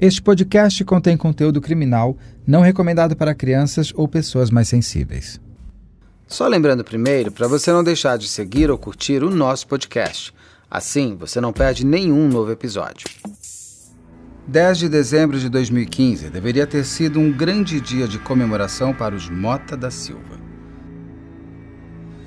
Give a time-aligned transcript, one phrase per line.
[0.00, 5.40] Este podcast contém conteúdo criminal não recomendado para crianças ou pessoas mais sensíveis.
[6.26, 10.34] Só lembrando primeiro para você não deixar de seguir ou curtir o nosso podcast.
[10.68, 13.06] Assim, você não perde nenhum novo episódio.
[14.48, 19.28] 10 de dezembro de 2015 deveria ter sido um grande dia de comemoração para os
[19.30, 20.43] Mota da Silva.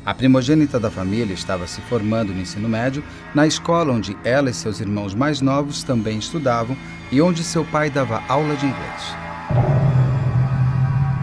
[0.08, 3.04] A primogênita da família estava se formando no ensino médio
[3.36, 6.78] na escola onde ela e seus irmãos mais novos também estudavam
[7.12, 9.04] e onde seu pai dava aula de inglês.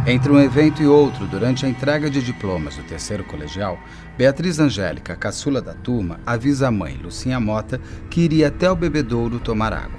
[0.07, 3.79] Entre um evento e outro, durante a entrega de diplomas do terceiro colegial,
[4.19, 7.81] Beatriz Angélica, caçula da turma, avisa a mãe, Lucinha Mota,
[8.11, 9.99] que iria até o bebedouro tomar água.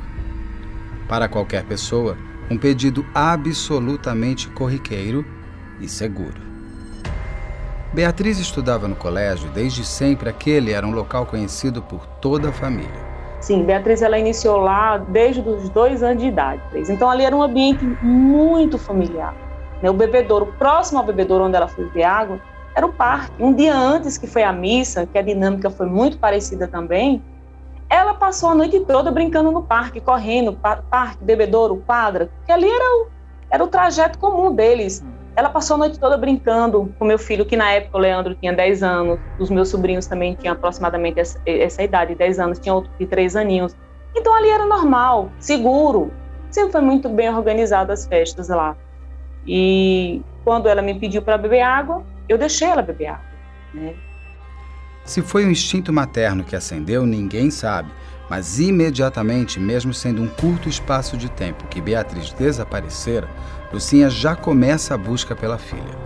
[1.08, 2.16] Para qualquer pessoa,
[2.52, 5.26] um pedido absolutamente corriqueiro
[5.82, 6.55] e seguro.
[7.96, 12.52] Beatriz estudava no colégio e desde sempre aquele era um local conhecido por toda a
[12.52, 12.92] família.
[13.40, 16.62] Sim, Beatriz ela iniciou lá desde os dois anos de idade.
[16.90, 19.34] Então ali era um ambiente muito familiar.
[19.82, 19.90] Né?
[19.90, 22.38] O bebedouro, próximo ao bebedouro onde ela foi beber água,
[22.76, 23.32] era o parque.
[23.42, 27.24] Um dia antes que foi a missa, que a dinâmica foi muito parecida também,
[27.90, 32.84] ela passou a noite toda brincando no parque, correndo, parque, bebedouro, quadra, que ali era
[32.98, 33.08] o,
[33.50, 35.02] era o trajeto comum deles.
[35.36, 38.54] Ela passou a noite toda brincando com meu filho, que na época o Leandro tinha
[38.54, 42.90] 10 anos, os meus sobrinhos também tinham aproximadamente essa, essa idade, 10 anos, tinha outro
[42.98, 43.76] de 3 aninhos.
[44.16, 46.12] Então ali era normal, seguro.
[46.50, 48.78] Sempre foi muito bem organizado as festas lá.
[49.46, 53.26] E quando ela me pediu para beber água, eu deixei ela beber água.
[53.74, 53.94] Né?
[55.04, 57.92] Se foi um instinto materno que acendeu, ninguém sabe.
[58.30, 63.30] Mas imediatamente, mesmo sendo um curto espaço de tempo que Beatriz desaparecera,
[63.74, 66.06] Lucinha já começa a busca pela filha.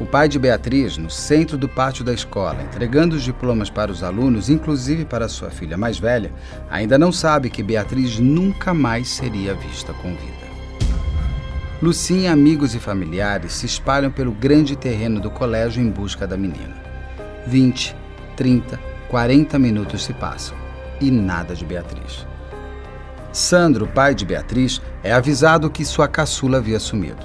[0.00, 4.02] O pai de Beatriz, no centro do pátio da escola, entregando os diplomas para os
[4.02, 6.32] alunos, inclusive para sua filha mais velha,
[6.68, 10.42] ainda não sabe que Beatriz nunca mais seria vista com vida.
[11.80, 16.74] Lucinha, amigos e familiares se espalham pelo grande terreno do colégio em busca da menina.
[17.46, 17.94] 20,
[18.36, 20.56] 30, 40 minutos se passam
[21.00, 22.31] e nada de Beatriz.
[23.32, 27.24] Sandro, pai de Beatriz, é avisado que sua caçula havia sumido.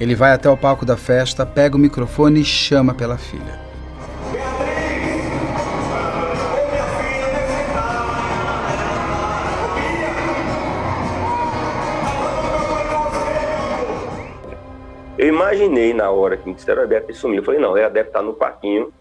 [0.00, 3.62] Ele vai até o palco da festa, pega o microfone e chama pela filha.
[15.16, 17.38] Eu imaginei na hora que me disseram a Beatriz sumiu.
[17.38, 18.92] Eu falei, não, ela deve estar no parquinho,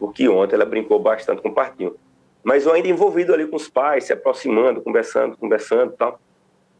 [0.00, 1.94] porque ontem ela brincou bastante com o parquinho
[2.42, 6.20] mas eu ainda envolvido ali com os pais, se aproximando, conversando, conversando e tal.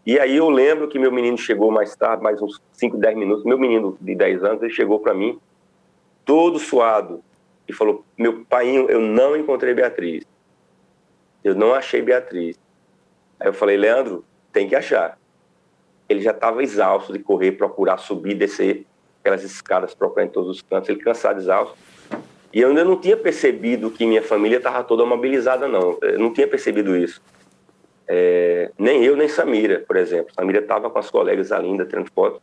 [0.07, 3.45] E aí eu lembro que meu menino chegou mais tarde, mais uns 5, 10 minutos,
[3.45, 5.39] meu menino de 10 anos, ele chegou para mim,
[6.25, 7.23] todo suado,
[7.69, 10.25] e falou, meu pai, eu não encontrei Beatriz.
[11.45, 12.59] Eu não achei Beatriz.
[13.39, 15.19] Aí eu falei, Leandro, tem que achar.
[16.09, 18.87] Ele já estava exausto de correr, procurar subir, descer
[19.21, 21.77] aquelas escadas, procurar em todos os cantos, ele cansado, exausto.
[22.53, 25.99] E eu ainda não tinha percebido que minha família estava toda mobilizada, não.
[26.01, 27.21] Eu não tinha percebido isso.
[28.07, 30.33] É, nem eu, nem Samira, por exemplo.
[30.35, 32.41] Samira estava com as colegas ali ainda tirando foto.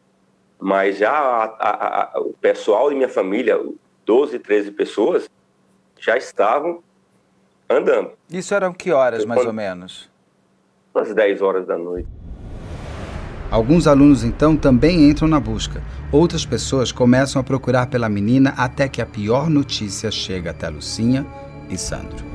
[0.59, 3.59] Mas já a, a, a, o pessoal de minha família,
[4.05, 5.29] 12, 13 pessoas,
[5.99, 6.83] já estavam
[7.67, 8.11] andando.
[8.29, 10.09] Isso eram que horas, mais ou menos?
[10.93, 12.07] Às 10 horas da noite.
[13.51, 15.81] Alguns alunos então também entram na busca.
[16.11, 21.25] Outras pessoas começam a procurar pela menina até que a pior notícia chega até Lucinha
[21.69, 22.25] e Sandro.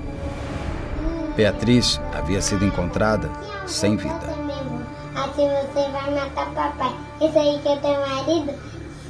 [1.37, 3.31] Beatriz havia sido encontrada
[3.66, 4.41] sem vida.
[5.15, 6.94] Assim você vai matar papai.
[7.21, 8.54] Isso aí que é teu marido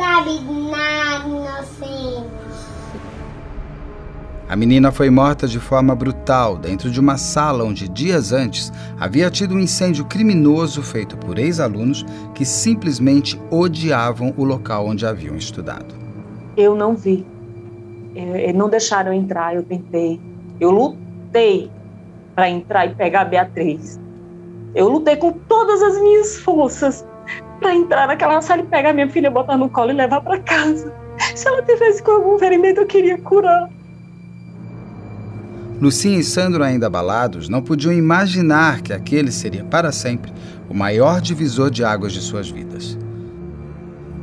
[0.01, 0.41] sabe
[0.71, 2.31] nada, inocente.
[4.51, 9.31] A menina foi morta de forma brutal dentro de uma sala onde, dias antes, havia
[9.31, 15.95] tido um incêndio criminoso feito por ex-alunos que simplesmente odiavam o local onde haviam estudado.
[16.57, 17.25] Eu não vi.
[18.17, 20.21] É, não deixaram entrar, eu tentei.
[20.59, 21.71] Eu lutei
[22.35, 24.01] para entrar e pegar a Beatriz.
[24.75, 27.07] Eu lutei com todas as minhas forças
[27.61, 30.93] para entrar naquela sala e pegar minha filha, botar no colo e levar para casa.
[31.37, 33.71] Se ela tivesse com algum ferimento, eu queria curar.
[35.81, 40.31] Lucinha e Sandro, ainda abalados, não podiam imaginar que aquele seria para sempre
[40.69, 42.99] o maior divisor de águas de suas vidas.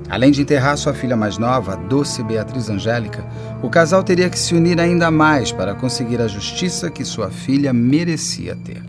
[0.07, 3.25] Além de enterrar sua filha mais nova, a doce Beatriz Angélica,
[3.63, 7.73] o casal teria que se unir ainda mais para conseguir a justiça que sua filha
[7.73, 8.83] merecia ter.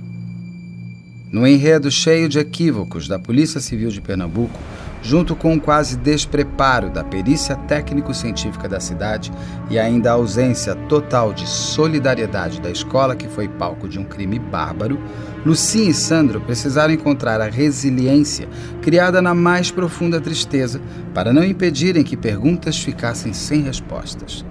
[1.33, 4.59] No enredo cheio de equívocos da Polícia Civil de Pernambuco,
[5.03, 9.33] junto com o quase despreparo da perícia técnico-científica da cidade
[9.71, 14.39] e ainda a ausência total de solidariedade da escola, que foi palco de um crime
[14.39, 14.99] bárbaro,
[15.47, 18.49] Lucinha e Sandro precisaram encontrar a resiliência
[18.83, 20.81] criada na mais profunda tristeza
[21.15, 24.45] para não impedirem que perguntas ficassem sem respostas.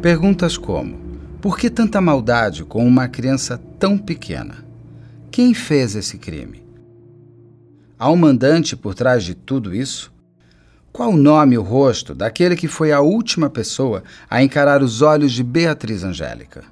[0.00, 0.96] Perguntas como:
[1.40, 4.64] por que tanta maldade com uma criança tão pequena?
[5.30, 6.63] Quem fez esse crime?
[8.04, 10.12] Há um mandante por trás de tudo isso?
[10.92, 15.00] Qual o nome e o rosto daquele que foi a última pessoa a encarar os
[15.00, 16.64] olhos de Beatriz Angélica?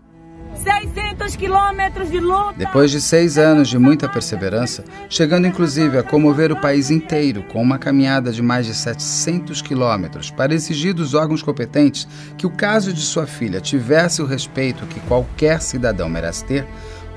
[0.63, 2.53] 600 quilômetros de luta.
[2.59, 7.63] Depois de seis anos de muita perseverança, chegando inclusive a comover o país inteiro com
[7.63, 12.07] uma caminhada de mais de 700 quilômetros para exigir dos órgãos competentes
[12.37, 16.67] que o caso de sua filha tivesse o respeito que qualquer cidadão merece ter,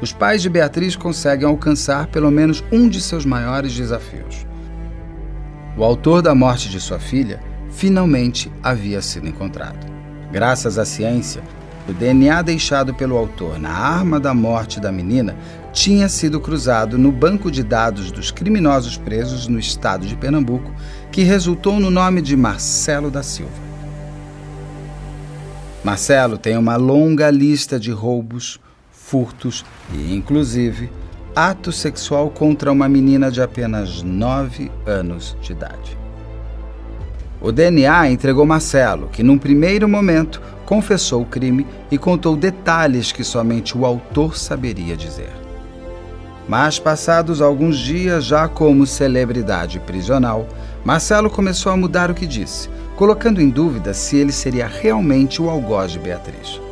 [0.01, 4.45] os pais de Beatriz conseguem alcançar pelo menos um de seus maiores desafios.
[5.77, 7.39] O autor da morte de sua filha
[7.69, 9.85] finalmente havia sido encontrado.
[10.31, 11.41] Graças à ciência,
[11.87, 15.35] o DNA deixado pelo autor na arma da morte da menina
[15.71, 20.73] tinha sido cruzado no banco de dados dos criminosos presos no estado de Pernambuco,
[21.11, 23.65] que resultou no nome de Marcelo da Silva.
[25.83, 28.59] Marcelo tem uma longa lista de roubos,
[29.05, 29.63] furtos
[29.93, 30.89] e, inclusive,
[31.35, 35.95] ato sexual contra uma menina de apenas 9 anos de idade.
[37.39, 43.23] O DNA entregou Marcelo, que num primeiro momento confessou o crime e contou detalhes que
[43.23, 45.31] somente o autor saberia dizer.
[46.47, 50.47] Mas, passados alguns dias, já como celebridade prisional,
[50.83, 55.49] Marcelo começou a mudar o que disse, colocando em dúvida se ele seria realmente o
[55.49, 56.64] algoz de Beatriz.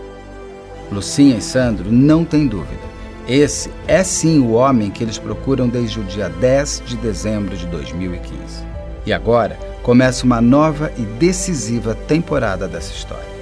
[0.91, 2.81] Lucinha e Sandro não têm dúvida.
[3.27, 7.65] Esse é sim o homem que eles procuram desde o dia 10 de dezembro de
[7.68, 8.65] 2015.
[9.06, 13.33] E agora começa uma nova e decisiva temporada dessa história.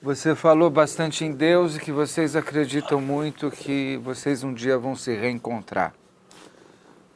[0.00, 4.94] Você falou bastante em Deus e que vocês acreditam muito que vocês um dia vão
[4.94, 5.92] se reencontrar.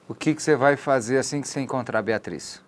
[0.08, 2.60] O que, que você vai fazer assim que você encontrar Beatriz?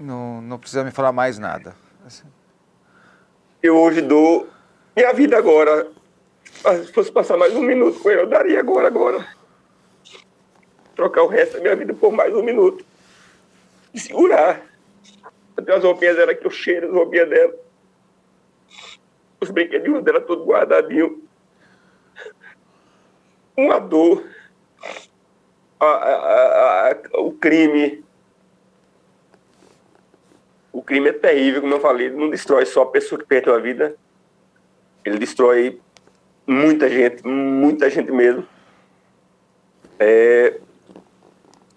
[0.00, 1.76] Não, não precisa me falar mais nada.
[3.62, 4.48] Eu hoje dou
[4.96, 5.90] minha vida agora.
[6.84, 9.26] Se fosse passar mais um minuto com ele, eu daria agora, agora.
[10.94, 12.84] Trocar o resto da minha vida por mais um minuto.
[13.92, 14.62] E segurar.
[15.56, 17.54] As roupinhas dela que eu cheiro, as roupinhas dela.
[19.40, 21.22] Os brinquedinhos dela tudo guardadinho.
[23.56, 24.24] Uma dor.
[25.80, 28.03] A, a, a, o crime
[30.74, 33.54] o crime é terrível, como eu falei, ele não destrói só a pessoa que perdeu
[33.54, 33.94] a vida,
[35.04, 35.80] ele destrói
[36.44, 38.44] muita gente, muita gente mesmo.
[40.00, 40.58] É,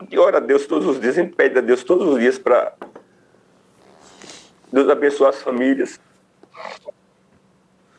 [0.09, 2.39] e ora a Deus todos os dias, a gente pede a Deus todos os dias
[2.39, 2.73] para
[4.73, 5.99] Deus abençoar as famílias,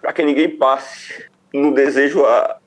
[0.00, 2.58] para que ninguém passe no desejo a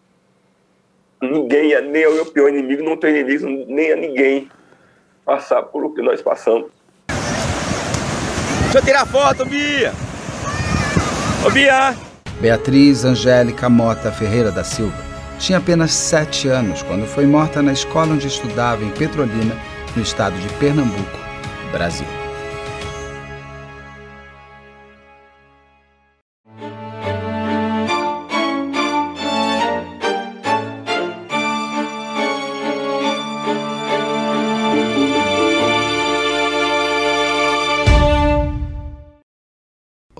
[1.21, 4.49] ninguém, nem ao meu pior inimigo, não tem inimigo, nem a ninguém
[5.25, 6.71] passar por o que nós passamos.
[8.71, 9.91] Deixa eu tirar foto, Bia!
[11.45, 11.93] Ô, Bia!
[12.39, 14.95] Beatriz Angélica Mota Ferreira da Silva
[15.37, 19.57] tinha apenas sete anos quando foi morta na escola onde estudava em Petrolina,
[19.93, 21.19] no estado de Pernambuco,
[21.73, 22.20] Brasil.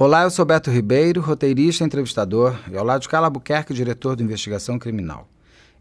[0.04, 4.16] Olá, eu sou Beto Ribeiro, roteirista e entrevistador, e ao lado de Carla Albuquerque, diretor
[4.16, 5.30] de Investigação Criminal.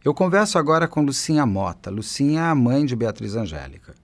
[0.04, 1.90] Eu converso agora com Lucinha Mota.
[1.90, 3.94] Lucinha é a mãe de Beatriz Angélica.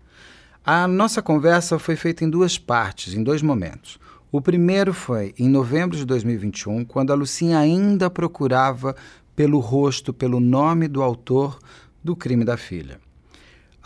[0.64, 3.99] A nossa conversa foi feita em duas partes, em dois momentos.
[4.32, 8.96] O primeiro foi em novembro de 2021, quando a Lucinha ainda procurava
[9.37, 11.58] pelo rosto, pelo nome do autor
[12.02, 13.05] do crime da filha.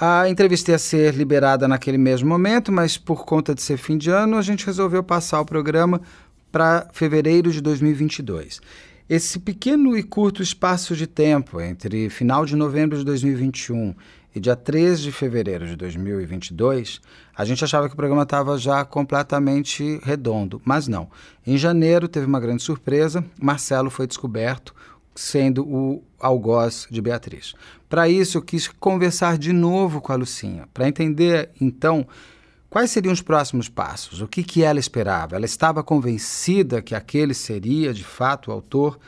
[0.02, 4.08] A entrevista ia ser liberada naquele mesmo momento, mas por conta de ser fim de
[4.08, 6.00] ano, a gente resolveu passar o programa
[6.50, 8.62] para fevereiro de 2022.
[9.06, 13.94] Esse pequeno e curto espaço de tempo entre final de novembro de 2021
[14.34, 16.98] e dia 13 de fevereiro de 2022,
[17.36, 21.10] a gente achava que o programa estava já completamente redondo, mas não.
[21.46, 24.74] Em janeiro teve uma grande surpresa, Marcelo foi descoberto
[25.14, 27.54] sendo o algoz de Beatriz.
[27.88, 32.06] Para isso, eu quis conversar de novo com a Lucinha, para entender, então,
[32.68, 35.36] quais seriam os próximos passos, o que, que ela esperava.
[35.36, 38.98] Ela estava convencida que aquele seria, de fato, o autor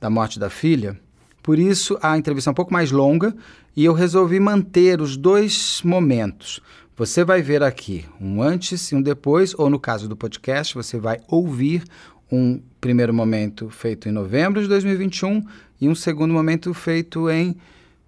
[0.00, 0.98] da morte da filha?
[1.42, 3.34] Por isso, a entrevista é um pouco mais longa
[3.76, 6.60] e eu resolvi manter os dois momentos.
[6.96, 10.98] Você vai ver aqui um antes e um depois, ou no caso do podcast, você
[10.98, 11.84] vai ouvir
[12.30, 15.42] um primeiro momento feito em novembro de 2021
[15.80, 17.56] e um segundo momento feito em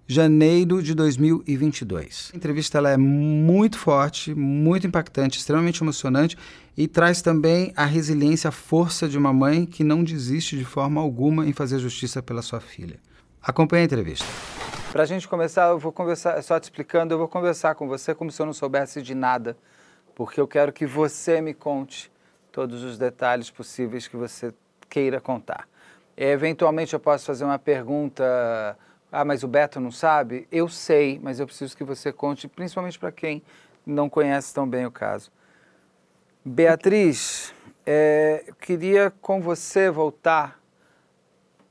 [0.05, 2.29] janeiro de 2022.
[2.31, 6.37] A entrevista ela é muito forte, muito impactante, extremamente emocionante
[6.77, 11.01] e traz também a resiliência, a força de uma mãe que não desiste de forma
[11.01, 12.99] alguma em fazer justiça pela sua filha.
[13.41, 14.27] Acompanhe a entrevista.
[14.91, 18.13] Para a gente começar, eu vou conversar, só te explicando, eu vou conversar com você
[18.13, 19.57] como se eu não soubesse de nada,
[20.13, 22.11] porque eu quero que você me conte
[22.51, 24.53] todos os detalhes possíveis que você
[24.89, 25.67] queira contar.
[26.15, 28.77] Eventualmente eu posso fazer uma pergunta,
[29.11, 30.47] ah, mas o Beto não sabe?
[30.51, 33.43] Eu sei, mas eu preciso que você conte, principalmente para quem
[33.85, 35.31] não conhece tão bem o caso.
[36.43, 37.53] Beatriz,
[37.85, 40.59] é, queria com você voltar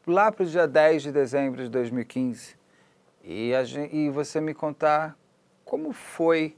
[0.06, 2.56] lá para o dia 10 de dezembro de 2015
[3.24, 5.16] e, gente, e você me contar
[5.64, 6.56] como foi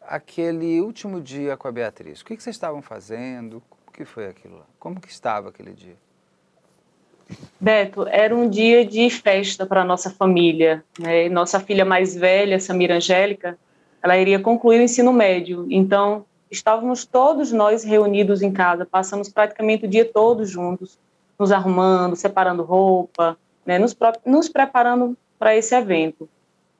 [0.00, 2.20] aquele último dia com a Beatriz.
[2.20, 3.62] O que, que vocês estavam fazendo?
[3.94, 4.64] Que foi aquilo lá?
[4.78, 5.96] Como que estava aquele dia?
[7.60, 10.84] Beto, era um dia de festa para nossa família.
[10.98, 11.28] Né?
[11.28, 13.56] Nossa filha mais velha, Samira Angélica,
[14.02, 15.66] ela iria concluir o ensino médio.
[15.70, 20.98] Então, estávamos todos nós reunidos em casa, passamos praticamente o dia todo juntos,
[21.38, 23.78] nos arrumando, separando roupa, né?
[23.78, 23.96] nos,
[24.26, 26.28] nos preparando para esse evento.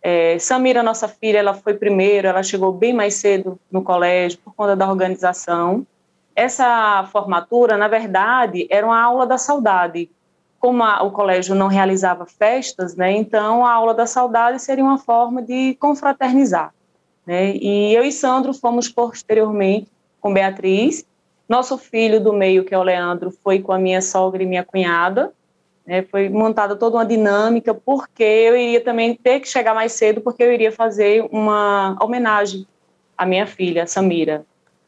[0.02, 4.52] É, Samira, nossa filha, ela foi primeiro, ela chegou bem mais cedo no colégio por
[4.54, 5.86] conta da organização.
[6.36, 10.10] Essa formatura, na verdade, era uma aula da saudade,
[10.58, 14.98] como a, o colégio não realizava festas, né, então a aula da saudade seria uma
[14.98, 16.74] forma de confraternizar.
[17.26, 19.88] Né, e eu e Sandro fomos posteriormente
[20.20, 21.06] com Beatriz.
[21.46, 24.64] Nosso filho do meio, que é o Leandro, foi com a minha sogra e minha
[24.64, 25.32] cunhada.
[25.86, 30.22] Né, foi montada toda uma dinâmica, porque eu iria também ter que chegar mais cedo,
[30.22, 32.66] porque eu iria fazer uma homenagem
[33.18, 34.46] à minha filha, Samira.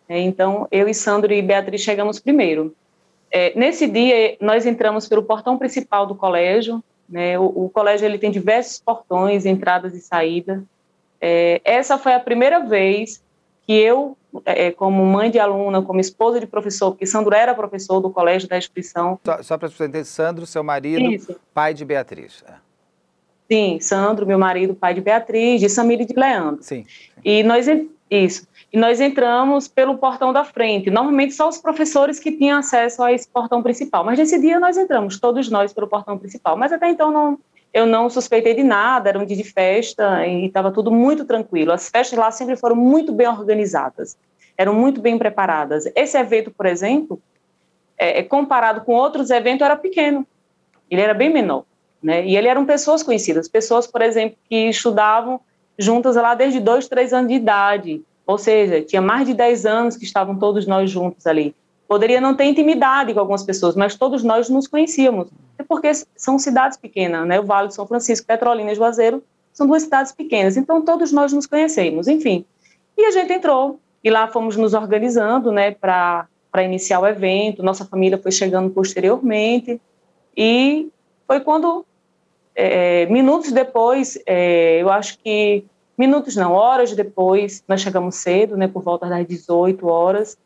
[0.08, 2.74] É, então, eu e Sandro e Beatriz chegamos primeiro.
[3.30, 6.82] É, nesse dia, nós entramos pelo portão principal do colégio.
[7.08, 7.38] Né?
[7.38, 10.62] O, o, colégio ele tem diversos portões, entradas e saídas.
[11.20, 13.22] É, essa foi a primeira vez
[13.66, 18.00] que eu, é, como mãe de aluna, como esposa de professor, porque Sandro era professor
[18.00, 19.18] do colégio da instituição.
[19.24, 21.36] Só, só para você entender, Sandro, seu marido, Isso.
[21.52, 22.44] pai de Beatriz.
[22.48, 22.54] É.
[23.50, 26.62] Sim, Sandro, meu marido, pai de Beatriz, de Samira e de Leandro.
[26.62, 26.84] Sim.
[27.24, 27.66] E nós,
[28.10, 28.46] isso.
[28.72, 30.90] E nós entramos pelo portão da frente.
[30.90, 34.04] Normalmente só os professores que tinham acesso a esse portão principal.
[34.04, 36.56] Mas nesse dia nós entramos, todos nós, pelo portão principal.
[36.56, 37.38] Mas até então não,
[37.72, 41.72] eu não suspeitei de nada, era um dia de festa e estava tudo muito tranquilo.
[41.72, 44.16] As festas lá sempre foram muito bem organizadas,
[44.56, 45.84] eram muito bem preparadas.
[45.94, 47.20] Esse evento, por exemplo,
[47.98, 50.26] é, é comparado com outros eventos, era pequeno.
[50.90, 51.64] Ele era bem menor.
[52.02, 52.24] Né?
[52.24, 55.40] E ele eram pessoas conhecidas, pessoas, por exemplo, que estudavam
[55.78, 59.96] juntas lá desde dois, três anos de idade, ou seja, tinha mais de 10 anos
[59.96, 61.54] que estavam todos nós juntos ali.
[61.86, 65.28] Poderia não ter intimidade com algumas pessoas, mas todos nós nos conhecíamos,
[65.68, 67.38] porque são cidades pequenas, né?
[67.38, 71.32] O Vale de São Francisco, Petrolina e Juazeiro são duas cidades pequenas, então todos nós
[71.32, 72.44] nos conhecemos, enfim.
[72.98, 76.26] E a gente entrou e lá fomos nos organizando, né, para
[76.62, 77.62] iniciar o evento.
[77.62, 79.80] Nossa família foi chegando posteriormente
[80.36, 80.88] e
[81.26, 81.86] foi quando
[82.56, 88.66] é, minutos depois, é, eu acho que minutos não, horas depois, nós chegamos cedo, né,
[88.66, 90.38] por volta das 18 horas.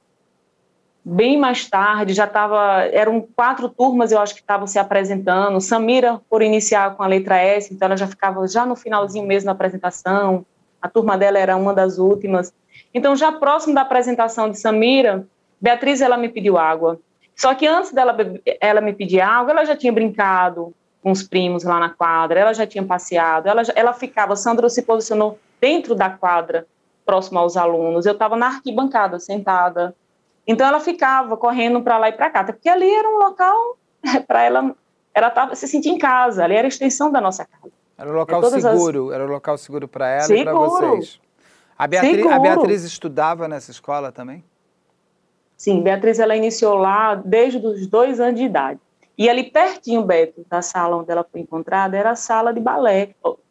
[1.04, 5.60] Bem mais tarde, já estava, eram quatro turmas, eu acho que estavam se apresentando.
[5.60, 9.46] Samira, por iniciar com a letra S, então ela já ficava já no finalzinho mesmo
[9.46, 10.44] da apresentação.
[10.82, 12.52] A turma dela era uma das últimas.
[12.92, 15.26] Então, já próximo da apresentação de Samira,
[15.60, 16.98] Beatriz, ela me pediu água.
[17.36, 18.14] Só que antes dela
[18.60, 22.52] ela me pedir água, ela já tinha brincado, com os primos lá na quadra, ela
[22.52, 26.66] já tinha passeado, ela, ela ficava, Sandra se posicionou dentro da quadra,
[27.04, 29.94] próximo aos alunos, eu estava na arquibancada, sentada,
[30.46, 33.78] então ela ficava correndo para lá e para cá, porque ali era um local
[34.26, 34.74] para ela,
[35.14, 37.72] ela tava, se sentir em casa, ali era a extensão da nossa casa.
[37.96, 39.14] Era um local seguro, as...
[39.14, 40.40] era um local seguro para ela seguro.
[40.40, 41.20] e para vocês.
[41.76, 44.44] A Beatriz, a Beatriz estudava nessa escola também?
[45.56, 48.80] Sim, Beatriz ela iniciou lá desde os dois anos de idade.
[49.20, 53.10] E ali pertinho, Beto, da sala onde ela foi encontrada, era a sala de balé.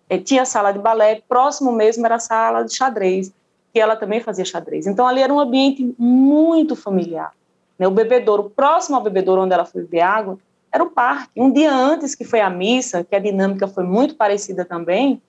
[0.10, 3.32] É, tinha a sala de balé, próximo mesmo era a sala de xadrez,
[3.72, 4.88] que ela também fazia xadrez.
[4.88, 7.34] Então ali era um ambiente muito familiar.
[7.78, 7.88] Né?
[7.88, 10.40] O bebedouro, próximo ao bebedouro onde ela foi beber água,
[10.72, 11.40] era o parque.
[11.40, 15.22] Um dia antes que foi a missa, que a dinâmica foi muito parecida também,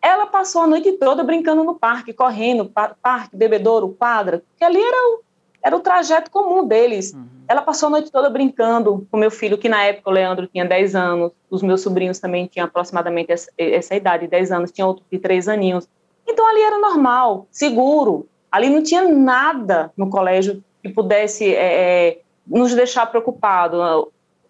[0.00, 2.72] ela passou a noite toda brincando no parque, correndo,
[3.02, 5.20] parque, bebedouro, quadra, que ali era o,
[5.64, 7.14] era o trajeto comum deles.
[7.14, 7.26] Uhum.
[7.48, 10.64] Ela passou a noite toda brincando com meu filho, que na época o Leandro tinha
[10.64, 15.02] 10 anos, os meus sobrinhos também tinham aproximadamente essa, essa idade, 10 anos, tinha outro
[15.10, 15.88] de 3 aninhos.
[16.28, 18.28] Então ali era normal, seguro.
[18.52, 23.80] Ali não tinha nada no colégio que pudesse é, é nos deixar preocupados,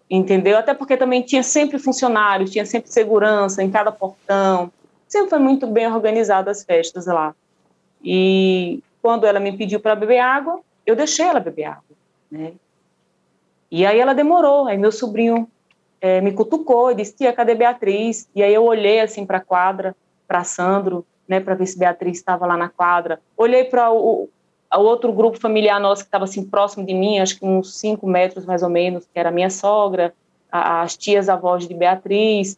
[0.09, 0.57] entendeu?
[0.57, 4.69] Até porque também tinha sempre funcionários, tinha sempre segurança em cada portão.
[5.07, 7.33] Sempre foi muito bem organizada as festas lá.
[8.03, 11.95] E quando ela me pediu para beber água, eu deixei ela beber água,
[12.31, 12.53] né?
[13.71, 15.49] E aí ela demorou, aí meu sobrinho
[15.99, 18.29] é, me cutucou e disse, tia, cadê Beatriz?
[18.35, 19.95] E aí eu olhei assim para a quadra,
[20.27, 23.19] para Sandro, né, para ver se Beatriz estava lá na quadra.
[23.35, 24.29] Olhei para o,
[24.71, 28.05] o, outro grupo familiar nosso que estava assim próximo de mim, acho que uns cinco
[28.07, 30.13] metros mais ou menos, que era a minha sogra,
[30.51, 32.57] a, as tias avós de Beatriz,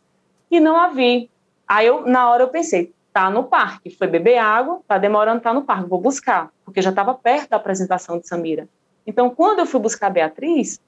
[0.51, 1.29] e não a vi.
[1.67, 5.51] Aí eu, na hora eu pensei, tá no parque, foi beber água, tá demorando, tá
[5.51, 8.69] no parque, vou buscar, porque já estava perto da apresentação de Samira.
[9.07, 10.79] Então, quando eu fui buscar a Beatriz,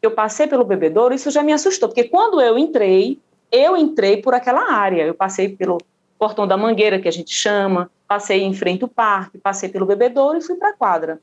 [0.00, 3.18] eu passei pelo bebedouro, isso já me assustou, porque quando eu entrei,
[3.52, 5.76] eu entrei por aquela área, eu passei pelo
[6.18, 10.38] portão da mangueira, que a gente chama, passei em frente ao parque, passei pelo bebedouro
[10.38, 11.20] e fui para a quadra.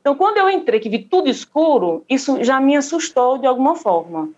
[0.00, 4.30] Então, quando eu entrei, que vi tudo escuro, isso já me assustou de alguma forma.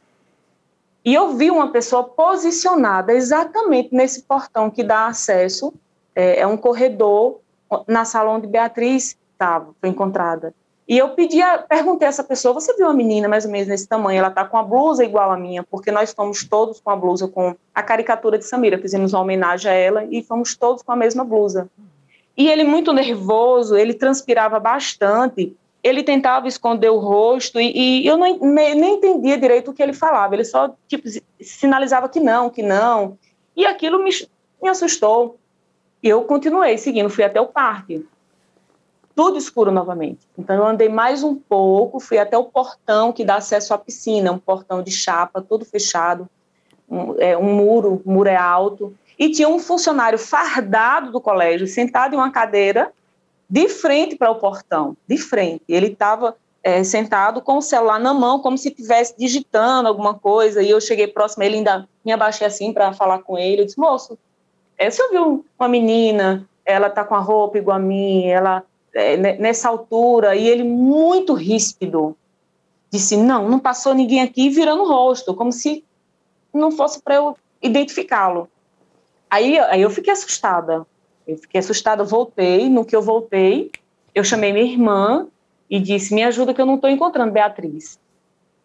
[1.05, 5.73] E eu vi uma pessoa posicionada exatamente nesse portão que dá acesso,
[6.15, 7.41] é, é um corredor
[7.87, 10.55] na sala onde Beatriz estava, foi encontrada.
[10.87, 13.89] E eu pedi, perguntei a essa pessoa, você viu uma menina mais ou menos nesse
[13.89, 14.19] tamanho?
[14.19, 17.27] Ela está com a blusa igual a minha, porque nós estamos todos com a blusa
[17.27, 20.97] com a caricatura de Samira, fizemos uma homenagem a ela e fomos todos com a
[20.97, 21.69] mesma blusa.
[22.37, 28.17] E ele muito nervoso, ele transpirava bastante, ele tentava esconder o rosto e, e eu
[28.17, 30.35] não, nem, nem entendia direito o que ele falava.
[30.35, 31.07] Ele só tipo,
[31.39, 33.19] sinalizava que não, que não.
[33.55, 34.11] E aquilo me,
[34.63, 35.39] me assustou.
[36.03, 38.07] E eu continuei seguindo, fui até o parque.
[39.15, 40.27] Tudo escuro novamente.
[40.39, 44.33] Então eu andei mais um pouco, fui até o portão que dá acesso à piscina,
[44.33, 46.27] um portão de chapa, todo fechado,
[46.89, 48.97] um, é, um muro, o muro é alto.
[49.19, 52.91] E tinha um funcionário fardado do colégio sentado em uma cadeira
[53.49, 55.63] de frente para o portão, de frente.
[55.69, 60.63] Ele estava é, sentado com o celular na mão, como se estivesse digitando alguma coisa,
[60.63, 63.79] e eu cheguei próximo ele, ainda me abaixei assim para falar com ele, eu disse,
[63.79, 64.19] moço,
[64.79, 69.17] é, você ouviu uma menina, ela está com a roupa igual a mim, ela é,
[69.37, 72.17] nessa altura, e ele muito ríspido,
[72.91, 75.85] disse, não, não passou ninguém aqui, virando o rosto, como se
[76.53, 78.49] não fosse para eu identificá-lo.
[79.29, 80.87] Aí, aí eu fiquei assustada,
[81.27, 82.69] eu fiquei assustada, voltei.
[82.69, 83.71] No que eu voltei,
[84.15, 85.27] eu chamei minha irmã
[85.69, 87.99] e disse: Me ajuda, que eu não estou encontrando Beatriz.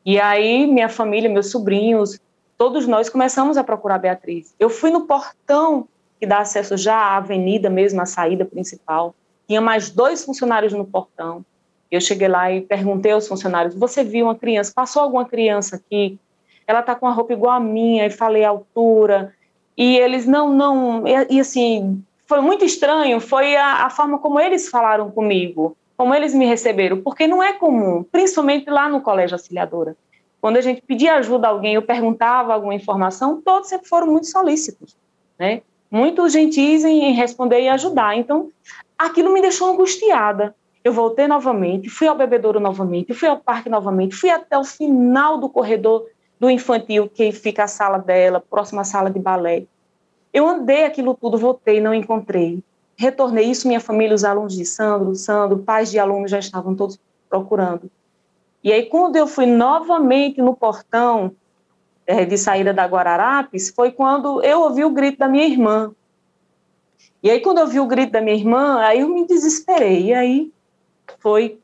[0.05, 2.19] E aí, minha família, meus sobrinhos,
[2.57, 4.53] todos nós começamos a procurar Beatriz.
[4.59, 5.87] Eu fui no portão
[6.19, 9.15] que dá acesso já à avenida mesmo, à saída principal.
[9.47, 11.45] Tinha mais dois funcionários no portão.
[11.89, 14.71] Eu cheguei lá e perguntei aos funcionários: Você viu uma criança?
[14.75, 16.19] Passou alguma criança aqui?
[16.67, 18.05] Ela está com a roupa igual a minha.
[18.05, 19.33] E falei a altura.
[19.77, 21.07] E eles: Não, não.
[21.07, 26.13] E, e assim, foi muito estranho foi a, a, forma como eles falaram comigo, como
[26.13, 29.97] eles me receberam, porque não é comum, principalmente lá no Colégio Auxiliadora.
[30.39, 34.27] Quando a gente pedia ajuda a alguém, eu perguntava alguma informação, todos sempre foram muito
[34.27, 34.95] solícitos,
[35.39, 35.63] né?
[35.89, 38.15] Muito gentis em responder e ajudar.
[38.15, 38.49] Então,
[38.95, 40.55] aquilo me deixou angustiada.
[40.83, 45.39] Eu voltei novamente, fui ao bebedouro novamente, fui ao parque novamente, fui até o final
[45.39, 46.05] do corredor
[46.39, 49.63] do infantil, que fica a sala dela, próxima à sala de balé.
[50.33, 52.63] Eu andei aquilo tudo, voltei, não encontrei.
[52.95, 56.99] Retornei isso, minha família, os alunos de Sandro, Sandro, pais de alunos já estavam todos
[57.29, 57.89] procurando.
[58.63, 61.31] E aí, quando eu fui novamente no portão
[62.05, 65.93] é, de saída da Guararapes, foi quando eu ouvi o grito da minha irmã.
[67.23, 70.07] E aí, quando eu ouvi o grito da minha irmã, aí eu me desesperei.
[70.07, 70.51] E aí
[71.19, 71.59] foi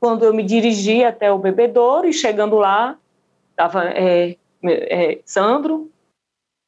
[0.00, 2.96] quando eu me dirigi até o bebedouro e chegando lá,
[3.50, 5.90] estava é, é, Sandro,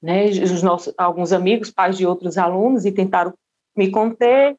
[0.03, 3.35] né, os nossos, alguns amigos, pais de outros alunos, e tentaram
[3.77, 4.57] me conter.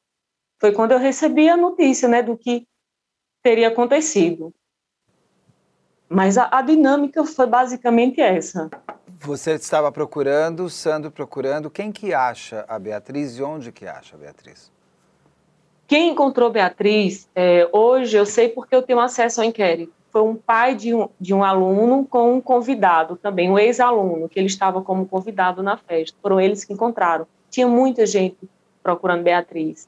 [0.60, 2.68] Foi quando eu recebi a notícia né, do que
[3.42, 4.54] teria acontecido.
[6.08, 8.70] Mas a, a dinâmica foi basicamente essa.
[9.08, 11.70] Você estava procurando, Sandro procurando.
[11.70, 14.72] Quem que acha a Beatriz e onde que acha a Beatriz?
[15.88, 20.36] Quem encontrou Beatriz, é, hoje eu sei porque eu tenho acesso ao inquérito foi um
[20.36, 24.82] pai de um, de um aluno com um convidado também, um ex-aluno, que ele estava
[24.82, 26.18] como convidado na festa.
[26.22, 27.26] Foram eles que encontraram.
[27.50, 28.38] Tinha muita gente
[28.84, 29.88] procurando Beatriz.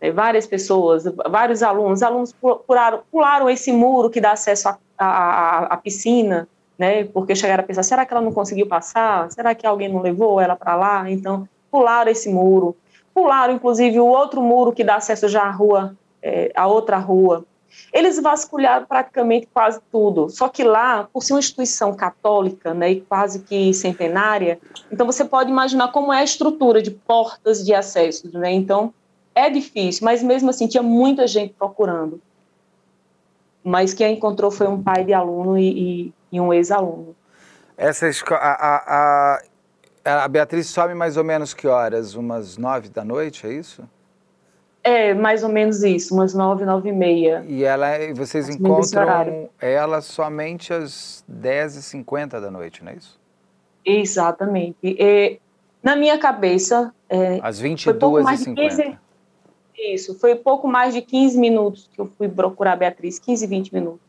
[0.00, 2.34] É, várias pessoas, vários alunos, alunos
[2.66, 6.48] pularam, pularam esse muro que dá acesso à, à, piscina,
[6.78, 7.04] né?
[7.04, 9.30] Porque chegaram a pensar, será que ela não conseguiu passar?
[9.30, 11.10] Será que alguém não levou ela para lá?
[11.10, 12.74] Então, pularam esse muro.
[13.14, 17.44] Pularam, inclusive, o outro muro que dá acesso já à rua, é, à outra rua.
[17.92, 20.28] Eles vasculharam praticamente quase tudo.
[20.28, 24.58] Só que lá, por ser uma instituição católica, né, e quase que centenária,
[24.90, 28.52] então você pode imaginar como é a estrutura de portas de acesso, né?
[28.52, 28.92] Então,
[29.34, 32.20] é difícil, mas mesmo assim tinha muita gente procurando.
[33.62, 37.14] Mas quem encontrou foi um pai de aluno e, e, e um ex-aluno.
[37.76, 39.40] Essa escola, a,
[40.04, 42.14] a, a Beatriz some mais ou menos que horas?
[42.14, 43.82] Umas nove da noite, é isso?
[44.82, 47.44] É, mais ou menos isso, umas nove, nove e meia.
[47.46, 52.96] E ela, vocês mais encontram ela somente às dez e cinquenta da noite, não é
[52.96, 53.20] isso?
[53.84, 54.78] Exatamente.
[54.82, 55.38] E,
[55.82, 56.94] na minha cabeça...
[57.08, 58.98] É, às vinte e duas e cinquenta.
[59.76, 63.72] Isso, foi pouco mais de 15 minutos que eu fui procurar a Beatriz, 15, 20
[63.72, 64.00] minutos.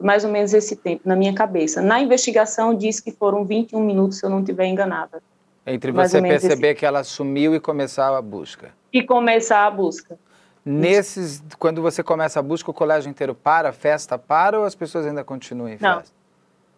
[0.00, 1.82] Mais ou menos esse tempo, na minha cabeça.
[1.82, 5.22] Na investigação diz que foram 21 minutos, se eu não estiver enganada.
[5.66, 6.80] Entre você perceber esse...
[6.80, 8.72] que ela sumiu e começar a busca.
[8.92, 10.18] E começar a busca.
[10.64, 11.44] Nesses, Isso.
[11.58, 15.06] quando você começa a busca, o colégio inteiro para, a festa para ou as pessoas
[15.06, 15.98] ainda continuam em não.
[15.98, 16.14] festa?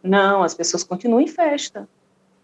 [0.02, 1.88] Não, as pessoas continuam em festa.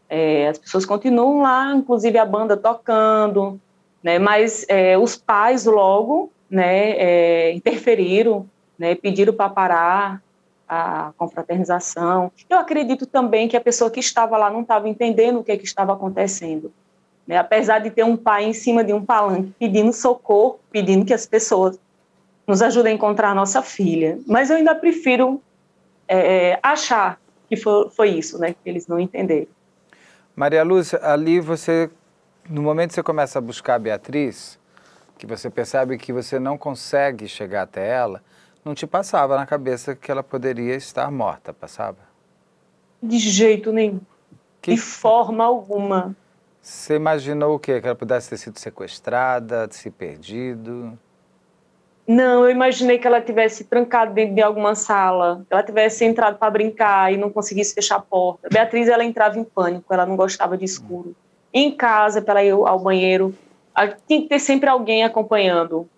[0.09, 3.61] É, as pessoas continuam lá, inclusive a banda tocando,
[4.03, 4.19] né?
[4.19, 8.49] Mas é, os pais logo, né, é, interferiram,
[8.79, 10.23] né, pediram para parar
[10.71, 12.31] a confraternização.
[12.49, 15.57] Eu acredito também que a pessoa que estava lá não estava entendendo o que, é
[15.57, 16.73] que estava acontecendo.
[17.27, 17.37] Né?
[17.37, 21.27] Apesar de ter um pai em cima de um palanque pedindo socorro, pedindo que as
[21.27, 21.77] pessoas
[22.47, 24.21] nos ajudem a encontrar a nossa filha.
[24.29, 25.43] Mas eu ainda prefiro
[26.07, 29.49] é, achar que foi, foi isso, né, que eles não entenderam.
[30.37, 31.91] Maria Lúcia, ali você
[32.49, 34.57] no momento que você começa a buscar a Beatriz,
[35.19, 38.23] que você percebe que você não consegue chegar até ela,
[38.65, 41.99] não te passava na cabeça que ela poderia estar morta, passava?
[43.03, 44.01] De jeito nenhum.
[44.61, 44.75] Que...
[44.75, 46.15] De forma alguma.
[46.61, 47.81] Você imaginou o quê?
[47.81, 50.99] Que ela pudesse ter sido sequestrada, se perdido?
[52.07, 56.51] Não, eu imaginei que ela tivesse trancado dentro de alguma sala, ela tivesse entrado para
[56.51, 58.49] brincar e não conseguisse fechar a porta.
[58.51, 61.15] Beatriz, ela entrava em pânico, ela não gostava de escuro
[61.53, 63.35] em casa para ir ao banheiro.
[64.07, 65.89] Tinha que ter sempre alguém acompanhando.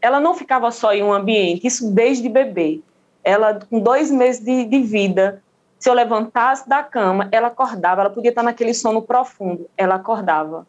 [0.00, 2.80] Ela não ficava só em um ambiente, isso desde bebê.
[3.22, 5.42] Ela, com dois meses de, de vida,
[5.78, 8.02] se eu levantasse da cama, ela acordava.
[8.02, 10.66] Ela podia estar naquele sono profundo, ela acordava.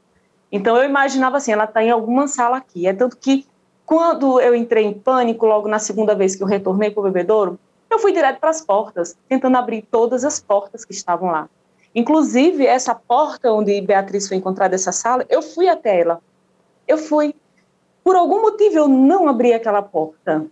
[0.51, 2.87] Então eu imaginava assim, ela está em alguma sala aqui.
[2.87, 3.45] É tanto que
[3.85, 7.59] quando eu entrei em pânico, logo na segunda vez que eu retornei para o bebedouro,
[7.89, 11.49] eu fui direto para as portas, tentando abrir todas as portas que estavam lá.
[11.93, 16.21] Inclusive, essa porta onde Beatriz foi encontrada, essa sala, eu fui até ela.
[16.87, 17.35] Eu fui.
[18.03, 20.45] Por algum motivo, eu não abri aquela porta.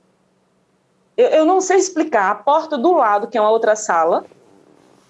[1.17, 2.31] Eu, eu não sei explicar.
[2.31, 4.25] A porta do lado, que é uma outra sala,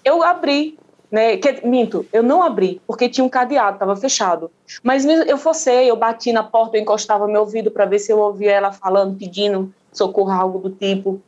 [0.04, 0.78] eu abri.
[1.10, 4.48] Né, que, minto, eu não abri, porque tinha um cadeado, estava fechado.
[4.80, 8.20] Mas eu forcei, eu bati na porta, eu encostava meu ouvido para ver se eu
[8.20, 11.20] ouvia ela falando, pedindo socorro, algo do tipo.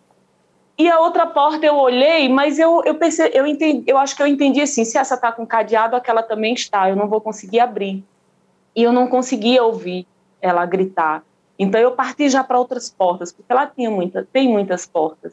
[0.79, 4.23] E a outra porta eu olhei, mas eu, eu pensei, eu entendi, eu acho que
[4.23, 7.59] eu entendi assim, se essa está com cadeado, aquela também está, eu não vou conseguir
[7.59, 8.05] abrir.
[8.75, 10.07] E eu não conseguia ouvir
[10.43, 11.23] ela gritar.
[11.59, 15.33] Então eu parti já para outras portas, porque ela tinha muita, tem muitas portas.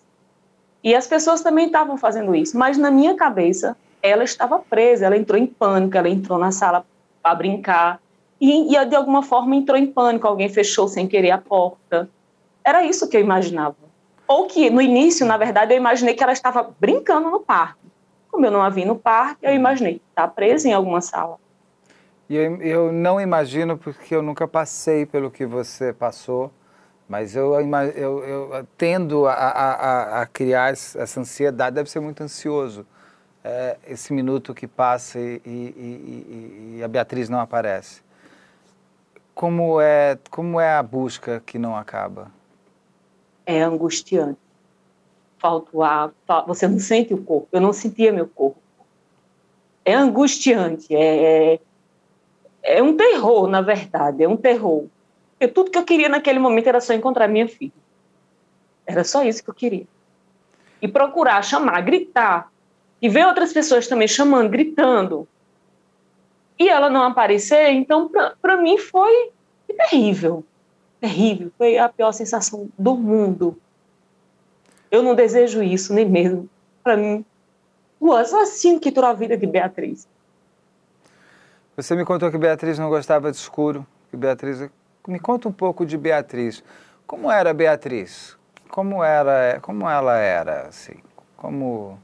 [0.83, 5.17] E as pessoas também estavam fazendo isso, mas na minha cabeça ela estava presa, ela
[5.17, 6.85] entrou em pânico, ela entrou na sala
[7.21, 7.99] para brincar
[8.39, 12.09] e, e de alguma forma entrou em pânico, alguém fechou sem querer a porta.
[12.63, 13.75] Era isso que eu imaginava.
[14.27, 17.79] Ou que, no início, na verdade, eu imaginei que ela estava brincando no parque.
[18.31, 21.37] Como eu não a vi no parque, eu imaginei, está presa em alguma sala.
[22.29, 26.51] E eu, eu, não imagino, porque eu nunca passei pelo que você passou,
[27.07, 27.53] mas eu,
[27.95, 32.85] eu, eu tendo a, a, a, criar essa ansiedade, deve ser muito ansioso.
[33.43, 38.01] É, esse minuto que passa e, e, e, e, a Beatriz não aparece.
[39.33, 42.29] Como é, como é a busca que não acaba?
[43.49, 44.37] é angustiante.
[45.39, 46.13] Falta o ar,
[46.45, 47.47] você não sente o corpo.
[47.51, 48.61] Eu não sentia meu corpo.
[49.83, 51.59] É angustiante, é, é,
[52.77, 54.85] é um terror, na verdade, é um terror.
[55.31, 57.71] Porque tudo que eu queria naquele momento era só encontrar minha filha.
[58.85, 59.87] Era só isso que eu queria.
[60.81, 62.51] E procurar, chamar, gritar.
[63.01, 65.27] E ver outras pessoas também chamando, gritando.
[66.57, 69.31] E ela não aparecer, então, para mim, foi
[69.67, 70.43] terrível
[70.99, 73.57] terrível, foi a pior sensação do mundo.
[74.91, 76.49] Eu não desejo isso, nem mesmo
[76.83, 77.23] para mim.
[77.99, 80.07] O assassino que tirou a vida de Beatriz.
[81.81, 83.87] Você me contou que Beatriz não gostava de escuro.
[84.11, 84.69] Que Beatriz...
[85.07, 86.61] Me conta um pouco de Beatriz.
[87.07, 88.37] Como era Beatriz?
[88.69, 90.97] Como era, como ela era, assim?
[91.37, 91.97] Como...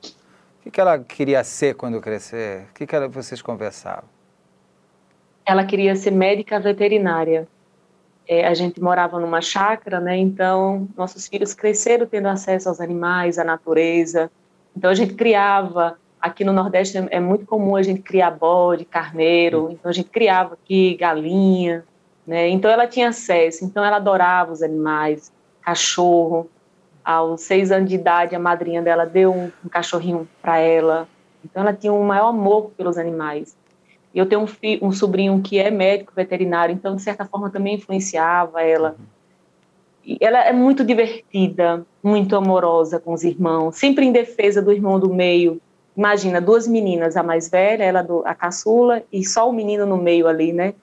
[0.65, 2.67] O que, ela queria ser quando crescer?
[2.69, 4.05] O que, que ela, vocês conversavam?
[5.45, 7.45] Ela queria ser médica veterinária.
[8.25, 10.15] É, a gente morava numa chácara, né?
[10.15, 14.31] Então, nossos filhos cresceram tendo acesso aos animais, à natureza.
[14.75, 15.97] Então, a gente criava.
[16.25, 19.69] Aqui no Nordeste é muito comum a gente criar bode, carneiro.
[19.69, 21.85] Então, a gente criava aqui galinha,
[22.25, 22.49] né?
[22.49, 23.63] Então, ela tinha acesso.
[23.63, 26.49] Então, ela adorava os animais, cachorro.
[27.03, 31.07] Aos seis anos de idade, a madrinha dela deu um, um cachorrinho para ela.
[31.43, 33.55] Então, ela tinha um maior amor pelos animais.
[34.11, 37.75] Eu tenho um, filho, um sobrinho que é médico veterinário, então, de certa forma, também
[37.75, 38.95] influenciava ela.
[40.03, 44.99] E ela é muito divertida, muito amorosa com os irmãos, sempre em defesa do irmão
[44.99, 45.61] do meio.
[45.95, 49.97] Imagina, duas meninas, a mais velha, ela do, a caçula, e só o menino no
[49.97, 50.73] meio ali, né?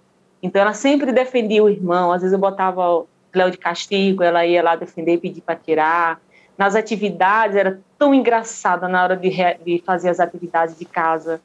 [0.42, 2.10] Então, ela sempre defendia o irmão.
[2.10, 6.20] Às vezes, eu botava o Léo de castigo, ela ia lá defender, pedir para tirar.
[6.56, 9.30] Nas atividades, era tão engraçada na hora de,
[9.64, 11.40] de fazer as atividades de casa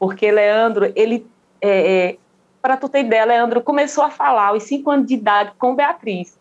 [0.00, 1.26] porque Leandro, ele,
[1.60, 2.16] é, é,
[2.62, 6.38] para tu ter ideia, Leandro começou a falar aos cinco anos de idade com Beatriz.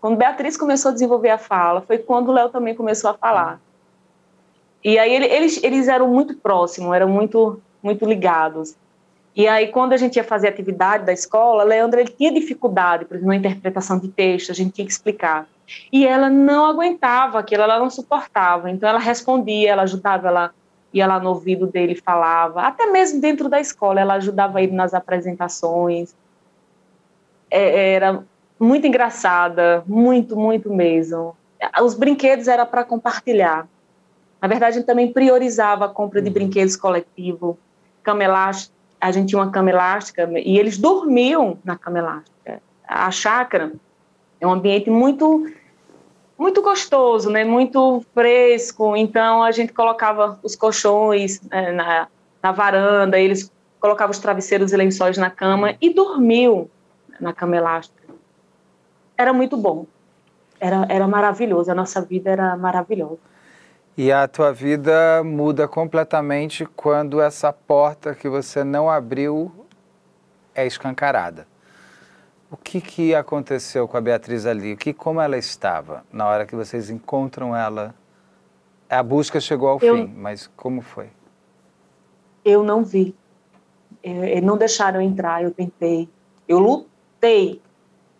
[0.00, 3.60] Quando Beatriz começou a desenvolver a fala, foi quando o Léo também começou a falar.
[4.84, 8.74] E aí ele, eles, eles eram muito próximos, eram muito, muito ligados.
[9.34, 13.16] E aí, quando a gente ia fazer atividade da escola, Leandro ele tinha dificuldade, por
[13.16, 15.46] exemplo, na interpretação de texto, a gente tinha que explicar.
[15.92, 18.70] E ela não aguentava aquilo, ela não suportava.
[18.70, 20.54] Então, ela respondia, ela ajudava, ela
[20.92, 24.94] ia lá no ouvido dele falava, até mesmo dentro da escola, ela ajudava ele nas
[24.94, 26.14] apresentações.
[27.50, 28.24] É, era
[28.58, 31.36] muito engraçada, muito, muito mesmo.
[31.82, 33.68] Os brinquedos era para compartilhar.
[34.40, 36.34] Na verdade, a gente também priorizava a compra de uhum.
[36.34, 37.58] brinquedos coletivo,
[38.02, 42.62] cama elástica, a gente tinha uma cama elástica e eles dormiam na cama elástica.
[42.86, 43.72] A chácara
[44.40, 45.46] é um ambiente muito
[46.38, 47.44] muito gostoso, né?
[47.44, 48.94] Muito fresco.
[48.96, 52.08] Então a gente colocava os colchões né, na,
[52.42, 56.70] na varanda, eles colocavam os travesseiros e lençóis na cama e dormiu
[57.20, 58.14] na cama elástica.
[59.16, 59.86] Era muito bom.
[60.60, 61.70] Era, era maravilhoso.
[61.70, 63.18] A nossa vida era maravilhosa.
[63.98, 69.50] E a tua vida muda completamente quando essa porta que você não abriu
[70.54, 71.46] é escancarada.
[72.50, 74.74] O que, que aconteceu com a Beatriz ali?
[74.74, 77.94] O que, como ela estava na hora que vocês encontram ela?
[78.86, 81.08] A busca chegou ao eu, fim, mas como foi?
[82.44, 83.14] Eu não vi.
[84.02, 86.06] É, não deixaram entrar, eu tentei.
[86.46, 87.62] Eu lutei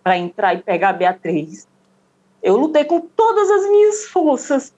[0.02, 1.68] para entrar e pegar a Beatriz.
[2.42, 4.74] Eu lutei com todas as minhas forças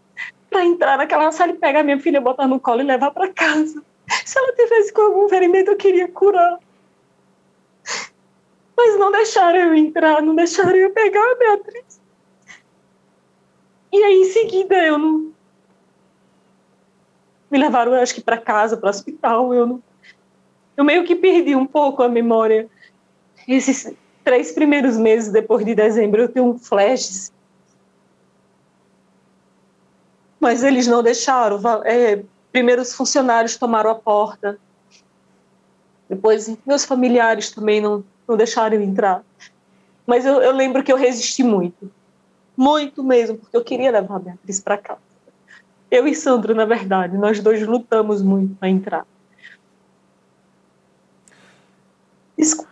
[0.48, 3.82] para entrar naquela sala e pegar minha filha, botar no colo e levar para casa.
[4.24, 6.58] Se ela tivesse com algum ferimento, eu queria curar.
[8.76, 12.00] Mas não deixaram eu entrar, não deixaram eu pegar a Beatriz.
[13.92, 15.32] E aí, em seguida, eu não.
[17.50, 19.52] Me levaram, acho que, para casa, para hospital.
[19.52, 19.82] Eu, não...
[20.76, 22.68] eu meio que perdi um pouco a memória.
[23.46, 27.32] Esses três primeiros meses depois de dezembro, eu tenho um flashes.
[30.40, 31.60] Mas eles não deixaram.
[31.84, 32.22] É,
[32.52, 34.58] primeiro, os funcionários tomaram a porta.
[36.08, 39.24] Depois, meus familiares também não não deixaram entrar.
[40.06, 41.90] Mas eu, eu lembro que eu resisti muito.
[42.56, 45.00] Muito mesmo, porque eu queria levar a Beatriz para casa.
[45.90, 49.06] Eu e Sandro, na verdade, nós dois lutamos muito para entrar.
[52.36, 52.68] Desculpa.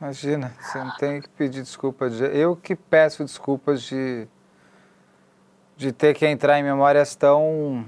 [0.00, 2.08] Imagina, você não tem que pedir desculpa.
[2.08, 2.24] De...
[2.24, 4.26] Eu que peço desculpas de,
[5.76, 7.84] de ter que entrar em memórias tão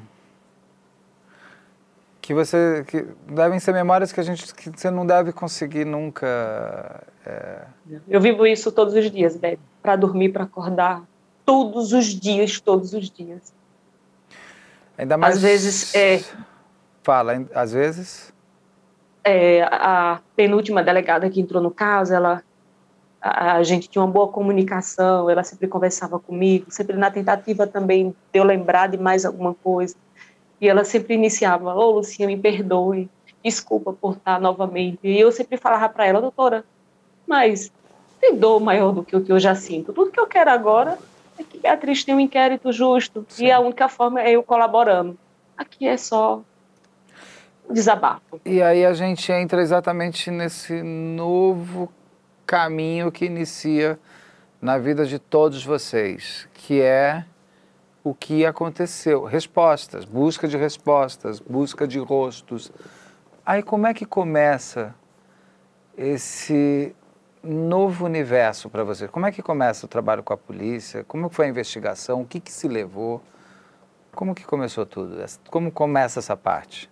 [2.29, 7.03] que você que devem ser memórias que a gente que você não deve conseguir nunca.
[7.24, 7.62] É...
[8.07, 11.03] Eu vivo isso todos os dias, Beth, para dormir, para acordar,
[11.46, 13.55] todos os dias, todos os dias.
[14.98, 15.37] Ainda mais.
[15.37, 16.20] Às vezes é.
[17.03, 18.31] Fala, às vezes.
[19.24, 22.42] É, a penúltima delegada que entrou no caso, ela
[23.20, 28.11] a, a, gente tinha uma boa comunicação, ela sempre conversava comigo, sempre na tentativa também
[28.33, 29.96] de eu lembrar de mais alguma coisa.
[30.61, 33.09] E ela sempre iniciava: Ô, oh, Lucinha, me perdoe,
[33.42, 35.00] desculpa por estar novamente.
[35.02, 36.64] E eu sempre falava para ela: Doutora,
[37.26, 37.72] mas
[38.20, 39.92] tem dor maior do que o que eu já sinto.
[39.92, 40.98] Tudo que eu quero agora
[41.38, 43.24] é que Beatriz tenha um inquérito justo.
[43.28, 43.46] Sim.
[43.46, 45.16] E a única forma é eu colaborando.
[45.57, 46.40] Aqui é só
[47.70, 48.40] desabafo.
[48.44, 51.92] E aí a gente entra exatamente nesse novo
[52.49, 54.01] caminho que inicia
[54.59, 57.27] na vida de todos vocês, que é
[58.03, 59.25] o que aconteceu.
[59.25, 62.73] Respostas, busca de respostas, busca de rostos.
[63.45, 64.95] Aí como é que começa
[65.95, 66.97] esse
[67.45, 69.07] novo universo para você?
[69.07, 71.05] Como é que começa o trabalho com a polícia?
[71.05, 72.23] Como foi a investigação?
[72.23, 73.23] O que, que se levou?
[74.15, 75.23] Como que começou tudo?
[75.51, 76.91] Como começa essa parte?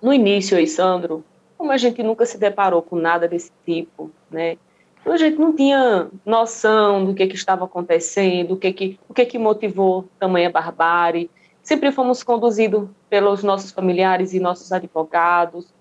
[0.00, 1.22] No início, Sandro,
[1.64, 4.58] como a gente nunca se deparou com nada desse tipo, né?
[5.06, 9.24] A gente não tinha noção do que, que estava acontecendo, o que, que, o que,
[9.24, 11.30] que motivou tamanha barbárie.
[11.62, 15.72] Sempre fomos conduzidos pelos nossos familiares e nossos advogados.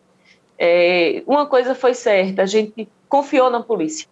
[0.57, 4.07] É, uma coisa foi certa, a gente confiou na polícia.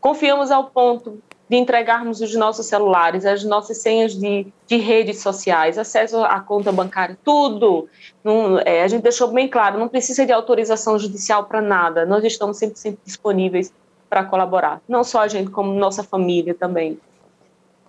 [0.00, 5.78] Confiamos ao ponto de entregarmos os nossos celulares, as nossas senhas de, de redes sociais,
[5.78, 7.88] acesso à conta bancária, tudo.
[8.24, 12.24] Não, é, a gente deixou bem claro, não precisa de autorização judicial para nada, nós
[12.24, 13.72] estamos sempre, sempre disponíveis
[14.10, 16.98] para colaborar, não só a gente, como nossa família também.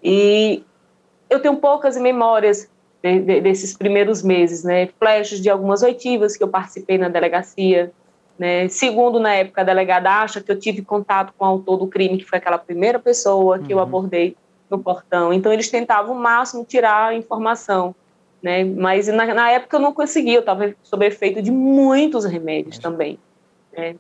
[0.04, 0.64] E
[1.30, 2.70] eu tenho poucas memórias
[3.02, 7.92] de, de, desses primeiros meses, né, flashes de algumas oitivas que eu participei na delegacia,
[8.38, 8.68] né?
[8.68, 12.18] Segundo, na época, a delegada acha que eu tive contato com o autor do crime,
[12.18, 13.80] que foi aquela primeira pessoa que uhum.
[13.80, 14.36] eu abordei
[14.70, 15.34] no portão.
[15.34, 17.96] Então, eles tentavam o máximo tirar a informação.
[18.42, 18.64] Né?
[18.64, 23.18] Mas na, na época eu não conseguia, eu estava sob efeito de muitos remédios também.
[23.76, 23.96] Né?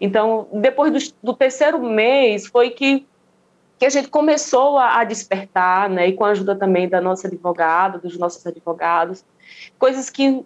[0.00, 3.06] Então, depois do, do, terceiro mês, foi que,
[3.78, 6.08] que a gente começou a, a despertar, né?
[6.08, 9.22] e com a ajuda também da nossa advogada, dos nossos advogados,
[9.78, 10.42] coisas que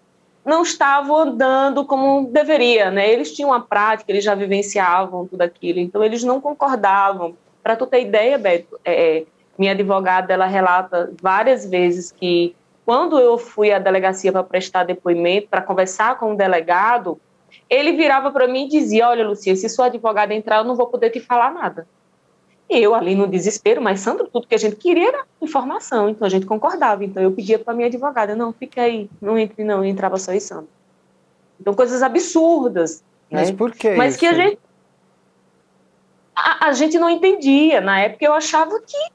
[0.48, 3.08] não estavam andando como deveria, né?
[3.08, 7.36] Eles tinham uma prática, eles já vivenciavam tudo aquilo, então eles não concordavam.
[7.62, 9.24] Para tu ter ideia, Beto, é,
[9.58, 12.56] minha advogada ela relata várias vezes que
[12.86, 17.20] quando eu fui à delegacia para prestar depoimento, para conversar com o delegado,
[17.68, 20.86] ele virava para mim e dizia: Olha, Lucia, se sua advogada entrar, eu não vou
[20.86, 21.86] poder te falar nada.
[22.70, 26.30] Eu ali no desespero, mas Sandro, tudo que a gente queria era informação, então a
[26.30, 27.04] gente concordava.
[27.04, 30.32] Então eu pedia para minha advogada, não, fica aí, não entre não, e entrava só
[30.32, 30.68] em Sandro.
[31.60, 33.02] Então coisas absurdas.
[33.30, 33.56] Mas né?
[33.56, 34.20] por que Mas isso?
[34.20, 34.58] que a gente
[36.34, 37.80] a, a, gente não entendia.
[37.80, 39.10] Na época eu achava que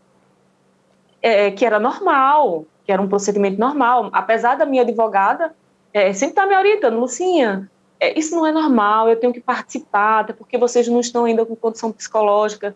[1.21, 4.09] é, que era normal, que era um procedimento normal.
[4.11, 5.55] Apesar da minha advogada
[5.93, 7.69] é, sempre estar tá me orientando, Lucinha,
[7.99, 11.45] é, isso não é normal, eu tenho que participar, até porque vocês não estão ainda
[11.45, 12.75] com condição psicológica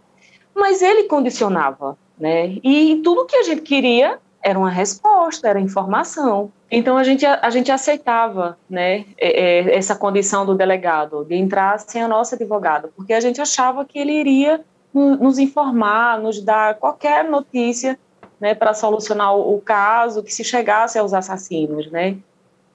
[0.57, 2.57] mas ele condicionava, né?
[2.63, 6.51] E tudo que a gente queria era uma resposta, era informação.
[6.69, 11.79] Então a gente, a gente aceitava né, é, é, essa condição do delegado de entrar
[11.79, 16.75] sem a nossa advogada, porque a gente achava que ele iria nos informar, nos dar
[16.75, 17.99] qualquer notícia
[18.39, 21.89] né, para solucionar o caso, que se chegasse aos assassinos.
[21.91, 22.17] Né?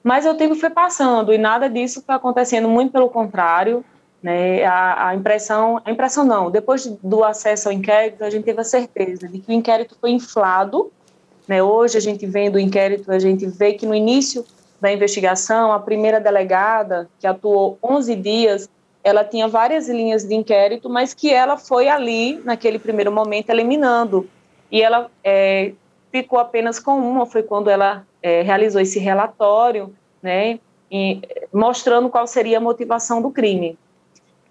[0.03, 3.83] Mas o tempo foi passando e nada disso foi acontecendo, muito pelo contrário.
[4.23, 4.63] Né?
[4.63, 8.63] A, a, impressão, a impressão não, depois do acesso ao inquérito, a gente teve a
[8.63, 10.89] certeza de que o inquérito foi inflado.
[11.45, 11.61] Né?
[11.61, 14.45] Hoje, a gente vendo o inquérito, a gente vê que no início
[14.79, 18.69] da investigação, a primeira delegada, que atuou 11 dias,
[19.03, 24.27] ela tinha várias linhas de inquérito, mas que ela foi ali, naquele primeiro momento, eliminando.
[24.71, 25.73] E ela é,
[26.11, 30.59] ficou apenas com uma, foi quando ela é, realizou esse relatório, né,
[30.89, 31.19] e,
[31.51, 33.77] mostrando qual seria a motivação do crime.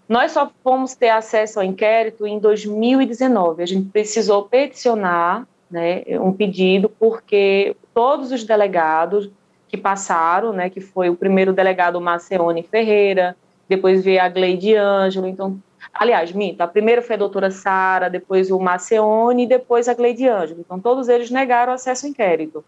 [0.08, 3.62] Nós só fomos ter acesso ao inquérito em 2019.
[3.62, 9.30] A gente precisou peticionar né, um pedido, porque todos os delegados
[9.68, 13.34] que passaram, né, que foi o primeiro delegado Marceone Ferreira,
[13.66, 15.58] depois veio a Gleide Ângelo, então,
[15.94, 20.28] aliás, minta, a primeira foi a doutora Sara, depois o Marceone e depois a Gleide
[20.28, 20.60] Ângelo.
[20.60, 22.62] Então, todos eles negaram acesso ao inquérito.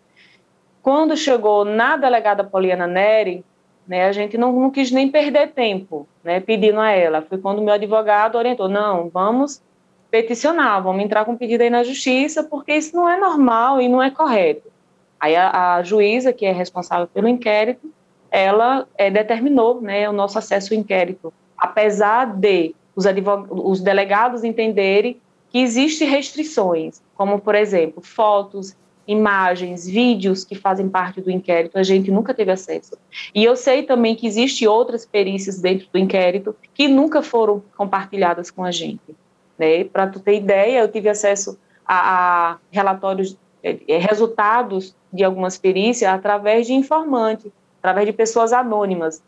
[0.82, 3.44] Quando chegou na delegada Poliana Neri,
[3.86, 7.22] né, a gente não, não quis nem perder tempo, né, pedindo a ela.
[7.22, 9.62] Foi quando meu advogado orientou, não, vamos
[10.10, 14.02] peticionar, vamos entrar com pedido aí na justiça, porque isso não é normal e não
[14.02, 14.70] é correto.
[15.18, 17.92] Aí a, a juíza, que é responsável pelo inquérito,
[18.30, 23.04] ela é, determinou né, o nosso acesso ao inquérito, apesar de os,
[23.50, 25.20] os delegados entenderem
[25.50, 31.82] que existem restrições, como, por exemplo, fotos, imagens, vídeos que fazem parte do inquérito, a
[31.82, 32.96] gente nunca teve acesso.
[33.34, 38.50] E eu sei também que existem outras perícias dentro do inquérito que nunca foram compartilhadas
[38.50, 39.14] com a gente.
[39.58, 39.84] Né?
[39.84, 45.58] Para tu ter ideia, eu tive acesso a, a relatórios, é, é, resultados de algumas
[45.58, 49.22] perícias através de informante, através de pessoas anônimas.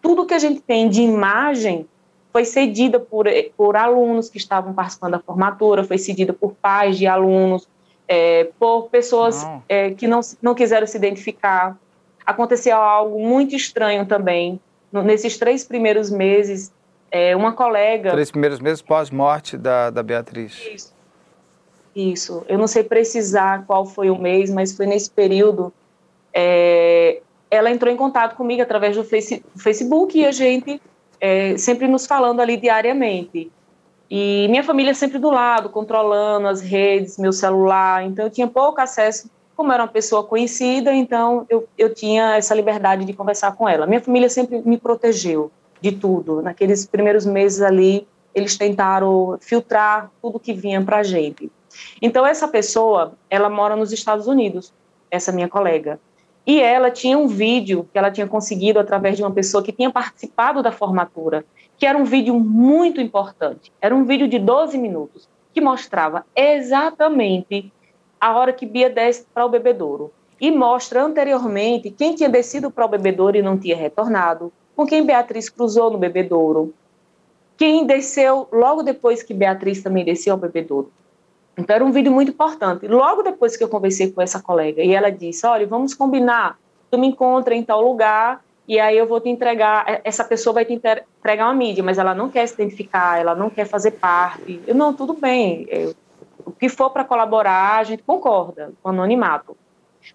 [0.00, 1.86] Tudo que a gente tem de imagem
[2.32, 7.06] foi cedida por, por alunos que estavam participando da formatura, foi cedida por pais de
[7.06, 7.68] alunos,
[8.12, 9.62] é, por pessoas não.
[9.66, 11.78] É, que não, não quiseram se identificar.
[12.26, 14.60] Aconteceu algo muito estranho também.
[14.92, 16.70] Nesses três primeiros meses,
[17.10, 18.10] é, uma colega.
[18.10, 20.60] Três primeiros meses pós-morte da, da Beatriz.
[20.74, 20.94] Isso.
[21.96, 22.44] Isso.
[22.48, 25.72] Eu não sei precisar qual foi o mês, mas foi nesse período.
[26.34, 30.82] É, ela entrou em contato comigo através do face, Facebook e a gente
[31.18, 33.50] é, sempre nos falando ali diariamente.
[34.14, 38.78] E minha família sempre do lado, controlando as redes, meu celular, então eu tinha pouco
[38.78, 43.66] acesso como era uma pessoa conhecida, então eu, eu tinha essa liberdade de conversar com
[43.66, 43.86] ela.
[43.86, 45.50] Minha família sempre me protegeu
[45.80, 46.42] de tudo.
[46.42, 51.50] Naqueles primeiros meses ali, eles tentaram filtrar tudo que vinha para a gente.
[52.02, 54.74] Então, essa pessoa, ela mora nos Estados Unidos,
[55.10, 55.98] essa minha colega.
[56.46, 59.90] E ela tinha um vídeo que ela tinha conseguido através de uma pessoa que tinha
[59.90, 61.46] participado da formatura,
[61.82, 63.72] que era um vídeo muito importante.
[63.80, 67.72] Era um vídeo de 12 minutos, que mostrava exatamente
[68.20, 70.12] a hora que Bia desce para o bebedouro.
[70.40, 75.04] E mostra anteriormente quem tinha descido para o bebedouro e não tinha retornado, com quem
[75.04, 76.72] Beatriz cruzou no bebedouro,
[77.56, 80.92] quem desceu logo depois que Beatriz também desceu ao bebedouro.
[81.58, 82.86] Então era um vídeo muito importante.
[82.86, 86.60] Logo depois que eu conversei com essa colega e ela disse: "Olha, vamos combinar.
[86.92, 89.88] Tu me encontra em tal lugar e aí eu vou te entregar.
[89.88, 93.34] É, essa pessoa vai te entregar uma mídia, mas ela não quer se identificar, ela
[93.34, 94.60] não quer fazer parte.
[94.66, 95.66] Eu não, tudo bem.
[95.68, 95.94] Eu,
[96.44, 99.56] o que for para colaborar, a gente concorda o anonimato.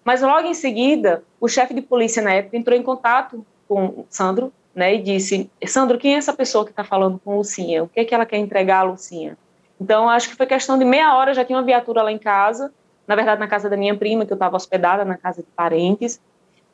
[0.04, 4.06] Mas logo em seguida, o chefe de polícia na época entrou em contato com o
[4.08, 7.82] Sandro, né, e disse: Sandro, quem é essa pessoa que está falando com Lucinha?
[7.82, 9.36] O que é que ela quer entregar a Lucinha?
[9.80, 12.72] Então, acho que foi questão de meia hora, já tinha uma viatura lá em casa,
[13.06, 16.20] na verdade, na casa da minha prima, que eu estava hospedada, na casa de parentes.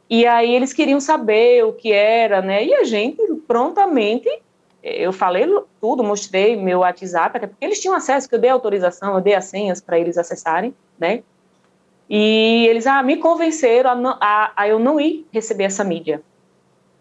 [0.09, 2.65] E aí eles queriam saber o que era, né?
[2.65, 4.29] E a gente prontamente,
[4.83, 5.47] eu falei
[5.81, 9.35] tudo, mostrei meu WhatsApp, até porque eles tinham acesso, que eu dei autorização, eu dei
[9.35, 11.23] as senhas para eles acessarem, né?
[12.09, 16.23] E eles ah, me convenceram a, a, a eu não ir receber essa mídia.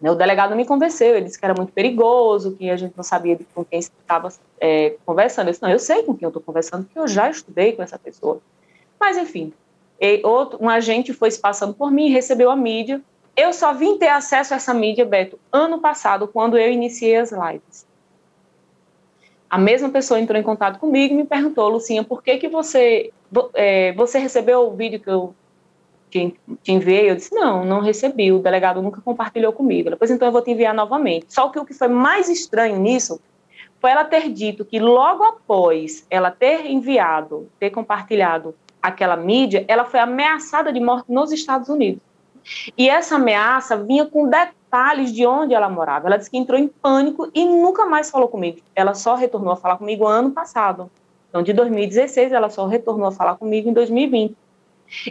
[0.00, 3.04] Né, o delegado me convenceu, ele disse que era muito perigoso, que a gente não
[3.04, 4.28] sabia com quem estava
[4.60, 5.48] é, conversando.
[5.48, 7.82] Eu disse, não, eu sei com quem eu estou conversando, porque eu já estudei com
[7.82, 8.40] essa pessoa.
[8.98, 9.52] Mas, enfim,
[10.24, 13.00] outro, um agente foi se passando por mim, recebeu a mídia.
[13.36, 17.32] Eu só vim ter acesso a essa mídia, Beto, ano passado, quando eu iniciei as
[17.32, 17.86] lives.
[19.50, 23.12] A mesma pessoa entrou em contato comigo e me perguntou, Lucinha, por que, que você,
[23.54, 25.34] é, você recebeu o vídeo que eu
[26.10, 27.10] te, te enviei?
[27.10, 29.90] Eu disse, não, não recebi, o delegado nunca compartilhou comigo.
[29.90, 31.26] Depois, então, eu vou te enviar novamente.
[31.28, 33.20] Só que o que foi mais estranho nisso
[33.80, 38.54] foi ela ter dito que logo após ela ter enviado, ter compartilhado
[38.84, 42.02] aquela mídia, ela foi ameaçada de morte nos Estados Unidos.
[42.76, 46.06] E essa ameaça vinha com detalhes de onde ela morava.
[46.06, 48.58] Ela disse que entrou em pânico e nunca mais falou comigo.
[48.76, 50.90] Ela só retornou a falar comigo ano passado.
[51.30, 54.36] Então, de 2016, ela só retornou a falar comigo em 2020.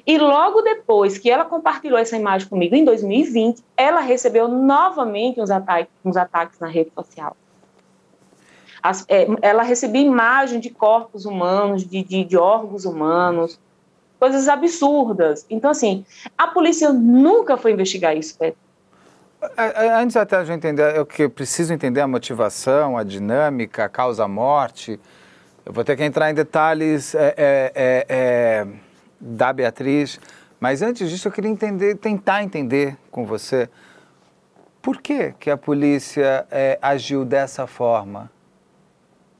[0.05, 5.49] E logo depois que ela compartilhou essa imagem comigo, em 2020, ela recebeu novamente uns
[5.49, 7.35] ataques, uns ataques na rede social.
[8.83, 13.57] As, é, ela recebia imagem de corpos humanos, de, de, de órgãos humanos,
[14.19, 15.45] coisas absurdas.
[15.49, 16.05] Então, assim,
[16.37, 18.57] a polícia nunca foi investigar isso, Pedro.
[19.97, 24.99] Antes até de entender, eu que preciso entender a motivação, a dinâmica, a causa-morte.
[25.65, 27.15] Eu vou ter que entrar em detalhes.
[27.15, 28.67] É, é, é, é
[29.23, 30.19] da Beatriz.
[30.59, 33.69] Mas antes disso, eu queria entender, tentar entender com você
[34.81, 38.29] por que, que a polícia é, agiu dessa forma.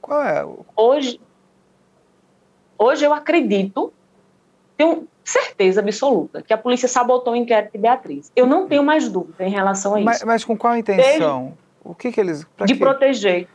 [0.04, 0.46] Qual é?
[0.76, 1.18] Hoje,
[2.76, 3.90] hoje eu acredito,
[4.76, 8.30] tenho certeza absoluta, que a polícia sabotou o inquérito de Beatriz.
[8.36, 10.04] Eu não tenho mais dúvida em relação a isso.
[10.04, 11.44] Mas, mas com qual intenção?
[11.44, 12.46] Desde, o que, que eles.
[12.66, 12.78] De quê?
[12.78, 13.34] proteger.
[13.34, 13.48] Quem?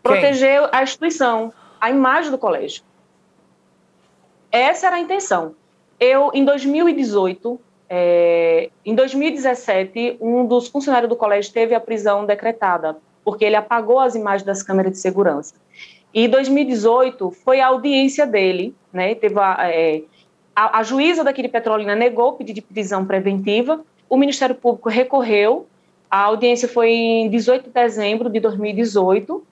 [0.00, 2.84] Proteger a instituição, a imagem do colégio.
[4.52, 5.56] Essa era a intenção.
[5.98, 12.96] Eu, em 2018, é, em 2017, um dos funcionários do colégio teve a prisão decretada,
[13.28, 15.52] porque ele apagou as imagens das câmeras de segurança.
[16.14, 19.14] E em 2018 foi a audiência dele, né?
[19.14, 20.00] Teve a, é,
[20.56, 24.88] a, a juíza daqui de Petrolina negou o pedido de prisão preventiva, o Ministério Público
[24.88, 25.66] recorreu,
[26.10, 29.44] a audiência foi em 18 de dezembro de 2018,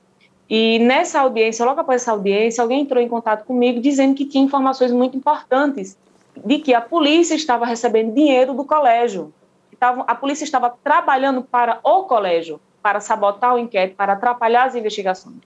[0.48, 4.42] e nessa audiência, logo após essa audiência, alguém entrou em contato comigo dizendo que tinha
[4.42, 5.98] informações muito importantes
[6.34, 9.34] de que a polícia estava recebendo dinheiro do colégio.
[9.78, 15.38] a polícia estava trabalhando para o colégio, para sabotar o inquérito, para atrapalhar as investigações.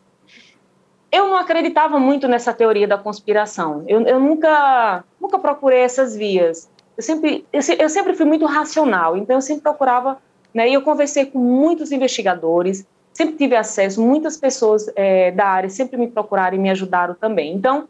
[1.11, 3.83] Eu não acreditava muito nessa teoria da conspiração.
[3.89, 6.69] Eu, eu nunca, nunca procurei essas vias.
[6.99, 10.19] Eu sempre, eu, eu sempre fui muito racional, então eu sempre procurava,
[10.53, 15.71] né, e eu conversei com muitos investigadores, sempre tive acesso, muitas pessoas é, da área
[15.71, 17.55] sempre me procuraram e me ajudaram também.
[17.55, 17.89] Então,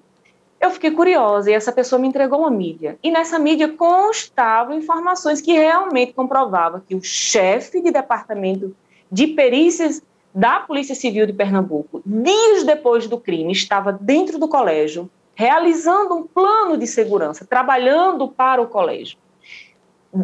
[0.60, 2.96] eu fiquei curiosa e essa pessoa me entregou uma mídia.
[3.02, 8.76] E nessa mídia constavam informações que realmente comprovavam que o chefe de departamento
[9.10, 10.02] de perícias
[10.34, 16.26] da Polícia Civil de Pernambuco, dias depois do crime, estava dentro do colégio, realizando um
[16.26, 19.18] plano de segurança, trabalhando para o colégio.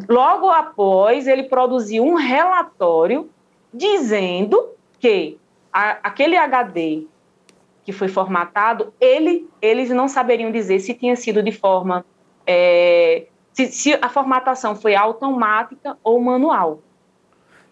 [0.09, 3.28] Logo após, ele produziu um relatório
[3.72, 5.39] dizendo que
[5.72, 7.05] a, aquele HD
[7.84, 12.05] que foi formatado, ele, eles não saberiam dizer se tinha sido de forma
[12.45, 16.80] é, se, se a formatação foi automática ou manual.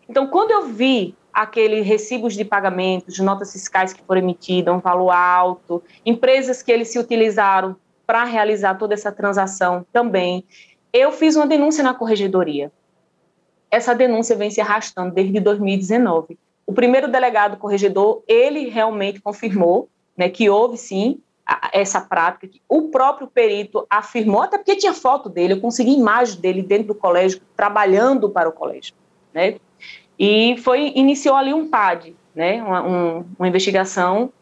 [0.09, 5.11] Então, quando eu vi aqueles recibos de pagamentos, notas fiscais que foram emitidas, um valor
[5.11, 7.77] alto, empresas que eles se utilizaram
[8.07, 10.45] para realizar toda essa transação também,
[10.93, 12.71] eu fiz uma denúncia na corregedoria.
[13.71, 16.39] Essa denúncia vem se arrastando desde 2019.
[16.65, 21.21] O primeiro delegado corregedor, ele realmente confirmou né, que houve sim
[21.73, 22.49] essa prática.
[22.69, 26.95] O próprio perito afirmou, até porque tinha foto dele, eu consegui imagem dele dentro do
[26.95, 28.95] colégio, trabalhando para o colégio.
[29.33, 29.57] Né?
[30.19, 34.33] E foi iniciou ali um PAD, né, uma, um, uma investigação.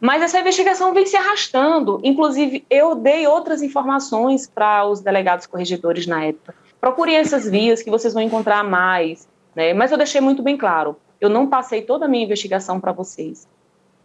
[0.00, 2.00] Mas essa investigação vem se arrastando.
[2.04, 6.54] Inclusive, eu dei outras informações para os delegados corregedores na época.
[6.80, 9.26] Procurem essas vias que vocês vão encontrar mais.
[9.54, 9.72] Né?
[9.72, 13.48] Mas eu deixei muito bem claro: eu não passei toda a minha investigação para vocês.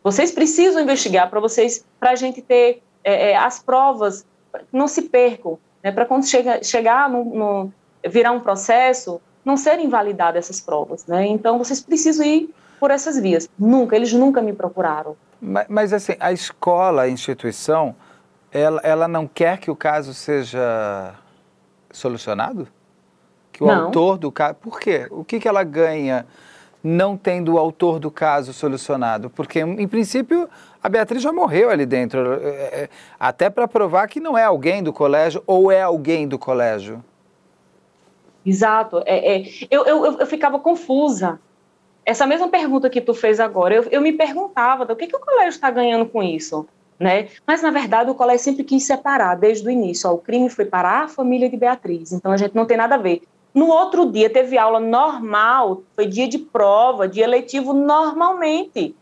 [0.04, 4.26] Vocês precisam investigar para vocês, para a gente ter é, é, as provas,
[4.72, 5.92] não se percam, né?
[5.92, 7.74] para quando chega, chegar no, no,
[8.08, 11.26] virar um processo, não serem invalidadas essas provas, né?
[11.28, 13.50] Então vocês precisam ir por essas vias.
[13.58, 15.16] Nunca, eles nunca me procuraram.
[15.40, 17.96] Mas, mas assim, a escola, a instituição,
[18.52, 21.14] ela, ela não quer que o caso seja
[21.92, 22.68] solucionado?
[23.52, 23.86] Que o não.
[23.86, 24.56] autor do caso.
[24.56, 25.08] Por quê?
[25.10, 26.26] O que, que ela ganha
[26.84, 29.30] não tendo o autor do caso solucionado?
[29.30, 30.50] Porque, em princípio,
[30.82, 32.34] a Beatriz já morreu ali dentro.
[32.34, 32.90] É, é,
[33.20, 37.04] até para provar que não é alguém do colégio ou é alguém do colégio.
[38.46, 39.02] Exato.
[39.06, 41.40] É, é, eu, eu, eu ficava confusa.
[42.06, 45.20] Essa mesma pergunta que tu fez agora, eu, eu me perguntava, o que, que o
[45.20, 46.68] colégio está ganhando com isso?
[47.00, 47.30] Né?
[47.46, 50.10] Mas, na verdade, o colégio sempre quis separar, desde o início.
[50.10, 52.96] Ó, o crime foi para a família de Beatriz, então a gente não tem nada
[52.96, 53.24] a ver.
[53.54, 58.96] No outro dia teve aula normal, foi dia de prova, dia letivo normalmente.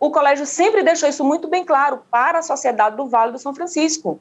[0.00, 3.54] O colégio sempre deixou isso muito bem claro para a sociedade do Vale do São
[3.54, 4.18] Francisco.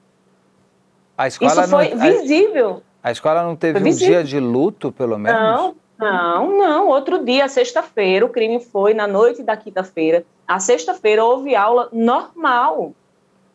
[1.42, 2.84] Isso foi não, visível.
[2.95, 5.40] A escola não teve um dia de luto, pelo menos?
[5.40, 6.88] Não, não, não.
[6.88, 10.26] Outro dia, sexta-feira, o crime foi na noite da quinta-feira.
[10.48, 12.94] A sexta-feira houve aula normal.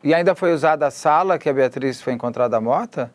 [0.02, 3.12] E ainda foi usada a sala que a Beatriz foi encontrada morta?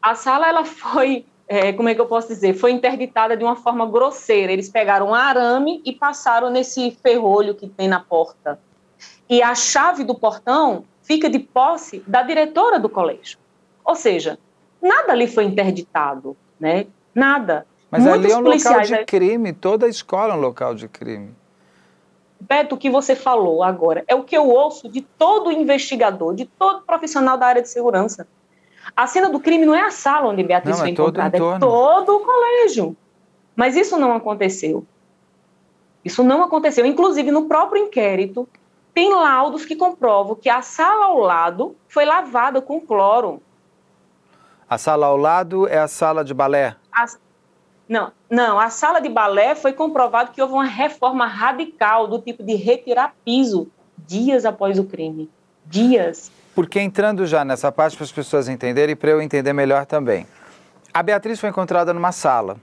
[0.00, 2.54] A sala, ela foi, é, como é que eu posso dizer?
[2.54, 4.52] Foi interditada de uma forma grosseira.
[4.52, 8.60] Eles pegaram um arame e passaram nesse ferrolho que tem na porta.
[9.28, 13.38] E a chave do portão fica de posse da diretora do colégio.
[13.84, 14.38] Ou seja,
[14.82, 16.86] nada ali foi interditado, né?
[17.14, 17.66] Nada.
[17.90, 20.88] Mas Muitos ali é um local de crime, toda a escola é um local de
[20.88, 21.34] crime.
[22.40, 26.44] Beto, o que você falou agora é o que eu ouço de todo investigador, de
[26.44, 28.26] todo profissional da área de segurança.
[28.96, 31.58] A cena do crime não é a sala onde Beatriz não, foi é encontrada, é
[31.58, 32.96] todo o colégio.
[33.54, 34.84] Mas isso não aconteceu.
[36.04, 36.84] Isso não aconteceu.
[36.84, 38.48] Inclusive, no próprio inquérito,
[38.92, 43.40] tem laudos que comprovam que a sala ao lado foi lavada com cloro.
[44.72, 46.74] A sala ao lado é a sala de balé?
[46.90, 47.04] A,
[47.86, 52.42] não, não, a sala de balé foi comprovado que houve uma reforma radical do tipo
[52.42, 55.30] de retirar piso dias após o crime.
[55.66, 56.32] Dias.
[56.54, 60.26] Porque entrando já nessa parte para as pessoas entenderem e para eu entender melhor também.
[60.94, 62.56] A Beatriz foi encontrada numa sala,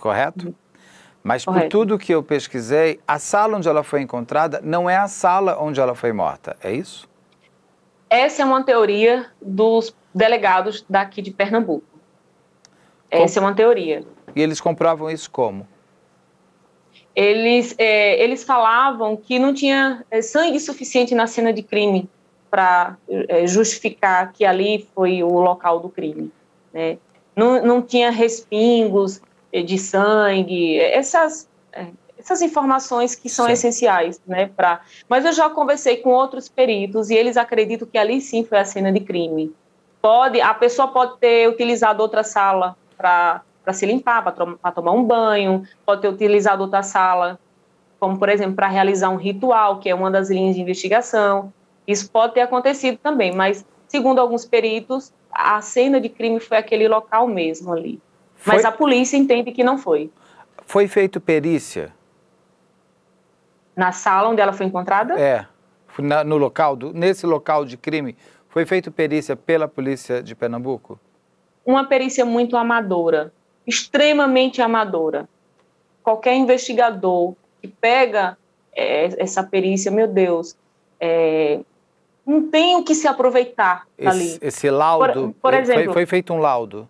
[0.00, 0.54] correto?
[1.24, 1.64] Mas correto.
[1.64, 5.56] por tudo que eu pesquisei, a sala onde ela foi encontrada não é a sala
[5.58, 7.08] onde ela foi morta, é isso?
[8.10, 11.86] Essa é uma teoria dos delegados daqui de Pernambuco.
[13.10, 14.04] Essa é uma teoria.
[14.34, 15.68] E eles comprovam isso como?
[17.14, 22.08] Eles, é, eles falavam que não tinha é, sangue suficiente na cena de crime
[22.50, 26.32] para é, justificar que ali foi o local do crime.
[26.72, 26.96] Né?
[27.36, 29.20] Não, não tinha respingos
[29.52, 31.86] é, de sangue, essas, é,
[32.18, 33.52] essas informações que são sim.
[33.52, 34.80] essenciais, né, para.
[35.06, 38.64] Mas eu já conversei com outros peritos e eles acreditam que ali sim foi a
[38.64, 39.52] cena de crime.
[40.02, 45.64] Pode, a pessoa pode ter utilizado outra sala para se limpar, para tomar um banho,
[45.86, 47.38] pode ter utilizado outra sala,
[48.00, 51.52] como por exemplo para realizar um ritual, que é uma das linhas de investigação.
[51.86, 56.88] Isso pode ter acontecido também, mas segundo alguns peritos, a cena de crime foi aquele
[56.88, 58.00] local mesmo ali.
[58.34, 58.54] Foi...
[58.54, 60.10] Mas a polícia entende que não foi.
[60.66, 61.94] Foi feito perícia?
[63.76, 65.18] Na sala onde ela foi encontrada?
[65.18, 65.46] É.
[65.98, 68.16] Na, no local, do, nesse local de crime,
[68.52, 71.00] foi feito perícia pela polícia de Pernambuco?
[71.64, 73.32] Uma perícia muito amadora,
[73.66, 75.26] extremamente amadora.
[76.02, 78.36] Qualquer investigador que pega
[78.76, 80.54] é, essa perícia, meu Deus,
[81.00, 81.60] é,
[82.26, 84.38] não tem o que se aproveitar esse, ali.
[84.42, 86.86] Esse laudo, por, por exemplo, foi, foi, feito um laudo?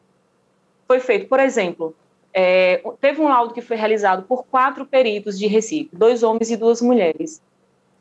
[0.89, 1.95] Foi feito, por exemplo,
[2.35, 6.57] é, teve um laudo que foi realizado por quatro peritos de Recife, dois homens e
[6.57, 7.41] duas mulheres,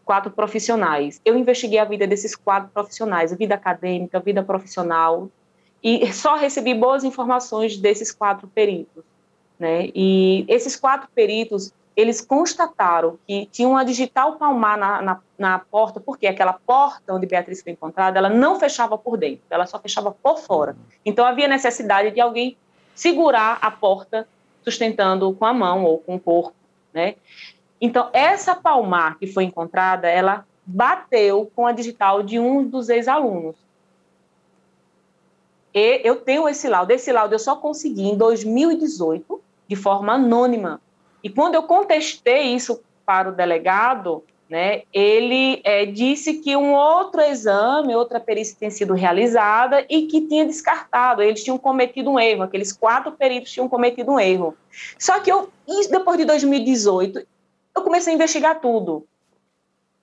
[0.03, 1.21] quatro profissionais.
[1.23, 5.29] Eu investiguei a vida desses quatro profissionais, vida acadêmica, vida profissional,
[5.83, 9.03] e só recebi boas informações desses quatro peritos.
[9.59, 9.89] Né?
[9.93, 15.99] E esses quatro peritos, eles constataram que tinha uma digital palmar na, na, na, porta,
[15.99, 20.11] porque aquela porta onde Beatriz foi encontrada, ela não fechava por dentro, ela só fechava
[20.11, 20.75] por fora.
[21.05, 22.57] Então havia necessidade de alguém
[22.95, 24.27] segurar a porta
[24.63, 26.55] sustentando com a mão ou com o corpo,
[26.93, 27.15] né?
[27.81, 33.55] Então essa palmar que foi encontrada, ela bateu com a digital de um dos ex-alunos.
[35.73, 36.91] E eu tenho esse laudo.
[36.91, 40.81] Esse laudo eu só consegui em 2018, de forma anônima.
[41.23, 47.21] E quando eu contestei isso para o delegado, né, ele é, disse que um outro
[47.21, 51.21] exame, outra perícia tinha sido realizada e que tinha descartado.
[51.21, 54.55] Eles tinham cometido um erro, aqueles quatro peritos tinham cometido um erro.
[54.99, 55.49] Só que eu,
[55.89, 57.25] depois de 2018,
[57.75, 59.07] eu comecei a investigar tudo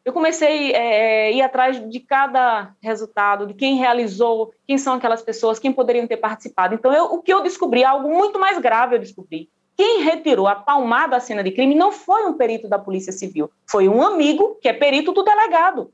[0.09, 4.95] eu comecei a é, é, ir atrás de cada resultado, de quem realizou, quem são
[4.95, 6.75] aquelas pessoas, quem poderiam ter participado.
[6.75, 9.51] Então, eu, o que eu descobri, algo muito mais grave eu descobri.
[9.77, 13.51] Quem retirou a palmada da cena de crime não foi um perito da Polícia Civil,
[13.67, 15.93] foi um amigo que é perito do delegado.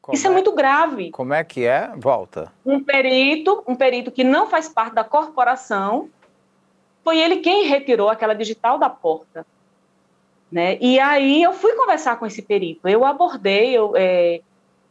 [0.00, 1.10] Como Isso é, é muito grave.
[1.10, 1.92] Como é que é?
[1.98, 2.50] Volta.
[2.64, 6.08] Um perito, um perito que não faz parte da corporação,
[7.04, 9.46] foi ele quem retirou aquela digital da porta.
[10.50, 10.78] Né?
[10.80, 14.40] E aí eu fui conversar com esse perito, eu abordei, eu, é,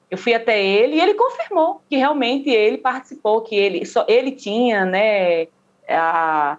[0.10, 4.32] eu fui até ele e ele confirmou que realmente ele participou, que ele, só, ele
[4.32, 5.48] tinha né,
[5.90, 6.58] a,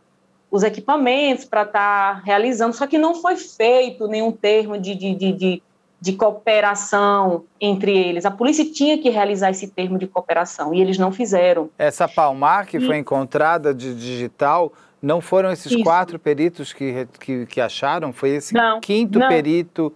[0.51, 5.15] os equipamentos para estar tá realizando, só que não foi feito nenhum termo de, de,
[5.15, 5.63] de, de,
[6.01, 8.27] de cooperação entre eles.
[8.27, 11.71] A polícia tinha que realizar esse termo de cooperação e eles não fizeram.
[11.79, 12.87] Essa Palmar que e...
[12.87, 15.83] foi encontrada de digital não foram esses Isso.
[15.85, 18.13] quatro peritos que, que, que, acharam?
[18.13, 19.29] Foi esse não, quinto não.
[19.29, 19.95] perito?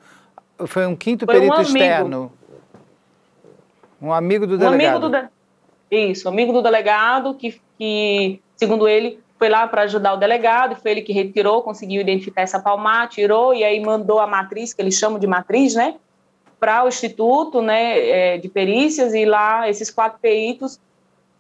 [0.67, 2.33] Foi um quinto foi perito um externo?
[4.01, 4.97] Um amigo do um delegado?
[4.97, 5.29] Amigo do de...
[6.11, 10.93] Isso, amigo do delegado que, que, segundo ele, foi lá para ajudar o delegado, foi
[10.93, 14.95] ele que retirou, conseguiu identificar essa palmar, tirou e aí mandou a matriz, que eles
[14.95, 15.97] chamam de matriz, né,
[16.61, 20.81] para o Instituto né, é, de Perícias e lá esses quatro peritos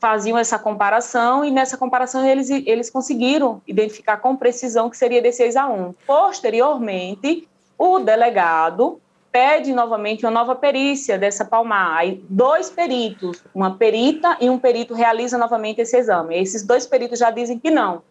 [0.03, 5.31] faziam essa comparação e nessa comparação eles, eles conseguiram identificar com precisão que seria de
[5.31, 5.95] 6 a 1.
[6.05, 7.49] Posteriormente,
[7.79, 9.01] o delegado
[9.31, 11.99] pede novamente uma nova perícia dessa palmar.
[11.99, 16.37] Aí, dois peritos, uma perita e um perito realizam novamente esse exame.
[16.37, 18.03] Esses dois peritos já dizem que não,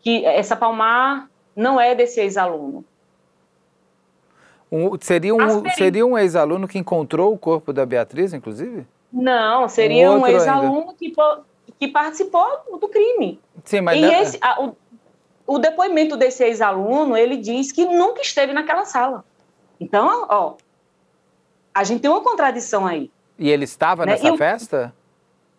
[0.00, 2.84] que essa palmar não é desse ex-aluno.
[4.72, 8.84] Um, seria um, seria um ex-aluno que encontrou o corpo da Beatriz, inclusive?
[9.12, 11.12] Não, seria um, um ex-aluno que,
[11.78, 12.46] que participou
[12.80, 13.40] do crime.
[13.64, 13.98] Sim, mas...
[13.98, 14.76] E esse, a, o,
[15.46, 19.24] o depoimento desse ex-aluno, ele diz que nunca esteve naquela sala.
[19.80, 20.54] Então, ó,
[21.74, 23.10] a gente tem uma contradição aí.
[23.38, 24.12] E ele estava né?
[24.12, 24.94] nessa festa?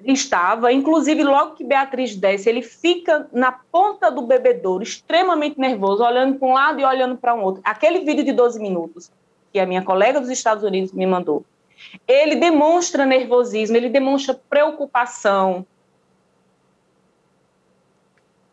[0.04, 6.40] Estava, inclusive logo que Beatriz desce, ele fica na ponta do bebedouro, extremamente nervoso, olhando
[6.40, 7.62] para um lado e olhando para um outro.
[7.64, 9.12] Aquele vídeo de 12 minutos
[9.52, 11.44] que a minha colega dos Estados Unidos me mandou,
[12.08, 15.66] ele demonstra nervosismo, ele demonstra preocupação.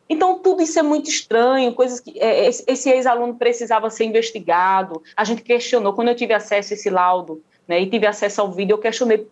[0.09, 5.03] Então, tudo isso é muito estranho, coisas que é, esse ex-aluno precisava ser investigado.
[5.15, 8.51] A gente questionou, quando eu tive acesso a esse laudo, né, e tive acesso ao
[8.51, 9.29] vídeo, eu questionei,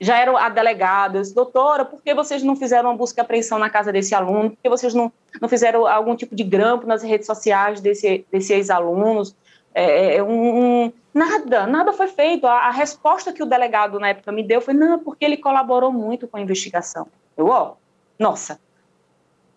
[0.00, 3.22] já era a delegada, eu disse, doutora, por que vocês não fizeram uma busca e
[3.22, 4.50] apreensão na casa desse aluno?
[4.50, 8.52] Por que vocês não, não fizeram algum tipo de grampo nas redes sociais desse, desse
[8.52, 9.34] ex-alunos?
[9.74, 12.46] É, é um, um, nada, nada foi feito.
[12.46, 15.92] A, a, resposta que o delegado na época me deu foi: não, porque ele colaborou
[15.92, 17.06] muito com a investigação.
[17.36, 17.74] Eu, ó,
[18.18, 18.60] nossa.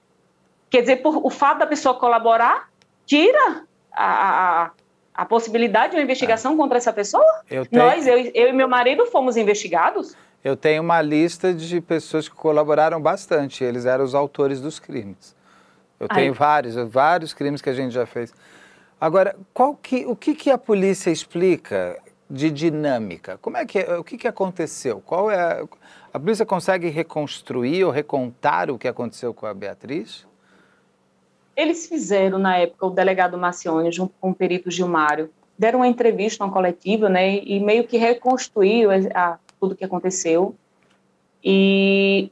[0.69, 2.69] Quer dizer, por, o fato da pessoa colaborar
[3.05, 4.71] tira a, a,
[5.13, 7.43] a possibilidade de uma investigação contra essa pessoa?
[7.49, 7.83] Eu tenho...
[7.83, 10.15] Nós, eu, eu e meu marido, fomos investigados?
[10.43, 13.63] Eu tenho uma lista de pessoas que colaboraram bastante.
[13.63, 15.35] Eles eram os autores dos crimes.
[15.99, 18.33] Eu tenho vários, vários crimes que a gente já fez.
[19.03, 19.35] Agora,
[19.81, 23.37] que, o que, que a polícia explica de dinâmica?
[23.41, 25.01] Como é que o que, que aconteceu?
[25.01, 25.67] Qual é a,
[26.13, 30.25] a polícia consegue reconstruir ou recontar o que aconteceu com a Beatriz?
[31.53, 35.29] Eles fizeram na época o delegado Macione junto com o perito Gilmário
[35.59, 39.83] deram uma entrevista, uma coletiva, né, e meio que reconstruiu a, a, tudo o que
[39.83, 40.55] aconteceu.
[41.43, 42.31] E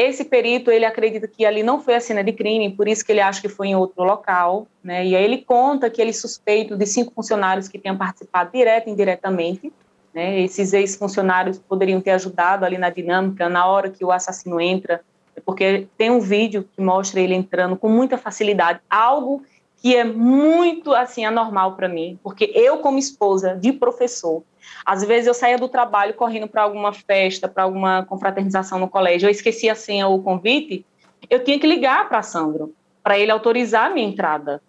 [0.00, 3.10] esse perito, ele acredita que ali não foi a cena de crime, por isso que
[3.10, 5.04] ele acha que foi em outro local, né?
[5.04, 8.92] E aí ele conta que ele suspeita de cinco funcionários que tenham participado direto e
[8.92, 9.72] indiretamente,
[10.14, 10.40] né?
[10.40, 15.00] Esses ex-funcionários poderiam ter ajudado ali na dinâmica na hora que o assassino entra,
[15.44, 19.42] porque tem um vídeo que mostra ele entrando com muita facilidade, algo
[19.82, 24.44] que é muito assim anormal para mim, porque eu como esposa de professor,
[24.84, 29.26] às vezes eu saía do trabalho correndo para alguma festa, para alguma confraternização no colégio,
[29.26, 30.84] eu esquecia a senha ou o convite,
[31.28, 34.62] eu tinha que ligar para Sandro para ele autorizar a minha entrada.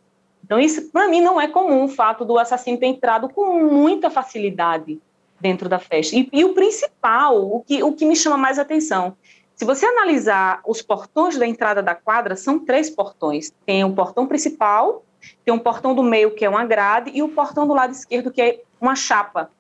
[0.44, 4.10] Então isso para mim não é comum o fato do assassino ter entrado com muita
[4.10, 5.00] facilidade
[5.40, 6.16] dentro da festa.
[6.16, 9.16] E, e o principal, o que, o que me chama mais atenção,
[9.60, 13.52] se você analisar os portões da entrada da quadra, são três portões.
[13.66, 15.04] Tem o portão principal,
[15.44, 18.32] tem um portão do meio, que é uma grade, e o portão do lado esquerdo,
[18.32, 19.52] que é uma chapa.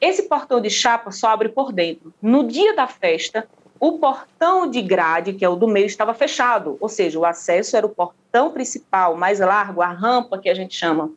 [0.00, 2.12] Esse portão de chapa só abre por dentro.
[2.20, 3.46] No dia da festa,
[3.78, 7.76] o portão de grade, que é o do meio, estava fechado, ou seja, o acesso
[7.76, 11.10] era o portão principal, mais largo, a rampa que a gente chama.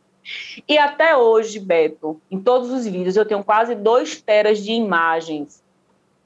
[0.68, 5.62] E até hoje, Beto, em todos os vídeos, eu tenho quase dois teras de imagens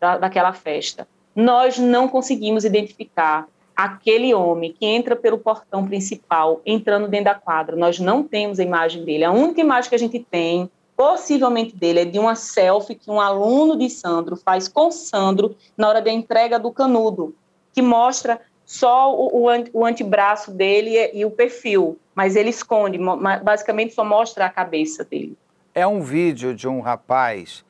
[0.00, 1.06] da, daquela festa.
[1.34, 7.76] Nós não conseguimos identificar aquele homem que entra pelo portão principal, entrando dentro da quadra.
[7.76, 9.24] Nós não temos a imagem dele.
[9.24, 13.20] A única imagem que a gente tem, possivelmente dele, é de uma selfie que um
[13.20, 17.34] aluno de Sandro faz com Sandro na hora da entrega do canudo,
[17.72, 22.98] que mostra só o, o, antebraço dele e, e o perfil mas ele esconde,
[23.42, 25.36] basicamente só mostra a cabeça dele.
[25.74, 27.64] É um vídeo de um rapaz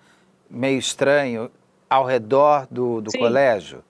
[0.51, 1.51] meio estranho
[1.89, 3.85] ao redor do, do colégio?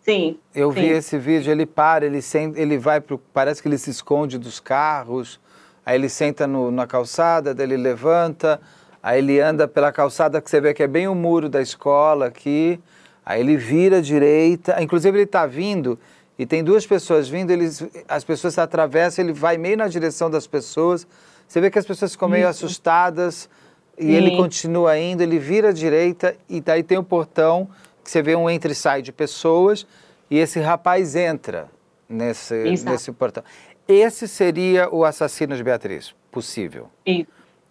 [0.00, 0.38] Sim.
[0.54, 0.80] Eu sim.
[0.80, 3.18] vi esse vídeo, ele para, ele, senta, ele vai pro.
[3.18, 5.38] Parece que ele se esconde dos carros,
[5.84, 8.60] aí ele senta no, na calçada, daí ele levanta,
[9.02, 12.26] aí ele anda pela calçada que você vê que é bem o muro da escola
[12.26, 12.80] aqui,
[13.24, 15.98] aí ele vira à direita, inclusive ele está vindo
[16.40, 20.30] e tem duas pessoas vindo, eles, as pessoas se atravessam, ele vai meio na direção
[20.30, 21.06] das pessoas.
[21.46, 22.64] Você vê que as pessoas ficam meio Isso.
[22.64, 23.46] assustadas
[23.98, 24.12] e Sim.
[24.12, 27.68] ele continua indo, ele vira à direita e daí tem o um portão
[28.02, 29.86] que você vê um entre e sai de pessoas
[30.30, 31.68] e esse rapaz entra
[32.08, 32.54] nesse,
[32.84, 33.44] nesse portão.
[33.90, 36.88] Esse seria o assassino de Beatriz, possível.
[37.04, 37.26] Isso.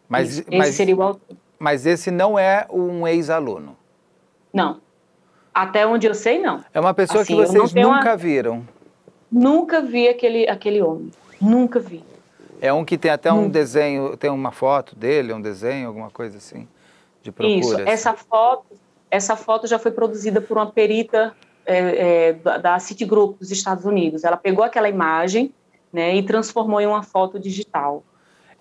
[0.07, 0.41] Mas, Isso.
[0.41, 1.19] Esse mas, seria o
[1.57, 3.77] Mas esse não é um ex-aluno.
[4.51, 4.81] Não.
[5.53, 6.63] Até onde eu sei, não.
[6.73, 8.17] É uma pessoa assim, que vocês nunca uma...
[8.17, 8.67] viram.
[9.31, 11.11] Nunca vi aquele, aquele homem.
[11.39, 12.03] Nunca vi.
[12.61, 16.37] É um que tem até um desenho, tem uma foto dele, um desenho, alguma coisa
[16.37, 16.67] assim,
[17.21, 17.57] de procura.
[17.57, 17.89] Isso, assim.
[17.89, 18.65] essa foto,
[19.09, 21.33] essa foto já foi produzida por uma perita
[21.65, 24.25] é, é, da Citigroup dos Estados Unidos.
[24.25, 25.53] Ela pegou aquela imagem
[25.91, 28.03] né, e transformou em uma foto digital.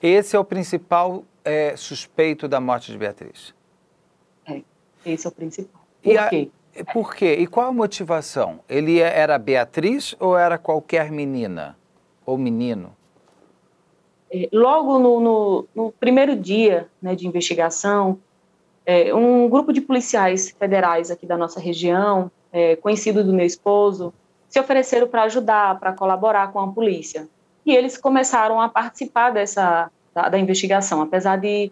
[0.03, 3.55] Esse é o principal é, suspeito da morte de Beatriz.
[4.47, 4.63] É,
[5.05, 5.83] esse é o principal.
[6.03, 6.51] Por e quê?
[6.93, 7.35] Por quê?
[7.35, 8.61] E qual a motivação?
[8.69, 11.77] Ele é, era Beatriz ou era qualquer menina
[12.25, 12.97] ou menino?
[14.31, 18.19] É, logo no, no, no primeiro dia né, de investigação,
[18.87, 24.13] é, um grupo de policiais federais aqui da nossa região, é, conhecido do meu esposo,
[24.49, 27.29] se ofereceram para ajudar, para colaborar com a polícia.
[27.65, 31.71] E eles começaram a participar dessa da, da investigação, apesar de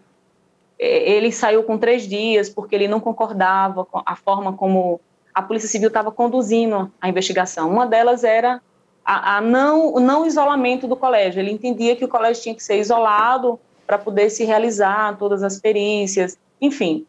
[0.79, 5.01] é, ele saiu com três dias porque ele não concordava com a forma como
[5.33, 7.69] a Polícia Civil estava conduzindo a investigação.
[7.69, 8.61] Uma delas era
[9.05, 11.39] a, a não, o não isolamento do colégio.
[11.39, 15.59] Ele entendia que o colégio tinha que ser isolado para poder se realizar todas as
[15.59, 17.05] perícias, enfim.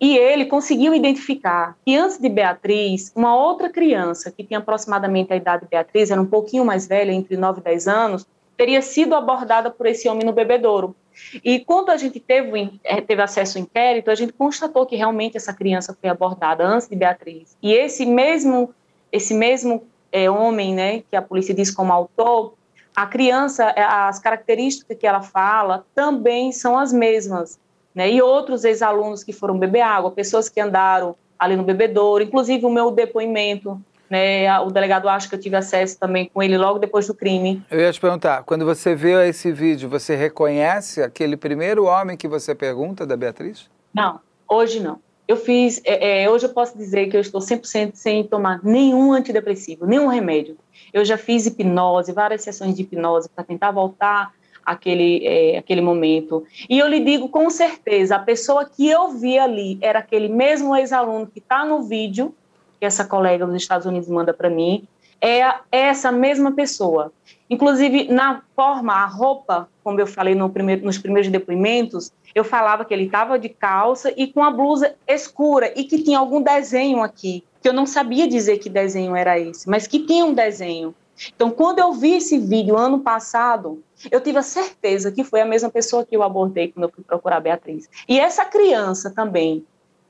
[0.00, 5.36] E ele conseguiu identificar que antes de Beatriz, uma outra criança que tinha aproximadamente a
[5.36, 8.26] idade de Beatriz, era um pouquinho mais velha, entre 9 e 10 anos,
[8.56, 10.96] teria sido abordada por esse homem no bebedouro.
[11.44, 15.36] E quando a gente teve, é, teve acesso ao inquérito, a gente constatou que realmente
[15.36, 17.56] essa criança foi abordada antes de Beatriz.
[17.62, 18.74] E esse mesmo,
[19.12, 22.54] esse mesmo é, homem, né, que a polícia diz como autor,
[22.94, 27.58] a criança, é, as características que ela fala também são as mesmas.
[27.94, 28.10] Né?
[28.12, 32.70] E outros ex-alunos que foram beber água, pessoas que andaram ali no bebedouro, inclusive o
[32.70, 33.80] meu depoimento
[34.10, 37.62] né, o delegado acha que eu tive acesso também com ele logo depois do crime.
[37.70, 42.26] Eu ia te perguntar, quando você vê esse vídeo, você reconhece aquele primeiro homem que
[42.26, 43.70] você pergunta da Beatriz?
[43.94, 44.18] Não,
[44.48, 44.98] hoje não.
[45.28, 49.12] Eu fiz, é, é, hoje eu posso dizer que eu estou 100% sem tomar nenhum
[49.12, 50.56] antidepressivo, nenhum remédio.
[50.92, 54.32] Eu já fiz hipnose, várias sessões de hipnose para tentar voltar
[54.64, 56.44] aquele, é, aquele momento.
[56.68, 60.74] E eu lhe digo com certeza, a pessoa que eu vi ali era aquele mesmo
[60.76, 62.34] ex-aluno que está no vídeo,
[62.78, 64.86] que essa colega dos Estados Unidos manda para mim,
[65.20, 67.12] é essa mesma pessoa.
[67.48, 72.84] Inclusive, na forma, a roupa, como eu falei no primeiro, nos primeiros depoimentos, eu falava
[72.84, 77.02] que ele estava de calça e com a blusa escura e que tinha algum desenho
[77.02, 80.94] aqui, que eu não sabia dizer que desenho era esse, mas que tinha um desenho.
[81.34, 85.44] Então, quando eu vi esse vídeo ano passado, eu tive a certeza que foi a
[85.44, 87.88] mesma pessoa que eu abordei quando eu fui procurar a Beatriz.
[88.08, 89.64] E essa criança também,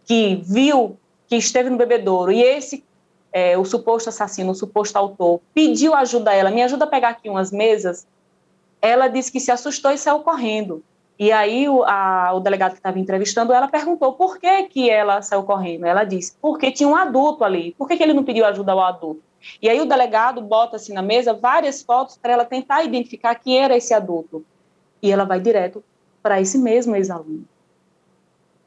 [0.04, 2.84] que viu que esteve no bebedouro e esse,
[3.32, 7.10] é, o suposto assassino, o suposto autor, pediu ajuda a ela, me ajuda a pegar
[7.10, 8.06] aqui umas mesas,
[8.82, 10.82] ela disse que se assustou e saiu correndo.
[11.18, 15.20] E aí o, a, o delegado que estava entrevistando ela perguntou por que, que ela
[15.20, 15.84] saiu correndo.
[15.84, 17.74] Ela disse, porque tinha um adulto ali.
[17.76, 19.22] Por que, que ele não pediu ajuda ao adulto?
[19.60, 23.58] E aí o delegado bota assim na mesa várias fotos para ela tentar identificar quem
[23.58, 24.44] era esse adulto.
[25.02, 25.82] E ela vai direto
[26.22, 27.44] para esse mesmo ex-aluno.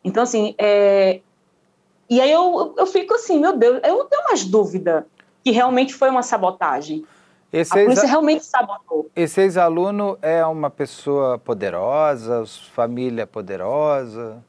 [0.03, 1.21] Então, assim, é...
[2.09, 5.07] e aí eu, eu fico assim, meu Deus, eu tenho mais dúvida
[5.43, 7.05] que realmente foi uma sabotagem.
[7.51, 9.11] Esse a polícia realmente sabotou.
[9.15, 14.43] Esse ex-aluno é uma pessoa poderosa, família poderosa?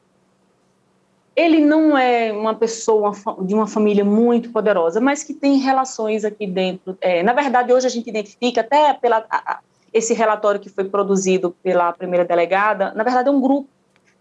[1.35, 3.11] Ele não é uma pessoa
[3.41, 6.97] de uma família muito poderosa, mas que tem relações aqui dentro.
[7.01, 9.59] É, na verdade, hoje a gente identifica, até pela a,
[9.93, 13.69] esse relatório que foi produzido pela primeira delegada, na verdade é um grupo.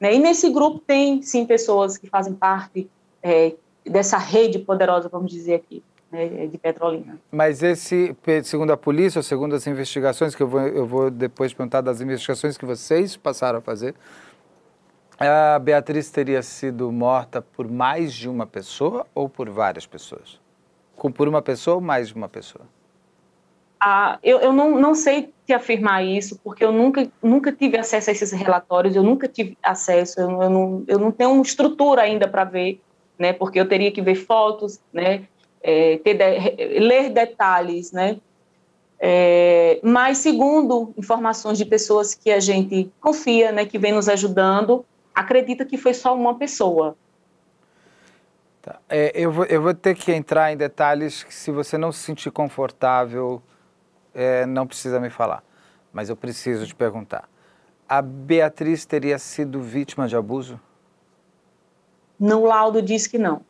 [0.01, 0.15] Né?
[0.15, 2.89] E nesse grupo tem, sim, pessoas que fazem parte
[3.23, 3.55] é,
[3.85, 5.83] dessa rede poderosa, vamos dizer aqui
[6.15, 7.19] né, de Petrolina.
[7.31, 11.81] Mas esse, segundo a polícia, segundo as investigações, que eu vou, eu vou depois perguntar
[11.81, 13.95] das investigações que vocês passaram a fazer,
[15.19, 20.41] a Beatriz teria sido morta por mais de uma pessoa ou por várias pessoas?
[20.97, 22.65] Por uma pessoa ou mais de uma pessoa?
[23.87, 28.09] Ah, eu, eu não, não sei te afirmar isso, porque eu nunca, nunca tive acesso
[28.09, 32.27] a esses relatórios, eu nunca tive acesso, eu, eu não, eu não tenho estrutura ainda
[32.27, 32.81] para ver,
[33.19, 35.25] né, porque eu teria que ver fotos, né,
[35.63, 38.17] é, ter de, ler detalhes, né?
[38.99, 44.85] É, mas segundo informações de pessoas que a gente confia, né, que vem nos ajudando,
[45.15, 46.97] acredita que foi só uma pessoa.
[48.61, 48.81] Tá.
[48.89, 52.01] É, eu, vou, eu vou ter que entrar em detalhes que se você não se
[52.01, 53.43] sentir confortável,
[54.15, 55.43] é, não precisa me falar.
[55.93, 57.29] Mas eu preciso te perguntar.
[57.89, 60.59] A Beatriz teria sido vítima de abuso?
[62.19, 63.43] No laudo diz que não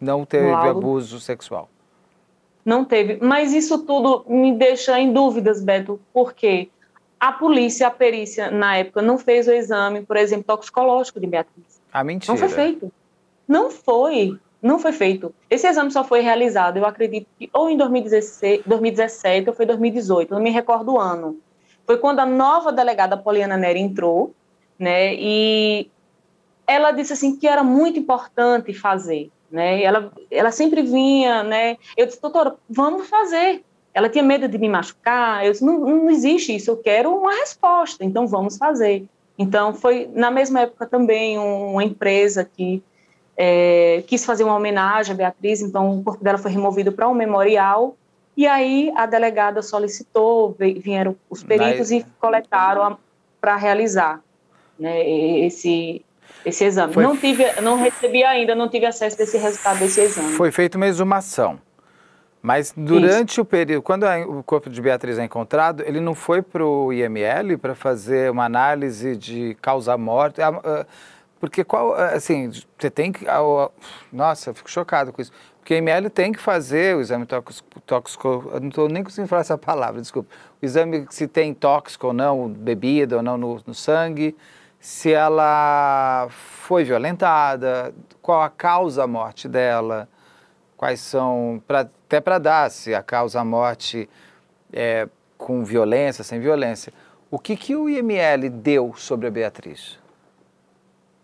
[0.00, 1.68] não teve abuso sexual.
[2.64, 3.18] Não teve.
[3.22, 6.70] Mas isso tudo me deixa em dúvidas, Beto, porque
[7.20, 11.80] a polícia, a perícia, na época, não fez o exame, por exemplo, toxicológico de Beatriz.
[11.92, 12.32] A mentira.
[12.32, 12.92] Não foi feito.
[13.46, 14.38] Não foi.
[14.62, 15.34] Não foi feito.
[15.50, 20.32] Esse exame só foi realizado, eu acredito que ou em 2016, 2017 ou foi 2018,
[20.32, 21.38] não me recordo o ano.
[21.86, 24.34] Foi quando a nova delegada Poliana Nery entrou,
[24.78, 25.90] né, e
[26.66, 29.82] ela disse assim que era muito importante fazer, né?
[29.82, 31.76] ela, ela sempre vinha, né?
[31.96, 33.64] Eu disse, doutora, vamos fazer.
[33.92, 35.44] Ela tinha medo de me machucar.
[35.44, 36.70] Eu disse, não, não existe isso.
[36.70, 38.04] Eu quero uma resposta.
[38.04, 39.04] Então vamos fazer.
[39.38, 42.82] Então foi na mesma época também uma empresa que
[43.36, 45.60] é, quis fazer uma homenagem à Beatriz.
[45.60, 47.96] Então o corpo dela foi removido para um memorial.
[48.36, 52.02] E aí a delegada solicitou, vieram os peritos Mas...
[52.02, 52.96] e coletaram
[53.40, 54.20] para realizar
[54.78, 56.04] né, esse
[56.44, 56.92] esse exame.
[56.92, 57.02] Foi...
[57.02, 60.32] Não tive, não recebi ainda, não tive acesso desse resultado desse exame.
[60.34, 61.58] Foi feita uma exumação.
[62.42, 63.42] Mas durante Isso.
[63.42, 67.58] o período, quando o corpo de Beatriz é encontrado, ele não foi para o IML
[67.58, 70.40] para fazer uma análise de causa-morte?
[71.38, 73.26] Porque qual, assim, você tem que...
[74.12, 75.32] Nossa, eu fico chocado com isso.
[75.58, 77.26] Porque o IML tem que fazer o exame
[77.86, 80.30] tóxico, não estou nem conseguindo falar essa palavra, desculpa.
[80.60, 84.34] O exame se tem tóxico ou não, bebida ou não no, no sangue,
[84.78, 90.08] se ela foi violentada, qual a causa da morte dela,
[90.74, 94.10] quais são, pra, até para dar se a causa da morte
[94.72, 95.08] é
[95.38, 96.92] com violência, sem violência.
[97.30, 99.96] O que, que o IML deu sobre a Beatriz?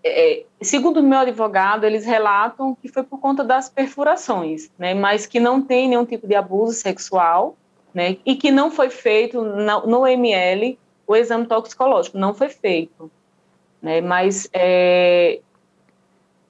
[0.05, 5.27] É, segundo o meu advogado, eles relatam que foi por conta das perfurações, né, mas
[5.27, 7.57] que não tem nenhum tipo de abuso sexual,
[7.93, 13.11] né, e que não foi feito no, no ML o exame toxicológico, não foi feito.
[13.83, 14.01] Né?
[14.01, 15.41] Mas é,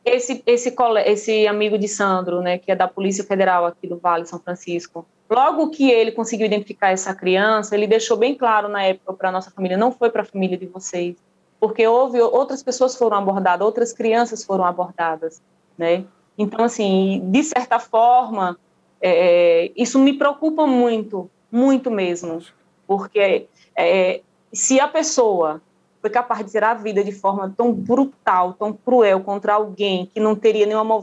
[0.07, 4.25] esse, esse, esse amigo de Sandro, né, que é da Polícia Federal aqui do Vale
[4.25, 9.13] São Francisco, logo que ele conseguiu identificar essa criança, ele deixou bem claro na época
[9.15, 11.17] para a nossa família, não foi para a família de vocês,
[11.59, 15.43] porque houve outras pessoas foram abordadas, outras crianças foram abordadas,
[15.77, 16.05] né?
[16.39, 18.57] Então, assim, de certa forma,
[19.01, 22.41] é, isso me preocupa muito, muito mesmo,
[22.87, 24.21] porque é,
[24.53, 25.61] se a pessoa
[26.07, 30.21] foi capaz de tirar a vida de forma tão brutal, tão cruel contra alguém que
[30.21, 31.03] não teria nenhuma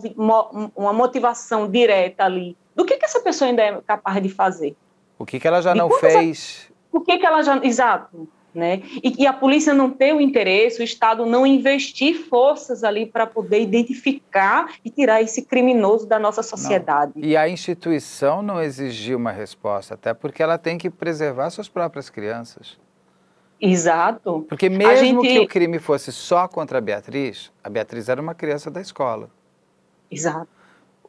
[0.73, 4.75] uma motivação direta ali, do que, que essa pessoa ainda é capaz de fazer?
[5.19, 6.71] O que, que ela já não fez?
[6.89, 7.59] O que, que ela já.
[7.63, 8.27] Exato.
[8.55, 8.83] Né?
[9.01, 13.25] E que a polícia não ter o interesse, o Estado não investir forças ali para
[13.25, 17.13] poder identificar e tirar esse criminoso da nossa sociedade.
[17.15, 17.23] Não.
[17.23, 22.11] E a instituição não exigiu uma resposta, até porque ela tem que preservar suas próprias
[22.11, 22.77] crianças.
[23.65, 24.45] Exato.
[24.49, 25.33] Porque mesmo gente...
[25.33, 29.29] que o crime fosse só contra a Beatriz, a Beatriz era uma criança da escola.
[30.11, 30.49] Exato.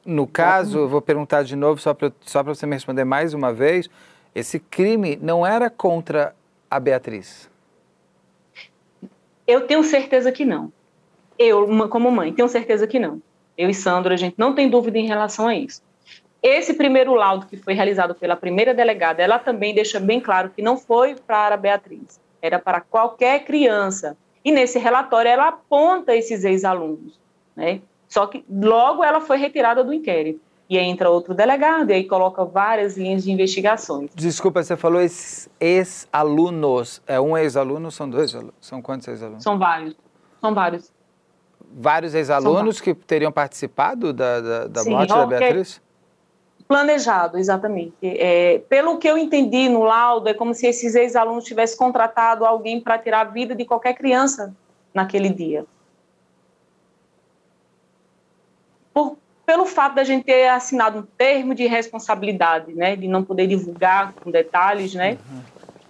[0.06, 3.52] No caso, eu vou perguntar de novo, só para só você me responder mais uma
[3.52, 3.90] vez,
[4.32, 6.32] esse crime não era contra
[6.70, 7.50] a Beatriz?
[9.48, 10.72] Eu tenho certeza que não.
[11.36, 13.20] Eu, como mãe, tenho certeza que não.
[13.58, 15.82] Eu e Sandro, a gente não tem dúvida em relação a isso.
[16.40, 20.62] Esse primeiro laudo que foi realizado pela primeira delegada, ela também deixa bem claro que
[20.62, 24.18] não foi para a Beatriz, era para qualquer criança.
[24.44, 27.18] E nesse relatório ela aponta esses ex-alunos,
[27.56, 27.80] né?
[28.06, 30.40] Só que logo ela foi retirada do inquérito.
[30.68, 34.10] E aí entra outro delegado e aí coloca várias linhas de investigações.
[34.14, 37.02] Desculpa, você falou esses ex-alunos.
[37.06, 38.54] É um ex-aluno são dois alunos?
[38.60, 39.42] São quantos ex-alunos?
[39.42, 39.96] São vários.
[40.38, 40.92] São vários.
[41.72, 45.80] Vários ex-alunos que teriam participado da, da, da Sim, morte da Beatriz?
[46.66, 47.94] Planejado, exatamente.
[48.02, 52.80] É, pelo que eu entendi no laudo, é como se esses ex-alunos tivessem contratado alguém
[52.80, 54.54] para tirar a vida de qualquer criança
[54.92, 55.66] naquele dia.
[58.94, 63.46] Por, pelo fato da gente ter assinado um termo de responsabilidade, né, de não poder
[63.46, 65.40] divulgar com detalhes, né, uhum.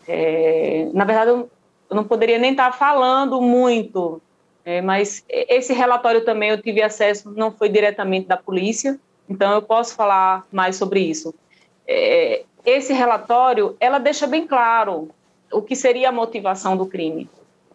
[0.09, 1.51] é, na verdade eu,
[1.89, 4.21] eu, não poderia nem estar falando muito,
[4.65, 8.99] é, mas esse relatório também eu tive acesso, não foi diretamente da polícia,
[9.29, 11.35] então, eu posso falar mais sobre isso.
[11.87, 15.11] É, esse relatório, ela deixa bem claro
[15.53, 17.29] o que seria a motivação do crime.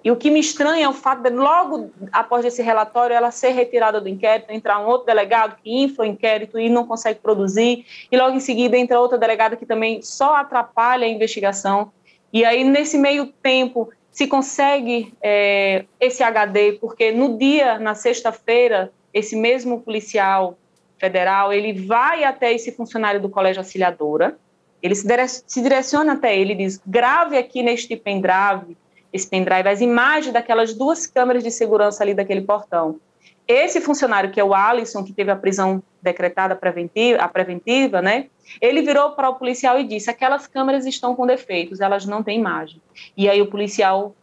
[0.04, 3.50] E o que me estranha é o fato de, logo após esse relatório, ela ser
[3.50, 7.86] retirada do inquérito, entrar um outro delegado que infla o inquérito e não consegue produzir,
[8.10, 11.92] e logo em seguida entra outra delegada que também só atrapalha a investigação.
[12.32, 18.92] E aí, nesse meio tempo, se consegue é, esse HD, porque no dia, na sexta-feira,
[19.14, 20.58] esse mesmo policial
[21.00, 24.38] federal, ele vai até esse funcionário do colégio auxiliadora,
[24.82, 28.78] ele se, direciona até ele e diz, grave aqui neste pendrive,
[29.12, 33.00] esse pendrive, as imagens daquelas duas câmeras de segurança ali daquele portão.
[33.48, 38.28] Esse funcionário, que é o Alisson, que teve a prisão decretada preventiva, a preventiva, né?
[38.62, 42.38] Ele virou para o policial e disse: aquelas câmeras estão com defeitos, elas não têm
[42.38, 42.80] imagem.
[43.18, 44.16] E aí o policial,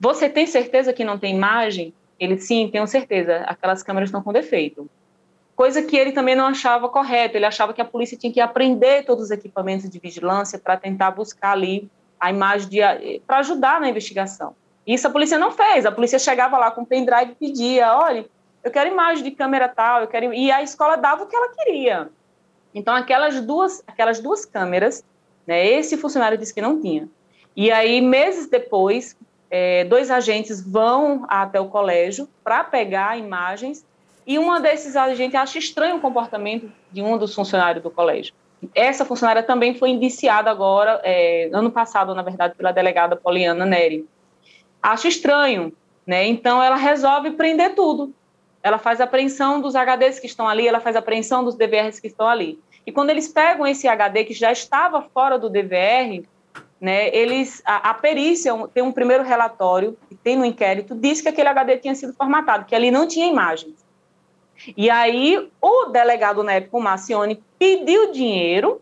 [0.00, 1.92] você tem certeza que não tem imagem?
[2.18, 4.88] Ele, sim, tenho certeza, aquelas câmeras estão com defeito
[5.56, 7.36] coisa que ele também não achava correta.
[7.36, 11.10] Ele achava que a polícia tinha que aprender todos os equipamentos de vigilância para tentar
[11.10, 11.90] buscar ali
[12.20, 12.68] a imagem
[13.26, 14.54] para ajudar na investigação.
[14.86, 15.84] Isso a polícia não fez.
[15.86, 18.26] A polícia chegava lá com o pendrive e pedia, olha,
[18.62, 21.48] eu quero imagem de câmera tal, eu quero e a escola dava o que ela
[21.48, 22.08] queria.
[22.74, 25.02] Então aquelas duas, aquelas duas câmeras,
[25.46, 25.66] né?
[25.66, 27.08] Esse funcionário disse que não tinha.
[27.56, 29.16] E aí meses depois,
[29.50, 33.84] é, dois agentes vão até o colégio para pegar imagens
[34.26, 38.34] e uma desses agentes acha estranho o comportamento de um dos funcionários do colégio.
[38.74, 44.04] Essa funcionária também foi indiciada agora, é, ano passado, na verdade, pela delegada Poliana Neri.
[44.82, 45.72] Acha estranho,
[46.06, 46.26] né?
[46.26, 48.12] Então ela resolve prender tudo.
[48.62, 52.26] Ela faz apreensão dos HDs que estão ali, ela faz apreensão dos DVRs que estão
[52.26, 52.58] ali.
[52.84, 56.24] E quando eles pegam esse HD que já estava fora do DVR,
[56.80, 61.28] né, eles a, a, perícia tem um primeiro relatório que tem no inquérito diz que
[61.28, 63.85] aquele HD tinha sido formatado, que ali não tinha imagens.
[64.76, 68.80] E aí o delegado na época, o Marcione, pediu dinheiro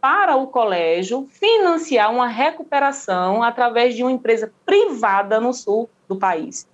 [0.00, 6.68] para o colégio financiar uma recuperação através de uma empresa privada no sul do país.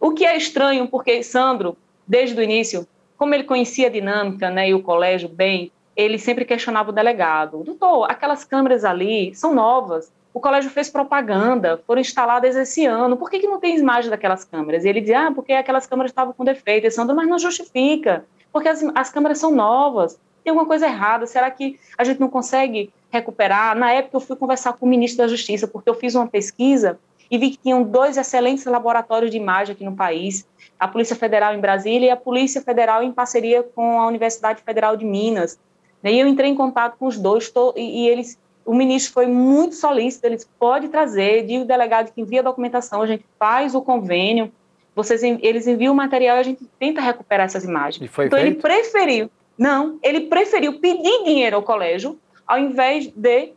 [0.00, 1.76] O que é estranho, porque Sandro,
[2.06, 2.86] desde o início,
[3.18, 7.62] como ele conhecia a dinâmica né, e o colégio bem, ele sempre questionava o delegado.
[7.62, 13.30] Doutor, aquelas câmeras ali são novas, o colégio fez propaganda, foram instaladas esse ano, por
[13.30, 14.84] que, que não tem imagem daquelas câmeras?
[14.84, 16.90] E ele dizia, ah, porque aquelas câmeras estavam com defeito.
[16.90, 21.50] Sandro, mas não justifica, porque as, as câmeras são novas, tem alguma coisa errada, será
[21.50, 23.76] que a gente não consegue recuperar?
[23.76, 26.98] Na época eu fui conversar com o ministro da Justiça, porque eu fiz uma pesquisa
[27.30, 30.46] e vi que tinham dois excelentes laboratórios de imagem aqui no país,
[30.78, 34.96] a Polícia Federal em Brasília e a Polícia Federal em parceria com a Universidade Federal
[34.96, 35.58] de Minas.
[36.04, 40.26] E eu entrei em contato com os dois e eles o ministro foi muito solícito,
[40.26, 44.52] ele pode trazer, diga o delegado que envia a documentação, a gente faz o convênio,
[44.94, 48.02] vocês, eles enviam o material e a gente tenta recuperar essas imagens.
[48.02, 48.36] então feito?
[48.36, 53.52] ele preferiu, não, ele preferiu pedir dinheiro ao colégio ao invés de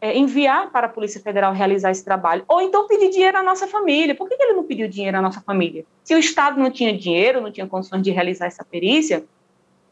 [0.00, 3.66] é, enviar para a Polícia Federal realizar esse trabalho, ou então pedir dinheiro à nossa
[3.66, 4.14] família.
[4.14, 5.84] Por que, que ele não pediu dinheiro à nossa família?
[6.02, 9.24] Se o Estado não tinha dinheiro, não tinha condições de realizar essa perícia,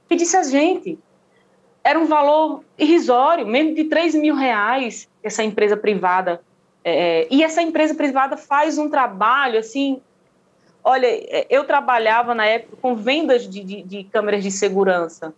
[0.08, 0.98] pedisse a gente
[1.82, 6.40] era um valor irrisório, menos de 3 mil reais, essa empresa privada.
[6.84, 10.00] É, e essa empresa privada faz um trabalho, assim,
[10.82, 15.34] olha, é, eu trabalhava na época com vendas de, de, de câmeras de segurança.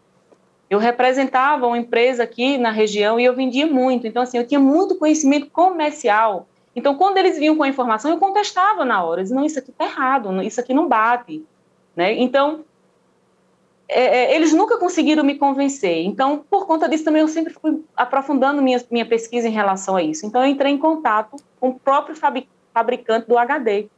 [0.68, 4.07] Eu representava uma empresa aqui na região e eu vendia muito.
[4.07, 6.47] Então, assim, eu tinha muito conhecimento comercial.
[6.74, 9.22] Então, quando eles vinham com a informação, eu contestava na hora.
[9.22, 11.45] Dizia, não, isso aqui está errado, isso aqui não bate.
[11.95, 12.14] Né?
[12.14, 12.64] Então,
[13.93, 16.05] é, é, eles nunca conseguiram me convencer.
[16.05, 20.03] Então, por conta disso, também eu sempre fui aprofundando minha, minha pesquisa em relação a
[20.03, 20.26] isso.
[20.26, 22.16] Então, eu entrei em contato com o próprio
[22.72, 23.88] fabricante do HD.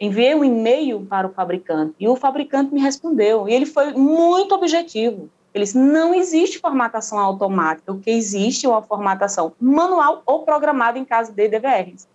[0.00, 3.48] Enviei um e-mail para o fabricante e o fabricante me respondeu.
[3.48, 5.30] E ele foi muito objetivo.
[5.54, 10.98] Ele disse: não existe formatação automática, o que existe é uma formatação manual ou programada
[10.98, 12.08] em caso de DVRs.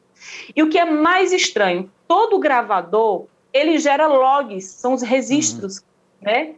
[0.53, 5.83] E o que é mais estranho, todo gravador ele gera logs, são os registros, uhum.
[6.21, 6.55] né?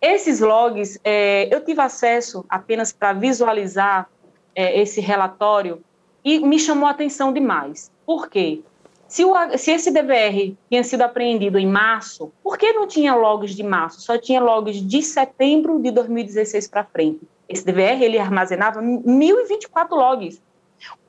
[0.00, 4.08] Esses logs, é, eu tive acesso apenas para visualizar
[4.54, 5.82] é, esse relatório
[6.24, 7.90] e me chamou a atenção demais.
[8.04, 8.62] Por quê?
[9.08, 13.56] Se, o, se, esse DVR tinha sido apreendido em março, por que não tinha logs
[13.56, 14.00] de março?
[14.00, 17.20] Só tinha logs de setembro de 2016 para frente.
[17.48, 20.40] Esse DVR ele armazenava 1.024 logs.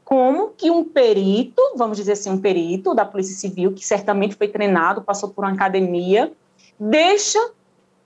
[0.03, 4.47] Como que um perito, vamos dizer assim, um perito da Polícia Civil, que certamente foi
[4.47, 6.31] treinado, passou por uma academia,
[6.79, 7.39] deixa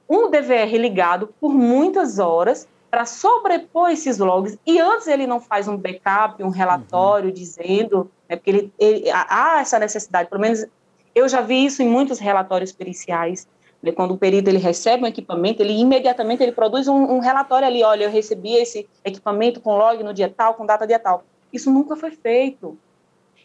[0.09, 5.67] um DVR ligado por muitas horas para sobrepor esses logs e antes ele não faz
[5.67, 7.33] um backup, um relatório uhum.
[7.33, 10.65] dizendo, né, porque ele, ele, há essa necessidade, pelo menos
[11.13, 13.47] eu já vi isso em muitos relatórios periciais,
[13.81, 17.67] né, quando o perito ele recebe um equipamento, ele imediatamente ele produz um, um relatório
[17.67, 21.23] ali, olha, eu recebi esse equipamento com log no dia tal, com data dia tal.
[21.51, 22.77] Isso nunca foi feito.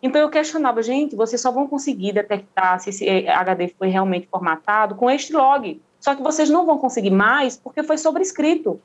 [0.02, 4.94] Então eu questionava, gente, vocês só vão conseguir detectar se esse HD foi realmente formatado
[4.94, 5.80] com este log.
[6.00, 8.80] Só que vocês não vão conseguir mais porque foi sobrescrito.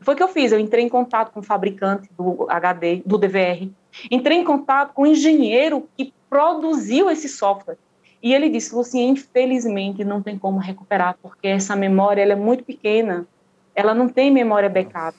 [0.00, 3.16] Foi o que eu fiz, eu entrei em contato com o fabricante do HD, do
[3.16, 3.70] DVR,
[4.10, 7.78] entrei em contato com o engenheiro que produziu esse software.
[8.22, 12.64] E ele disse, Lucinha, infelizmente não tem como recuperar, porque essa memória ela é muito
[12.64, 13.26] pequena,
[13.74, 15.16] ela não tem memória backup.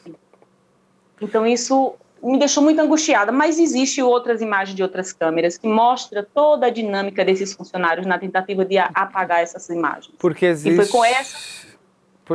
[1.21, 6.27] Então isso me deixou muito angustiada, mas existe outras imagens de outras câmeras que mostra
[6.33, 10.13] toda a dinâmica desses funcionários na tentativa de apagar essas imagens.
[10.17, 10.73] Porque existe...
[10.73, 11.67] E foi com essa...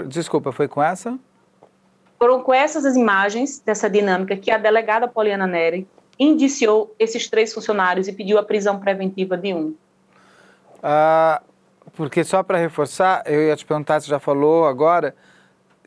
[0.06, 1.18] Desculpa, foi com essa?
[2.18, 5.86] Foram com essas as imagens dessa dinâmica que a delegada Poliana Neri
[6.18, 9.74] indiciou esses três funcionários e pediu a prisão preventiva de um.
[10.82, 11.42] Ah,
[11.94, 15.14] porque só para reforçar, eu ia te perguntar, você já falou agora,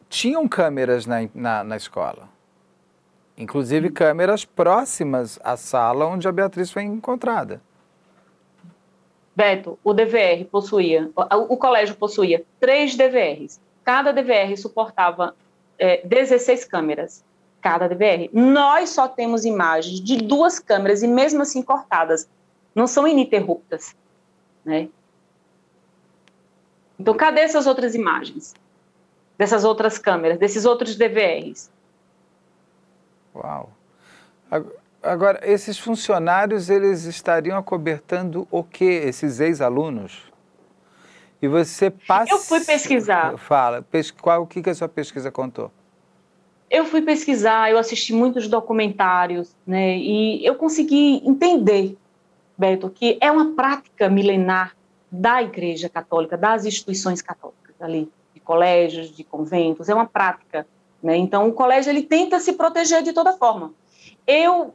[0.10, 2.35] tinham câmeras na, na, na escola?
[3.38, 7.62] Inclusive câmeras próximas à sala onde a Beatriz foi encontrada.
[9.36, 13.60] Beto, o DVR possuía, o, colégio possuía três DVRs.
[13.84, 15.36] Cada DVR suportava
[15.78, 17.24] é, 16 câmeras.
[17.60, 18.30] Cada DVR.
[18.32, 22.30] Nós só temos imagens de duas câmeras e mesmo assim cortadas.
[22.74, 23.94] Não são ininterruptas.
[24.64, 24.88] Né?
[26.98, 28.54] Então, cadê essas outras imagens?
[29.38, 31.70] Dessas outras câmeras, desses outros DVRs?
[33.36, 33.72] Uau.
[35.04, 40.24] Agora, esses funcionários, eles estariam acobertando o que, esses ex-alunos?
[41.42, 42.34] E você passa...
[42.34, 43.38] Eu fui pesquisar.
[43.38, 43.86] Fala,
[44.20, 45.70] qual, o que, que a sua pesquisa contou?
[46.72, 51.96] Eu fui pesquisar, eu assisti muitos documentários, né, e eu consegui entender,
[52.58, 54.76] Beto, que é uma prática milenar
[55.12, 60.66] da Igreja Católica, das instituições católicas ali, de colégios, de conventos, é uma prática
[61.06, 61.16] né?
[61.16, 63.72] Então, o colégio ele tenta se proteger de toda forma.
[64.26, 64.74] Eu,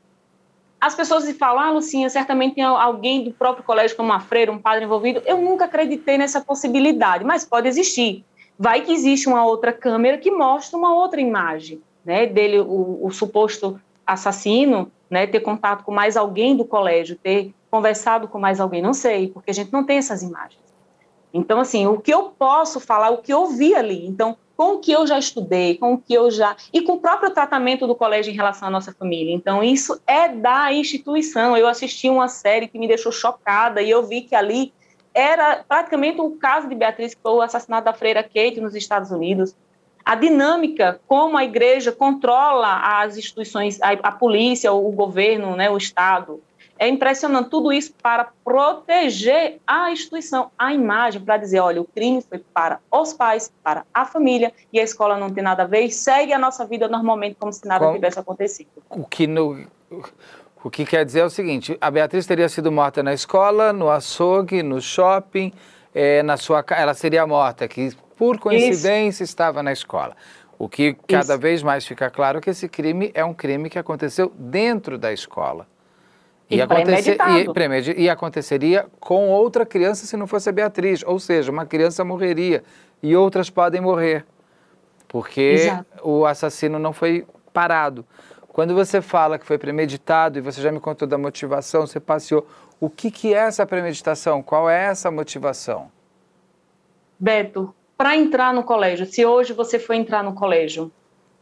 [0.80, 4.52] as pessoas se falam, ah, Lucinha, certamente tem alguém do próprio colégio, como uma freira,
[4.52, 5.20] um padre envolvido.
[5.26, 8.24] Eu nunca acreditei nessa possibilidade, mas pode existir.
[8.56, 12.26] Vai que existe uma outra câmera que mostra uma outra imagem, né?
[12.26, 15.26] Dele, o, o suposto assassino, né?
[15.26, 19.50] Ter contato com mais alguém do colégio, ter conversado com mais alguém, não sei, porque
[19.50, 20.60] a gente não tem essas imagens.
[21.34, 24.06] Então, assim, o que eu posso falar, o que eu vi ali.
[24.06, 26.54] Então, com o que eu já estudei, com o que eu já.
[26.70, 29.32] e com o próprio tratamento do colégio em relação à nossa família.
[29.32, 31.56] Então, isso é da instituição.
[31.56, 34.70] Eu assisti uma série que me deixou chocada e eu vi que ali
[35.14, 39.10] era praticamente o caso de Beatriz, que foi o assassinato da freira Kate nos Estados
[39.10, 39.56] Unidos.
[40.04, 45.78] A dinâmica, como a igreja controla as instituições, a, a polícia, o governo, né, o
[45.78, 46.38] Estado,
[46.80, 52.22] é impressionante tudo isso para proteger a instituição, a imagem, para dizer, olha, o crime
[52.22, 55.82] foi para os pais, para a família, e a escola não tem nada a ver,
[55.82, 58.70] e segue a nossa vida normalmente como se nada tivesse acontecido.
[58.88, 59.62] O que, no,
[60.64, 63.90] o que quer dizer é o seguinte, a Beatriz teria sido morta na escola, no
[63.90, 65.52] açougue, no shopping,
[65.94, 69.30] é, na sua ela seria morta, que por coincidência Isso.
[69.30, 70.16] estava na escola.
[70.58, 71.38] O que cada Isso.
[71.38, 75.12] vez mais fica claro é que esse crime é um crime que aconteceu dentro da
[75.12, 75.66] escola.
[76.50, 77.16] E, acontecer,
[77.96, 81.04] e, e, aconteceria com outra criança se não fosse a Beatriz.
[81.06, 82.64] Ou seja, uma criança morreria
[83.00, 84.26] e outras podem morrer,
[85.06, 85.86] porque Exato.
[86.02, 88.04] o assassino não foi parado.
[88.48, 92.44] Quando você fala que foi premeditado e você já me contou da motivação, você passeou,
[92.80, 94.42] o que, que é essa premeditação?
[94.42, 95.90] Qual é essa motivação?
[97.18, 100.90] Beto, para entrar no colégio, se hoje você for entrar no colégio,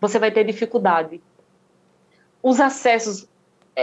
[0.00, 1.22] você vai ter dificuldade.
[2.42, 3.26] Os acessos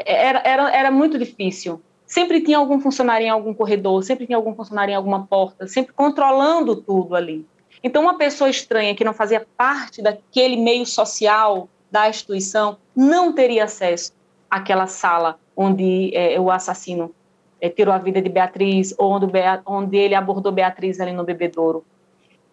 [0.05, 1.81] era, era, era muito difícil.
[2.05, 5.93] Sempre tinha algum funcionário em algum corredor, sempre tinha algum funcionário em alguma porta, sempre
[5.93, 7.45] controlando tudo ali.
[7.83, 13.63] Então, uma pessoa estranha que não fazia parte daquele meio social da instituição não teria
[13.63, 14.13] acesso
[14.49, 17.13] àquela sala onde é, o assassino
[17.61, 19.27] é, tirou a vida de Beatriz, ou onde,
[19.65, 21.85] onde ele abordou Beatriz ali no bebedouro.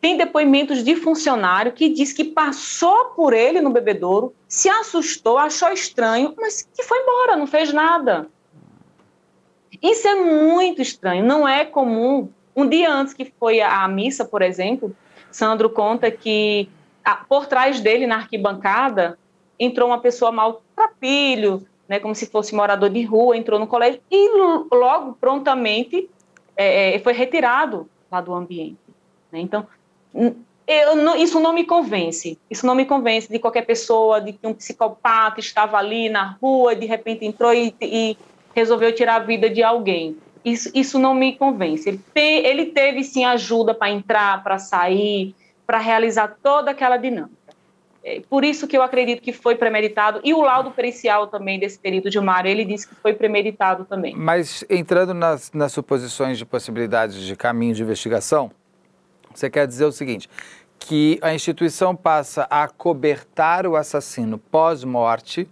[0.03, 5.73] Tem depoimentos de funcionário que diz que passou por ele no bebedouro, se assustou, achou
[5.73, 8.27] estranho, mas que foi embora, não fez nada.
[9.81, 12.29] Isso é muito estranho, não é comum.
[12.55, 14.93] Um dia antes que foi a missa, por exemplo,
[15.31, 16.69] Sandro conta que
[17.29, 19.17] por trás dele, na arquibancada,
[19.57, 24.29] entrou uma pessoa maltrapilho, né, como se fosse morador de rua, entrou no colégio e
[24.73, 26.11] logo, prontamente,
[26.57, 28.79] é, é foi retirado lá do ambiente.
[29.31, 29.39] Né?
[29.39, 29.65] Então,
[30.67, 32.39] eu não, isso não me convence.
[32.51, 36.75] Isso não me convence de qualquer pessoa, de que um psicopata estava ali na rua,
[36.75, 38.17] de repente entrou e, e
[38.55, 40.17] resolveu tirar a vida de alguém.
[40.45, 41.89] Isso, isso não me convence.
[41.89, 45.35] Ele, ele teve sim ajuda para entrar, para sair,
[45.67, 47.43] para realizar toda aquela dinâmica.
[48.05, 50.21] É, por isso que eu acredito que foi premeditado.
[50.25, 54.15] E o laudo pericial também desse perito de Mário, ele disse que foi premeditado também.
[54.17, 58.51] Mas entrando nas, nas suposições de possibilidades de caminho de investigação,
[59.39, 60.29] você quer dizer o seguinte:
[60.79, 65.49] que a instituição passa a cobertar o assassino pós-morte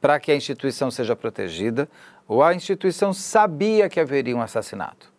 [0.00, 1.88] para que a instituição seja protegida,
[2.26, 5.10] ou a instituição sabia que haveria um assassinato?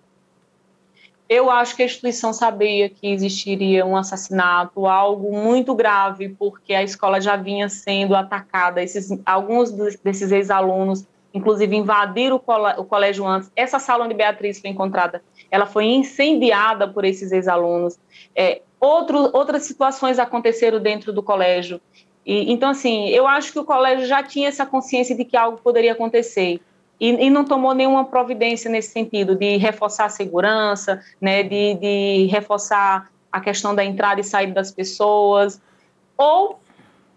[1.29, 6.83] Eu acho que a instituição sabia que existiria um assassinato, algo muito grave, porque a
[6.83, 8.83] escola já vinha sendo atacada.
[8.83, 9.71] Esses, alguns
[10.03, 12.41] desses ex-alunos, inclusive, invadiram
[12.77, 13.51] o colégio antes.
[13.55, 15.21] Essa sala onde Beatriz foi encontrada
[15.51, 17.99] ela foi incendiada por esses ex-alunos.
[18.33, 21.81] É, outras situações aconteceram dentro do colégio.
[22.25, 25.59] E, então, assim, eu acho que o colégio já tinha essa consciência de que algo
[25.61, 26.61] poderia acontecer.
[26.97, 32.27] E, e não tomou nenhuma providência nesse sentido, de reforçar a segurança, né, de, de
[32.31, 35.59] reforçar a questão da entrada e saída das pessoas,
[36.17, 36.60] ou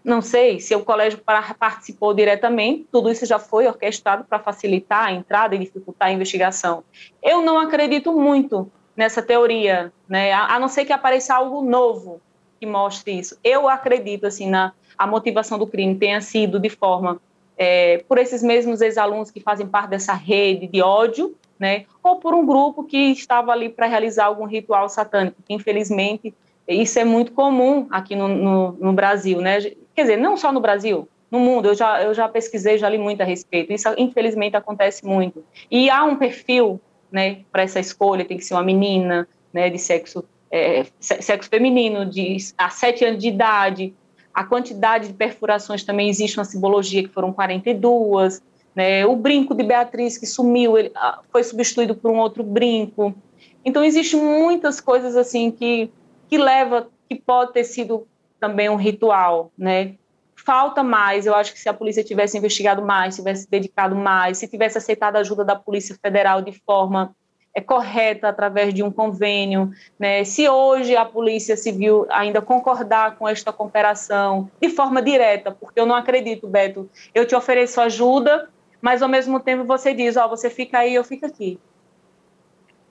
[0.05, 1.19] não sei se o colégio
[1.57, 6.83] participou diretamente, tudo isso já foi orquestrado para facilitar a entrada e dificultar a investigação.
[7.23, 10.31] Eu não acredito muito nessa teoria, né?
[10.31, 12.21] a, não ser que apareça algo novo
[12.59, 13.37] que mostre isso.
[13.43, 17.19] Eu acredito assim na a motivação do crime tenha sido de forma
[17.57, 21.85] é, por esses mesmos ex-alunos que fazem parte dessa rede de ódio, né?
[22.03, 26.33] ou por um grupo que estava ali para realizar algum ritual satânico, que infelizmente
[26.67, 29.59] isso é muito comum aqui no, no, no Brasil, né?
[29.95, 32.97] Quer dizer, não só no Brasil, no mundo, eu já, eu já pesquisei, já li
[32.97, 33.71] muito a respeito.
[33.73, 35.43] Isso, infelizmente, acontece muito.
[35.71, 36.79] E há um perfil
[37.11, 42.05] né, para essa escolha: tem que ser uma menina né, de sexo, é, sexo feminino,
[42.05, 43.93] de a sete anos de idade.
[44.33, 48.41] A quantidade de perfurações também existe uma simbologia que foram 42.
[48.75, 53.15] Né, o brinco de Beatriz que sumiu, ele ah, foi substituído por um outro brinco.
[53.63, 55.89] Então, existem muitas coisas assim que,
[56.27, 58.05] que leva, que pode ter sido
[58.45, 59.95] também um ritual, né?
[60.35, 64.47] Falta mais, eu acho que se a polícia tivesse investigado mais, tivesse dedicado mais, se
[64.47, 67.15] tivesse aceitado a ajuda da Polícia Federal de forma
[67.55, 70.23] é, correta, através de um convênio, né?
[70.23, 75.87] se hoje a Polícia Civil ainda concordar com esta cooperação de forma direta, porque eu
[75.87, 78.47] não acredito, Beto, eu te ofereço ajuda,
[78.79, 81.59] mas ao mesmo tempo você diz, ó, oh, você fica aí, eu fico aqui.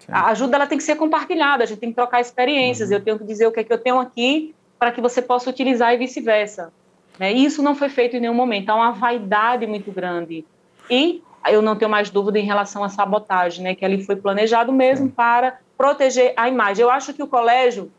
[0.00, 0.10] Sim.
[0.10, 2.96] A ajuda ela tem que ser compartilhada, a gente tem que trocar experiências, uhum.
[2.96, 4.52] eu tenho que dizer o que é que eu tenho aqui
[4.84, 6.70] para que você possa utilizar e vice-versa.
[7.18, 7.32] Né?
[7.32, 8.68] Isso não foi feito em nenhum momento.
[8.68, 10.44] Há uma vaidade muito grande.
[10.90, 13.74] E eu não tenho mais dúvida em relação à sabotagem, né?
[13.74, 16.82] que ali foi planejado mesmo para proteger a imagem.
[16.82, 17.90] Eu acho que o colégio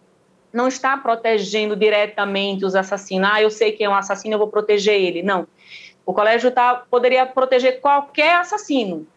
[0.54, 3.32] não está protegendo diretamente os assassinos.
[3.34, 5.24] Ah, eu sei que é um assassino, eu vou proteger ele.
[5.24, 5.48] Não.
[6.06, 9.08] O colégio tá, poderia proteger qualquer assassino.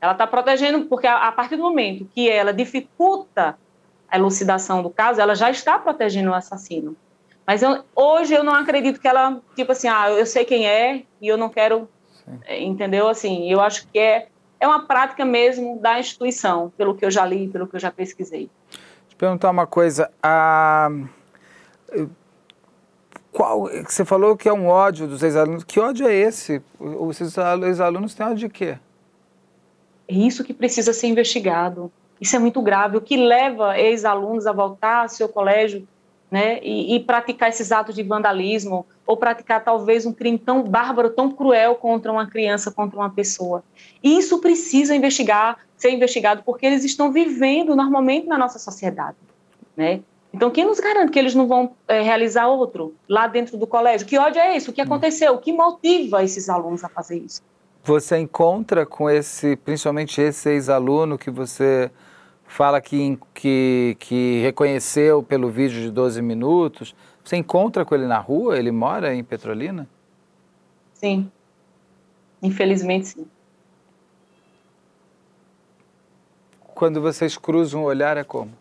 [0.00, 3.58] Ela está protegendo porque a, a partir do momento que ela dificulta
[4.12, 6.94] a elucidação do caso, ela já está protegendo o assassino.
[7.46, 11.02] Mas eu, hoje eu não acredito que ela, tipo assim, ah, eu sei quem é
[11.18, 11.88] e eu não quero,
[12.22, 12.38] Sim.
[12.44, 13.08] É, entendeu?
[13.08, 14.28] Assim, eu acho que é,
[14.60, 17.90] é uma prática mesmo da instituição, pelo que eu já li, pelo que eu já
[17.90, 18.50] pesquisei.
[18.70, 20.10] Deixa eu perguntar uma coisa.
[20.22, 20.90] A...
[23.32, 25.64] Qual, você falou que é um ódio dos ex-alunos.
[25.64, 26.62] Que ódio é esse?
[26.78, 28.78] Os ex-alunos têm ódio de quê?
[30.06, 31.90] É isso que precisa ser investigado.
[32.22, 32.96] Isso é muito grave.
[32.96, 35.88] O que leva ex-alunos a voltar ao seu colégio
[36.30, 41.10] né, e, e, praticar esses atos de vandalismo ou praticar talvez um crime tão bárbaro,
[41.10, 43.64] tão cruel contra uma criança, contra uma pessoa.
[44.00, 49.16] E isso precisa investigar, ser investigado, porque eles estão vivendo normalmente na nossa sociedade,
[49.76, 50.00] né?
[50.32, 54.06] Então, quem nos garante que eles não vão é, realizar outro lá dentro do colégio?
[54.06, 54.70] Que ódio é isso?
[54.70, 55.34] O que aconteceu?
[55.34, 57.42] O que motiva esses alunos a fazer isso?
[57.82, 61.90] Você encontra com esse, principalmente esse ex-aluno que você
[62.52, 68.18] fala que, que, que reconheceu pelo vídeo de 12 minutos, você encontra com ele na
[68.18, 68.58] rua?
[68.58, 69.88] Ele mora em Petrolina?
[70.92, 71.30] Sim.
[72.42, 73.26] Infelizmente, sim.
[76.74, 78.52] Quando vocês cruzam o olhar, é como?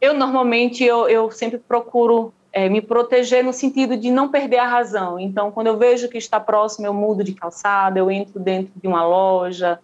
[0.00, 4.66] Eu, normalmente, eu, eu sempre procuro é, me proteger no sentido de não perder a
[4.66, 5.20] razão.
[5.20, 8.88] Então, quando eu vejo que está próximo, eu mudo de calçada, eu entro dentro de
[8.88, 9.78] uma loja,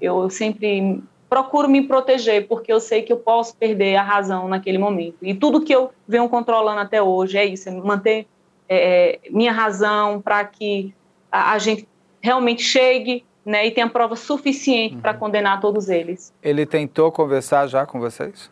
[0.00, 4.78] eu sempre procuro me proteger, porque eu sei que eu posso perder a razão naquele
[4.78, 5.18] momento.
[5.22, 8.26] E tudo que eu venho controlando até hoje é isso, é manter
[8.68, 10.92] é, é minha razão para que
[11.30, 11.88] a, a, gente
[12.20, 15.00] realmente chegue né, e tenha prova suficiente uhum.
[15.00, 16.34] para condenar todos eles.
[16.42, 18.50] Ele tentou conversar já com vocês?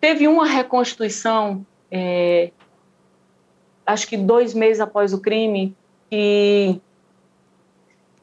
[0.00, 2.50] Teve uma reconstituição, é,
[3.86, 5.76] acho que dois meses após o crime,
[6.10, 6.80] e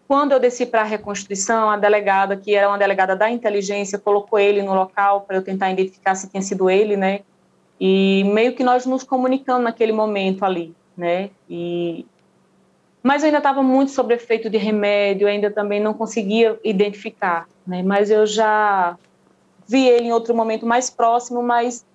[0.08, 4.40] quando eu desci para a reconstituição, a delegada, que era uma delegada da inteligência, colocou
[4.40, 7.22] ele no local para eu tentar identificar se tinha sido ele, né?
[7.80, 11.30] E meio que nós nos comunicamos naquele momento ali, né?
[11.50, 12.06] E
[13.04, 17.82] mas eu ainda estava muito sob efeito de remédio, ainda também não conseguia identificar, né?
[17.84, 18.98] Mas eu já
[19.68, 21.86] vi ele em outro momento mais próximo, mas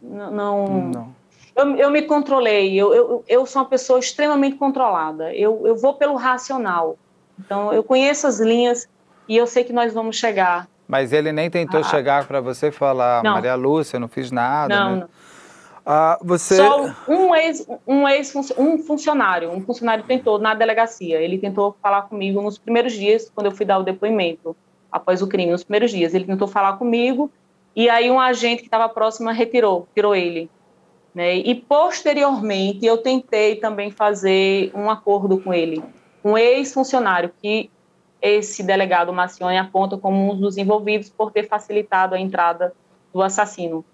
[0.00, 0.82] não.
[0.82, 1.20] não.
[1.56, 5.94] Eu, eu me controlei, eu, eu, eu sou uma pessoa extremamente controlada, eu, eu vou
[5.94, 6.96] pelo racional.
[7.44, 8.88] Então, eu conheço as linhas
[9.28, 10.68] e eu sei que nós vamos chegar.
[10.86, 13.34] Mas ele nem tentou ah, chegar para você e falar, não.
[13.34, 14.74] Maria Lúcia, eu não fiz nada.
[14.74, 15.00] Não, né?
[15.02, 15.08] não.
[15.86, 16.56] Ah, você...
[16.56, 21.20] Só um ex, um ex um funcionário, um funcionário tentou na delegacia.
[21.20, 24.54] Ele tentou falar comigo nos primeiros dias, quando eu fui dar o depoimento
[24.92, 26.12] após o crime, nos primeiros dias.
[26.12, 27.30] Ele tentou falar comigo
[27.74, 30.50] e aí um agente que estava próximo retirou, tirou ele.
[31.14, 31.36] Né?
[31.36, 35.82] E posteriormente eu tentei também fazer um acordo com ele
[36.24, 37.70] um ex-funcionário que
[38.20, 42.74] esse delegado Macione aponta como um dos envolvidos por ter facilitado a entrada
[43.12, 43.84] do assassino.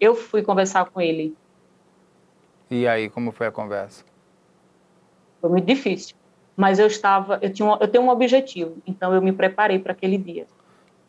[0.00, 1.36] Eu fui conversar com ele.
[2.70, 4.04] E aí, como foi a conversa?
[5.40, 6.16] Foi muito difícil,
[6.56, 9.92] mas eu estava, eu tinha, um, eu tenho um objetivo, então eu me preparei para
[9.92, 10.46] aquele dia.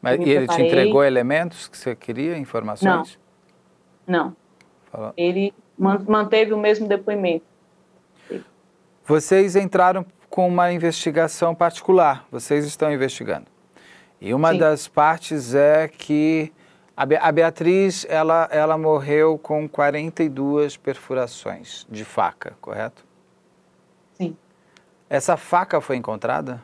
[0.01, 3.17] Mas e ele te entregou elementos que você queria, informações?
[4.05, 4.35] Não,
[4.91, 5.13] não.
[5.15, 7.45] Ele manteve o mesmo depoimento.
[9.05, 12.25] Vocês entraram com uma investigação particular.
[12.31, 13.45] Vocês estão investigando.
[14.19, 14.57] E uma Sim.
[14.57, 16.51] das partes é que
[16.97, 23.05] a Beatriz ela, ela morreu com 42 perfurações de faca, correto?
[24.13, 24.35] Sim.
[25.07, 26.59] Essa faca foi encontrada?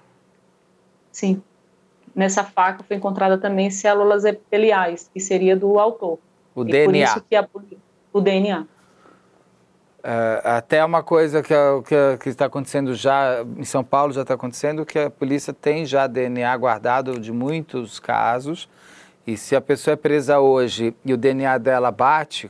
[1.12, 1.40] Sim.
[2.16, 6.18] Nessa faca foi encontrada também células epiteliais, que seria do autor.
[6.56, 6.86] O e DNA.
[6.86, 7.48] Por isso que a,
[8.12, 8.66] o DNA.
[10.00, 11.54] Uh, até uma coisa que,
[11.86, 15.86] que, que, está acontecendo já em São Paulo já está acontecendo que a polícia tem
[15.86, 18.70] já DNA guardado de muitos casos
[19.30, 22.50] e se a pessoa é presa hoje e o DNA dela bate,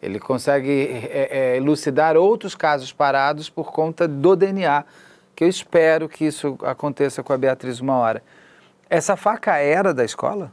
[0.00, 4.84] ele consegue é, é, elucidar outros casos parados por conta do DNA,
[5.34, 8.22] que eu espero que isso aconteça com a Beatriz uma hora.
[8.88, 10.52] Essa faca era da escola?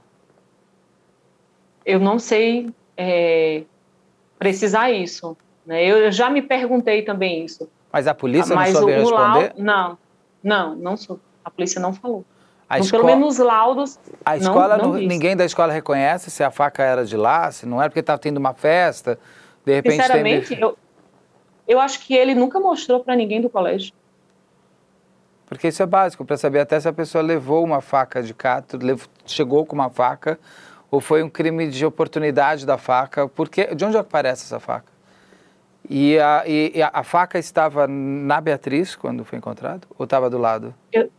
[1.86, 3.64] Eu não sei é,
[4.40, 5.38] precisar isso.
[5.70, 5.86] Né?
[5.86, 7.70] Eu já me perguntei também isso.
[7.94, 9.54] Mas a polícia Mas não soube responder?
[9.56, 9.98] O não,
[10.44, 11.22] não, não soube.
[11.46, 12.26] A polícia não falou.
[12.72, 14.00] Escola, pelo menos os laudos.
[14.26, 17.68] A escola, não, não ninguém da escola reconhece se a faca era de lá, se
[17.68, 19.20] não era porque estava tendo uma festa,
[19.64, 20.02] de repente.
[20.02, 20.60] Sinceramente, tem...
[20.60, 20.76] eu,
[21.68, 23.94] eu acho que ele nunca mostrou para ninguém do colégio.
[25.46, 28.80] Porque isso é básico, para saber até se a pessoa levou uma faca de cato,
[29.24, 30.40] chegou com uma faca,
[30.90, 33.28] ou foi um crime de oportunidade da faca.
[33.28, 34.99] Porque, de onde aparece essa faca?
[35.90, 39.88] E a, e a, faca estava na Beatriz quando foi encontrado?
[39.98, 40.76] Ou estava do lado?
[40.94, 41.10] Eu,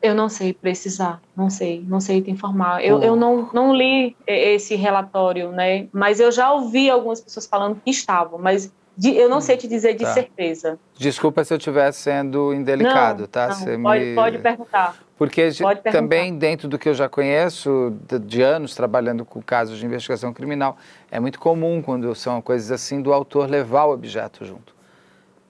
[0.00, 2.84] eu não sei precisar, não sei, não sei te informar.
[2.84, 5.88] Eu, eu não, não li esse relatório, né?
[5.92, 9.66] Mas eu já ouvi algumas pessoas falando que estavam, mas de, eu não sei te
[9.66, 10.14] dizer de tá.
[10.14, 10.78] certeza.
[10.96, 13.48] Desculpa se eu estivesse sendo indelicado, não, tá?
[13.48, 14.14] Não, pode, me...
[14.14, 14.96] pode perguntar.
[15.18, 16.46] Porque pode também perguntar.
[16.46, 20.76] dentro do que eu já conheço, de, de, anos trabalhando com casos de investigação criminal,
[21.10, 24.74] é muito comum quando são coisas assim do autor levar o objeto junto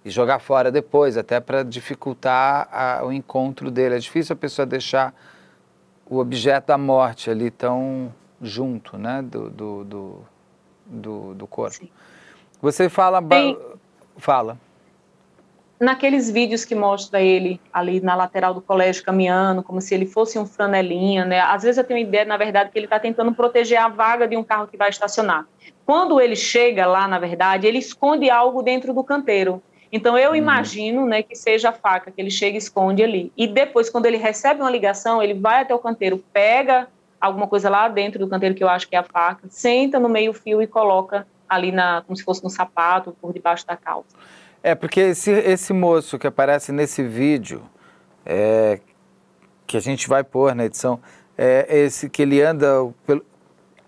[0.05, 3.97] e jogar fora depois, até para dificultar a, o encontro dele.
[3.97, 5.15] É difícil a pessoa deixar
[6.07, 10.19] o objeto da morte ali tão junto, né, do, do, do,
[10.87, 11.77] do, do corpo.
[11.77, 11.91] Sim.
[12.65, 13.23] Você fala.
[14.17, 14.59] Fala.
[15.79, 20.39] naqueles vídeos que mostra ele ali na lateral do colégio caminhando, como se ele fosse
[20.39, 21.41] um franelinha, né?
[21.41, 24.27] Às vezes eu tenho a ideia, na verdade, que ele está tentando proteger a vaga
[24.27, 25.47] de um carro que vai estacionar.
[25.85, 29.63] Quando ele chega lá, na verdade, ele esconde algo dentro do canteiro.
[29.93, 30.37] Então eu uhum.
[30.37, 33.31] imagino, né, que seja a faca que ele chega e esconde ali.
[33.37, 36.89] E depois, quando ele recebe uma ligação, ele vai até o canteiro, pega
[37.21, 40.09] alguma coisa lá dentro do canteiro que eu acho que é a faca, senta no
[40.09, 44.17] meio fio e coloca ali na, como se fosse no sapato, por debaixo da calça.
[44.63, 47.63] É, porque esse, esse moço que aparece nesse vídeo,
[48.25, 48.81] é,
[49.67, 51.01] que a gente vai pôr na edição,
[51.37, 52.67] é esse que ele anda
[53.07, 53.25] pelo...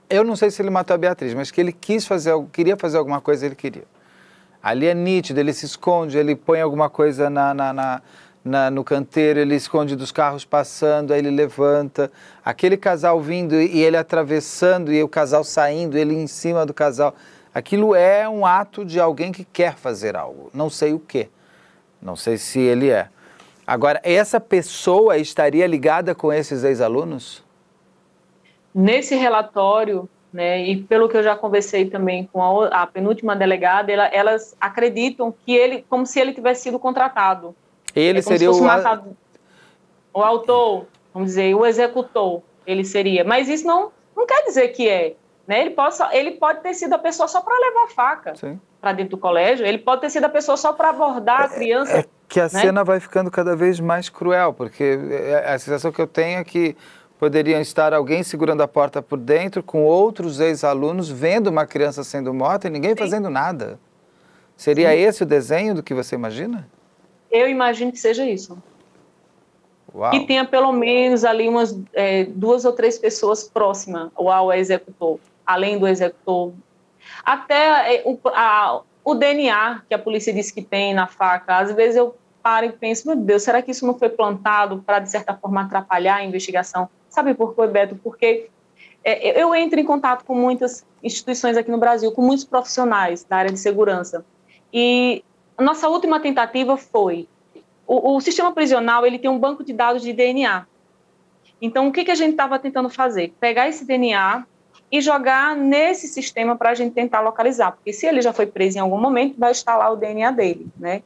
[0.08, 2.98] Eu não sei se ele matou a Beatriz, mas que ele quis fazer, queria fazer
[2.98, 3.84] alguma coisa, ele queria.
[4.62, 8.02] Ali é nítido, ele se esconde, ele põe alguma coisa na, na, na,
[8.44, 12.10] na, no canteiro, ele esconde dos carros passando, aí ele levanta.
[12.44, 17.14] Aquele casal vindo e ele atravessando e o casal saindo, ele em cima do casal.
[17.56, 21.30] Aquilo é um ato de alguém que quer fazer algo, não sei o que,
[22.02, 23.08] não sei se ele é.
[23.66, 27.42] Agora, essa pessoa estaria ligada com esses ex-alunos?
[28.74, 33.90] Nesse relatório, né, e pelo que eu já conversei também com a, a penúltima delegada,
[33.90, 37.56] ela, elas acreditam que ele, como se ele tivesse sido contratado.
[37.94, 38.62] Ele é seria o...
[38.62, 39.16] Matado,
[40.12, 40.84] o autor,
[41.14, 43.24] vamos dizer, o executor, ele seria.
[43.24, 45.16] Mas isso não, não quer dizer que é.
[45.46, 45.60] Né?
[45.60, 48.34] Ele, pode, ele pode ter sido a pessoa só para levar faca
[48.80, 51.98] para dentro do colégio, ele pode ter sido a pessoa só para abordar a criança.
[51.98, 52.48] É, é que a né?
[52.48, 56.44] cena vai ficando cada vez mais cruel, porque é, a sensação que eu tenho é
[56.44, 56.76] que
[57.18, 62.34] poderiam estar alguém segurando a porta por dentro, com outros ex-alunos vendo uma criança sendo
[62.34, 62.96] morta e ninguém Sim.
[62.96, 63.78] fazendo nada.
[64.56, 64.96] Seria Sim.
[64.96, 66.68] esse o desenho do que você imagina?
[67.30, 68.58] Eu imagino que seja isso.
[69.94, 70.10] Uau.
[70.10, 75.78] Que tenha pelo menos ali umas é, duas ou três pessoas próximas ao executor além
[75.78, 76.52] do executor.
[77.24, 81.72] Até é, o, a, o DNA que a polícia disse que tem na faca, às
[81.72, 85.10] vezes eu paro e penso, meu Deus, será que isso não foi plantado para, de
[85.10, 86.88] certa forma, atrapalhar a investigação?
[87.08, 87.96] Sabe por quê, Beto?
[87.96, 88.48] Porque
[89.02, 93.36] é, eu entro em contato com muitas instituições aqui no Brasil, com muitos profissionais da
[93.36, 94.24] área de segurança.
[94.72, 95.24] E
[95.56, 97.28] a nossa última tentativa foi
[97.86, 100.66] o, o, sistema prisional ele tem um banco de dados de DNA.
[101.62, 103.32] Então, o que, que a gente estava tentando fazer?
[103.40, 104.44] Pegar esse DNA
[104.90, 108.78] e jogar nesse sistema para a gente tentar localizar, porque se ele já foi preso
[108.78, 111.02] em algum momento, vai estar lá o DNA dele, né?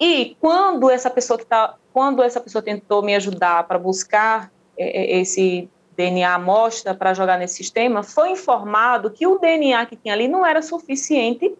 [0.00, 5.16] E quando essa pessoa que tá, quando essa pessoa tentou me ajudar para buscar é,
[5.16, 10.12] é esse DNA amostra para jogar nesse sistema, foi informado que o DNA que tinha
[10.12, 11.54] ali não era suficiente.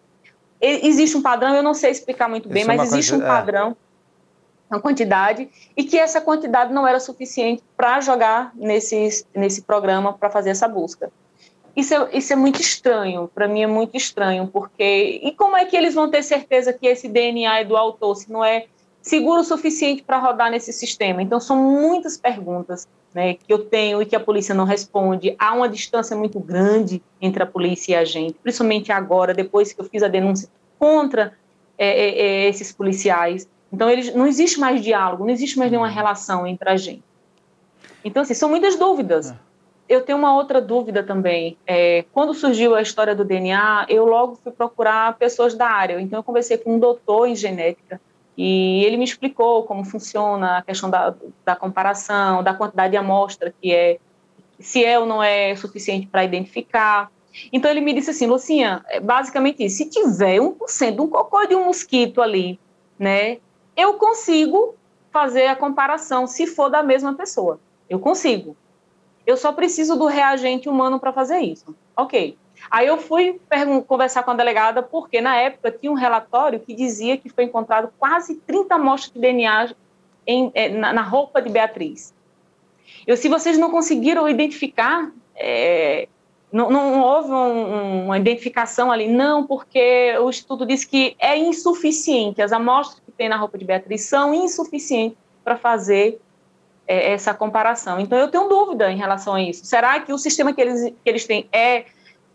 [0.61, 3.19] Existe um padrão, eu não sei explicar muito bem, Isso é mas é existe um
[3.19, 3.75] padrão,
[4.71, 4.75] é.
[4.75, 10.29] uma quantidade, e que essa quantidade não era suficiente para jogar nesse, nesse programa para
[10.29, 11.11] fazer essa busca.
[11.77, 15.21] Isso é, isso é muito estranho, para mim é muito estranho, porque.
[15.21, 18.31] E como é que eles vão ter certeza que esse DNA é do autor, se
[18.31, 18.65] não é
[18.99, 21.21] seguro o suficiente para rodar nesse sistema?
[21.21, 25.35] Então, são muitas perguntas né, que eu tenho e que a polícia não responde.
[25.37, 29.79] Há uma distância muito grande entre a polícia e a gente, principalmente agora, depois que
[29.79, 30.49] eu fiz a denúncia
[30.79, 31.37] contra
[31.77, 33.47] é, é, é esses policiais.
[33.71, 35.93] Então, eles, não existe mais diálogo, não existe mais nenhuma uhum.
[35.93, 37.03] relação entre a gente.
[38.03, 39.31] Então, assim, são muitas dúvidas.
[39.87, 41.57] Eu tenho uma outra dúvida também.
[41.65, 45.99] É, quando surgiu a história do DNA, eu logo fui procurar pessoas da área.
[46.01, 47.99] Então, eu conversei com um doutor em genética
[48.37, 51.15] e ele me explicou como funciona a questão da,
[51.45, 53.97] da comparação, da quantidade de amostra que é,
[54.59, 57.09] se é ou não é suficiente para identificar.
[57.53, 61.55] Então, ele me disse assim, Lucinha, é basicamente se tiver 1% de um cocô de
[61.55, 62.59] um mosquito ali,
[62.99, 63.37] né,
[63.75, 64.75] eu consigo
[65.11, 67.59] fazer a comparação se for da mesma pessoa.
[67.89, 68.55] Eu consigo.
[69.27, 71.75] Eu só preciso do reagente humano para fazer isso.
[71.97, 72.37] Ok.
[72.71, 73.41] Aí eu fui
[73.85, 77.91] conversar com a delegada, porque na época tinha um relatório que dizia que foi encontrado
[77.99, 79.75] quase 30 amostras de DNA
[80.25, 82.13] em, é, na, na, roupa de Beatriz.
[83.05, 86.07] Eu, se vocês não conseguiram identificar, é,
[86.49, 92.41] não, não, houve um, uma identificação ali, não, porque o estudo diz que é insuficiente,
[92.41, 96.19] as amostras que tem na roupa de Beatriz são insuficientes para fazer
[96.87, 97.99] é, essa comparação.
[97.99, 99.65] Então, eu tenho dúvida em relação a isso.
[99.65, 101.85] Será que o sistema que eles, que eles têm é,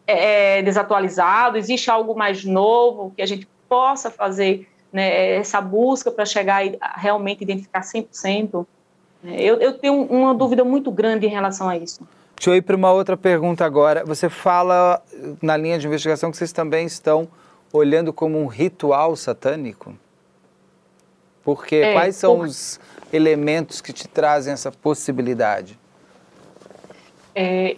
[0.06, 1.56] é, é desatualizado?
[1.56, 6.78] Existe algo mais novo que a gente possa fazer né, essa busca para chegar e
[6.96, 8.66] realmente identificar 100%?
[9.24, 12.06] Eu, eu tenho uma dúvida muito grande em relação a isso.
[12.36, 14.04] Deixa eu ir para uma outra pergunta agora.
[14.04, 15.00] Você fala
[15.40, 17.28] na linha de investigação que vocês também estão
[17.72, 19.94] olhando como um ritual satânico?
[21.44, 22.46] Porque é, quais são por...
[22.46, 22.80] os
[23.12, 25.78] elementos que te trazem essa possibilidade?
[27.34, 27.76] É,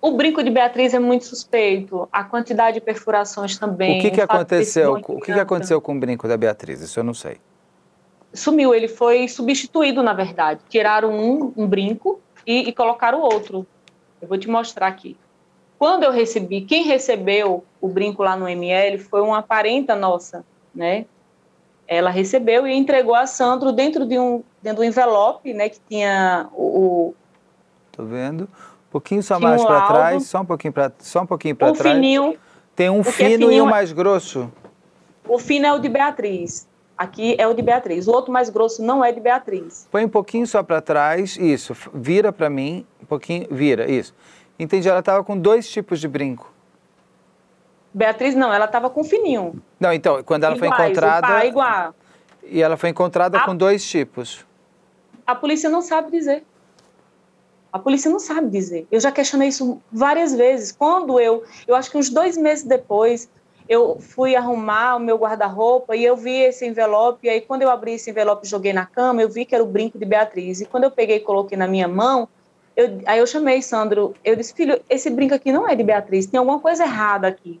[0.00, 3.98] o brinco de Beatriz é muito suspeito, a quantidade de perfurações também.
[3.98, 4.94] O que, que aconteceu?
[4.94, 6.80] O que, que aconteceu com o brinco da Beatriz?
[6.80, 7.38] Isso eu não sei.
[8.34, 10.60] sumiu, ele foi substituído, na verdade.
[10.68, 13.64] Tiraram um, um brinco e, e colocaram outro.
[14.20, 15.16] Eu vou te mostrar aqui.
[15.78, 20.44] Quando eu recebi, quem recebeu o brinco lá no ML foi uma parenta nossa,
[20.74, 21.06] né?
[21.92, 26.48] Ela recebeu e entregou a Sandro dentro de um, dentro do envelope, né, que tinha
[26.52, 27.14] o,
[27.92, 28.44] Tô vendo.
[28.44, 31.68] Um pouquinho só mais um para trás, só um pouquinho para só um pouquinho para
[31.68, 31.94] um trás.
[31.94, 32.36] Fininho,
[32.74, 34.50] Tem um fino, é e um mais grosso.
[35.28, 36.66] O fino é o de Beatriz.
[36.96, 38.06] Aqui é o de Beatriz.
[38.06, 39.86] O outro mais grosso não é de Beatriz.
[39.90, 41.74] Põe um pouquinho só para trás, isso.
[41.92, 44.14] Vira para mim, um pouquinho, vira, isso.
[44.58, 46.51] Entendi, ela estava com dois tipos de brinco.
[47.94, 49.62] Beatriz não, ela estava com fininho.
[49.78, 51.44] Não, então, quando ela Iguais, foi encontrada.
[51.44, 51.94] Igual.
[52.44, 54.44] E ela foi encontrada a, com dois tipos.
[55.26, 56.44] A polícia não sabe dizer.
[57.72, 58.86] A polícia não sabe dizer.
[58.90, 60.72] Eu já questionei isso várias vezes.
[60.72, 63.30] Quando eu, eu acho que uns dois meses depois,
[63.68, 67.26] eu fui arrumar o meu guarda-roupa e eu vi esse envelope.
[67.26, 69.64] E aí, quando eu abri esse envelope e joguei na cama, eu vi que era
[69.64, 70.60] o brinco de Beatriz.
[70.60, 72.28] E quando eu peguei e coloquei na minha mão,
[72.76, 76.26] eu, aí eu chamei Sandro, eu disse, filho, esse brinco aqui não é de Beatriz,
[76.26, 77.60] tem alguma coisa errada aqui.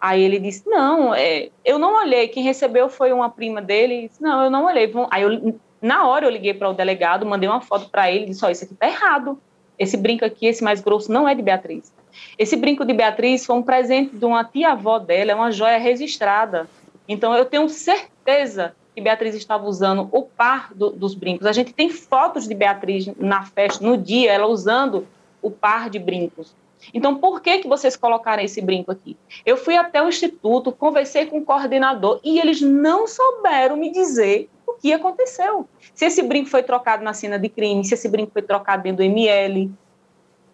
[0.00, 4.22] Aí ele disse, não, é, eu não olhei, quem recebeu foi uma prima dele, disse,
[4.22, 4.92] não, eu não olhei.
[5.10, 8.44] Aí eu, na hora eu liguei para o delegado, mandei uma foto para ele, disse,
[8.44, 9.40] ó, isso aqui tá errado,
[9.78, 11.92] esse brinco aqui, esse mais grosso, não é de Beatriz.
[12.38, 16.68] Esse brinco de Beatriz foi um presente de uma tia-avó dela, é uma joia registrada.
[17.08, 21.46] Então eu tenho certeza que Beatriz estava usando o par do, dos brincos.
[21.46, 25.06] A gente tem fotos de Beatriz na festa, no dia, ela usando
[25.40, 26.54] o par de brincos.
[26.94, 29.16] Então, por que, que vocês colocaram esse brinco aqui?
[29.44, 34.48] Eu fui até o instituto, conversei com o coordenador e eles não souberam me dizer
[34.66, 35.68] o que aconteceu.
[35.94, 38.98] Se esse brinco foi trocado na cena de crime, se esse brinco foi trocado dentro
[38.98, 39.70] do ML.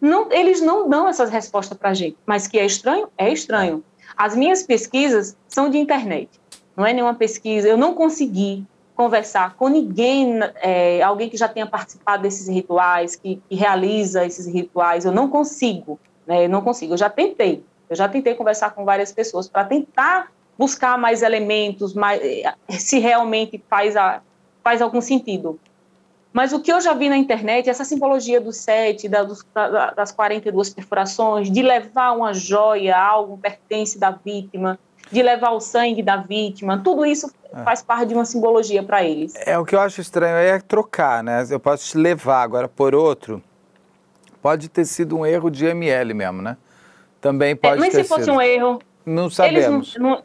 [0.01, 2.16] Não, eles não dão essas respostas para a gente.
[2.27, 3.09] Mas que é estranho?
[3.16, 3.82] É estranho.
[4.16, 6.28] As minhas pesquisas são de internet
[6.77, 11.66] não é nenhuma pesquisa, eu não consegui conversar com ninguém, é, alguém que já tenha
[11.66, 16.94] participado desses rituais, que, que realiza esses rituais, eu não consigo, né, eu não consigo,
[16.94, 21.94] eu já tentei, eu já tentei conversar com várias pessoas para tentar buscar mais elementos,
[21.94, 22.20] mais,
[22.70, 24.20] se realmente faz, a,
[24.62, 25.59] faz algum sentido.
[26.32, 29.93] Mas o que eu já vi na internet, essa simbologia do sete, da, dos, da,
[29.93, 34.78] das 42 perfurações, de levar uma joia, algo pertence da vítima,
[35.11, 37.62] de levar o sangue da vítima, tudo isso é.
[37.62, 39.35] faz parte de uma simbologia para eles.
[39.47, 41.47] É, o que eu acho estranho é trocar, né?
[41.48, 43.43] Eu posso te levar agora por outro.
[44.43, 46.57] Pode ter sido um erro de ML mesmo, né?
[47.21, 48.81] Também é, pode é, mas ter se fosse um erro.
[49.05, 49.97] Não sabemos.
[49.97, 50.23] Não, não,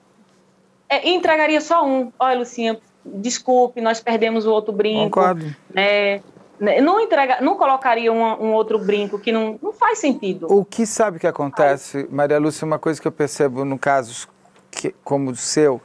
[0.89, 2.11] é, entregaria só um.
[2.19, 5.05] Olha, Lucinha, desculpe, nós perdemos o outro brinco.
[5.05, 5.55] Concordo.
[5.73, 6.21] Né?
[6.79, 10.45] Não, entrega, não colocaria um, um, outro brinco que não, não faz sentido.
[10.47, 14.27] O que sabe que acontece, Maria Lúcia, uma coisa que eu percebo no caso
[14.69, 15.81] que, como o seu,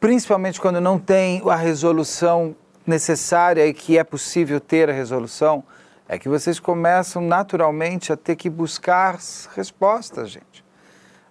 [0.00, 5.62] principalmente quando não tem a resolução necessária e que é possível ter a resolução,
[6.08, 9.18] é que vocês começam naturalmente a ter que buscar
[9.54, 10.64] respostas, gente.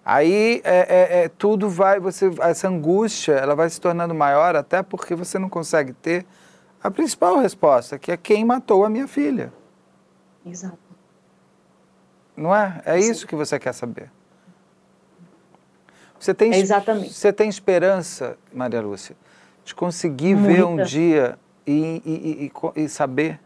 [0.04, 4.82] Aí é, é, é, tudo vai, você, essa angústia, ela vai se tornando maior até
[4.82, 6.26] porque você não consegue ter
[6.82, 9.50] a principal resposta, que é quem matou a minha filha.
[10.44, 10.78] Exato.
[12.36, 12.82] Não é?
[12.84, 14.10] É isso que você quer saber.
[16.18, 17.12] Você tem, exatamente.
[17.12, 19.16] Você tem esperança, Maria Lúcia,
[19.64, 20.54] de conseguir Muita.
[20.54, 23.40] ver um dia e, e, e, e, saber?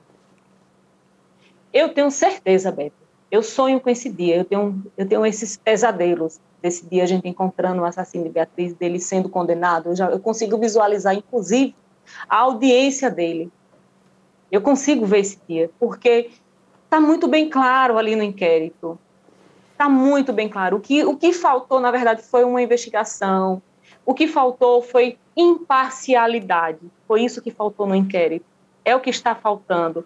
[1.72, 2.96] Eu tenho certeza, Beto.
[3.30, 4.36] Eu sonho com esse dia.
[4.36, 8.74] Eu tenho, eu tenho esses pesadelos desse dia a gente encontrando o assassino de Beatriz,
[8.74, 9.90] dele sendo condenado.
[9.90, 11.74] Eu, já, eu consigo visualizar, inclusive,
[12.28, 13.50] a audiência dele.
[14.50, 16.30] Eu consigo ver esse dia, porque
[16.84, 18.98] está muito bem claro ali no inquérito
[19.78, 20.76] está muito bem claro.
[20.76, 23.62] O que, o que faltou, na verdade, foi uma investigação.
[24.04, 26.80] O que faltou foi imparcialidade.
[27.06, 28.44] Foi isso que faltou no inquérito.
[28.84, 30.04] É o que está faltando,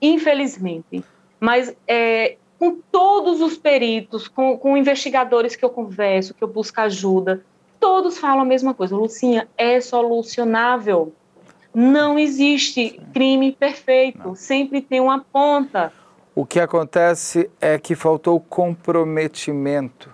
[0.00, 1.04] infelizmente.
[1.40, 6.80] Mas é, com todos os peritos, com, com investigadores que eu converso, que eu busco
[6.80, 7.42] ajuda,
[7.78, 8.96] todos falam a mesma coisa.
[8.96, 11.12] Lucinha, é solucionável.
[11.72, 14.18] Não existe crime perfeito.
[14.18, 14.34] Não.
[14.34, 15.92] Sempre tem uma ponta.
[16.34, 20.10] O que acontece é que faltou comprometimento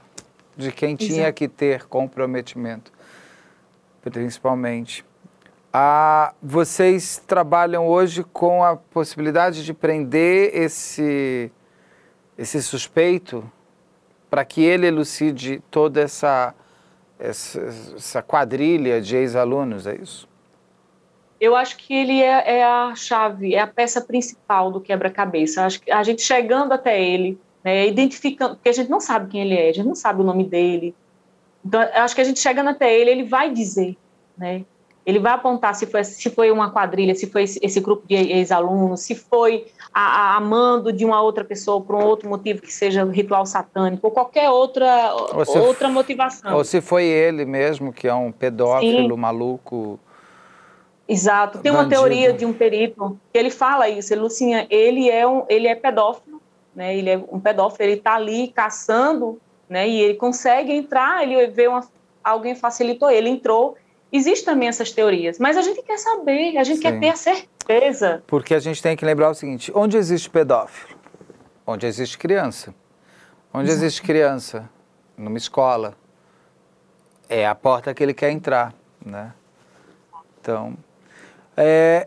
[0.56, 1.06] de quem Exato.
[1.06, 2.92] tinha que ter comprometimento,
[4.02, 5.04] principalmente.
[5.76, 11.50] Ah, vocês trabalham hoje com a possibilidade de prender esse,
[12.38, 13.50] esse suspeito
[14.30, 16.54] para que ele elucide toda essa,
[17.18, 17.60] essa,
[17.96, 20.28] essa quadrilha de ex-alunos, é isso?
[21.40, 25.64] eu acho que ele é, é, a chave, é a peça principal do quebra-cabeça.
[25.64, 29.42] Acho que a gente chegando até ele, né, identificando, porque a gente não sabe quem
[29.42, 30.94] ele é, a gente não sabe o nome dele.
[31.64, 33.96] Então, acho que a gente chegando até ele, ele vai dizer,
[34.36, 34.64] né?
[35.06, 39.00] Ele vai apontar se foi, se foi uma quadrilha, se foi esse, grupo de ex-alunos,
[39.00, 43.04] se foi a, a, mando de uma outra pessoa por um outro motivo que seja
[43.04, 46.56] ritual satânico ou qualquer outra, ou se, outra motivação.
[46.56, 49.20] Ou se foi ele mesmo, que é um pedófilo Sim.
[49.20, 50.00] maluco.
[51.06, 51.58] Exato.
[51.58, 51.86] Tem bandido.
[51.86, 54.12] uma teoria de um perito que ele fala isso.
[54.12, 56.40] Ele, Lucinha, ele é um, ele é pedófilo,
[56.74, 56.96] né?
[56.96, 57.84] Ele é um pedófilo.
[57.84, 59.86] Ele está ali caçando, né?
[59.86, 61.22] E ele consegue entrar.
[61.22, 61.86] Ele vê uma,
[62.22, 63.10] alguém facilitou.
[63.10, 63.76] Ele entrou
[64.16, 66.82] Existem também essas teorias, mas a gente quer saber, a gente Sim.
[66.82, 68.22] quer ter a certeza.
[68.28, 70.96] Porque a gente tem que lembrar o seguinte: onde existe pedófilo?
[71.66, 72.72] Onde existe criança.
[73.52, 73.84] Onde Exato.
[73.84, 74.70] existe criança?
[75.16, 75.96] Numa escola.
[77.28, 78.72] É a porta que ele quer entrar,
[79.04, 79.34] né?
[80.40, 80.76] Então,
[81.56, 82.06] é,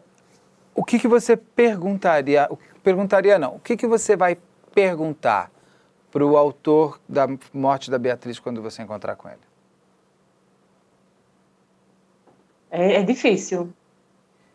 [0.74, 2.50] o que, que você perguntaria?
[2.82, 3.56] Perguntaria não.
[3.56, 4.38] O que, que você vai
[4.74, 5.52] perguntar
[6.10, 9.47] para o autor da morte da Beatriz quando você encontrar com ele?
[12.70, 13.74] É, é difícil,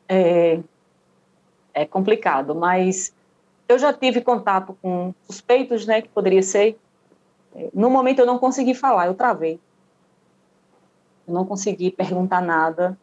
[0.09, 0.61] é,
[1.73, 3.15] é complicado, mas
[3.69, 6.79] eu já tive contato com suspeitos, né, que poderia ser.
[7.73, 9.59] No momento eu não consegui falar, eu travei.
[11.27, 12.99] Eu não consegui perguntar nada,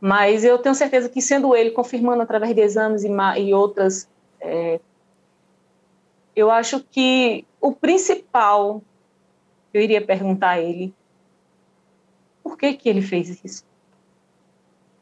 [0.00, 3.08] mas eu tenho certeza que sendo ele confirmando através de exames e,
[3.40, 4.08] e outras,
[4.40, 4.80] é,
[6.34, 8.82] eu acho que o principal
[9.72, 10.92] eu iria perguntar a ele
[12.42, 13.64] por que que ele fez isso?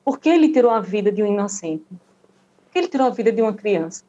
[0.04, 1.86] Por que ele tirou a vida de um inocente?
[1.88, 4.04] Por que ele tirou a vida de uma criança?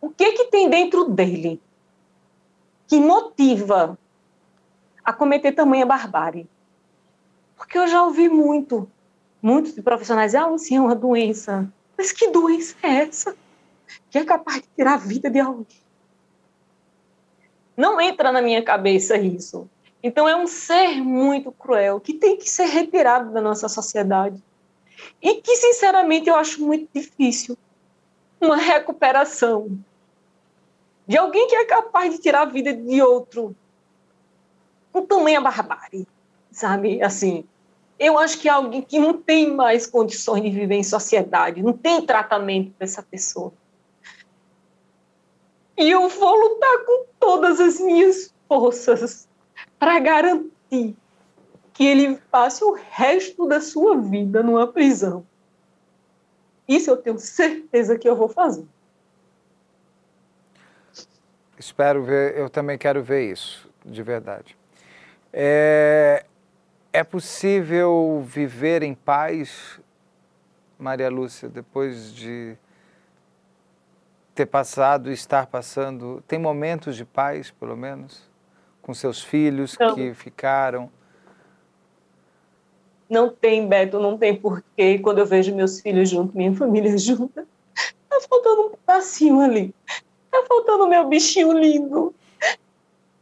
[0.00, 1.60] O que que tem dentro dele
[2.86, 3.98] que motiva
[5.04, 6.48] a cometer tamanha barbárie?
[7.56, 8.88] Porque eu já ouvi muito,
[9.42, 11.70] muitos profissionais dizer, ah, é uma doença.
[11.96, 13.36] Mas que doença é essa?
[14.10, 15.66] Que é capaz de tirar a vida de alguém?
[17.76, 19.68] Não entra na minha cabeça isso.
[20.02, 24.40] Então, é um ser muito cruel que tem que ser retirado da nossa sociedade.
[25.20, 27.56] E que, sinceramente, eu acho muito difícil
[28.40, 29.78] uma recuperação
[31.06, 33.56] de alguém que é capaz de tirar a vida de outro
[34.92, 36.06] com tamanha barbárie,
[36.50, 37.02] sabe?
[37.02, 37.44] Assim,
[37.98, 41.72] eu acho que é alguém que não tem mais condições de viver em sociedade, não
[41.72, 43.52] tem tratamento para essa pessoa.
[45.76, 49.27] E eu vou lutar com todas as minhas forças
[49.78, 50.96] para garantir
[51.72, 55.24] que ele passe o resto da sua vida numa prisão.
[56.66, 58.66] Isso eu tenho certeza que eu vou fazer.
[61.58, 64.56] Espero ver, eu também quero ver isso, de verdade.
[65.32, 66.24] É,
[66.92, 69.80] é possível viver em paz,
[70.78, 72.56] Maria Lúcia, depois de
[74.34, 76.22] ter passado estar passando?
[76.28, 78.27] Tem momentos de paz, pelo menos?
[78.88, 79.94] Com seus filhos não.
[79.94, 80.90] que ficaram?
[83.06, 84.98] Não tem, Beto, não tem porquê.
[84.98, 87.46] Quando eu vejo meus filhos juntos, minha família junta,
[88.08, 89.74] tá faltando um pedacinho ali.
[90.30, 92.14] Tá faltando meu bichinho lindo.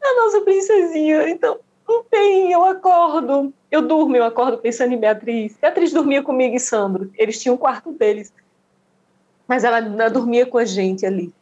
[0.01, 1.29] A nossa princesinha.
[1.29, 3.53] Então, não tem, eu acordo.
[3.69, 5.57] Eu durmo, eu acordo pensando em Beatriz.
[5.61, 7.11] Beatriz dormia comigo e Sandro.
[7.19, 8.33] Eles tinham um quarto deles.
[9.49, 11.35] Mas ela, ela dormia com a gente ali.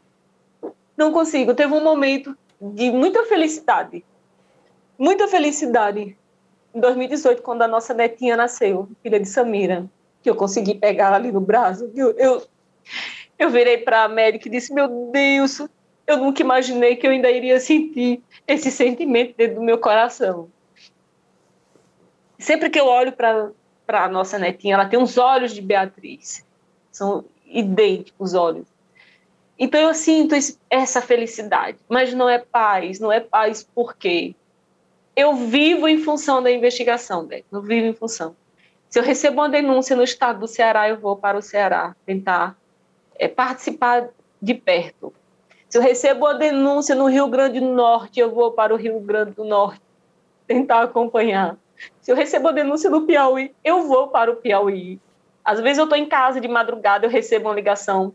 [0.96, 1.52] Não consigo.
[1.52, 4.02] Teve um momento de muita felicidade
[4.98, 6.16] muita felicidade
[6.74, 9.86] em 2018, quando a nossa netinha nasceu, filha de Samira,
[10.22, 11.90] que eu consegui pegar ali no braço.
[11.94, 12.42] Eu, eu,
[13.38, 15.60] eu virei para a médica e disse: Meu Deus,
[16.06, 20.48] eu nunca imaginei que eu ainda iria sentir esse sentimento dentro do meu coração.
[22.38, 23.52] Sempre que eu olho para
[23.88, 26.44] a nossa netinha, ela tem os olhos de Beatriz,
[26.90, 28.66] são idênticos os olhos.
[29.56, 34.34] Então eu sinto esse, essa felicidade, mas não é paz, não é paz por quê?
[35.16, 37.46] Eu vivo em função da investigação, Beto.
[37.52, 38.34] Eu vivo em função.
[38.88, 42.56] Se eu recebo uma denúncia no estado do Ceará, eu vou para o Ceará tentar
[43.16, 44.08] é, participar
[44.40, 45.12] de perto.
[45.68, 49.00] Se eu recebo uma denúncia no Rio Grande do Norte, eu vou para o Rio
[49.00, 49.80] Grande do Norte
[50.46, 51.56] tentar acompanhar.
[52.00, 55.00] Se eu recebo uma denúncia no Piauí, eu vou para o Piauí.
[55.44, 58.14] Às vezes eu estou em casa de madrugada, eu recebo uma ligação.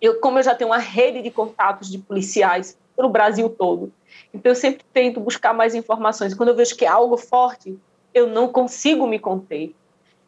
[0.00, 3.92] Eu, como eu já tenho uma rede de contatos de policiais pelo Brasil todo,
[4.32, 6.34] então, eu sempre tento buscar mais informações.
[6.34, 7.78] Quando eu vejo que é algo forte,
[8.12, 9.74] eu não consigo me conter.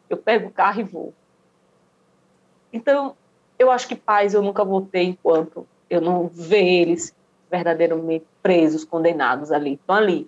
[0.09, 1.13] Eu pego o carro e vou.
[2.73, 3.15] Então,
[3.59, 7.13] eu acho que pais eu nunca vou ter enquanto eu não ver eles
[7.49, 9.73] verdadeiramente presos, condenados ali.
[9.73, 10.27] Estão ali.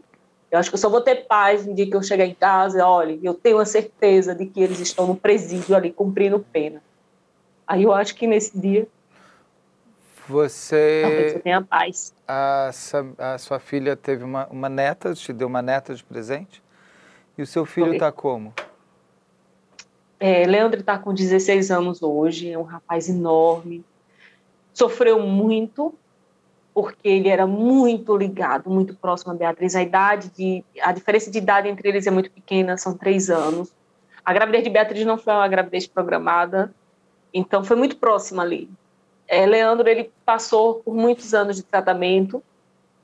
[0.52, 2.78] Eu acho que eu só vou ter paz no dia que eu chegar em casa
[2.78, 6.84] e, olha, eu tenho a certeza de que eles estão no presídio ali cumprindo pena.
[7.66, 8.88] Aí eu acho que nesse dia
[10.28, 11.02] você.
[11.04, 12.14] Talvez tenha paz.
[12.28, 12.72] A,
[13.18, 16.64] a sua filha teve uma, uma neta, te deu uma neta de presente.
[17.38, 18.54] E o seu filho está como?
[20.20, 23.84] É, Leandro está com 16 anos hoje, é um rapaz enorme.
[24.74, 25.94] Sofreu muito,
[26.74, 29.76] porque ele era muito ligado, muito próximo a Beatriz.
[29.76, 33.74] A idade de, a diferença de idade entre eles é muito pequena, são três anos.
[34.24, 36.74] A gravidez de Beatriz não foi uma gravidez programada,
[37.34, 38.70] então foi muito próxima ali.
[39.28, 42.44] É, Leandro ele passou por muitos anos de tratamento.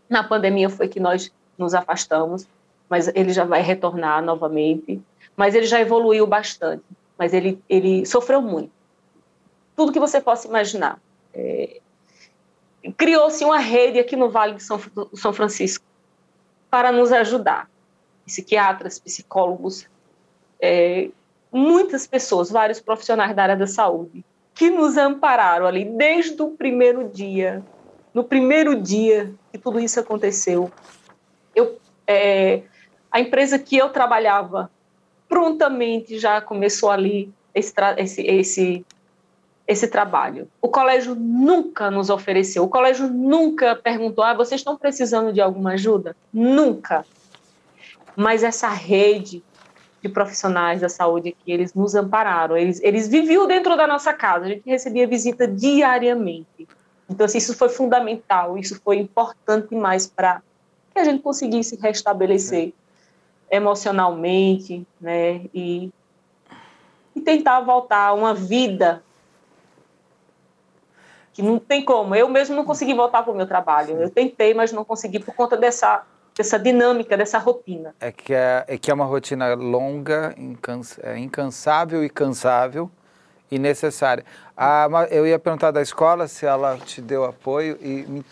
[0.10, 2.48] Na pandemia foi que nós nos afastamos,
[2.90, 5.02] mas ele já vai retornar novamente.
[5.36, 6.84] Mas ele já evoluiu bastante,
[7.18, 8.72] mas ele ele sofreu muito.
[9.76, 11.00] Tudo que você possa imaginar.
[11.34, 11.80] É,
[12.98, 14.80] criou-se uma rede aqui no Vale de São,
[15.14, 15.86] São Francisco
[16.70, 17.70] para nos ajudar.
[18.26, 19.88] Psiquiatras, psicólogos,
[20.62, 21.10] é,
[21.52, 27.08] muitas pessoas, vários profissionais da área da saúde, que nos ampararam ali desde o primeiro
[27.08, 27.64] dia.
[28.14, 30.72] No primeiro dia que tudo isso aconteceu,
[31.56, 32.64] eu, é,
[33.12, 34.70] a empresa que eu trabalhava
[35.28, 38.86] prontamente já começou ali esse, esse, esse
[39.70, 40.50] esse trabalho.
[40.60, 45.74] O colégio nunca nos ofereceu, o colégio nunca perguntou: ah, vocês estão precisando de alguma
[45.74, 46.16] ajuda?
[46.34, 47.06] Nunca.
[48.16, 49.44] Mas essa rede
[50.02, 54.46] de profissionais da saúde que eles nos ampararam, eles, eles viviam dentro da nossa casa,
[54.46, 56.68] a gente recebia visita diariamente.
[57.10, 60.42] Então, assim, isso foi fundamental, isso foi importante demais para
[60.94, 62.74] que a gente conseguisse restabelecer
[63.52, 65.92] emocionalmente, né, e,
[67.16, 69.04] e tentar voltar a uma vida
[71.34, 72.14] que não tem como.
[72.16, 74.02] Eu mesmo não consegui voltar para o meu trabalho.
[74.02, 76.06] Eu tentei, mas não consegui por conta dessa,
[76.40, 77.94] dessa dinâmica, dessa rotina.
[78.00, 80.34] É que é, é, que é uma rotina longa,
[81.04, 82.90] é incansável e cansável
[83.52, 84.24] e necessária.
[85.12, 88.26] Eu ia perguntar da escola se ela te deu apoio e me,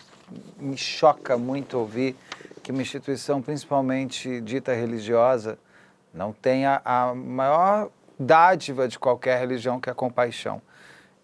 [0.58, 2.16] me choca muito ouvir
[2.62, 5.58] que uma instituição, principalmente dita religiosa,
[6.14, 10.62] não tenha a maior dádiva de qualquer religião que é a compaixão.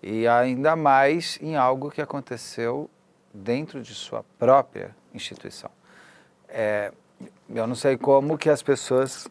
[0.02, 2.90] E ainda mais em algo que aconteceu
[3.32, 5.70] dentro de sua própria instituição.
[6.56, 6.92] É,
[7.52, 9.26] eu não sei como que as pessoas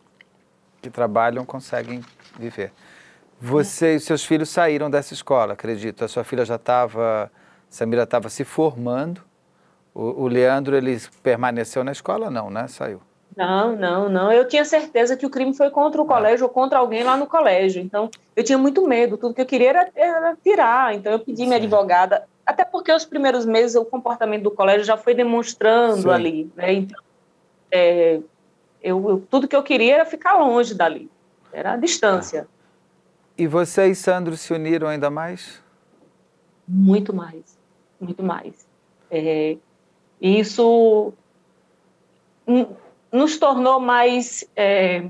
[0.81, 2.03] que trabalham conseguem
[2.37, 2.73] viver.
[3.39, 6.03] Você e seus filhos saíram dessa escola, acredito.
[6.03, 7.31] A sua filha já estava,
[7.69, 9.21] Samira estava se formando.
[9.95, 12.29] O, o Leandro, ele permaneceu na escola?
[12.29, 12.67] Não, né?
[12.67, 13.01] Saiu.
[13.35, 14.31] Não, não, não.
[14.31, 17.25] Eu tinha certeza que o crime foi contra o colégio ou contra alguém lá no
[17.25, 17.81] colégio.
[17.81, 19.17] Então, eu tinha muito medo.
[19.17, 20.93] Tudo que eu queria era, era tirar.
[20.93, 21.47] Então, eu pedi Sim.
[21.47, 26.09] minha advogada, até porque os primeiros meses o comportamento do colégio já foi demonstrando Sim.
[26.09, 26.51] ali.
[26.55, 26.73] Né?
[26.73, 26.99] Então,
[27.73, 28.19] é,
[28.81, 31.09] eu, eu, tudo que eu queria era ficar longe dali.
[31.51, 32.47] Era a distância.
[33.35, 35.61] E você e Sandro se uniram ainda mais?
[36.67, 37.57] Muito mais.
[37.99, 38.67] Muito mais.
[39.09, 39.57] É,
[40.21, 41.13] isso
[43.11, 45.07] nos tornou mais é,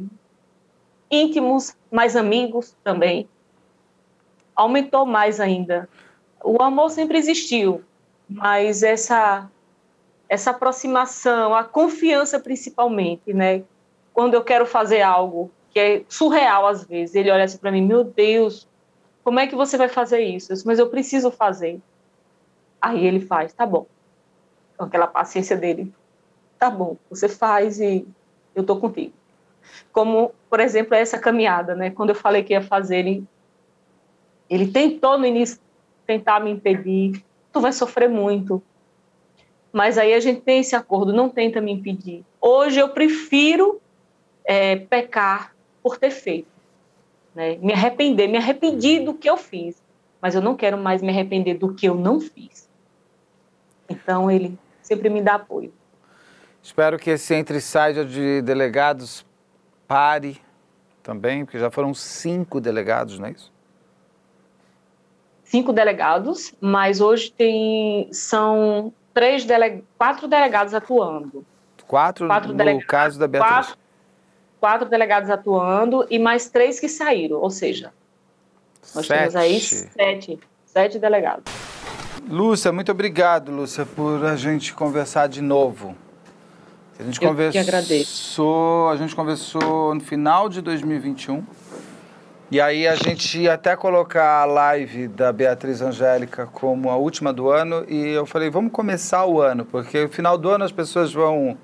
[1.11, 3.27] íntimos, mais amigos também.
[4.55, 5.89] Aumentou mais ainda.
[6.43, 7.83] O amor sempre existiu,
[8.29, 9.49] mas essa
[10.33, 13.63] essa aproximação, a confiança principalmente, né?
[14.11, 17.83] Quando eu quero fazer algo que é surreal às vezes, ele olha assim para mim,
[17.83, 18.67] meu Deus,
[19.23, 20.51] como é que você vai fazer isso?
[20.51, 21.79] Eu disse, mas eu preciso fazer.
[22.81, 23.85] Aí ele faz, tá bom.
[24.75, 25.93] Com aquela paciência dele,
[26.57, 28.03] tá bom, você faz e
[28.55, 29.13] eu tô contigo.
[29.91, 31.91] Como, por exemplo, essa caminhada, né?
[31.91, 33.23] Quando eu falei que ia fazer, ele,
[34.49, 35.59] ele tentou no início
[36.07, 38.63] tentar me impedir, tu vai sofrer muito.
[39.73, 42.23] Mas aí a gente tem esse acordo, não tenta me impedir.
[42.39, 43.81] Hoje eu prefiro
[44.45, 46.47] é, pecar por ter feito,
[47.33, 47.57] né?
[47.57, 49.81] Me arrepender, me arrependi do que eu fiz,
[50.21, 52.69] mas eu não quero mais me arrepender do que eu não fiz.
[53.89, 55.73] Então ele sempre me dá apoio.
[56.61, 59.25] Espero que esse entre saia de delegados
[59.87, 60.39] pare
[61.01, 63.51] também, porque já foram cinco delegados, não é isso?
[65.43, 71.45] Cinco delegados, mas hoje tem são três dele, quatro delegados atuando.
[71.87, 73.53] Quatro, quatro no delegados, caso da Beatriz.
[73.53, 73.77] Quatro,
[74.59, 77.93] quatro, delegados atuando e mais três que saíram, ou seja,
[78.95, 79.19] nós sete.
[79.19, 81.43] temos aí sete, sete delegados.
[82.29, 85.95] Lúcia, muito obrigado, Lúcia, por a gente conversar de novo.
[86.99, 88.87] A gente Eu conversou, que agradeço.
[88.91, 91.43] A gente conversou no final de 2021.
[92.53, 97.33] E aí a gente ia até colocar a live da Beatriz Angélica como a última
[97.33, 100.71] do ano e eu falei, vamos começar o ano, porque no final do ano as
[100.71, 101.57] pessoas vão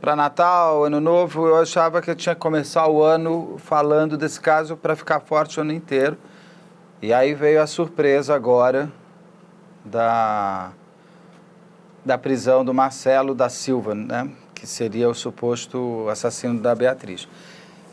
[0.00, 4.40] para Natal, Ano Novo, eu achava que eu tinha que começar o ano falando desse
[4.40, 6.18] caso para ficar forte o ano inteiro.
[7.00, 8.90] E aí veio a surpresa agora
[9.84, 10.72] da
[12.04, 14.28] da prisão do Marcelo da Silva, né?
[14.58, 17.28] que seria o suposto assassino da Beatriz.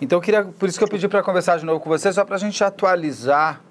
[0.02, 2.26] Então, eu queria, por isso que eu pedi para conversar de novo com você, só
[2.26, 3.62] para a gente atualizar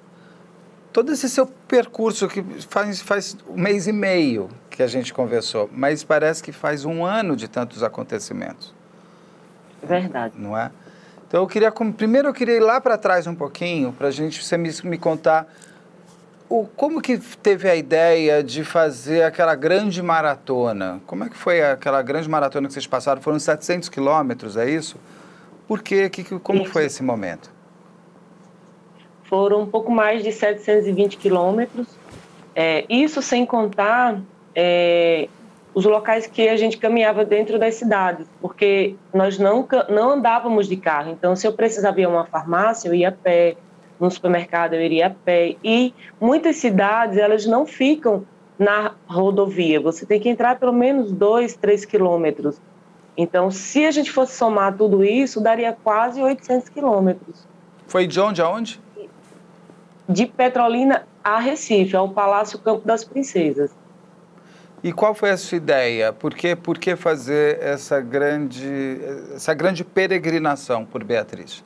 [0.92, 5.68] todo esse seu percurso que faz, faz um mês e meio que a gente conversou,
[5.72, 8.72] mas parece que faz um ano de tantos acontecimentos.
[9.82, 10.34] Verdade.
[10.38, 10.70] Não é?
[11.26, 14.42] Então eu queria, primeiro eu queria ir lá para trás um pouquinho, para a gente,
[14.42, 15.48] você me, me contar
[16.48, 21.01] o, como que teve a ideia de fazer aquela grande maratona?
[21.06, 23.20] Como é que foi aquela grande maratona que vocês passaram?
[23.20, 24.96] Foram 700 quilômetros, é isso?
[25.66, 26.08] Por quê?
[26.08, 26.72] Que, como isso.
[26.72, 27.52] foi esse momento?
[29.24, 31.88] Foram um pouco mais de 720 quilômetros.
[32.54, 34.20] É, isso sem contar
[34.54, 35.28] é,
[35.74, 40.76] os locais que a gente caminhava dentro das cidades, porque nós não, não andávamos de
[40.76, 41.10] carro.
[41.10, 43.56] Então, se eu precisava ir a uma farmácia, eu ia a pé,
[43.98, 45.56] no supermercado eu iria a pé.
[45.64, 48.24] E muitas cidades, elas não ficam
[48.58, 49.80] na rodovia.
[49.80, 52.60] Você tem que entrar pelo menos dois, três quilômetros.
[53.16, 57.46] Então, se a gente fosse somar tudo isso, daria quase 800 quilômetros.
[57.86, 58.80] Foi de onde a onde?
[60.08, 63.70] De Petrolina a Recife, ao Palácio Campo das Princesas.
[64.82, 66.12] E qual foi a sua ideia?
[66.12, 69.00] Por que, por que fazer essa grande,
[69.34, 71.64] essa grande peregrinação por Beatriz?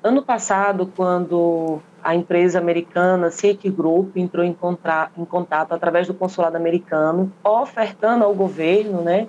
[0.00, 7.32] Ano passado, quando a empresa americana City Group entrou em contato através do consulado americano,
[7.42, 9.26] ofertando ao governo né,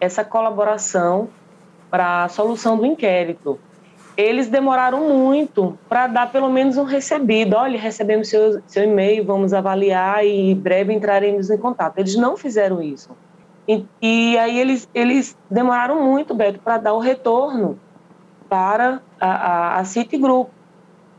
[0.00, 1.28] essa colaboração
[1.90, 3.58] para a solução do inquérito
[4.16, 7.56] eles demoraram muito para dar pelo menos um recebido.
[7.56, 11.98] Olha, recebemos seu, seu e-mail, vamos avaliar e em breve entraremos em contato.
[11.98, 13.10] Eles não fizeram isso.
[13.66, 17.78] E, e aí eles, eles demoraram muito, Beto, para dar o retorno
[18.48, 20.50] para a, a, a Citigroup.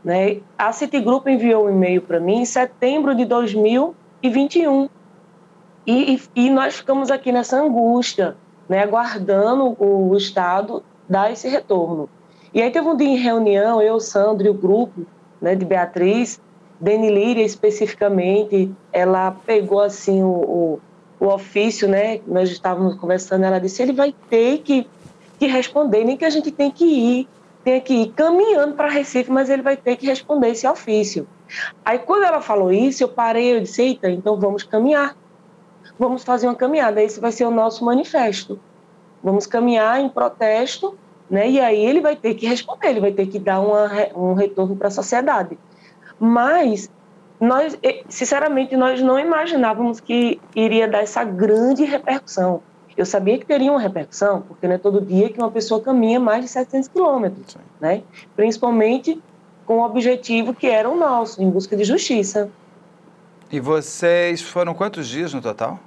[0.04, 0.40] Né?
[0.58, 4.88] A Citigroup enviou um e-mail para mim em setembro de 2021.
[5.84, 8.36] E, e, e, nós ficamos aqui nessa angústia,
[8.68, 12.08] né, aguardando o, Estado dar esse retorno.
[12.54, 15.06] E aí teve um dia em reunião, eu, Sandro e o grupo
[15.40, 16.40] né, de Beatriz,
[16.80, 20.80] Deni Líria especificamente, ela pegou assim o, o,
[21.20, 22.20] o, ofício, né?
[22.26, 24.86] Nós estávamos conversando, ela disse, ele vai ter que,
[25.38, 27.28] que responder, nem que a gente tem que ir,
[27.62, 31.26] tem que ir caminhando para Recife, mas ele vai ter que responder esse ofício.
[31.84, 35.16] Aí quando ela falou isso, eu parei, eu disse, eita, então vamos caminhar.
[36.02, 38.58] Vamos fazer uma caminhada, esse vai ser o nosso manifesto.
[39.22, 40.98] Vamos caminhar em protesto
[41.32, 41.48] né?
[41.48, 44.76] E aí ele vai ter que responder, ele vai ter que dar uma, um retorno
[44.76, 45.58] para a sociedade.
[46.20, 46.90] Mas
[47.40, 47.76] nós,
[48.06, 52.60] sinceramente, nós não imaginávamos que iria dar essa grande repercussão.
[52.94, 56.20] Eu sabia que teria uma repercussão, porque não é todo dia que uma pessoa caminha
[56.20, 58.02] mais de 700 quilômetros, né?
[58.36, 59.18] Principalmente
[59.64, 62.50] com o objetivo que era o nosso, em busca de justiça.
[63.50, 65.80] E vocês foram quantos dias no total?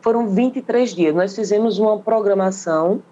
[0.00, 1.14] Foram 23 dias.
[1.14, 3.02] Nós fizemos uma programação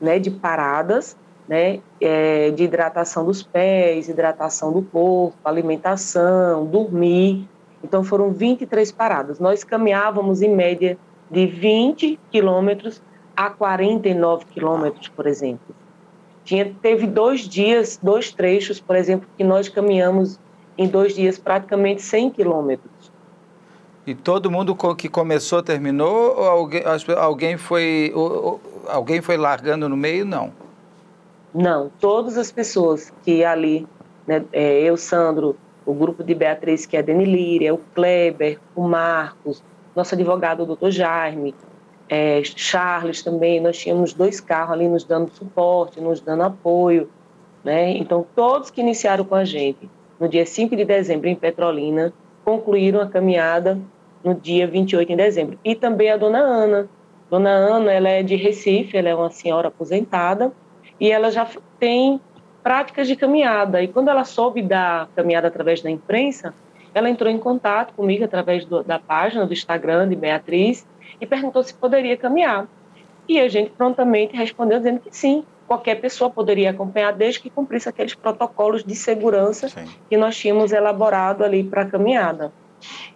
[0.00, 1.16] né, de paradas,
[1.46, 7.48] né, é, de hidratação dos pés, hidratação do corpo, alimentação, dormir.
[7.82, 9.38] Então foram 23 paradas.
[9.38, 10.98] Nós caminhávamos em média
[11.30, 13.02] de 20 quilômetros
[13.36, 15.74] a 49 quilômetros, por exemplo.
[16.44, 20.40] Tinha, teve dois dias, dois trechos, por exemplo, que nós caminhamos
[20.78, 22.90] em dois dias praticamente 100 quilômetros.
[24.08, 26.82] E todo mundo que começou terminou ou alguém,
[27.14, 28.10] alguém foi
[28.86, 30.24] alguém foi largando no meio?
[30.24, 30.50] Não.
[31.54, 33.86] Não, todas as pessoas que ali,
[34.26, 38.58] né, é, eu, Sandro, o grupo de Beatriz, que é a Deni Líria, o Kleber,
[38.74, 39.62] o Marcos,
[39.94, 41.54] nosso advogado, o doutor Jaime,
[42.08, 47.10] é, Charles também, nós tínhamos dois carros ali nos dando suporte, nos dando apoio,
[47.62, 47.90] né?
[47.90, 52.10] Então, todos que iniciaram com a gente no dia 5 de dezembro em Petrolina,
[52.42, 53.78] concluíram a caminhada
[54.24, 55.58] no dia 28 de dezembro.
[55.64, 56.88] E também a dona Ana.
[57.30, 60.52] Dona Ana, ela é de Recife, ela é uma senhora aposentada
[61.00, 61.46] e ela já
[61.78, 62.20] tem
[62.62, 63.82] práticas de caminhada.
[63.82, 66.54] E quando ela soube da caminhada através da imprensa,
[66.94, 70.86] ela entrou em contato comigo através do, da página do Instagram de Beatriz
[71.20, 72.66] e perguntou se poderia caminhar.
[73.28, 77.88] E a gente prontamente respondeu dizendo que sim, qualquer pessoa poderia acompanhar desde que cumprisse
[77.88, 79.84] aqueles protocolos de segurança sim.
[80.08, 82.50] que nós tínhamos elaborado ali para a caminhada.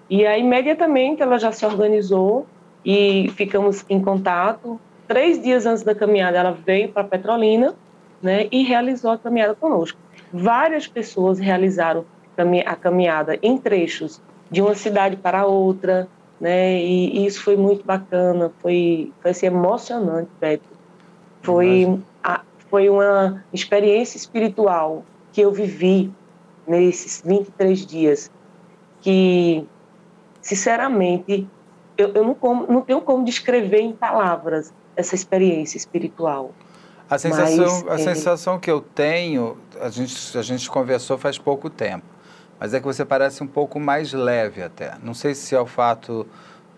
[0.08, 2.46] E aí, imediatamente, ela já se organizou
[2.84, 4.80] e ficamos em contato.
[5.06, 7.74] Três dias antes da caminhada, ela veio para Petrolina
[8.20, 9.98] né, e realizou a caminhada conosco.
[10.32, 12.04] Várias pessoas realizaram
[12.66, 14.20] a caminhada em trechos
[14.50, 16.08] de uma cidade para outra,
[16.40, 16.82] né?
[16.82, 20.68] E, e isso foi muito bacana, foi, foi assim, emocionante, Beto.
[21.42, 22.40] Foi, a,
[22.70, 26.10] foi uma experiência espiritual que eu vivi
[26.66, 28.30] nesses 23 dias
[29.02, 29.66] que,
[30.40, 31.46] sinceramente,
[31.98, 36.52] eu, eu não, como, não tenho como descrever em palavras essa experiência espiritual.
[37.10, 38.14] A sensação, Mas, a é...
[38.14, 42.06] sensação que eu tenho, a gente, a gente conversou faz pouco tempo,
[42.58, 44.96] mas é que você parece um pouco mais leve até.
[45.02, 46.26] Não sei se é o fato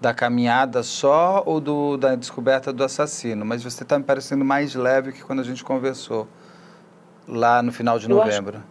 [0.00, 4.74] da caminhada só ou do, da descoberta do assassino, mas você está me parecendo mais
[4.74, 6.26] leve que quando a gente conversou
[7.28, 8.62] lá no final de novembro.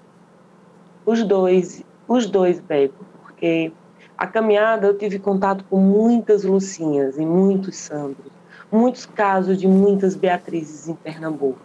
[1.06, 3.06] Os dois, os dois, Beco,
[3.44, 3.74] porque
[4.18, 8.32] a caminhada eu tive contato com muitas Lucinhas e muitos Sandros,
[8.72, 11.60] muitos casos de muitas Beatrizes em Pernambuco.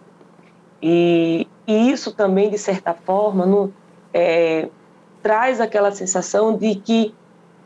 [0.83, 3.73] E, e isso também, de certa forma, no,
[4.13, 4.67] é,
[5.23, 7.15] traz aquela sensação de que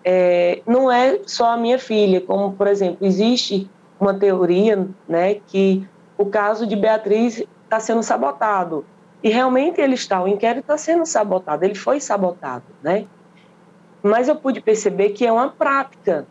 [0.06, 3.68] é, não é só a minha filha, como, por exemplo, existe
[3.99, 5.88] uma teoria né, que
[6.19, 8.85] o caso de Beatriz está sendo sabotado.
[9.23, 13.07] E realmente ele está, o inquérito está sendo sabotado, ele foi sabotado, né?
[14.03, 16.27] Mas eu pude perceber que é uma prática.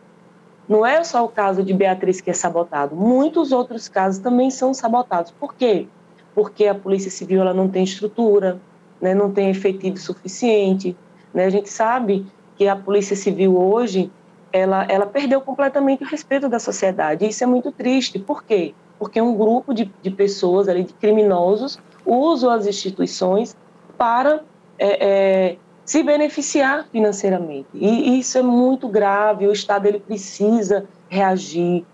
[0.69, 4.73] Não é só o caso de Beatriz que é sabotado, muitos outros casos também são
[4.73, 5.31] sabotados.
[5.31, 5.87] Por quê?
[6.33, 8.61] Porque a Polícia Civil ela não tem estrutura,
[9.01, 10.95] né, não tem efetivo suficiente.
[11.33, 11.45] Né?
[11.45, 12.25] A gente sabe
[12.55, 14.09] que a Polícia Civil hoje
[14.53, 17.27] ela, ela perdeu completamente o respeito da sociedade.
[17.27, 18.19] Isso é muito triste.
[18.19, 18.73] Por quê?
[18.99, 23.57] Porque um grupo de, de pessoas, ali, de criminosos, usam as instituições
[23.97, 24.43] para
[24.77, 27.67] é, é, se beneficiar financeiramente.
[27.73, 31.85] E isso é muito grave, o Estado ele precisa reagir,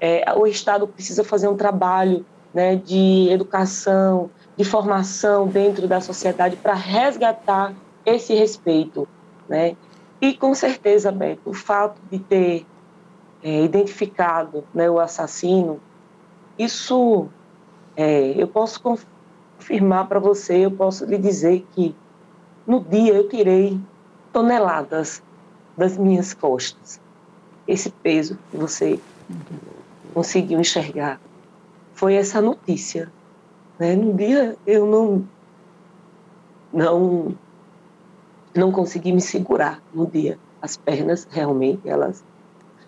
[0.00, 6.56] é, o Estado precisa fazer um trabalho né, de educação, de formação dentro da sociedade
[6.56, 7.74] para resgatar
[8.04, 9.06] esse respeito.
[9.48, 9.76] Né?
[10.20, 12.66] E com certeza, Beto, o fato de ter
[13.42, 15.80] é, identificado né, o assassino,
[16.58, 17.28] isso
[17.96, 21.94] é, eu posso confirmar para você, eu posso lhe dizer que
[22.66, 23.80] no dia eu tirei
[24.32, 25.22] toneladas
[25.76, 27.00] das minhas costas.
[27.66, 28.98] Esse peso que você
[30.12, 31.20] conseguiu enxergar
[31.94, 33.10] foi essa notícia.
[33.78, 33.94] Né?
[33.94, 35.28] No dia eu não,
[36.72, 37.34] não,
[38.54, 40.38] não consegui me segurar no dia.
[40.60, 42.24] As pernas realmente elas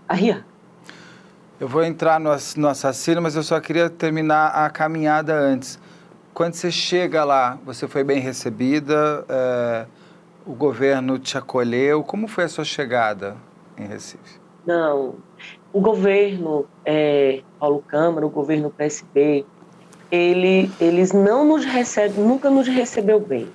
[0.08, 0.44] arriaram.
[1.60, 5.78] Eu vou entrar no, no assassino, mas eu só queria terminar a caminhada antes.
[6.34, 9.86] Quando você chega lá, você foi bem recebida, é,
[10.46, 12.02] o governo te acolheu.
[12.04, 13.36] Como foi a sua chegada
[13.76, 14.38] em Recife?
[14.64, 15.16] Não,
[15.72, 19.44] o governo é, Paulo Câmara, o governo PSB,
[20.10, 23.48] ele, eles não nos recebem, nunca nos recebeu bem.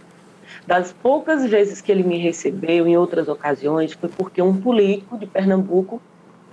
[0.67, 5.25] Das poucas vezes que ele me recebeu, em outras ocasiões, foi porque um político de
[5.25, 6.01] Pernambuco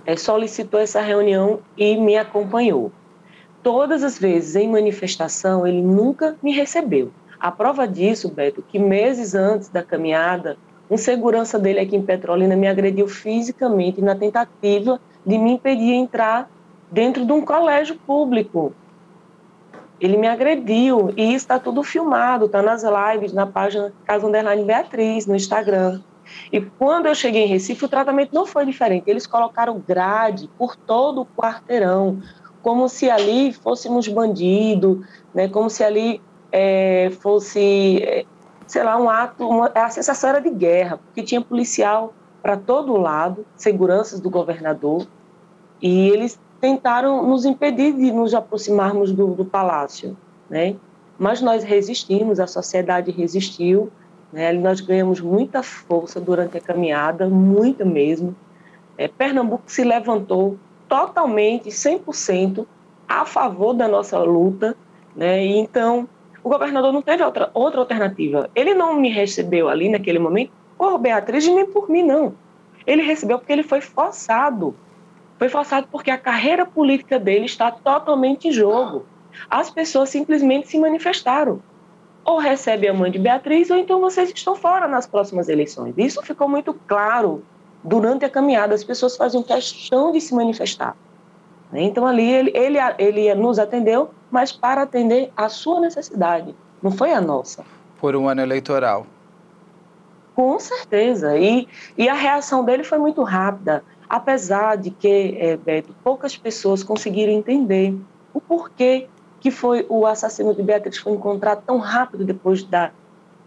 [0.05, 2.91] é, solicitou essa reunião e me acompanhou.
[3.63, 7.11] Todas as vezes em manifestação, ele nunca me recebeu.
[7.39, 10.57] A prova disso, Beto, que meses antes da caminhada,
[10.89, 15.93] um segurança dele aqui em Petrolina me agrediu fisicamente na tentativa de me impedir de
[15.93, 16.49] entrar
[16.91, 18.73] dentro de um colégio público.
[19.99, 25.25] Ele me agrediu e está tudo filmado, está nas lives, na página Casa Underline Beatriz,
[25.25, 26.01] no Instagram.
[26.51, 29.09] E quando eu cheguei em Recife, o tratamento não foi diferente.
[29.09, 32.21] Eles colocaram grade por todo o quarteirão,
[32.61, 35.47] como se ali fôssemos bandido, né?
[35.47, 36.21] como se ali
[36.51, 38.25] é, fosse, é,
[38.67, 42.97] sei lá, um ato, uma, a sensação era de guerra, porque tinha policial para todo
[42.97, 45.07] lado, seguranças do governador,
[45.81, 50.15] e eles tentaram nos impedir de nos aproximarmos do, do palácio,
[50.49, 50.75] né?
[51.17, 53.91] Mas nós resistimos, a sociedade resistiu,
[54.31, 54.51] né?
[54.53, 58.35] Nós ganhamos muita força durante a caminhada, muita mesmo.
[58.97, 60.57] É, Pernambuco se levantou
[60.91, 62.67] totalmente, 100%
[63.07, 64.75] a favor da nossa luta,
[65.15, 65.45] né?
[65.45, 66.05] E então,
[66.43, 68.49] o governador não teve outra, outra alternativa.
[68.53, 72.35] Ele não me recebeu ali naquele momento por Beatriz nem por mim, não.
[72.85, 74.75] Ele recebeu porque ele foi forçado.
[75.39, 79.05] Foi forçado porque a carreira política dele está totalmente em jogo.
[79.49, 81.61] As pessoas simplesmente se manifestaram.
[82.25, 85.93] Ou recebe a mãe de Beatriz, ou então vocês estão fora nas próximas eleições.
[85.97, 87.45] Isso ficou muito claro
[87.83, 90.95] durante a caminhada, as pessoas faziam questão de se manifestar.
[91.71, 91.83] Né?
[91.83, 97.11] Então, ali, ele, ele, ele nos atendeu, mas para atender a sua necessidade, não foi
[97.11, 97.63] a nossa.
[97.99, 99.05] Por um ano eleitoral.
[100.35, 101.37] Com certeza.
[101.37, 101.67] E,
[101.97, 107.33] e a reação dele foi muito rápida, apesar de que, é, Beto, poucas pessoas conseguiram
[107.33, 107.95] entender
[108.33, 109.07] o porquê
[109.39, 112.91] que foi o assassino de Beatriz foi encontrado tão rápido depois da,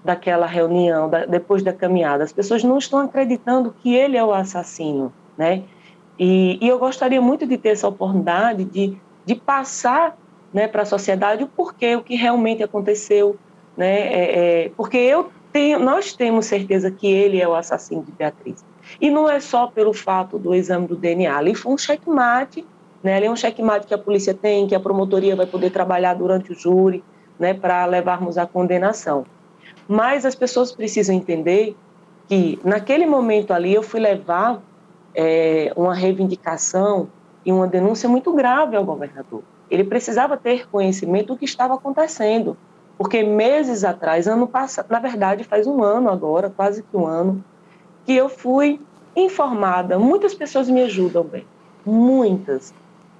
[0.04, 2.22] daquela reunião, da, depois da caminhada.
[2.22, 5.62] As pessoas não estão acreditando que ele é o assassino, né?
[6.18, 10.16] E, e eu gostaria muito de ter essa oportunidade de, de passar
[10.52, 13.36] né, para a sociedade o porquê, o que realmente aconteceu,
[13.76, 14.12] né?
[14.12, 18.64] É, é, porque eu tenho, nós temos certeza que ele é o assassino de Beatriz.
[19.00, 22.64] E não é só pelo fato do exame do DNA, ali foi um checkmate,
[23.02, 23.16] né?
[23.16, 26.52] ali é um checkmate que a polícia tem, que a promotoria vai poder trabalhar durante
[26.52, 27.02] o júri,
[27.38, 29.26] né, para levarmos à condenação.
[29.88, 31.76] Mas as pessoas precisam entender
[32.28, 34.62] que naquele momento ali eu fui levar
[35.14, 37.08] é, uma reivindicação
[37.44, 39.42] e uma denúncia muito grave ao governador.
[39.70, 42.56] Ele precisava ter conhecimento do que estava acontecendo,
[42.96, 47.44] porque meses atrás, ano passado, na verdade faz um ano agora, quase que um ano,
[48.04, 48.80] que eu fui
[49.16, 49.98] informada.
[49.98, 51.46] Muitas pessoas me ajudam, bem,
[51.84, 52.72] muitas,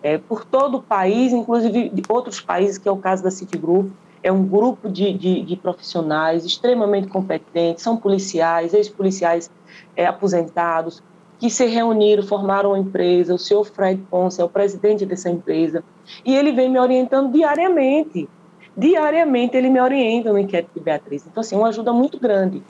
[0.03, 3.91] é, por todo o país, inclusive de outros países, que é o caso da Citigroup.
[4.25, 9.51] É um grupo de, de, de profissionais extremamente competentes, são policiais, ex-policiais
[9.95, 11.03] é, aposentados,
[11.39, 13.35] que se reuniram, formaram uma empresa.
[13.35, 15.85] O senhor Fred Ponce é o presidente dessa empresa.
[16.25, 18.27] E ele vem me orientando diariamente.
[18.75, 21.27] Diariamente ele me orienta no inquérito de Beatriz.
[21.27, 22.63] Então, assim, uma ajuda muito grande.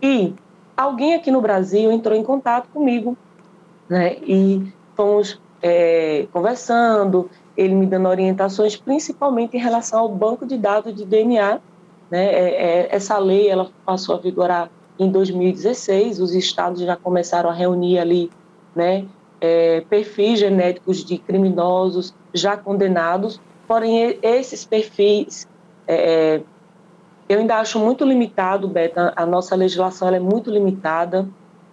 [0.00, 0.32] E
[0.76, 3.16] alguém aqui no Brasil entrou em contato comigo,
[3.88, 4.18] né?
[4.22, 10.94] E fomos é, conversando, ele me dando orientações, principalmente em relação ao banco de dados
[10.94, 11.60] de DNA.
[12.10, 12.24] Né?
[12.26, 12.48] É,
[12.80, 17.98] é, essa lei ela passou a vigorar em 2016, os estados já começaram a reunir
[17.98, 18.30] ali
[18.74, 19.06] né,
[19.40, 25.48] é, perfis genéticos de criminosos já condenados, porém esses perfis
[25.88, 26.40] é,
[27.28, 31.26] eu ainda acho muito limitado, Beta, a nossa legislação é muito limitada,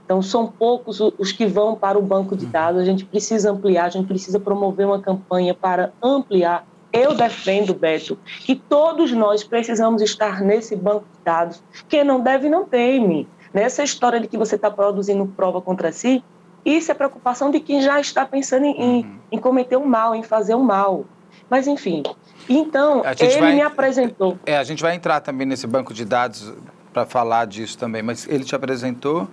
[0.09, 3.85] então são poucos os que vão para o banco de dados, a gente precisa ampliar,
[3.85, 10.01] a gente precisa promover uma campanha para ampliar eu defendo, Beto, que todos nós precisamos
[10.01, 11.61] estar nesse banco de dados.
[11.87, 13.27] Quem não deve, não teme.
[13.53, 16.23] Nessa história de que você está produzindo prova contra si,
[16.65, 19.15] isso é preocupação de quem já está pensando em, uhum.
[19.31, 21.05] em cometer um mal, em fazer um mal.
[21.47, 22.01] Mas, enfim.
[22.49, 24.39] Então, ele vai, me apresentou.
[24.43, 26.51] É, a gente vai entrar também nesse banco de dados
[26.91, 29.27] para falar disso também, mas ele te apresentou?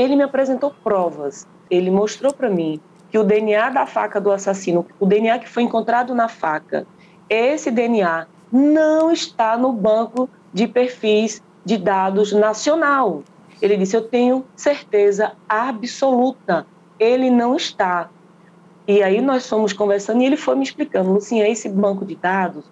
[0.00, 1.46] Ele me apresentou provas.
[1.70, 5.62] Ele mostrou para mim que o DNA da faca do assassino, o DNA que foi
[5.62, 6.86] encontrado na faca,
[7.28, 13.22] esse DNA não está no banco de perfis de dados nacional.
[13.60, 16.66] Ele disse: Eu tenho certeza absoluta,
[16.98, 18.08] ele não está.
[18.88, 22.64] E aí nós fomos conversando e ele foi me explicando: Lucinha, esse banco de dados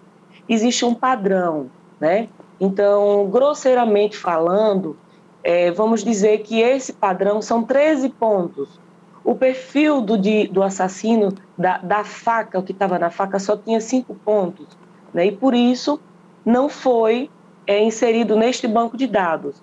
[0.49, 2.27] existe um padrão, né?
[2.59, 4.97] Então, grosseiramente falando,
[5.43, 8.81] é, vamos dizer que esse padrão são 13 pontos
[9.28, 13.59] o perfil do, de, do assassino, da, da faca, o que estava na faca, só
[13.59, 14.66] tinha cinco pontos.
[15.12, 15.27] Né?
[15.27, 16.01] E por isso
[16.47, 17.28] não foi
[17.66, 19.62] é, inserido neste banco de dados.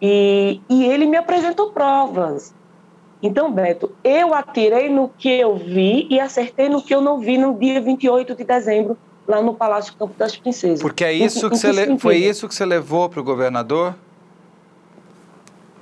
[0.00, 2.54] E, e ele me apresentou provas.
[3.22, 7.38] Então, Beto, eu atirei no que eu vi e acertei no que eu não vi
[7.38, 8.94] no dia 28 de dezembro,
[9.26, 10.82] lá no Palácio Campo das Princesas.
[10.82, 11.98] Porque é isso em, que, você le...
[11.98, 13.94] foi isso que você levou para o governador?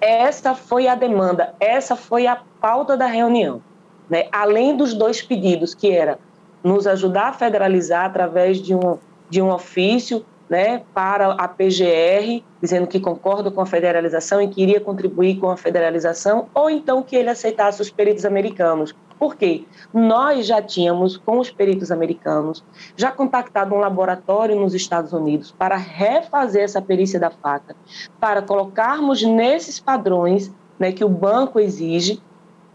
[0.01, 3.63] Essa foi a demanda, essa foi a pauta da reunião.
[4.09, 4.29] Né?
[4.31, 6.19] Além dos dois pedidos, que era
[6.63, 8.99] nos ajudar a federalizar através de um,
[9.29, 14.63] de um ofício né, para a PGR, dizendo que concorda com a federalização e que
[14.63, 18.95] iria contribuir com a federalização, ou então que ele aceitasse os peritos americanos.
[19.19, 19.65] Por quê?
[19.93, 22.63] Nós já tínhamos, com os peritos americanos,
[22.97, 27.75] já contactado um laboratório nos Estados Unidos para refazer essa perícia da faca,
[28.21, 32.21] para colocarmos nesses padrões né, que o banco exige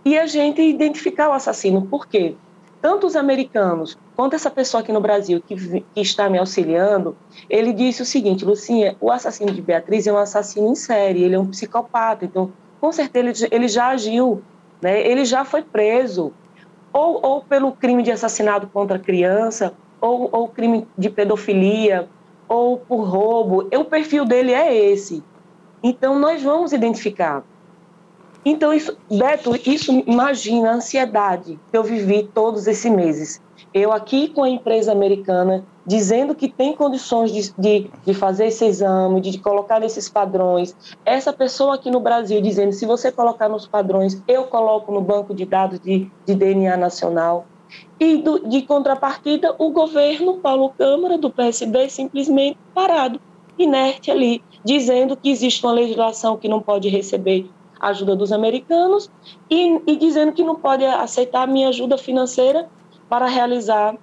[0.03, 1.83] e a gente identificar o assassino.
[1.83, 2.35] Por quê?
[2.81, 7.15] Tanto os americanos quanto essa pessoa aqui no Brasil que, que, está me auxiliando,
[7.49, 11.35] ele disse o seguinte, Lucinha, o assassino de Beatriz é um assassino em série, ele
[11.35, 14.41] é um psicopata, então com certeza ele, ele já agiu,
[14.81, 14.99] né?
[15.07, 16.33] ele já foi preso,
[16.91, 22.09] ou, ou pelo crime de assassinato contra criança, ou, ou crime de pedofilia,
[22.47, 25.23] ou por roubo, o perfil dele é esse.
[25.81, 27.43] Então nós vamos identificar.
[28.43, 33.41] Então, isso, Beto, isso imagina a ansiedade que eu vivi todos esses meses.
[33.73, 38.65] Eu aqui com a empresa americana dizendo que tem condições de, de, de, fazer esse
[38.65, 40.75] exame, de, de colocar nesses padrões.
[41.05, 45.33] Essa pessoa aqui no Brasil dizendo, se você colocar nos padrões, eu coloco no banco
[45.33, 47.45] de dados de, de DNA nacional.
[47.99, 53.19] E do, de contrapartida, o governo, Paulo Câmara, do PSB, simplesmente parado,
[53.57, 57.49] inerte ali, dizendo que existe uma legislação que não pode receber
[57.81, 59.09] ajuda dos americanos
[59.49, 62.69] e, e dizendo que não pode aceitar minha ajuda financeira
[63.09, 63.95] para realizar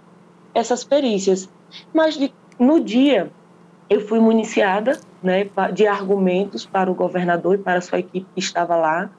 [0.52, 1.48] essas perícias.
[1.94, 3.30] Mas de, no dia
[3.88, 8.40] eu fui municiada né, de argumentos para o governador e para a sua equipe que
[8.40, 9.10] estava lá.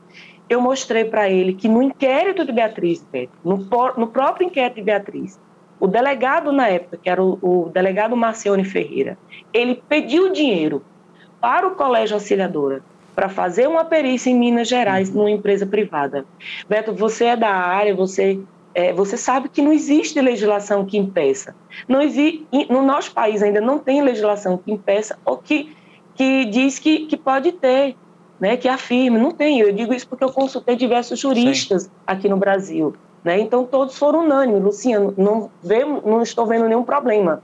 [0.47, 3.05] Eu mostrei para ele que no inquérito de Beatriz,
[3.43, 3.57] no,
[3.97, 5.39] no próprio inquérito de Beatriz,
[5.79, 9.17] o delegado na época, que era o, o delegado Marcione Ferreira,
[9.53, 10.83] ele pediu dinheiro
[11.39, 12.83] para o Colégio Auxiliadora
[13.19, 16.25] para fazer uma perícia em Minas Gerais, numa empresa privada.
[16.69, 18.39] Beto, você é da área, você
[18.73, 21.53] é, você sabe que não existe legislação que impeça.
[21.85, 25.75] Não existe, no nosso país ainda não tem legislação que impeça ou que,
[26.15, 27.97] que diz que, que pode ter,
[28.39, 29.19] né, que afirme.
[29.19, 29.59] Não tem.
[29.59, 31.89] Eu digo isso porque eu consultei diversos juristas Sim.
[32.07, 32.95] aqui no Brasil.
[33.21, 33.37] Né?
[33.41, 34.63] Então, todos foram unânimes.
[34.63, 37.43] Luciano, não, vemos, não estou vendo nenhum problema.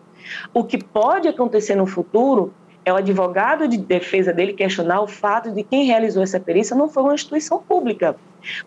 [0.53, 2.53] O que pode acontecer no futuro
[2.85, 6.87] é o advogado de defesa dele questionar o fato de quem realizou essa perícia não
[6.87, 8.15] foi uma instituição pública.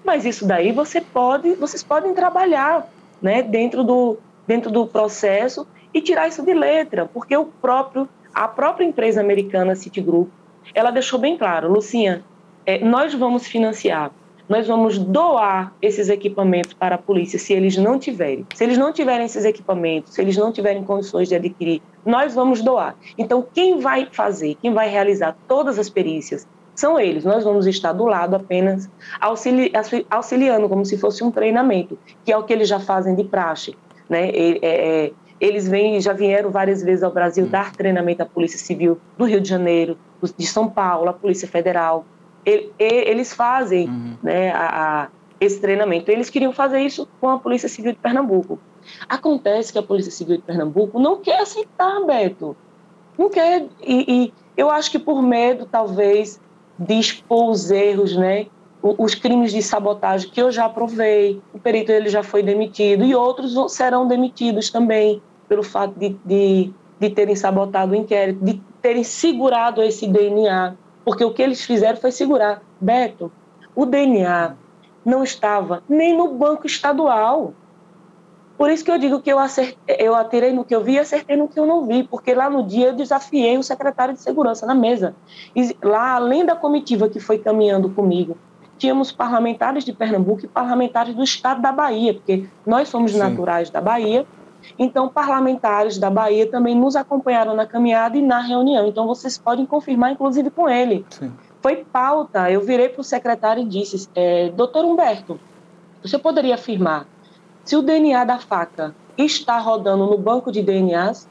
[0.05, 2.86] Mas isso daí você pode, vocês podem trabalhar
[3.23, 8.49] né, dentro, do, dentro do processo e tirar isso de letra, porque o próprio, a
[8.49, 10.28] própria empresa americana Citigroup,
[10.74, 12.23] ela deixou bem claro, Lucinha,
[12.66, 14.11] é, nós vamos financiar
[14.49, 18.47] nós vamos doar esses equipamentos para a polícia se eles não tiverem.
[18.55, 22.62] Se eles não tiverem esses equipamentos, se eles não tiverem condições de adquirir, nós vamos
[22.62, 22.97] doar.
[23.16, 27.24] Então, quem vai fazer, quem vai realizar todas as perícias são eles.
[27.24, 28.89] Nós vamos estar do lado apenas
[29.20, 29.72] auxili
[30.10, 33.76] auxiliando, como se fosse um treinamento, que é o que eles já fazem de praxe.
[34.09, 34.30] Né?
[34.30, 38.98] É, é, eles vêm, já vieram várias vezes ao Brasil dar treinamento à Polícia Civil
[39.16, 39.97] do Rio de Janeiro,
[40.36, 42.05] de São Paulo, à Polícia Federal
[42.78, 44.14] eles fazem uhum.
[44.22, 45.09] né, a, a,
[45.40, 46.10] esse treinamento.
[46.10, 48.59] Eles queriam fazer isso com a Polícia Civil de Pernambuco.
[49.09, 52.56] Acontece que a Polícia Civil de Pernambuco não quer aceitar, Beto.
[53.16, 53.66] Não quer.
[53.82, 56.40] E, e eu acho que por medo, talvez,
[56.78, 58.47] de expor os erros, né?
[58.81, 63.12] os crimes de sabotagem que eu já provei, o perito ele já foi demitido e
[63.12, 69.02] outros serão demitidos também pelo fato de, de, de terem sabotado o inquérito, de terem
[69.02, 70.77] segurado esse DNA
[71.09, 72.60] porque o que eles fizeram foi segurar.
[72.78, 73.32] Beto,
[73.74, 74.55] o DNA
[75.06, 77.55] não estava nem no banco estadual.
[78.59, 80.98] Por isso que eu digo que eu, acertei, eu atirei no que eu vi e
[80.98, 84.20] acertei no que eu não vi, porque lá no dia eu desafiei o secretário de
[84.20, 85.14] segurança na mesa.
[85.55, 88.36] E lá, além da comitiva que foi caminhando comigo,
[88.76, 93.18] tínhamos parlamentares de Pernambuco e parlamentares do estado da Bahia, porque nós somos Sim.
[93.18, 94.26] naturais da Bahia
[94.78, 98.86] então, parlamentares da Bahia também nos acompanharam na caminhada e na reunião.
[98.86, 101.06] Então, vocês podem confirmar, inclusive, com ele.
[101.10, 101.32] Sim.
[101.62, 102.51] Foi pauta.
[102.51, 105.39] Eu virei para o secretário e disse: é, Doutor Humberto,
[106.02, 107.06] você poderia afirmar
[107.69, 111.28] se o DNA da faca está rodando no banco de DNAs?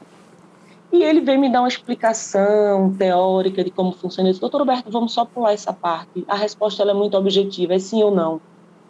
[0.92, 4.40] E ele veio me dar uma explicação teórica de como funciona isso.
[4.40, 6.24] Doutor Humberto, vamos só pular essa parte.
[6.28, 8.40] A resposta é muito objetiva, é sim ou não.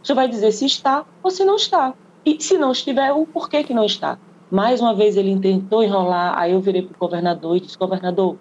[0.02, 1.94] Você vai dizer se está ou se não está.
[2.22, 4.18] E se não estiver, o porquê que não está.
[4.50, 8.36] Mais uma vez ele tentou enrolar, aí eu virei para o governador e disse, governador,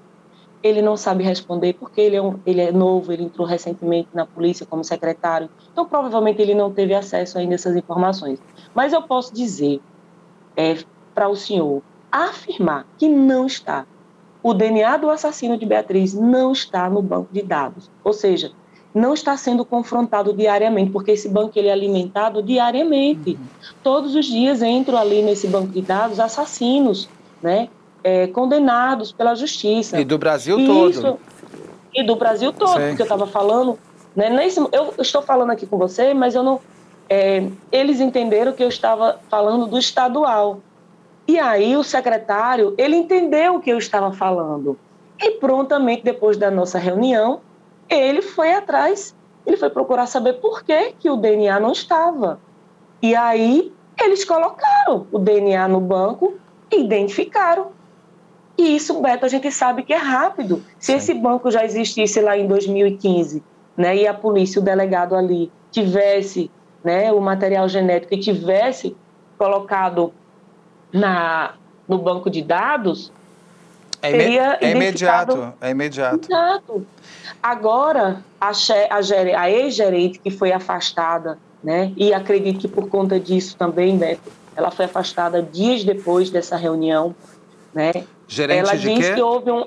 [0.67, 4.25] ele não sabe responder porque ele é, um, ele é novo, ele entrou recentemente na
[4.25, 8.39] polícia como secretário, então provavelmente ele não teve acesso ainda a essas informações.
[8.73, 9.79] Mas eu posso dizer
[10.55, 10.77] é,
[11.13, 11.81] para o senhor
[12.11, 13.85] afirmar que não está.
[14.43, 17.89] O DNA do assassino de Beatriz não está no banco de dados.
[18.03, 18.51] Ou seja,
[18.93, 23.31] não está sendo confrontado diariamente, porque esse banco ele é alimentado diariamente.
[23.31, 23.45] Uhum.
[23.83, 27.09] Todos os dias entram ali nesse banco de dados assassinos,
[27.41, 27.69] né,
[28.03, 29.99] é, condenados pela justiça.
[29.99, 30.89] E do Brasil e todo.
[30.89, 31.19] Isso,
[31.93, 32.89] e do Brasil todo, Sim.
[32.89, 33.77] porque eu estava falando,
[34.15, 36.59] né, nesse, eu estou falando aqui com você, mas eu não,
[37.09, 40.59] é, eles entenderam que eu estava falando do estadual.
[41.27, 44.77] E aí o secretário, ele entendeu o que eu estava falando.
[45.19, 47.41] E prontamente depois da nossa reunião,
[47.89, 49.15] ele foi atrás,
[49.45, 52.39] ele foi procurar saber por que, que o DNA não estava.
[53.01, 56.35] E aí eles colocaram o DNA no banco
[56.71, 57.71] e identificaram.
[58.57, 60.63] E isso, Beto, a gente sabe que é rápido.
[60.79, 60.97] Se Sim.
[60.97, 63.43] esse banco já existisse lá em 2015,
[63.75, 66.49] né, e a polícia, o delegado ali, tivesse
[66.83, 68.95] né, o material genético e tivesse
[69.37, 70.11] colocado
[70.91, 71.53] na,
[71.87, 73.11] no banco de dados,
[74.01, 76.27] é, seria é imediato, é imediato.
[77.41, 83.55] Agora, a, a, a ex-gerente que foi afastada, né, e acredito que por conta disso
[83.55, 87.15] também, Beto, ela foi afastada dias depois dessa reunião,
[87.73, 87.91] né?
[88.27, 89.15] Gerente ela de disse quê?
[89.15, 89.65] que houve um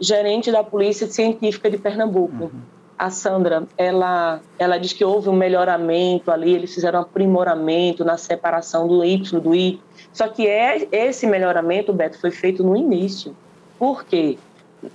[0.00, 2.44] gerente da Polícia Científica de Pernambuco.
[2.44, 2.76] Uhum.
[2.98, 8.16] A Sandra, ela, ela diz que houve um melhoramento ali, eles fizeram um aprimoramento na
[8.16, 9.80] separação do Y do I.
[10.12, 13.36] Só que é, esse melhoramento, Beto, foi feito no início.
[13.78, 14.38] Por quê?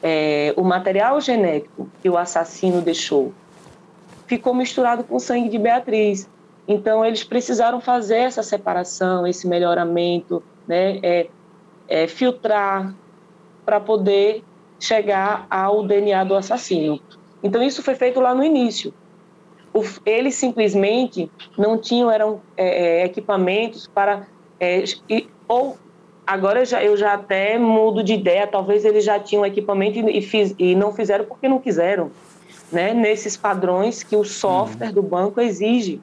[0.01, 3.33] é, o material genético que o assassino deixou
[4.27, 6.29] ficou misturado com o sangue de Beatriz.
[6.67, 11.27] Então, eles precisaram fazer essa separação, esse melhoramento, né, é,
[11.91, 12.95] é, filtrar
[13.65, 14.43] para poder
[14.79, 17.01] chegar ao DNA do assassino.
[17.43, 18.93] Então, isso foi feito lá no início.
[19.73, 24.25] O, eles simplesmente não tinham eram é, é equipamentos para
[24.59, 24.83] é,
[25.47, 25.77] ou
[26.25, 30.19] Agora eu já, eu já até mudo de ideia, talvez eles já tinham equipamento e,
[30.19, 32.09] e, fiz, e não fizeram porque não quiseram.
[32.71, 34.93] né, nesses padrões que o software uhum.
[34.93, 35.99] do banco exige.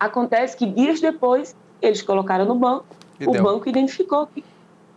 [0.00, 2.86] Acontece que dias depois eles colocaram no banco,
[3.20, 3.42] e o deu.
[3.42, 4.42] banco identificou que.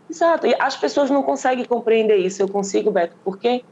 [0.09, 0.47] Exato.
[0.47, 2.41] E as pessoas não conseguem compreender isso.
[2.41, 3.63] Eu consigo, Beto, porque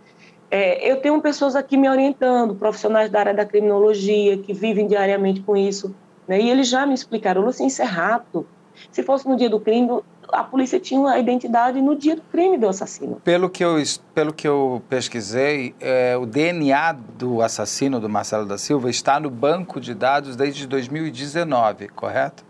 [0.49, 5.41] é, eu tenho pessoas aqui me orientando, profissionais da área da criminologia, que vivem diariamente
[5.41, 5.95] com isso.
[6.27, 6.41] Né?
[6.41, 8.47] E eles já me explicaram, assim, isso é rápido.
[8.91, 12.57] Se fosse no dia do crime, a polícia tinha a identidade no dia do crime
[12.57, 13.22] do assassino.
[13.23, 13.76] Pelo que eu,
[14.14, 19.30] pelo que eu pesquisei, é, o DNA do assassino do Marcelo da Silva está no
[19.30, 22.43] banco de dados desde 2019, correto?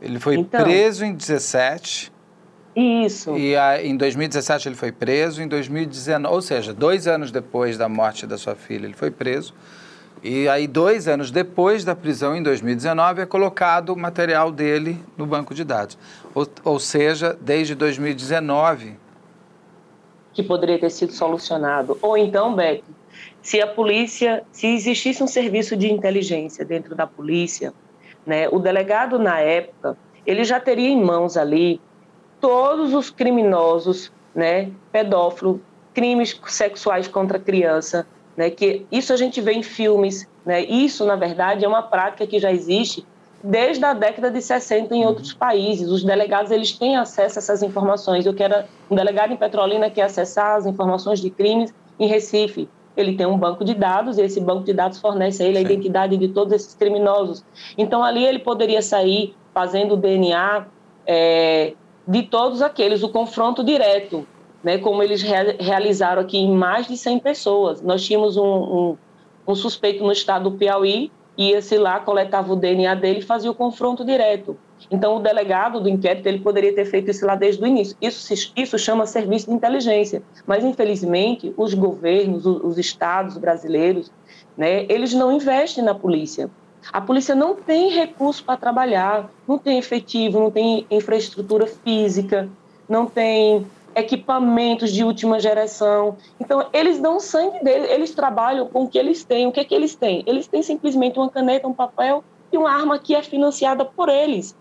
[0.00, 2.12] Ele foi então, preso em 17.
[2.74, 3.36] Isso.
[3.36, 7.88] E a, em 2017 ele foi preso, em 2019, ou seja, dois anos depois da
[7.88, 9.54] morte da sua filha, ele foi preso.
[10.22, 15.24] E aí, dois anos depois da prisão, em 2019, é colocado o material dele no
[15.24, 15.96] banco de dados.
[16.34, 18.96] Ou, ou seja, desde 2019.
[20.34, 21.98] Que poderia ter sido solucionado.
[22.02, 22.84] Ou então, Beck,
[23.40, 27.72] se a polícia, se existisse um serviço de inteligência dentro da polícia,
[28.26, 31.80] né, o delegado, na época, ele já teria em mãos ali
[32.40, 35.60] todos os criminosos, né, pedófilo,
[35.92, 38.06] crimes sexuais contra criança,
[38.36, 42.26] né, que isso a gente vê em filmes, né, isso, na verdade, é uma prática
[42.26, 43.04] que já existe
[43.42, 45.90] desde a década de 60 em outros países.
[45.90, 48.26] Os delegados eles têm acesso a essas informações.
[48.26, 52.68] Eu quero um delegado em Petrolina que acessar as informações de crimes em Recife.
[52.96, 55.60] Ele tem um banco de dados e esse banco de dados fornece a ele a
[55.62, 57.44] identidade de todos esses criminosos.
[57.78, 60.66] Então ali ele poderia sair fazendo o DNA
[61.06, 61.74] é,
[62.10, 64.26] de todos aqueles, o confronto direto
[64.62, 67.82] né, como eles re realizaram aqui em mais de 100 pessoas.
[67.82, 68.96] Nós tínhamos um, um,
[69.48, 73.54] um suspeito no estado do Piauí, ia-se lá, coletava o DNA dele e fazia o
[73.54, 74.56] confronto direto.
[74.90, 77.96] Então, o delegado do inquérito ele poderia ter feito isso lá desde o início.
[78.00, 80.22] Isso, isso chama serviço de inteligência.
[80.46, 84.10] Mas, infelizmente, os governos, os, os estados brasileiros,
[84.56, 86.50] né, eles não investem na polícia.
[86.92, 92.48] A polícia não tem recurso para trabalhar, não tem efetivo, não tem infraestrutura física,
[92.88, 96.16] não tem equipamentos de última geração.
[96.38, 99.46] Então, eles dão sangue deles, eles trabalham com o que eles têm.
[99.46, 100.22] O que é que eles têm?
[100.26, 104.56] Eles têm simplesmente uma caneta, um papel e uma arma que é financiada por eles.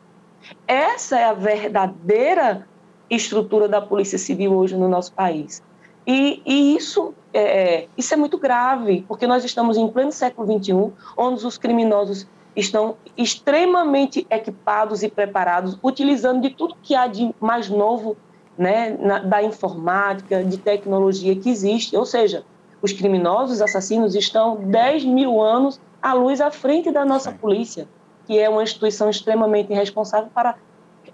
[0.67, 2.67] Essa é a verdadeira
[3.09, 5.63] estrutura da Polícia Civil hoje no nosso país.
[6.05, 10.91] E, e isso, é, isso é muito grave, porque nós estamos em pleno século XXI,
[11.17, 17.69] onde os criminosos estão extremamente equipados e preparados, utilizando de tudo que há de mais
[17.69, 18.17] novo
[18.57, 21.95] né, na, da informática, de tecnologia que existe.
[21.95, 22.43] Ou seja,
[22.81, 27.37] os criminosos, assassinos estão 10 mil anos à luz à frente da nossa Sim.
[27.37, 27.87] polícia,
[28.25, 30.55] que é uma instituição extremamente responsável para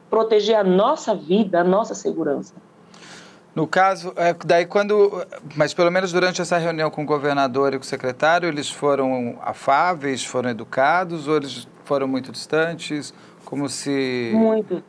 [0.09, 2.53] proteger a nossa vida, a nossa segurança.
[3.56, 5.26] No caso, é, daí quando,
[5.56, 9.40] mas pelo menos durante essa reunião com o governador e com o secretário, eles foram
[9.41, 13.14] afáveis, foram educados ou eles foram muito distantes,
[13.45, 14.84] como se muito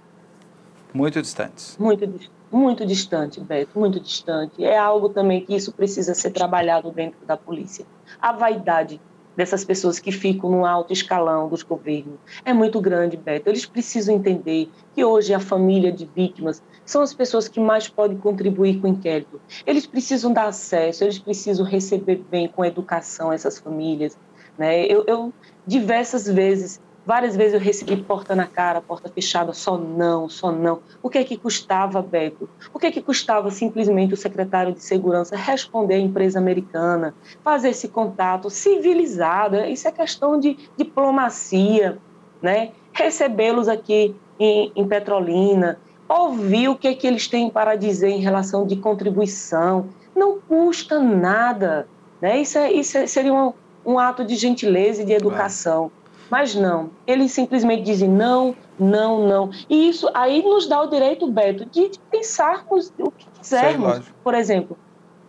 [0.93, 1.77] muito distantes.
[1.79, 2.13] Muito
[2.51, 4.65] muito distante, Beto, muito distante.
[4.65, 7.85] É algo também que isso precisa ser trabalhado dentro da polícia.
[8.21, 9.01] A vaidade
[9.37, 13.49] dessas pessoas que ficam no alto escalão dos governos é muito grande, Beto.
[13.49, 18.17] Eles precisam entender que hoje a família de vítimas são as pessoas que mais podem
[18.17, 19.41] contribuir com o inquérito.
[19.67, 24.17] Eles precisam dar acesso, eles precisam receber bem com educação essas famílias.
[24.57, 24.87] Né?
[24.87, 25.33] Eu, eu
[25.67, 30.81] diversas vezes Várias vezes eu recebi porta na cara, porta fechada, só não, só não.
[31.01, 32.49] O que é que custava, Beto?
[32.75, 37.15] O que é que custava simplesmente o secretário de segurança responder à empresa americana,
[37.45, 39.57] fazer esse contato civilizado?
[39.57, 41.97] Isso é questão de diplomacia,
[42.43, 42.73] né?
[42.93, 48.21] Recebê-los aqui em, em Petrolina, ouvir o que é que eles têm para dizer em
[48.21, 49.87] relação de contribuição.
[50.15, 51.89] Não custa nada,
[52.21, 52.41] né?
[52.41, 53.53] Isso, é, isso é, seria um,
[53.85, 55.91] um ato de gentileza e de educação.
[56.31, 59.51] Mas não, eles simplesmente dizem não, não, não.
[59.71, 64.03] E isso aí nos dá o direito, Beto, de pensarmos o que quisermos.
[64.25, 64.77] Por exemplo,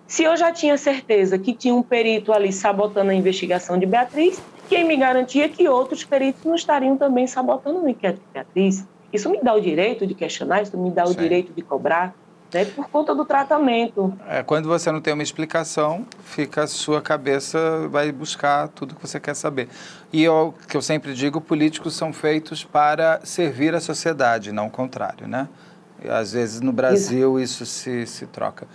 [0.07, 4.41] se eu já tinha certeza que tinha um perito ali sabotando a investigação de Beatriz,
[4.69, 8.87] quem me garantia que outros peritos não estariam também sabotando o inquérito de Beatriz?
[9.11, 11.19] Isso me dá o direito de questionar, isso me dá o Sim.
[11.19, 12.13] direito de cobrar
[12.53, 14.13] né, por conta do tratamento.
[14.27, 19.01] É, quando você não tem uma explicação, fica a sua cabeça vai buscar tudo que
[19.01, 19.67] você quer saber.
[20.11, 24.71] E o que eu sempre digo, políticos são feitos para servir a sociedade, não o
[24.71, 25.47] contrário, né?
[26.07, 27.43] Às vezes no Brasil Exato.
[27.43, 28.67] isso se, se troca.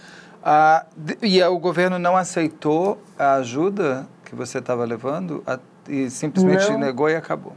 [0.44, 0.84] Ah,
[1.22, 6.78] e o governo não aceitou a ajuda que você estava levando a, e simplesmente não,
[6.78, 7.52] negou e acabou.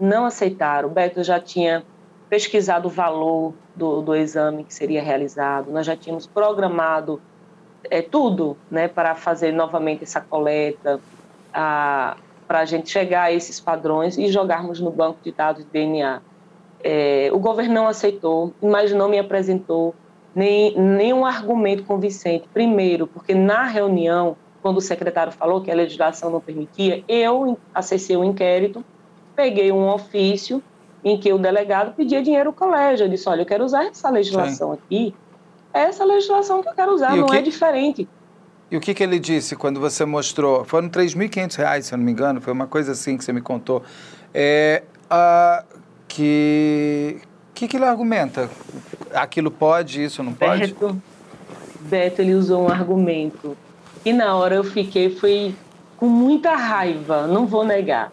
[0.00, 0.88] Não aceitaram.
[0.88, 1.84] O Beto já tinha
[2.28, 7.20] pesquisado o valor do, do exame que seria realizado, nós já tínhamos programado
[7.90, 11.00] é, tudo né, para fazer novamente essa coleta,
[11.52, 12.16] para
[12.48, 16.20] a gente chegar a esses padrões e jogarmos no banco de dados de DNA.
[16.82, 19.94] É, o governo não aceitou, mas não me apresentou
[20.34, 22.48] nem, nenhum argumento convincente.
[22.52, 28.16] Primeiro, porque na reunião, quando o secretário falou que a legislação não permitia, eu acessei
[28.16, 28.84] o inquérito,
[29.40, 30.62] peguei um ofício
[31.02, 33.04] em que o delegado pedia dinheiro ao colégio.
[33.04, 34.78] Eu disse: olha, eu quero usar essa legislação Sim.
[34.84, 35.14] aqui,
[35.72, 37.36] é essa legislação que eu quero usar, não que...
[37.36, 38.06] é diferente.
[38.70, 40.64] E o que, que ele disse quando você mostrou?
[40.64, 43.40] Foram R$ 3.500, se eu não me engano, foi uma coisa assim que você me
[43.40, 43.82] contou.
[44.32, 45.64] É, a,
[46.06, 47.20] que
[47.60, 48.48] que, que ele argumenta?
[49.12, 50.72] Aquilo pode, isso não pode?
[50.72, 51.02] Beto,
[51.80, 53.56] Beto, ele usou um argumento.
[54.04, 55.54] E na hora eu fiquei, foi
[55.96, 58.12] com muita raiva, não vou negar.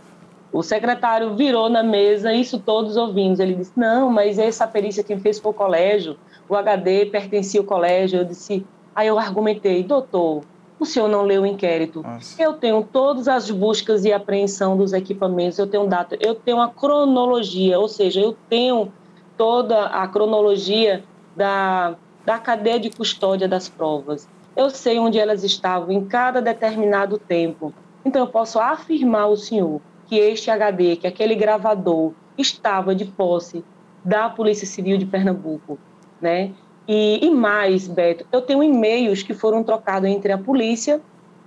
[0.52, 3.40] O secretário virou na mesa, isso todos ouvimos.
[3.40, 6.18] Ele disse: Não, mas essa perícia quem fez foi o colégio,
[6.48, 8.20] o HD pertencia ao colégio.
[8.20, 8.66] Eu disse:
[8.96, 10.44] Aí eu argumentei, doutor,
[10.80, 12.02] o senhor não leu o inquérito.
[12.02, 12.42] Nossa.
[12.42, 16.70] Eu tenho todas as buscas e apreensão dos equipamentos, eu tenho data, eu tenho a
[16.70, 18.92] cronologia, ou seja, eu tenho
[19.36, 21.04] toda a cronologia
[21.36, 21.96] da,
[22.26, 24.28] da cadeia de custódia das provas.
[24.56, 27.72] Eu sei onde elas estavam em cada determinado tempo.
[28.04, 33.64] Então, eu posso afirmar ao senhor que este HD, que aquele gravador, estava de posse
[34.04, 35.78] da Polícia Civil de Pernambuco,
[36.22, 36.52] né?
[36.88, 41.02] E, e mais, Beto, eu tenho e-mails que foram trocados entre a polícia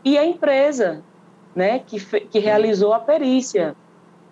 [0.05, 1.03] e a empresa,
[1.55, 3.75] né, que, que realizou a perícia.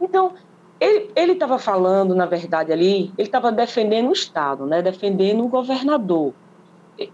[0.01, 0.35] Então,
[0.81, 4.81] ele estava falando, na verdade, ali, ele estava defendendo o Estado, né?
[4.81, 6.33] defendendo o governador.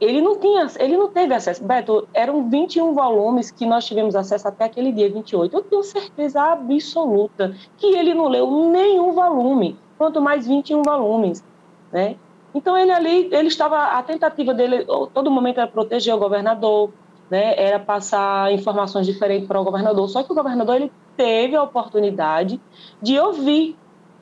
[0.00, 1.62] Ele não tinha, ele não teve acesso.
[1.62, 5.54] Beto, eram 21 volumes que nós tivemos acesso até aquele dia 28.
[5.54, 11.44] Eu tenho certeza absoluta que ele não leu nenhum volume, quanto mais 21 volumes,
[11.92, 12.16] né?
[12.54, 16.90] Então ele ali, ele estava a tentativa dele, todo momento era proteger o governador,
[17.28, 17.54] né?
[17.56, 20.08] Era passar informações diferentes para o governador.
[20.08, 22.60] Só que o governador ele teve a oportunidade
[23.02, 23.76] de ouvir,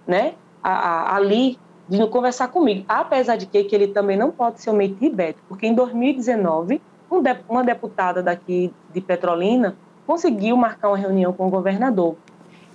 [0.07, 2.85] né, a, a, ali, de conversar comigo.
[2.89, 6.81] Apesar de que, que ele também não pode se omitir, Beto, porque em 2019,
[7.11, 9.77] um de, uma deputada daqui de Petrolina
[10.07, 12.17] conseguiu marcar uma reunião com o governador.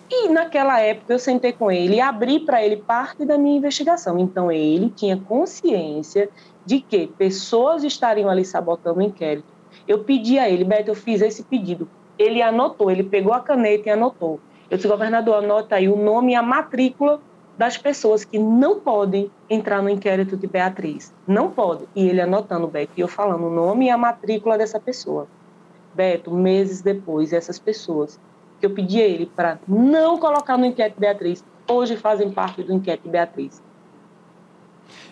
[0.09, 4.17] E naquela época eu sentei com ele e abri para ele parte da minha investigação.
[4.17, 6.29] Então ele tinha consciência
[6.65, 9.47] de que pessoas estariam ali sabotando o inquérito.
[9.87, 13.89] Eu pedi a ele, Beto, eu fiz esse pedido ele anotou, ele pegou a caneta
[13.89, 14.39] e anotou.
[14.69, 17.21] Eu disse, governador, anota aí o nome e a matrícula
[17.57, 21.11] das pessoas que não podem entrar no inquérito de Beatriz.
[21.27, 21.87] Não pode.
[21.95, 25.27] E ele anotando, Beto, e eu falando o nome e a matrícula dessa pessoa.
[25.93, 28.19] Beto, meses depois, essas pessoas
[28.59, 32.73] que eu pedi a ele para não colocar no inquérito Beatriz, hoje fazem parte do
[32.73, 33.61] inquérito Beatriz.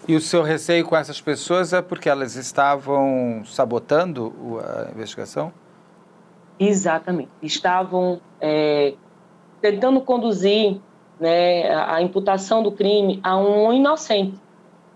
[0.08, 5.52] E o seu receio com essas pessoas é porque elas estavam sabotando a investigação?
[6.60, 7.32] Exatamente.
[7.42, 8.94] Estavam é,
[9.60, 10.80] tentando conduzir
[11.20, 14.40] né, a imputação do crime a um inocente.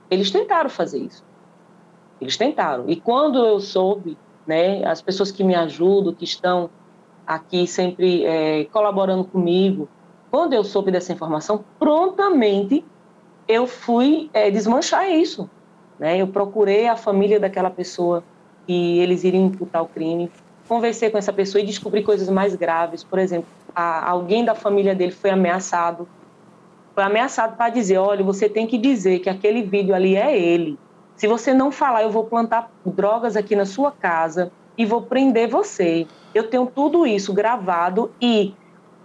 [0.09, 1.23] Eles tentaram fazer isso.
[2.19, 2.89] Eles tentaram.
[2.89, 6.69] E quando eu soube, né, as pessoas que me ajudam, que estão
[7.25, 9.87] aqui sempre é, colaborando comigo,
[10.31, 12.83] quando eu soube dessa informação, prontamente
[13.47, 15.49] eu fui é, desmanchar isso.
[15.97, 16.17] Né?
[16.17, 18.23] Eu procurei a família daquela pessoa
[18.65, 20.31] que eles iriam imputar o crime,
[20.67, 23.03] conversei com essa pessoa e descobri coisas mais graves.
[23.03, 26.07] Por exemplo, a, alguém da família dele foi ameaçado.
[26.93, 30.77] Foi ameaçado para dizer: olha, você tem que dizer que aquele vídeo ali é ele.
[31.15, 35.49] Se você não falar, eu vou plantar drogas aqui na sua casa e vou prender
[35.49, 36.07] você.
[36.33, 38.53] Eu tenho tudo isso gravado e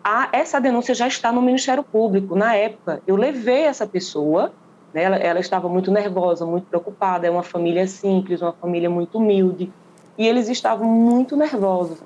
[0.04, 2.36] a, essa denúncia já está no Ministério Público.
[2.36, 4.52] Na época, eu levei essa pessoa,
[4.92, 7.26] né, ela, ela estava muito nervosa, muito preocupada.
[7.26, 9.72] É uma família simples, uma família muito humilde
[10.16, 11.98] e eles estavam muito nervosos.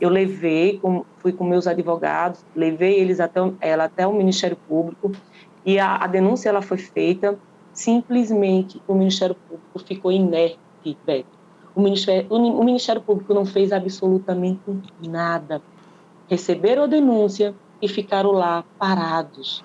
[0.00, 0.80] Eu levei,
[1.18, 5.12] fui com meus advogados, levei eles até ela até o Ministério Público
[5.64, 7.38] e a, a denúncia ela foi feita
[7.76, 10.58] simplesmente o Ministério Público ficou inerte,
[11.04, 11.28] Beto.
[11.74, 14.62] O Ministério, o Ministério Público não fez absolutamente
[15.06, 15.60] nada.
[16.26, 19.62] Receberam a denúncia e ficaram lá parados.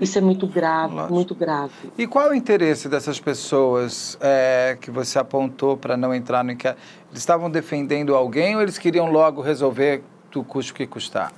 [0.00, 1.14] Isso é muito grave, Lógico.
[1.14, 1.72] muito grave.
[1.98, 6.52] E qual é o interesse dessas pessoas é, que você apontou para não entrar no
[6.52, 6.80] inquérito?
[7.10, 11.32] Eles estavam defendendo alguém ou eles queriam logo resolver do custo que custar?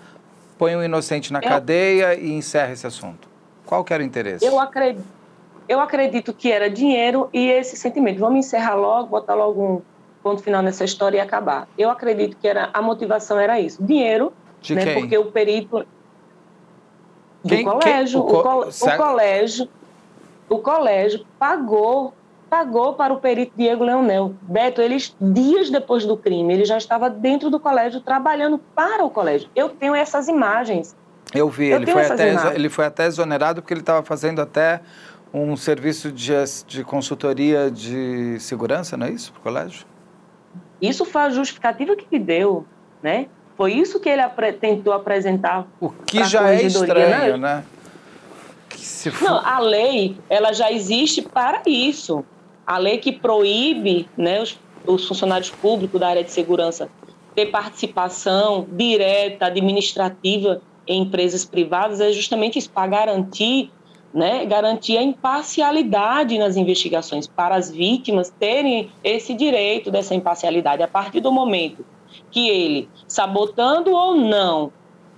[0.56, 3.28] Põe um inocente na eu, cadeia e encerra esse assunto.
[3.66, 4.44] Qual que era o interesse?
[4.44, 5.04] Eu acredito,
[5.68, 8.20] eu acredito que era dinheiro e esse sentimento.
[8.20, 9.82] Vamos encerrar logo, botar logo um
[10.22, 11.66] ponto final nessa história e acabar.
[11.76, 14.32] Eu acredito que era a motivação era isso, dinheiro,
[14.70, 14.94] né?
[14.94, 15.84] Porque o perito
[17.48, 18.24] quem, colégio.
[18.24, 18.36] Quem?
[18.36, 19.68] O, co o, o colégio
[20.48, 22.14] o colégio pagou
[22.50, 24.34] pagou para o perito Diego Leonel.
[24.42, 29.08] Beto, eles, dias depois do crime, ele já estava dentro do colégio, trabalhando para o
[29.08, 29.48] colégio.
[29.56, 30.94] Eu tenho essas imagens.
[31.32, 34.82] Eu vi, Eu ele, foi até, ele foi até exonerado porque ele estava fazendo até
[35.32, 36.34] um serviço de,
[36.66, 39.86] de consultoria de segurança, não é isso, para o colégio?
[40.78, 42.66] Isso foi a justificativa que ele deu,
[43.02, 43.28] né?
[43.62, 45.68] Foi isso que ele apre tentou apresentar.
[45.80, 47.62] O que já é estranho, né?
[48.68, 49.22] For...
[49.22, 52.24] Não, a lei, ela já existe para isso.
[52.66, 56.88] A lei que proíbe né, os, os funcionários públicos da área de segurança
[57.36, 63.70] ter participação direta, administrativa em empresas privadas é justamente isso, para garantir,
[64.12, 70.82] né, garantir a imparcialidade nas investigações, para as vítimas terem esse direito dessa imparcialidade.
[70.82, 71.86] A partir do momento
[72.32, 74.72] que ele, sabotando ou não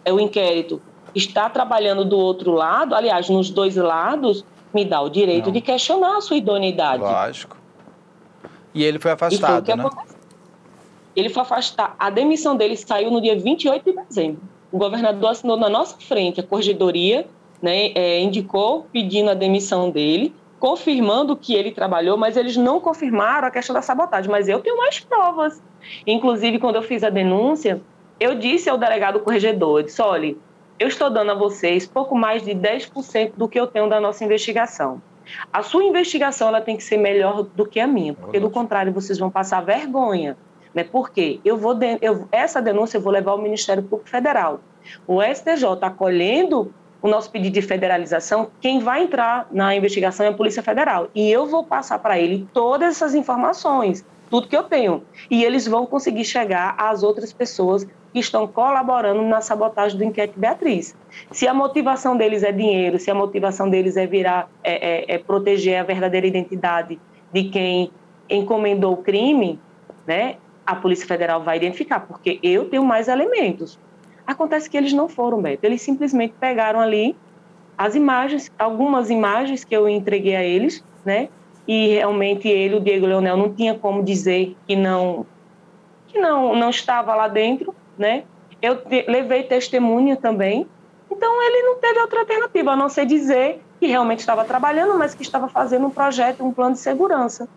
[0.05, 0.83] é o inquérito,
[1.15, 5.53] está trabalhando do outro lado, aliás, nos dois lados, me dá o direito não.
[5.53, 7.03] de questionar a sua idoneidade.
[7.03, 7.57] Lógico.
[8.75, 9.85] E ele foi afastado, foi né?
[9.87, 10.19] Aconteceu.
[11.15, 11.95] Ele foi afastado.
[11.97, 14.43] A demissão dele saiu no dia 28 de dezembro.
[14.73, 17.25] O governador assinou na nossa frente a corregedoria,
[17.63, 20.35] né, é, indicou pedindo a demissão dele,
[20.65, 24.31] confirmando que ele trabalhou, mas eles não confirmaram a questão da sabotagem.
[24.31, 25.63] Mas eu tenho mais provas.
[26.07, 27.83] Inclusive, quando eu fiz a denúncia,
[28.19, 30.35] eu disse ao delegado corregedor, eu disse, olha,
[30.79, 34.25] eu estou dando a vocês pouco mais de 10% do que eu tenho da nossa
[34.25, 35.03] investigação.
[35.53, 38.91] A sua investigação ela tem que ser melhor do que a minha, porque do contrário
[38.91, 40.35] vocês vão passar vergonha.
[40.73, 40.83] Né?
[40.83, 41.41] Por quê?
[41.45, 41.99] Eu vou de...
[42.01, 42.27] eu...
[42.33, 44.61] essa denúncia eu vou levar ao Ministério Público Federal.
[45.07, 46.73] O STJ acolhendo
[47.05, 51.11] o nosso pedido de federalização, quem vai entrar na investigação é a Polícia Federal.
[51.15, 55.03] E eu vou passar para ele todas essas informações, tudo que eu tenho.
[55.31, 60.41] E eles vão conseguir chegar às outras pessoas que estão colaborando na sabotagem do inquérito
[60.41, 60.97] Beatriz.
[61.31, 65.19] Se a motivação deles é dinheiro, se a motivação deles é virar, é, é, é
[65.19, 66.99] proteger a verdadeira identidade
[67.31, 67.91] de quem
[68.31, 69.61] encomendou o crime,
[70.07, 73.79] né, a Polícia Federal vai identificar, porque eu tenho mais elementos.
[74.27, 75.65] Acontece que eles não foram, Beto.
[75.65, 77.17] Eles simplesmente pegaram ali
[77.77, 81.29] as imagens, algumas imagens que eu entreguei a eles, né?
[81.67, 85.27] E realmente ele, o Diego Leonel, não tinha como dizer que não
[86.07, 88.25] que não não estava lá dentro né?
[88.61, 90.67] Eu te, levei testemunha também.
[91.11, 95.15] Então ele não teve outra alternativa a não ser dizer que realmente estava trabalhando, mas
[95.15, 97.49] que estava fazendo um projeto, um plano de segurança.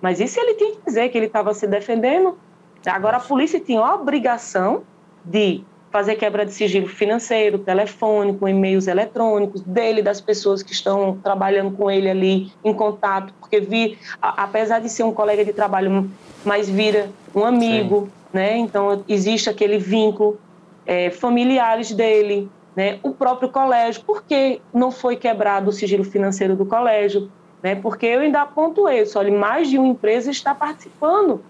[0.00, 2.38] Mas isso ele tinha que dizer que ele estava se defendendo.
[2.86, 4.84] Agora a polícia tinha a obrigação
[5.24, 11.76] de fazer quebra de sigilo financeiro, telefônico, e-mails eletrônicos dele, das pessoas que estão trabalhando
[11.76, 16.10] com ele ali em contato, porque vi, apesar de ser um colega de trabalho,
[16.44, 18.56] mas vira um amigo, né?
[18.56, 20.38] Então existe aquele vínculo
[20.86, 22.98] é, familiares dele, né?
[23.02, 27.30] O próprio colégio, por que não foi quebrado o sigilo financeiro do colégio?
[27.62, 27.74] Né?
[27.74, 31.42] Porque eu ainda pontuei, só mais de uma empresa está participando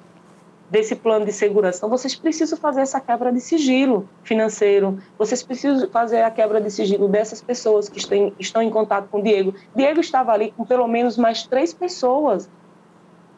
[0.71, 1.79] desse plano de segurança.
[1.79, 6.71] Então, vocês precisam fazer essa quebra de sigilo financeiro, vocês precisam fazer a quebra de
[6.71, 9.55] sigilo dessas pessoas que estão, estão em contato com o Diego.
[9.75, 12.49] Diego estava ali com pelo menos mais três pessoas.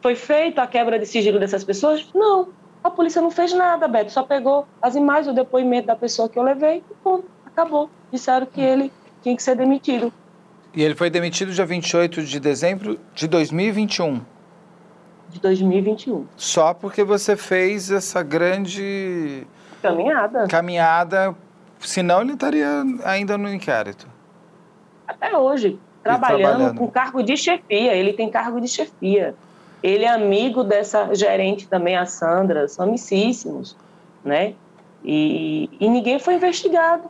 [0.01, 2.07] Foi feita a quebra de sigilo dessas pessoas?
[2.13, 2.49] Não.
[2.83, 6.39] A polícia não fez nada, Beto, só pegou as imagens, o depoimento da pessoa que
[6.39, 7.89] eu levei e ponto, acabou.
[8.11, 8.91] Disseram que ele
[9.21, 10.11] tinha que ser demitido.
[10.73, 14.21] E ele foi demitido dia 28 de dezembro de 2021?
[15.31, 16.25] De 2021.
[16.35, 19.47] Só porque você fez essa grande...
[19.81, 20.47] Caminhada.
[20.47, 21.35] Caminhada,
[21.79, 24.07] senão ele estaria ainda no inquérito.
[25.07, 26.77] Até hoje, trabalhando, trabalhando.
[26.77, 29.33] com cargo de chefia, ele tem cargo de chefia.
[29.81, 33.75] Ele é amigo dessa gerente também, a Sandra, são amicíssimos,
[34.23, 34.53] né?
[35.03, 37.09] E, e ninguém foi investigado.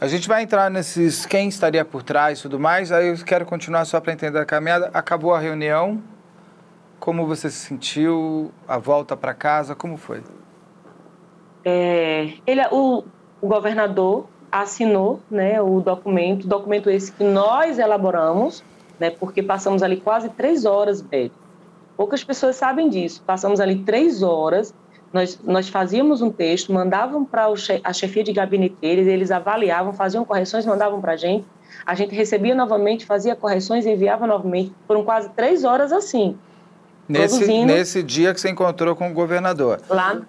[0.00, 3.46] A gente vai entrar nesses quem estaria por trás e tudo mais, aí eu quero
[3.46, 4.90] continuar só para entender a caminhada.
[4.92, 6.02] Acabou a reunião,
[7.04, 8.50] como você se sentiu?
[8.66, 10.22] A volta para casa, como foi?
[11.62, 13.04] É, ele, o,
[13.42, 18.64] o governador assinou né, o documento, documento esse que nós elaboramos,
[18.98, 21.34] né, porque passamos ali quase três horas, Beto,
[21.94, 23.22] Poucas pessoas sabem disso.
[23.26, 24.74] Passamos ali três horas,
[25.12, 27.48] nós, nós fazíamos um texto, mandavam para
[27.84, 31.44] a chefia de gabinete deles, eles avaliavam, faziam correções, mandavam para a gente.
[31.84, 34.72] A gente recebia novamente, fazia correções enviava novamente.
[34.86, 36.38] Foram quase três horas assim.
[37.08, 39.80] Nesse, nesse dia que você encontrou com o governador.
[39.88, 40.22] Lá,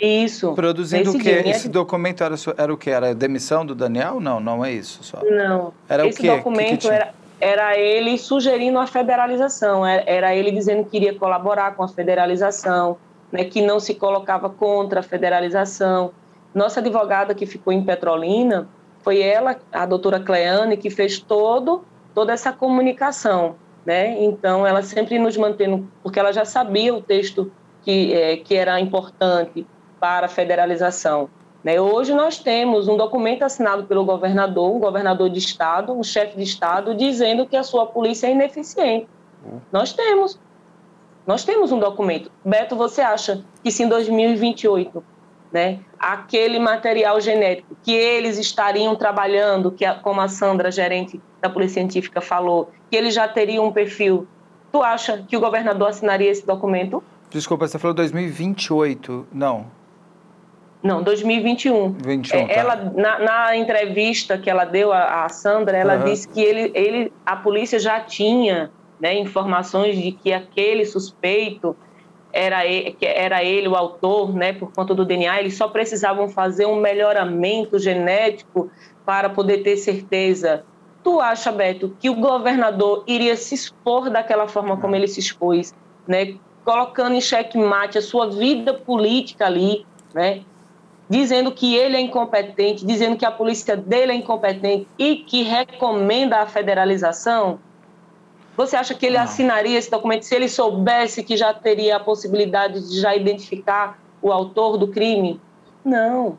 [0.00, 0.54] isso.
[0.54, 1.42] Produzindo o quê?
[1.44, 2.90] Esse documento era, era o quê?
[2.90, 4.18] Era a demissão do Daniel?
[4.18, 5.20] Não, não é isso só.
[5.22, 5.72] Não.
[5.88, 6.36] Era Esse o quê?
[6.36, 11.12] documento que que era era ele sugerindo a federalização, é, era ele dizendo que iria
[11.12, 12.96] colaborar com a federalização,
[13.32, 16.12] né, que não se colocava contra a federalização.
[16.54, 18.68] Nossa advogada que ficou em Petrolina,
[19.02, 21.84] foi ela, a doutora Cleane, que fez todo,
[22.14, 23.56] toda essa comunicação.
[23.84, 24.22] Né?
[24.22, 27.50] Então, ela sempre nos mantém, porque ela já sabia o texto
[27.82, 29.66] que, é, que era importante
[30.00, 31.28] para a federalização.
[31.62, 31.80] Né?
[31.80, 36.42] Hoje nós temos um documento assinado pelo governador, um governador de estado, um chefe de
[36.42, 39.08] estado, dizendo que a sua polícia é ineficiente.
[39.70, 40.38] Nós temos.
[41.24, 42.32] Nós temos um documento.
[42.44, 45.04] Beto, você acha que se em 2028
[45.52, 51.74] né, aquele material genético que eles estariam trabalhando, que como a Sandra, gerente da Polícia
[51.74, 54.26] Científica, falou, que eles já teriam um perfil,
[54.70, 57.02] tu acha que o governador assinaria esse documento?
[57.30, 59.64] Desculpa, você falou 2028, não.
[60.82, 61.92] Não, 2021.
[61.92, 62.52] 21, é, tá.
[62.52, 66.04] Ela na, na, entrevista que ela deu a, a Sandra, ela uhum.
[66.04, 68.70] disse que ele, ele, a polícia já tinha
[69.00, 71.74] né, informações de que aquele suspeito
[72.30, 75.40] era ele, que era ele o autor, né, por conta do DNA.
[75.40, 78.70] Eles só precisavam fazer um melhoramento genético
[79.06, 80.66] para poder ter certeza.
[81.02, 85.74] Tu acha, Beto, que o governador iria se expor daquela forma como ele se expôs,
[86.06, 89.84] né, colocando em xeque-mate a sua vida política ali,
[90.14, 90.42] né?
[91.08, 96.38] dizendo que ele é incompetente, dizendo que a polícia dele é incompetente e que recomenda
[96.38, 97.58] a federalização,
[98.56, 99.24] você acha que ele Não.
[99.24, 104.32] assinaria esse documento se ele soubesse que já teria a possibilidade de já identificar o
[104.32, 105.40] autor do crime?
[105.84, 106.38] Não.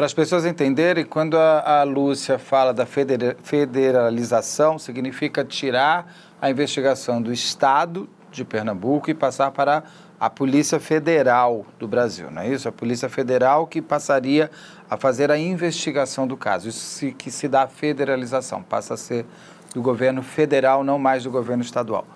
[0.00, 6.10] Para as pessoas entenderem, quando a, a Lúcia fala da federalização, significa tirar
[6.40, 9.82] a investigação do Estado de Pernambuco e passar para
[10.18, 12.66] a Polícia Federal do Brasil, não é isso?
[12.66, 14.50] A Polícia Federal que passaria
[14.88, 16.70] a fazer a investigação do caso.
[16.70, 19.26] Isso que se dá a federalização, passa a ser
[19.74, 22.06] do governo federal, não mais do governo estadual.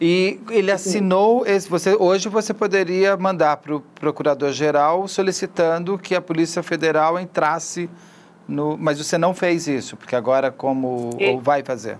[0.00, 1.68] E ele assinou esse.
[1.68, 7.88] Você, hoje você poderia mandar para o procurador-geral solicitando que a Polícia Federal entrasse
[8.46, 8.76] no.
[8.76, 11.10] Mas você não fez isso, porque agora como.
[11.18, 11.30] E...
[11.30, 11.96] Ou vai fazer?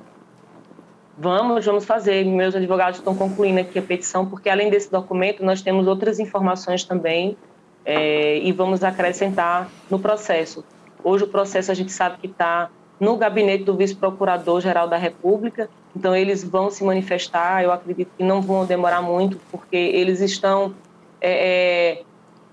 [1.16, 2.24] Vamos, vamos fazer.
[2.24, 6.82] Meus advogados estão concluindo aqui a petição, porque além desse documento, nós temos outras informações
[6.82, 7.36] também
[7.84, 10.64] é, e vamos acrescentar no processo.
[11.04, 12.68] Hoje o processo a gente sabe que está
[12.98, 18.40] no gabinete do vice-procurador-geral da República, então eles vão se manifestar, eu acredito que não
[18.40, 20.74] vão demorar muito, porque eles estão,
[21.20, 22.02] é,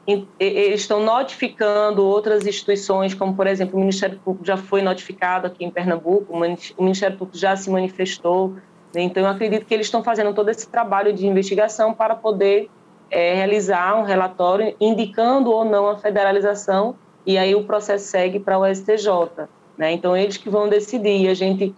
[0.08, 5.48] é, eles estão notificando outras instituições, como por exemplo o Ministério Público já foi notificado
[5.48, 8.56] aqui em Pernambuco, o Ministério Público já se manifestou,
[8.94, 9.02] né?
[9.02, 12.70] então eu acredito que eles estão fazendo todo esse trabalho de investigação para poder
[13.10, 16.96] é, realizar um relatório indicando ou não a federalização,
[17.26, 19.48] e aí o processo segue para o STJ.
[19.78, 19.92] Né?
[19.92, 21.28] Então, eles que vão decidir.
[21.28, 21.76] A gente,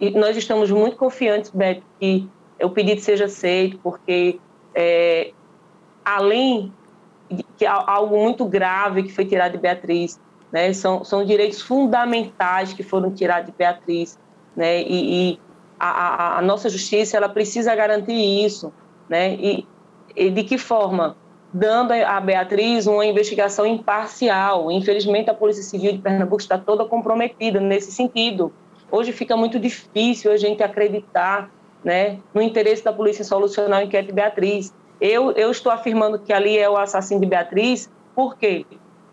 [0.00, 2.28] e nós estamos muito confiantes, Beto, que
[2.62, 4.38] o pedido seja aceito, porque
[4.74, 5.32] é,
[6.04, 6.72] além
[7.30, 10.20] de que algo muito grave que foi tirado de Beatriz,
[10.52, 10.72] né?
[10.72, 14.18] São, são direitos fundamentais que foram tirados de Beatriz,
[14.54, 14.82] né?
[14.82, 15.40] E, e
[15.78, 18.72] a, a, a, nossa justiça ela precisa garantir isso,
[19.08, 19.34] né?
[19.34, 19.66] E,
[20.14, 21.16] e de que forma?
[21.52, 24.70] dando a Beatriz uma investigação imparcial.
[24.70, 28.52] Infelizmente, a Polícia Civil de Pernambuco está toda comprometida nesse sentido.
[28.90, 31.50] Hoje fica muito difícil a gente acreditar
[31.84, 34.74] né, no interesse da polícia em solucionar o inquérito de Beatriz.
[35.00, 38.64] Eu, eu estou afirmando que ali é o assassino de Beatriz, por quê?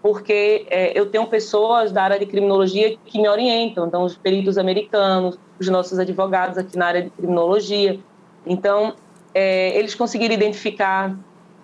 [0.02, 4.58] Porque é, eu tenho pessoas da área de criminologia que me orientam, então os peritos
[4.58, 8.00] americanos, os nossos advogados aqui na área de criminologia.
[8.45, 8.93] Então,
[9.34, 11.16] é, eles conseguiram identificar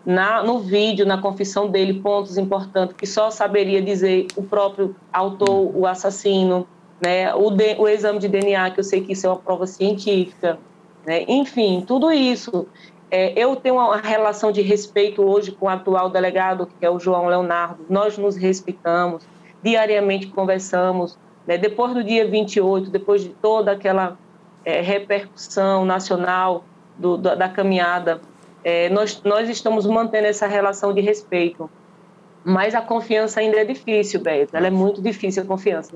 [0.05, 5.71] na, no vídeo, na confissão dele, pontos importantes que só saberia dizer o próprio autor,
[5.75, 6.67] o assassino,
[7.01, 7.33] né?
[7.33, 10.59] o, de, o exame de DNA, que eu sei que isso é uma prova científica.
[11.05, 11.25] Né?
[11.27, 12.67] Enfim, tudo isso.
[13.11, 16.99] É, eu tenho uma relação de respeito hoje com o atual delegado, que é o
[16.99, 17.85] João Leonardo.
[17.89, 19.23] Nós nos respeitamos,
[19.63, 21.17] diariamente conversamos.
[21.47, 21.57] Né?
[21.57, 24.17] Depois do dia 28, depois de toda aquela
[24.63, 26.63] é, repercussão nacional
[26.97, 28.21] do, da, da caminhada
[28.63, 31.69] é, nós, nós estamos mantendo essa relação de respeito.
[32.43, 34.55] Mas a confiança ainda é difícil, Beto.
[34.55, 35.95] Ela é muito difícil a confiança.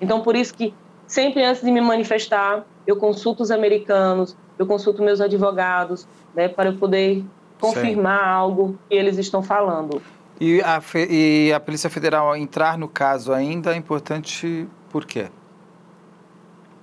[0.00, 0.74] Então, por isso que
[1.06, 6.70] sempre antes de me manifestar, eu consulto os americanos, eu consulto meus advogados, né, para
[6.70, 7.24] eu poder
[7.60, 8.30] confirmar Sim.
[8.30, 10.02] algo que eles estão falando.
[10.40, 15.28] E a, e a Polícia Federal entrar no caso ainda é importante por quê?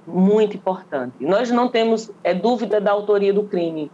[0.08, 1.14] Muito importante.
[1.20, 3.92] Nós não temos é, dúvida da autoria do crime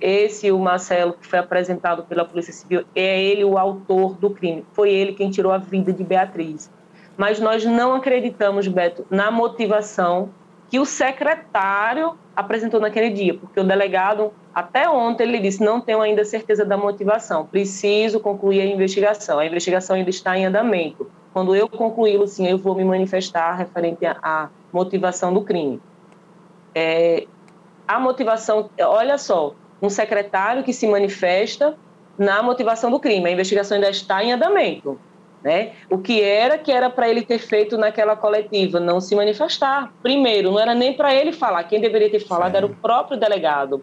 [0.00, 4.64] esse o Marcelo que foi apresentado pela Polícia Civil é ele o autor do crime.
[4.72, 6.70] Foi ele quem tirou a vida de Beatriz.
[7.20, 10.30] Mas nós não acreditamos, Beto, na motivação
[10.70, 16.00] que o secretário apresentou naquele dia, porque o delegado até ontem ele disse não tenho
[16.00, 19.38] ainda certeza da motivação, preciso concluir a investigação.
[19.38, 21.10] A investigação ainda está em andamento.
[21.30, 25.78] Quando eu concluí-lo, sim, eu vou me manifestar referente à motivação do crime.
[26.74, 27.26] É,
[27.86, 31.76] a motivação, olha só, um secretário que se manifesta
[32.16, 33.28] na motivação do crime.
[33.28, 34.98] A investigação ainda está em andamento.
[35.42, 35.72] Né?
[35.88, 38.78] O que era que era para ele ter feito naquela coletiva?
[38.78, 39.90] Não se manifestar.
[40.02, 42.56] Primeiro, não era nem para ele falar, quem deveria ter falado Sim.
[42.58, 43.82] era o próprio delegado.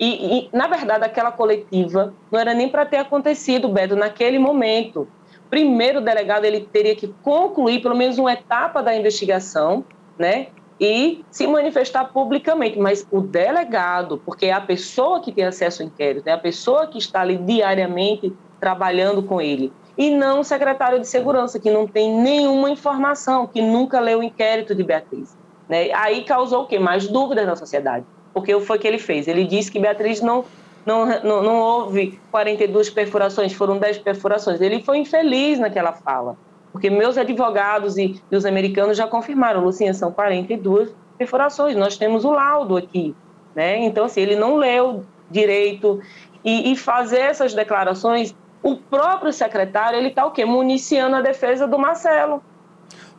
[0.00, 5.06] E, e, na verdade, aquela coletiva não era nem para ter acontecido, Beto, naquele momento.
[5.48, 9.84] Primeiro, o delegado ele teria que concluir pelo menos uma etapa da investigação,
[10.18, 10.48] né?
[10.78, 15.88] E se manifestar publicamente, mas o delegado, porque é a pessoa que tem acesso ao
[15.88, 21.00] inquérito, é a pessoa que está ali diariamente trabalhando com ele e não o secretário
[21.00, 25.36] de segurança, que não tem nenhuma informação, que nunca leu o inquérito de Beatriz.
[25.68, 25.90] Né?
[25.92, 26.78] Aí causou o quê?
[26.78, 28.04] Mais dúvidas na sociedade.
[28.32, 29.26] Porque o foi que ele fez?
[29.26, 30.44] Ele disse que Beatriz não,
[30.84, 34.60] não, não, não houve 42 perfurações, foram 10 perfurações.
[34.60, 36.36] Ele foi infeliz naquela fala.
[36.70, 41.74] Porque meus advogados e, e os americanos já confirmaram, Lucinha, são 42 perfurações.
[41.74, 43.14] Nós temos o laudo aqui.
[43.54, 43.78] Né?
[43.78, 45.98] Então, assim, ele não leu direito.
[46.44, 48.36] E, e fazer essas declarações
[48.66, 50.44] o próprio secretário, ele está o quê?
[50.44, 52.42] Municiando a defesa do Marcelo.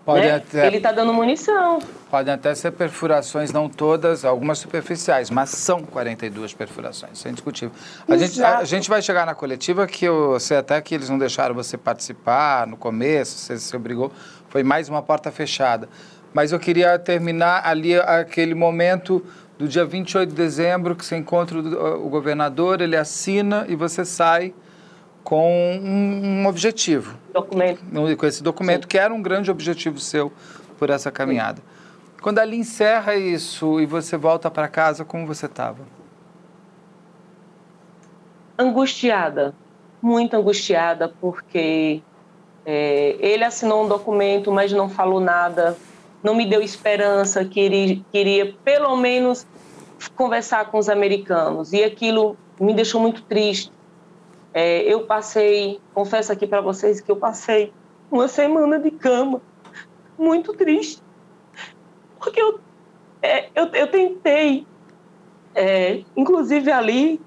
[0.04, 0.36] Pode né?
[0.36, 1.80] até, ele está dando munição.
[2.12, 7.72] Podem até ser perfurações, não todas, algumas superficiais, mas são 42 perfurações, isso é indiscutível.
[8.08, 11.10] A gente, a, a, gente vai chegar na coletiva que eu sei até que eles
[11.10, 14.12] não deixaram você participar no começo, você se obrigou,
[14.50, 15.88] foi mais uma porta fechada.
[16.34, 19.26] Mas eu queria terminar ali aquele momento
[19.58, 24.04] do dia 28 de dezembro que você encontra o, o governador, ele assina e você
[24.04, 24.54] sai
[25.28, 27.18] com um, um objetivo.
[27.34, 27.84] Documento.
[28.18, 28.88] Com esse documento, Sim.
[28.88, 30.32] que era um grande objetivo seu
[30.80, 31.58] por essa caminhada.
[31.58, 32.22] Sim.
[32.22, 35.80] Quando ali encerra isso e você volta para casa, como você estava?
[38.58, 39.54] Angustiada,
[40.02, 42.02] muito angustiada, porque
[42.66, 45.76] é, ele assinou um documento, mas não falou nada,
[46.24, 49.46] não me deu esperança, queria, queria pelo menos
[50.16, 51.74] conversar com os americanos.
[51.74, 53.74] E aquilo me deixou muito triste,
[54.58, 57.72] é, eu passei, confesso aqui para vocês que eu passei
[58.10, 59.40] uma semana de cama,
[60.18, 61.00] muito triste,
[62.20, 62.60] porque eu,
[63.22, 64.66] é, eu, eu, tentei,
[65.54, 67.22] é, inclusive ali,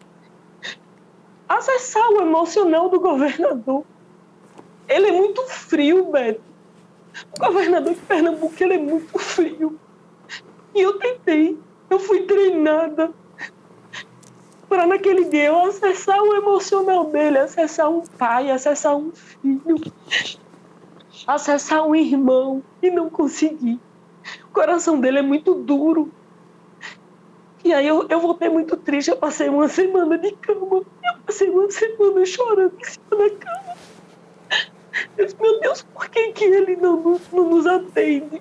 [1.48, 3.84] acessar o emocional do governador.
[4.88, 6.42] Ele é muito frio, Beto.
[7.36, 9.78] O governador de Pernambuco ele é muito frio.
[10.74, 11.56] E eu tentei,
[11.88, 13.12] eu fui treinada
[14.70, 19.92] para naquele dia eu acessar o emocional dele, acessar um pai, acessar um filho,
[21.26, 23.80] acessar um irmão e não consegui.
[24.44, 26.12] O coração dele é muito duro.
[27.64, 30.76] E aí eu, eu voltei muito triste, eu passei uma semana de cama.
[30.76, 30.86] Eu
[31.26, 33.76] passei uma semana chorando em cima da cama.
[35.18, 38.40] Eu disse, meu Deus, por que, que ele não, não, não nos atende?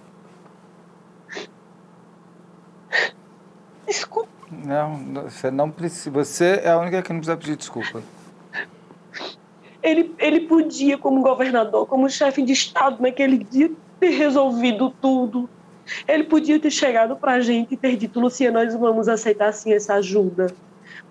[3.88, 6.10] Desculpa não, você não precisa.
[6.12, 8.02] Você é a única que não precisa pedir desculpa.
[9.82, 15.50] Ele, ele podia, como governador, como chefe de Estado naquele dia, ter resolvido tudo.
[16.08, 19.74] Ele podia ter chegado para a gente e ter dito: Luciana, nós vamos aceitar sim
[19.74, 20.48] essa ajuda.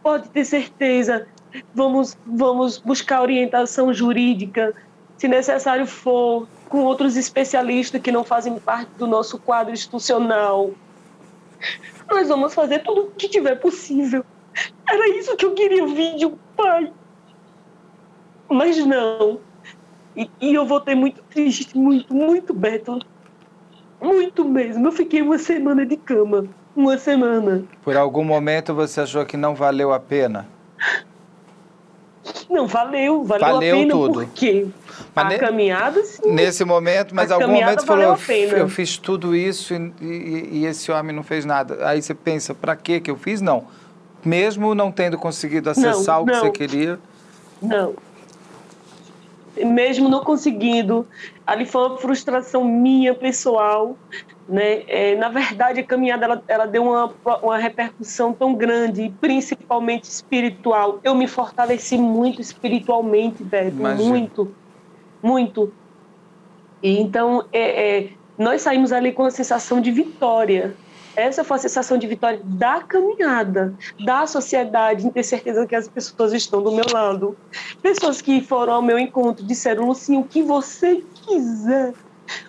[0.03, 1.27] Pode ter certeza,
[1.75, 4.75] vamos, vamos buscar orientação jurídica,
[5.17, 10.71] se necessário for, com outros especialistas que não fazem parte do nosso quadro institucional.
[12.11, 14.25] Nós vamos fazer tudo o que tiver possível.
[14.89, 16.93] Era isso que eu queria ouvir de um pai.
[18.49, 19.41] Mas não.
[20.17, 22.99] E, e eu voltei muito triste, muito, muito, Beto.
[24.01, 24.87] Muito mesmo.
[24.87, 26.47] Eu fiquei uma semana de cama.
[26.75, 27.65] Uma semana.
[27.83, 30.49] Por algum momento você achou que não valeu a pena?
[32.49, 34.13] Não, valeu, valeu, valeu a pena tudo.
[34.15, 34.67] por quê?
[35.15, 36.33] Mas a ne caminhada, sim.
[36.33, 38.17] Nesse momento, mas algum momento falou,
[38.57, 41.87] eu fiz tudo isso e, e, e, esse homem não fez nada.
[41.89, 43.41] Aí você pensa, para que que eu fiz?
[43.41, 43.65] Não.
[44.25, 46.41] Mesmo não tendo conseguido acessar não, o que não.
[46.41, 46.99] você queria?
[47.61, 47.95] Não.
[49.57, 51.07] Mesmo não conseguindo,
[51.47, 53.97] ali foi uma frustração minha, pessoal,
[54.49, 54.83] né?
[54.89, 57.13] É, na verdade, a caminhada ela, ela deu uma,
[57.43, 60.99] uma repercussão tão grande, principalmente espiritual.
[61.05, 64.51] Eu me fortaleci muito espiritualmente, velho, muito,
[65.23, 65.71] muito.
[66.83, 70.75] E então, é, é, nós saímos ali com a sensação de vitória.
[71.15, 75.89] Essa foi a sensação de vitória da caminhada, da sociedade, em ter certeza que as
[75.89, 77.37] pessoas estão do meu lado.
[77.83, 81.93] Pessoas que foram ao meu encontro disseram, Lucinho, o que você quiser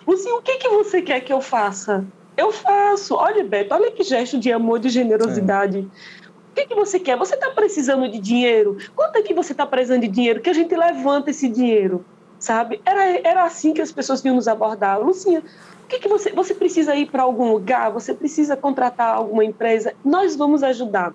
[0.06, 2.04] Lucinho, o que, que você quer que eu faça?
[2.36, 3.14] Eu faço.
[3.14, 5.78] Olha, Beto, olha que gesto de amor, de generosidade.
[5.78, 6.30] É.
[6.50, 7.16] O que, que você quer?
[7.16, 8.76] Você está precisando de dinheiro?
[8.96, 10.40] Quanto é que você está precisando de dinheiro?
[10.40, 12.04] Que a gente levanta esse dinheiro.
[12.40, 12.80] sabe?
[12.84, 14.98] Era, era assim que as pessoas vinham nos abordar.
[15.00, 15.40] Lucinha,
[15.84, 17.92] o que, que você, você precisa ir para algum lugar?
[17.92, 19.94] Você precisa contratar alguma empresa?
[20.04, 21.12] Nós vamos ajudar.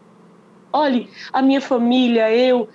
[0.71, 2.69] Olhe, a minha família, eu.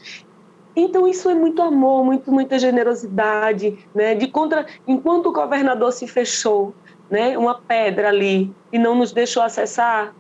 [0.75, 4.15] Então isso é muito amor, muito muita generosidade, né?
[4.15, 6.75] De contra, enquanto o governador se fechou,
[7.11, 10.15] né, uma pedra ali e não nos deixou acessar,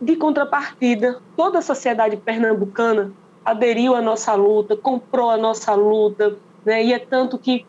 [0.00, 3.12] de contrapartida, toda a sociedade pernambucana
[3.44, 6.84] aderiu à nossa luta, comprou a nossa luta, né?
[6.84, 7.66] E é tanto que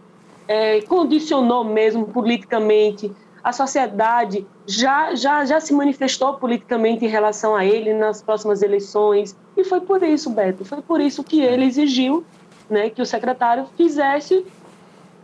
[0.47, 3.11] é, condicionou mesmo politicamente
[3.43, 9.35] a sociedade já, já, já se manifestou politicamente em relação a ele nas próximas eleições.
[9.55, 12.25] E foi por isso, Beto, foi por isso que ele exigiu
[12.69, 14.45] né, que o secretário fizesse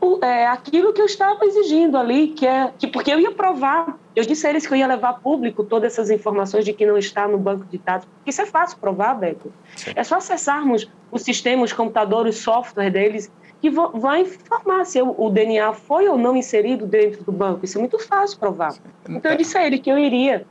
[0.02, 3.98] o, é, aquilo que eu estava exigindo ali, que é que porque eu ia provar.
[4.16, 6.98] Eu disse a eles que eu ia levar público todas essas informações de que não
[6.98, 8.08] está no banco de dados.
[8.16, 9.52] Porque isso é fácil provar, Beto.
[9.76, 9.92] Sim.
[9.96, 15.30] É só acessarmos o sistema, os computadores, o software deles que vai informar se o
[15.30, 17.66] DNA foi ou não inserido dentro do banco.
[17.66, 18.76] Isso é muito fácil provar.
[19.10, 20.46] Então eu disse a ele que eu iria.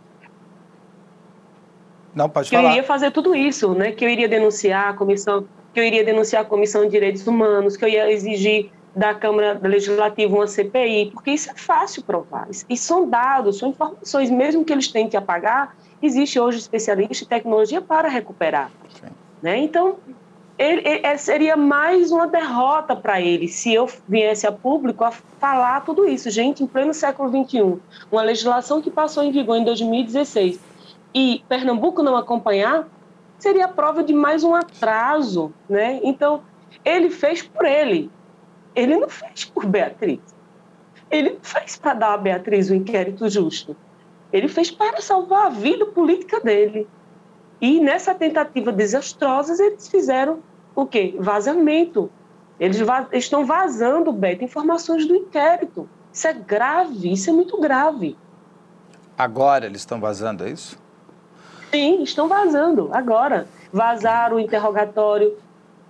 [2.14, 2.68] Não, pode que falar.
[2.68, 3.92] eu iria fazer tudo isso, né?
[3.92, 7.76] Que eu iria denunciar a comissão, que eu iria denunciar a comissão de direitos humanos,
[7.76, 12.48] que eu ia exigir da Câmara Legislativa uma CPI, porque isso é fácil provar.
[12.68, 17.26] E são dados, são informações, mesmo que eles tenham que apagar, existe hoje especialista em
[17.26, 18.70] tecnologia para recuperar.
[19.42, 19.58] Né?
[19.58, 19.96] Então,
[20.56, 25.10] ele, ele, é, seria mais uma derrota para ele se eu viesse a público a
[25.10, 26.30] falar tudo isso.
[26.30, 27.78] Gente, em pleno século XXI,
[28.10, 30.60] uma legislação que passou em vigor em 2016
[31.12, 32.88] e Pernambuco não acompanhar,
[33.38, 35.52] seria prova de mais um atraso.
[35.68, 36.00] Né?
[36.04, 36.42] Então,
[36.84, 38.10] ele fez por ele,
[38.74, 40.20] ele não fez por Beatriz.
[41.10, 43.76] Ele não fez para dar a Beatriz o um inquérito justo.
[44.32, 46.88] Ele fez para salvar a vida política dele.
[47.60, 50.40] E nessa tentativa desastrosa, eles fizeram
[50.74, 51.14] o quê?
[51.18, 52.10] Vazamento.
[52.58, 55.88] Eles va estão vazando, Beto, informações do inquérito.
[56.12, 58.16] Isso é grave, isso é muito grave.
[59.16, 60.78] Agora eles estão vazando, é isso?
[61.70, 63.48] Sim, estão vazando, agora.
[63.72, 65.36] Vazaram o interrogatório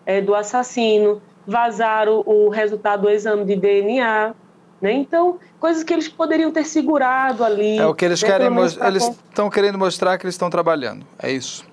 [0.06, 4.34] é, do assassino, vazaram o, o resultado do exame de DNA.
[4.80, 4.92] Né?
[4.92, 7.78] Então, coisas que eles poderiam ter segurado ali.
[7.78, 8.28] É o que eles né?
[8.28, 8.88] querem mostrar.
[8.88, 11.06] Eles estão querendo mostrar que eles estão trabalhando.
[11.18, 11.64] É isso.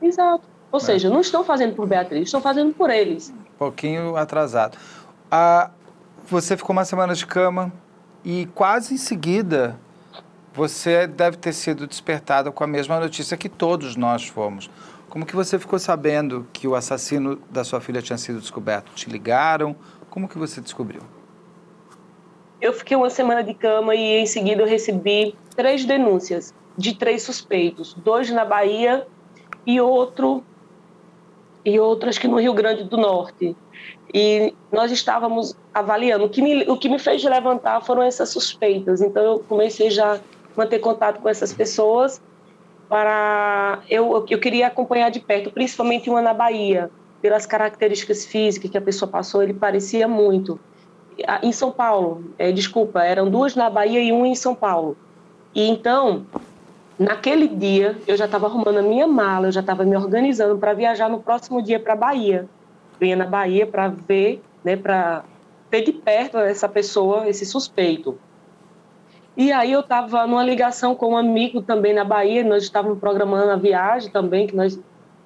[0.00, 0.42] Exato.
[0.70, 0.82] Ou é.
[0.82, 3.30] seja, não estão fazendo por Beatriz, estão fazendo por eles.
[3.30, 4.78] Um pouquinho atrasado.
[5.30, 5.70] Ah,
[6.26, 7.72] você ficou uma semana de cama
[8.24, 9.78] e quase em seguida
[10.54, 14.70] você deve ter sido despertada com a mesma notícia que todos nós fomos.
[15.08, 18.92] Como que você ficou sabendo que o assassino da sua filha tinha sido descoberto?
[18.94, 19.76] Te ligaram?
[20.10, 21.02] Como que você descobriu?
[22.60, 27.22] Eu fiquei uma semana de cama e em seguida eu recebi três denúncias de três
[27.22, 29.06] suspeitos, dois na Bahia
[29.66, 30.42] e outro
[31.64, 33.56] e outras que no Rio Grande do Norte.
[34.12, 36.24] E nós estávamos avaliando.
[36.24, 39.00] O que me, o que me fez levantar foram essas suspeitas.
[39.00, 40.20] Então eu comecei já a
[40.56, 42.20] manter contato com essas pessoas
[42.88, 48.76] para eu, eu queria acompanhar de perto, principalmente uma na Bahia, pelas características físicas que
[48.76, 50.60] a pessoa passou, ele parecia muito.
[51.42, 54.96] Em São Paulo, é, desculpa, eram duas na Bahia e uma em São Paulo.
[55.54, 56.26] E então,
[56.98, 60.74] naquele dia, eu já estava arrumando a minha mala, eu já estava me organizando para
[60.74, 62.48] viajar no próximo dia para a Bahia.
[63.00, 65.24] Ia na Bahia para ver, né, para
[65.70, 68.18] ter de perto essa pessoa, esse suspeito.
[69.36, 73.50] E aí eu estava numa ligação com um amigo também na Bahia, nós estávamos programando
[73.50, 74.78] a viagem também, que nós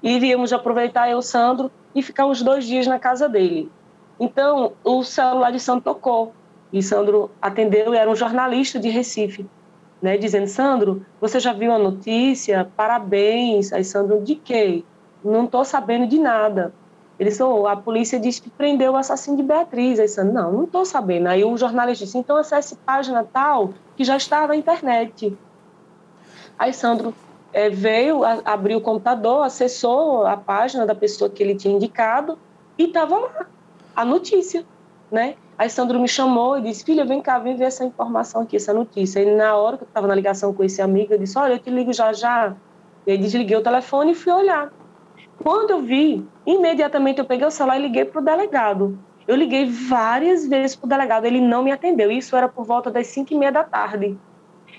[0.02, 3.70] iríamos aproveitar eu, Sandro, e ficar uns dois dias na casa dele.
[4.18, 6.32] Então, o celular de Sandro tocou,
[6.72, 9.46] e Sandro atendeu, e era um jornalista de Recife,
[10.02, 12.70] né, dizendo, Sandro, você já viu a notícia?
[12.76, 13.72] Parabéns.
[13.72, 14.84] Aí Sandro, de quê?
[15.24, 16.72] Não estou sabendo de nada.
[17.18, 19.98] Ele disse, oh, a polícia disse que prendeu o assassino de Beatriz.
[19.98, 21.26] Aí Sandro, não, não estou sabendo.
[21.26, 25.36] Aí o jornalista disse, então acesse página tal que já está na internet.
[26.56, 27.12] Aí Sandro
[27.52, 32.38] é, veio, a, abriu o computador, acessou a página da pessoa que ele tinha indicado
[32.76, 33.46] e estava lá
[33.98, 34.64] a notícia,
[35.10, 35.34] né?
[35.58, 38.72] Aí Sandro me chamou e disse, filha, vem cá, vem ver essa informação aqui, essa
[38.72, 39.18] notícia.
[39.18, 41.58] E na hora que eu estava na ligação com esse amigo, eu disse, olha, eu
[41.58, 42.54] te ligo já já.
[43.04, 44.72] E aí desliguei o telefone e fui olhar.
[45.42, 48.96] Quando eu vi, imediatamente eu peguei o celular e liguei para o delegado.
[49.26, 52.08] Eu liguei várias vezes para o delegado, ele não me atendeu.
[52.08, 54.16] Isso era por volta das 5 e meia da tarde.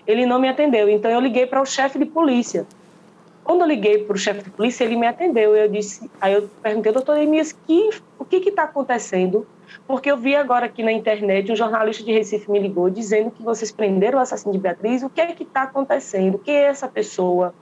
[0.07, 0.89] Ele não me atendeu.
[0.89, 2.65] Então eu liguei para o chefe de polícia.
[3.49, 5.55] Quando eu liguei para o chefe de polícia, ele me atendeu.
[5.55, 9.47] Eu disse, aí eu perguntei, doutor Emias, que, o que está acontecendo?
[9.87, 13.41] Porque eu vi agora aqui na internet um jornalista de Recife me ligou dizendo que
[13.41, 15.01] vocês prenderam o assassino de Beatriz.
[15.01, 16.37] O que é que está acontecendo?
[16.37, 17.55] Quem é essa pessoa?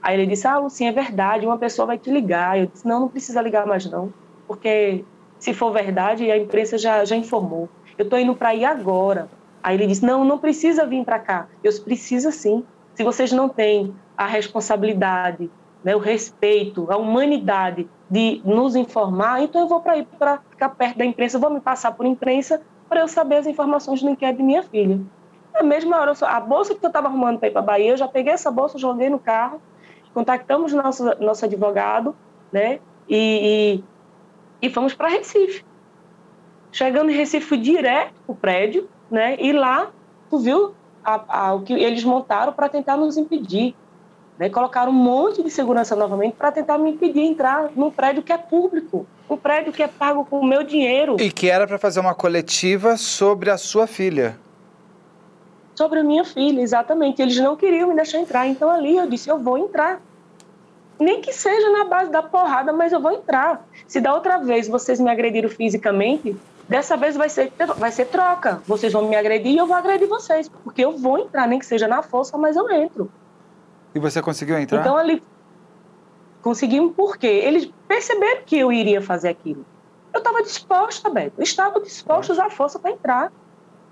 [0.00, 2.58] Aí ele disse, ah, Lucinha, é verdade, uma pessoa vai te ligar.
[2.58, 4.10] Eu disse, não, não precisa ligar mais não,
[4.48, 5.04] porque
[5.38, 7.68] se for verdade, a imprensa já, já informou.
[7.98, 9.28] Eu estou indo para ir agora.
[9.62, 11.46] Aí ele disse: Não, não precisa vir para cá.
[11.62, 12.64] Eu disse: Precisa sim.
[12.94, 15.50] Se vocês não têm a responsabilidade,
[15.84, 20.70] né, o respeito, a humanidade de nos informar, então eu vou para ir para ficar
[20.70, 24.38] perto da imprensa, vou me passar por imprensa para eu saber as informações do inquérito
[24.38, 25.00] de minha filha.
[25.52, 28.06] Na mesma hora, a bolsa que eu estava arrumando para ir para Bahia, eu já
[28.06, 29.60] peguei essa bolsa, joguei no carro,
[30.12, 32.14] contactamos nosso, nosso advogado,
[32.52, 32.78] né?
[33.08, 33.82] E,
[34.60, 35.64] e, e fomos para Recife.
[36.70, 39.36] Chegando em Recife, fui direto para o prédio, né?
[39.40, 39.90] E lá,
[40.28, 43.74] tu viu a, a, o que eles montaram para tentar nos impedir.
[44.38, 44.50] Né?
[44.50, 48.38] Colocaram um monte de segurança novamente para tentar me impedir entrar num prédio que é
[48.38, 51.16] público, um prédio que é pago com o meu dinheiro.
[51.18, 54.38] E que era para fazer uma coletiva sobre a sua filha
[55.76, 57.20] sobre a minha filha, exatamente.
[57.20, 60.00] Eles não queriam me deixar entrar, então ali eu disse: eu vou entrar.
[60.98, 63.62] Nem que seja na base da porrada, mas eu vou entrar.
[63.86, 66.34] Se da outra vez vocês me agrediram fisicamente,
[66.66, 68.62] dessa vez vai ser, vai ser troca.
[68.66, 71.66] Vocês vão me agredir e eu vou agredir vocês, porque eu vou entrar, nem que
[71.66, 73.10] seja na força, mas eu entro.
[73.96, 74.80] E você conseguiu entrar?
[74.80, 75.22] Então ali
[76.42, 79.64] conseguimos porque eles perceberam que eu iria fazer aquilo.
[80.12, 81.42] Eu estava disposta, Beto.
[81.42, 83.32] Estava disposta a usar força para entrar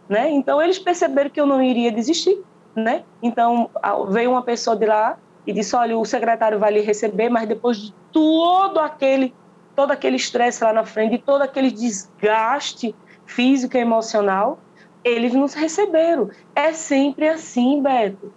[0.09, 0.31] né?
[0.31, 2.43] Então eles perceberam que eu não iria desistir,
[2.75, 3.05] né?
[3.23, 3.71] Então
[4.11, 7.79] veio uma pessoa de lá e disse: "Olha, o secretário vai lhe receber, mas depois
[7.79, 9.35] de todo aquele
[9.75, 12.95] todo aquele estresse lá na frente, de todo aquele desgaste
[13.27, 14.59] físico e emocional,
[15.03, 16.31] eles nos receberam.
[16.55, 18.33] É sempre assim, Beto.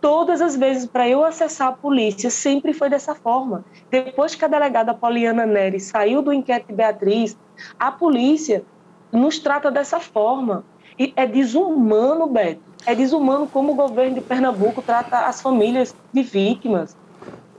[0.00, 3.64] Todas as vezes para eu acessar a polícia, sempre foi dessa forma.
[3.90, 7.36] Depois que a delegada Poliana Neri saiu do inquérito de Beatriz,
[7.78, 8.64] a polícia
[9.10, 10.64] nos trata dessa forma.
[10.98, 12.60] E é desumano, Beto.
[12.86, 16.96] É desumano como o governo de Pernambuco trata as famílias de vítimas.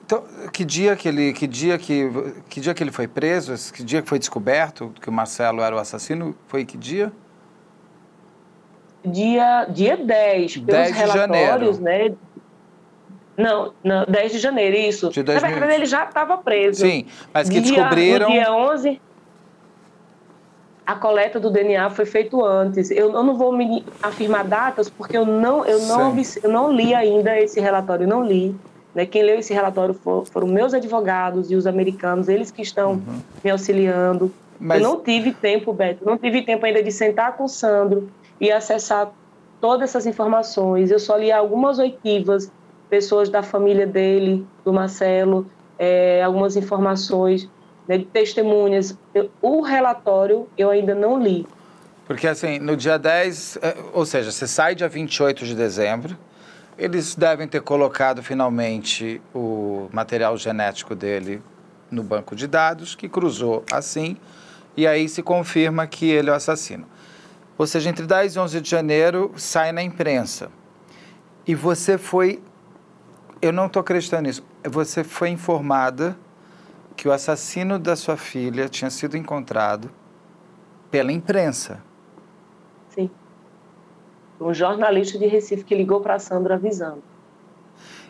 [0.06, 2.10] Então, que dia que ele, que dia que,
[2.50, 3.54] que dia que ele foi preso?
[3.72, 6.36] Que dia que foi descoberto que o Marcelo era o assassino?
[6.48, 7.12] Foi que dia?
[9.06, 12.14] Dia, dia 10, pelos 10 de relatórios, janeiro.
[12.14, 12.18] né?
[13.40, 15.10] Não, não, 10 de janeiro, isso.
[15.10, 15.42] De 2000...
[15.42, 16.82] Na verdade, ele já estava preso.
[16.82, 18.28] Sim, mas que dia, descobriram...
[18.28, 19.02] No dia 11
[20.86, 22.90] a coleta do DNA foi feito antes.
[22.90, 26.96] Eu, eu não vou me afirmar datas porque eu não, eu não, eu não li
[26.96, 28.56] ainda esse relatório, não li.
[28.96, 29.06] Né?
[29.06, 33.20] Quem leu esse relatório for, foram meus advogados e os americanos, eles que estão uhum.
[33.44, 34.34] me auxiliando.
[34.60, 34.82] Mas...
[34.82, 38.10] Eu não tive tempo, Beto, não tive tempo ainda de sentar com o Sandro
[38.42, 39.12] e acessar
[39.62, 40.90] todas essas informações.
[40.90, 42.52] Eu só li algumas oitivas,
[42.90, 47.50] pessoas da família dele, do Marcelo, é, algumas informações
[47.88, 48.98] né, de testemunhas.
[49.14, 51.46] Eu, o relatório eu ainda não li.
[52.08, 56.18] Porque assim, no dia 10, é, ou seja, você sai dia 28 de dezembro,
[56.78, 61.42] eles devem ter colocado finalmente o material genético dele
[61.92, 64.18] no banco de dados, que cruzou assim,
[64.78, 66.88] e aí se confirma que ele é o assassino.
[67.58, 70.50] Ou seja, entre 10 e 11 de janeiro sai na imprensa.
[71.46, 72.42] E você foi.
[73.42, 74.44] Eu não estou acreditando nisso.
[74.64, 76.18] Você foi informada
[76.96, 79.90] que o assassino da sua filha tinha sido encontrado
[80.92, 81.82] pela imprensa.
[82.90, 83.10] Sim.
[84.42, 87.02] Um jornalista de Recife que ligou para a Sandra avisando.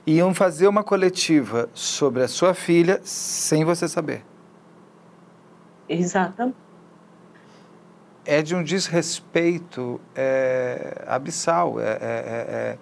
[0.07, 4.25] Iam fazer uma coletiva sobre a sua filha sem você saber.
[5.87, 6.57] Exatamente.
[8.25, 11.79] É de um desrespeito é, abissal.
[11.79, 12.77] É, é, é,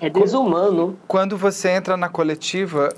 [0.00, 0.98] é, é desumano.
[1.06, 2.90] Quando você entra na coletiva,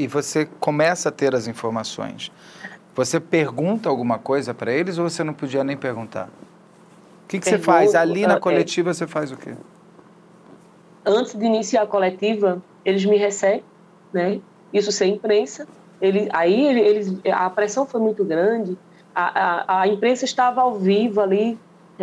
[0.00, 2.32] e você começa a ter as informações.
[2.94, 6.28] Você pergunta alguma coisa para eles ou você não podia nem perguntar?
[7.24, 7.94] O que, que você faz?
[7.94, 9.54] Ali na é, coletiva você faz o quê?
[11.04, 13.62] Antes de iniciar a coletiva, eles me recebem,
[14.12, 14.40] né?
[14.72, 15.66] Isso sem imprensa.
[16.00, 18.76] Ele, aí eles, a pressão foi muito grande,
[19.14, 21.58] a, a, a imprensa estava ao vivo ali,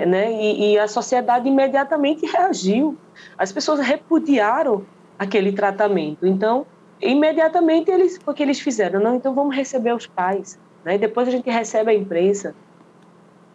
[0.06, 0.32] né?
[0.32, 2.98] E, e, a sociedade imediatamente reagiu.
[3.38, 4.86] As pessoas repudiaram
[5.18, 6.26] aquele tratamento.
[6.26, 6.66] Então,
[7.02, 9.00] imediatamente eles, o que eles fizeram?
[9.00, 10.60] Não, então vamos receber os pais.
[10.84, 10.98] Né?
[10.98, 12.56] Depois a gente recebe a imprensa.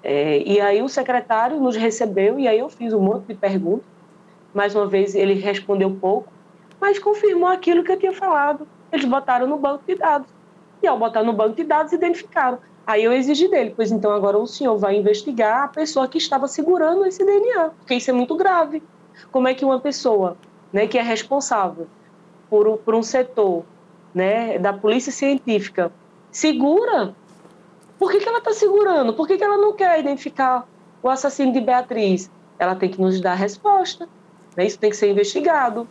[0.03, 3.87] É, e aí o secretário nos recebeu e aí eu fiz um monte de perguntas.
[4.53, 6.31] Mais uma vez ele respondeu pouco,
[6.81, 8.67] mas confirmou aquilo que eu tinha falado.
[8.93, 10.29] Eles botaram no banco de dados.
[10.83, 12.59] E ao botar no banco de dados, identificaram.
[12.87, 16.49] Aí eu exigi dele, pois então agora o senhor vai investigar a pessoa que estava
[16.49, 18.83] segurando esse DNA, porque isso é muito grave.
[19.31, 20.37] Como é que uma pessoa
[20.73, 21.87] né, que é responsável
[22.51, 23.65] por, por um setor
[24.15, 25.93] né, da polícia científica
[26.31, 27.15] segura,
[27.99, 29.15] por que, que ela está segurando?
[29.15, 30.67] Por que, que ela não quer identificar
[31.03, 32.31] o assassino de Beatriz?
[32.59, 34.09] Ela tem que nos dar a resposta.
[34.57, 34.67] Né?
[34.67, 35.87] Isso tem que ser investigado.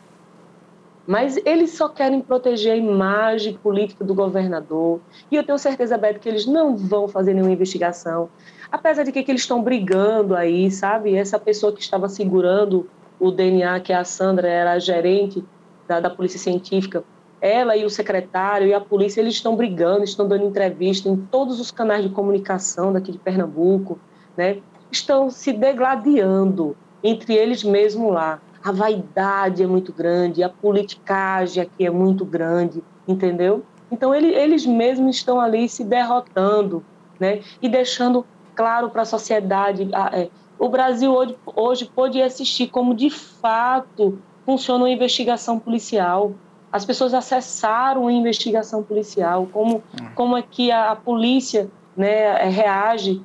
[1.05, 4.99] Mas eles só querem proteger a imagem política do governador.
[5.31, 8.30] E eu tenho certeza, Beto, que eles não vão fazer nenhuma investigação.
[8.71, 11.15] Apesar de que, que eles estão brigando aí, sabe?
[11.15, 12.88] Essa pessoa que estava segurando
[13.19, 15.43] o DNA, que é a Sandra, era a gerente
[15.88, 17.03] da, da Polícia Científica,
[17.41, 21.59] ela e o secretário e a polícia, eles estão brigando, estão dando entrevista em todos
[21.59, 23.99] os canais de comunicação daqui de Pernambuco,
[24.38, 24.59] né?
[24.91, 28.39] Estão se degladiando entre eles mesmos lá.
[28.64, 33.64] A vaidade é muito grande, a politicagem aqui é muito grande, entendeu?
[33.91, 36.83] Então ele, eles mesmos estão ali se derrotando,
[37.19, 37.41] né?
[37.61, 38.25] E deixando
[38.56, 39.90] claro para a sociedade.
[40.14, 46.33] É, o Brasil hoje, hoje pode assistir como de fato funciona uma investigação policial.
[46.72, 50.07] As pessoas acessaram a investigação policial, como, hum.
[50.15, 53.22] como é que a, a polícia né, reage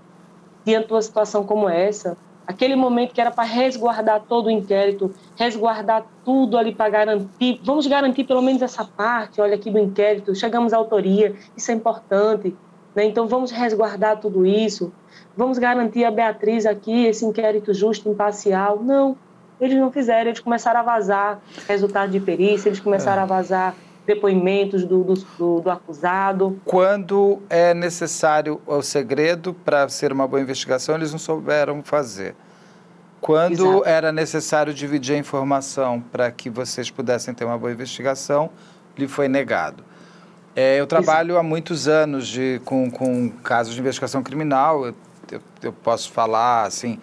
[0.64, 2.16] diante de uma situação como essa.
[2.46, 7.86] Aquele momento que era para resguardar todo o inquérito, resguardar tudo ali para garantir, vamos
[7.86, 12.54] garantir pelo menos essa parte, olha aqui do inquérito, chegamos à autoria, isso é importante,
[12.94, 13.04] né?
[13.04, 14.92] então vamos resguardar tudo isso,
[15.36, 18.80] vamos garantir a Beatriz aqui, esse inquérito justo, imparcial.
[18.80, 19.16] Não,
[19.60, 23.24] eles não fizeram, eles começaram a vazar resultados de perícia, eles começaram é.
[23.24, 23.74] a vazar
[24.06, 26.60] depoimentos do, do, do, do, acusado.
[26.64, 32.34] Quando é necessário o segredo para ser uma boa investigação, eles não souberam fazer.
[33.20, 33.82] Quando Exato.
[33.84, 38.50] era necessário dividir a informação para que vocês pudessem ter uma boa investigação,
[38.96, 39.82] lhe foi negado.
[40.54, 41.40] É, eu trabalho Exato.
[41.40, 44.86] há muitos anos de, com, com casos de investigação criminal.
[44.86, 44.94] Eu,
[45.32, 47.00] eu, eu posso falar assim,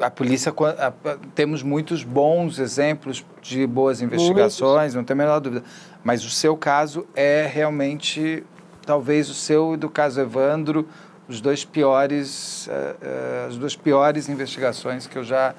[0.00, 0.92] a polícia a,
[1.34, 5.64] temos muitos bons exemplos de boas investigações, não tem a menor dúvida.
[6.02, 8.44] Mas o seu caso é realmente,
[8.86, 10.88] talvez o seu e do caso Evandro,
[11.28, 15.54] os dois piores, uh, uh, as duas piores investigações que eu já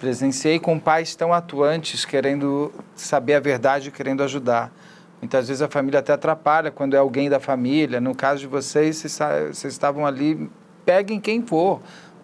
[0.00, 4.72] presenciei com pais tão atuantes, querendo saber a verdade, querendo ajudar.
[5.20, 8.00] Muitas vezes a família até atrapalha quando é alguém da família.
[8.00, 10.48] No caso de vocês, vocês, vocês estavam ali,
[10.86, 11.82] peguem quem for,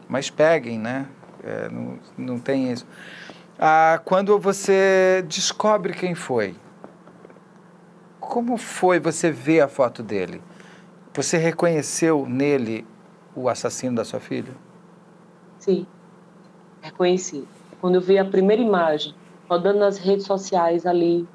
[0.08, 1.06] mas peguem, né?
[1.44, 2.86] É, não, não tem isso.
[3.58, 6.56] Ah, quando você descobre quem foi,
[8.18, 10.42] como foi você ver a foto dele?
[11.12, 12.86] Você reconheceu nele
[13.36, 14.52] o assassino da sua filha?
[15.58, 15.86] Sim,
[16.80, 17.46] reconheci.
[17.80, 19.14] Quando eu vi a primeira imagem
[19.48, 21.28] rodando nas redes sociais ali,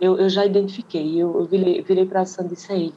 [0.00, 1.20] eu, eu já identifiquei.
[1.20, 2.94] Eu, eu virei, virei para a Sandra e disse: ele.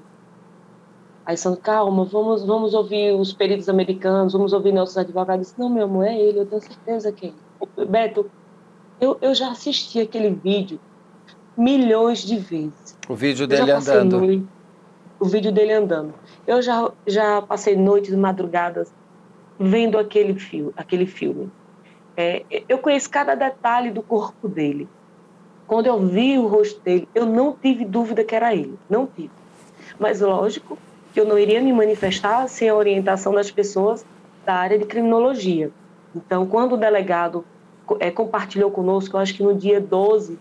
[1.26, 5.48] Aí Sandro, calma, vamos, vamos ouvir os peritos americanos, vamos ouvir nossos advogados.
[5.48, 7.88] Disse, não, meu amor, é ele, eu tenho certeza que é ele.
[7.88, 8.30] Beto,
[9.02, 10.80] eu, eu já assisti aquele vídeo
[11.58, 12.98] milhões de vezes.
[13.10, 14.20] O vídeo dele andando.
[14.20, 14.46] Noite,
[15.20, 16.14] o vídeo dele andando.
[16.46, 18.94] Eu já, já passei noites, madrugadas,
[19.60, 21.50] vendo aquele, fio, aquele filme.
[22.16, 24.88] É, eu conheço cada detalhe do corpo dele.
[25.66, 28.78] Quando eu vi o rosto dele, eu não tive dúvida que era ele.
[28.88, 29.32] Não tive.
[30.00, 30.78] Mas, lógico,
[31.16, 34.06] que eu não iria me manifestar sem a orientação das pessoas
[34.46, 35.72] da área de criminologia.
[36.14, 37.46] Então, quando o delegado
[38.02, 40.38] é, compartilhou conosco, eu acho que no dia 12,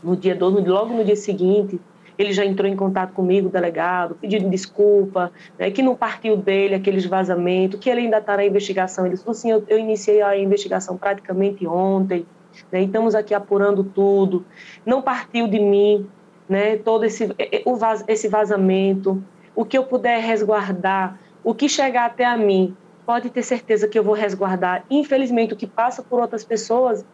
[0.00, 1.80] no dia 12, logo no dia seguinte,
[2.16, 7.04] ele já entrou em contato comigo, delegado, pedindo desculpa, né, que não partiu dele aqueles
[7.04, 9.04] vazamentos, que ele ainda está na investigação.
[9.04, 12.24] Ele falou assim, eu, eu iniciei a investigação praticamente ontem,
[12.70, 14.44] né, estamos aqui apurando tudo,
[14.86, 16.06] não partiu de mim
[16.48, 19.20] né, todo esse, o vaz, esse vazamento,
[19.58, 23.98] o que eu puder resguardar, o que chegar até a mim, pode ter certeza que
[23.98, 24.84] eu vou resguardar.
[24.88, 27.04] Infelizmente, o que passa por outras pessoas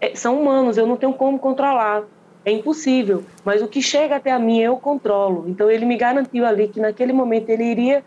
[0.00, 2.04] é, são humanos, eu não tenho como controlar.
[2.42, 5.44] É impossível, mas o que chega até a mim eu controlo.
[5.46, 8.02] Então ele me garantiu ali que naquele momento ele iria,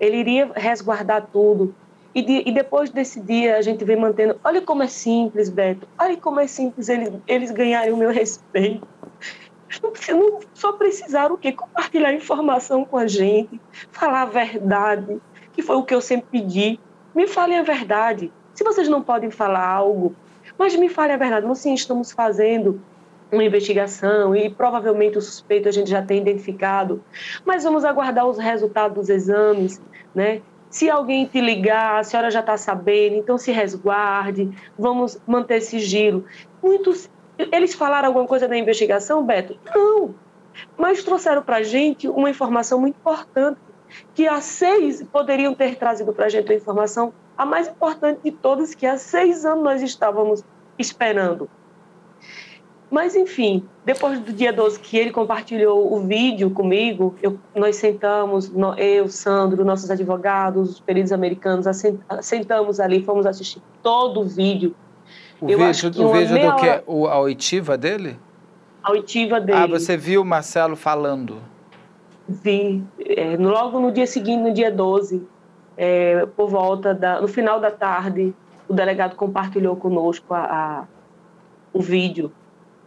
[0.00, 1.74] ele iria resguardar tudo.
[2.14, 4.40] E, de, e depois desse dia a gente vem mantendo.
[4.42, 5.86] Olha como é simples, Beto.
[5.98, 8.88] Olha como é simples eles, eles ganharem o meu respeito
[9.82, 11.52] não, só precisaram o quê?
[11.52, 15.20] Compartilhar informação com a gente, falar a verdade,
[15.52, 16.80] que foi o que eu sempre pedi.
[17.14, 18.32] Me falem a verdade.
[18.54, 20.14] Se vocês não podem falar algo,
[20.58, 21.46] mas me falem a verdade.
[21.46, 22.80] Nós sim estamos fazendo
[23.32, 27.02] uma investigação e provavelmente o suspeito a gente já tem identificado,
[27.44, 29.80] mas vamos aguardar os resultados dos exames,
[30.14, 30.40] né?
[30.70, 36.24] Se alguém te ligar, a senhora já está sabendo, então se resguarde, vamos manter sigilo.
[36.60, 39.58] Muitos eles falaram alguma coisa da investigação, Beto?
[39.74, 40.14] Não.
[40.76, 43.58] Mas trouxeram para a gente uma informação muito importante,
[44.14, 48.30] que há seis poderiam ter trazido para a gente a informação, a mais importante de
[48.30, 50.44] todas, que há seis anos nós estávamos
[50.78, 51.48] esperando.
[52.90, 58.52] Mas, enfim, depois do dia 12 que ele compartilhou o vídeo comigo, eu, nós sentamos,
[58.78, 61.66] eu, Sandro, nossos advogados, os peritos americanos,
[62.20, 64.76] sentamos ali, fomos assistir todo o vídeo
[65.40, 66.82] o eu vídeo, o vídeo do que?
[66.86, 68.18] O, a oitiva dele?
[68.82, 69.58] A oitiva dele.
[69.58, 71.42] Ah, você viu o Marcelo falando?
[72.28, 72.82] Vi.
[72.98, 75.26] É, logo no dia seguinte, no dia 12.
[75.76, 78.34] é, por volta da, no final da tarde,
[78.68, 80.84] o delegado compartilhou conosco a, a
[81.72, 82.32] o vídeo.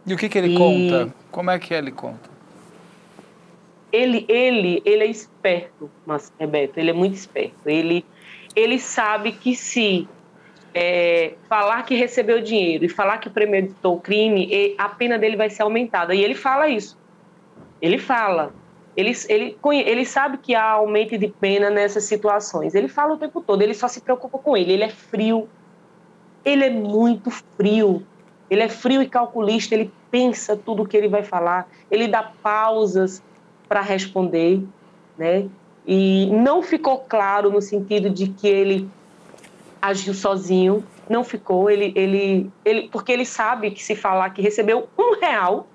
[0.06, 0.56] E o que, que ele e...
[0.56, 1.14] conta?
[1.30, 2.30] Como é que ele conta?
[3.92, 7.66] Ele, ele, ele é esperto, mas Rebeto, ele é muito esperto.
[7.66, 8.04] Ele,
[8.54, 10.08] ele sabe que se
[10.80, 15.50] é, falar que recebeu dinheiro e falar que premeditou o crime, a pena dele vai
[15.50, 16.14] ser aumentada.
[16.14, 16.96] E ele fala isso.
[17.82, 18.52] Ele fala.
[18.96, 22.76] Ele, ele, ele sabe que há aumento de pena nessas situações.
[22.76, 24.72] Ele fala o tempo todo, ele só se preocupa com ele.
[24.72, 25.48] Ele é frio.
[26.44, 28.06] Ele é muito frio.
[28.48, 32.22] Ele é frio e calculista, ele pensa tudo o que ele vai falar, ele dá
[32.22, 33.22] pausas
[33.68, 34.62] para responder,
[35.18, 35.46] né?
[35.86, 38.88] E não ficou claro no sentido de que ele
[39.80, 41.70] agiu sozinho, não ficou.
[41.70, 45.66] Ele, ele, ele, porque ele sabe que se falar que recebeu um real,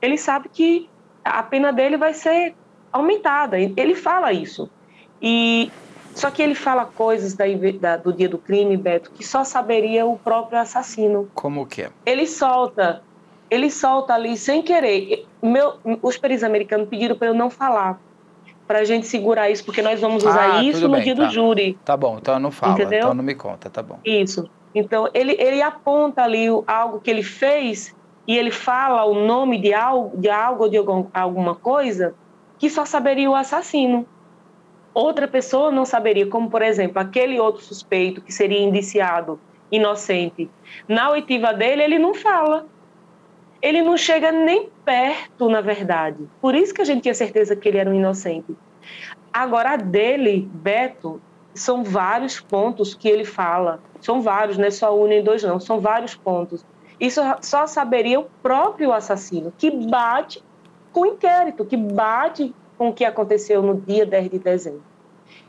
[0.00, 0.88] ele sabe que
[1.24, 2.54] a pena dele vai ser
[2.92, 3.58] aumentada.
[3.58, 4.70] Ele fala isso.
[5.20, 5.70] E
[6.14, 7.44] só que ele fala coisas da,
[7.80, 11.30] da, do dia do crime, Beto, que só saberia o próprio assassino.
[11.34, 11.90] Como que é?
[12.04, 13.02] Ele solta,
[13.50, 15.26] ele solta ali sem querer.
[15.42, 18.00] Meu, os peritos americanos pediram para eu não falar,
[18.68, 21.24] para a gente segurar isso, porque nós vamos usar ah, isso no bem, dia tá.
[21.24, 21.78] do júri.
[21.84, 22.98] Tá bom, então não fala, Entendeu?
[23.00, 23.98] então não me conta, tá bom.
[24.04, 24.48] Isso.
[24.72, 29.74] Então ele, ele aponta ali algo que ele fez e ele fala o nome de
[29.74, 30.76] algo, de algo ou de
[31.12, 32.14] alguma coisa
[32.58, 34.06] que só saberia o assassino
[34.98, 39.38] outra pessoa não saberia, como por exemplo, aquele outro suspeito que seria indiciado
[39.70, 40.50] inocente.
[40.88, 42.66] Na oitiva dele, ele não fala.
[43.60, 46.28] Ele não chega nem perto, na verdade.
[46.40, 48.56] Por isso que a gente tinha certeza que ele era um inocente.
[49.32, 51.20] Agora, a dele, Beto,
[51.54, 53.80] são vários pontos que ele fala.
[54.00, 55.58] São vários, não é só um nem dois, não.
[55.58, 56.64] São vários pontos.
[57.00, 60.42] Isso só saberia o próprio assassino, que bate
[60.92, 64.82] com o inquérito, que bate com o que aconteceu no dia 10 de dezembro.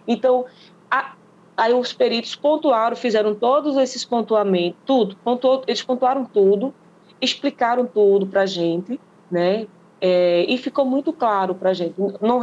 [0.08, 0.46] Então,
[0.90, 1.14] a,
[1.58, 6.74] aí os peritos pontuaram, fizeram todos esses pontuamentos, tudo, pontuou, eles pontuaram tudo,
[7.22, 9.00] explicaram tudo para a gente,
[9.30, 9.68] né?
[10.02, 11.96] É, e ficou muito claro para a gente.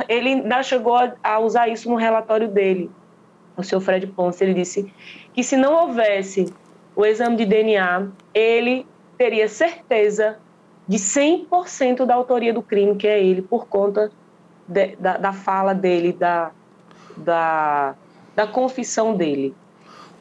[0.09, 2.91] Ele ainda chegou a, a, usar isso no relatório dele,
[3.57, 4.45] o senhor Fred Ponce.
[4.45, 4.93] Ele disse
[5.33, 6.53] que se não houvesse
[6.95, 10.39] o exame de DNA, ele teria certeza
[10.87, 14.11] de 100% da autoria do crime, que é ele, por conta
[14.69, 16.53] de, da, da fala dele, da,
[17.17, 17.95] da,
[18.35, 19.55] da confissão dele.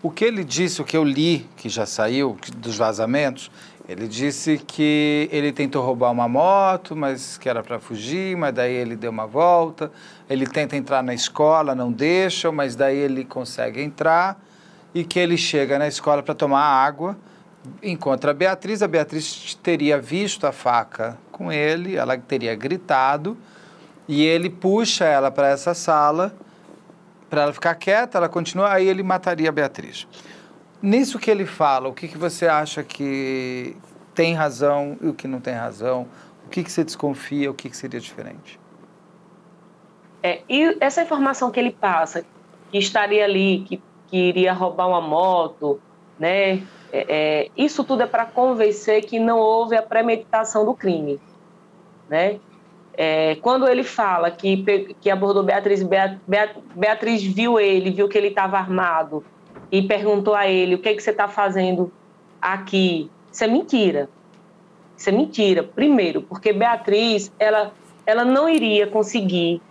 [0.02, 3.52] O que ele disse, o que eu li, que já saiu dos vazamentos,
[3.88, 8.74] ele disse que ele tentou roubar uma moto, mas que era para fugir, mas daí
[8.74, 9.92] ele deu uma volta.
[10.28, 14.42] Ele tenta entrar na escola, não deixa, mas daí ele consegue entrar.
[14.94, 17.16] E que ele chega na escola para tomar água,
[17.84, 18.82] encontra a Beatriz.
[18.82, 23.38] A Beatriz teria visto a faca com ele, ela teria gritado,
[24.08, 26.34] e ele puxa ela para essa sala
[27.30, 30.08] para ela ficar quieta, ela continua, aí ele mataria a Beatriz.
[30.82, 33.76] Nisso que ele fala, o que, que você acha que
[34.14, 36.08] tem razão e o que não tem razão?
[36.46, 38.60] O que, que você desconfia, o que, que seria diferente?
[40.22, 42.26] É, e essa informação que ele passa,
[42.72, 45.80] que estaria ali, que, que iria roubar uma moto,
[46.20, 46.64] né?
[46.92, 51.20] É, é, isso tudo é para convencer que não houve a premeditação do crime,
[52.10, 52.40] né?
[52.98, 55.82] É, quando ele fala que, que abordou Beatriz,
[56.76, 59.26] Beatriz viu ele, viu que ele estava armado
[59.72, 61.92] e perguntou a ele: o que, é que você está fazendo
[62.42, 63.10] aqui?
[63.32, 64.10] Isso é mentira.
[64.98, 65.64] Isso é mentira.
[65.64, 67.74] Primeiro, porque Beatriz, ela,
[68.06, 69.62] ela não iria conseguir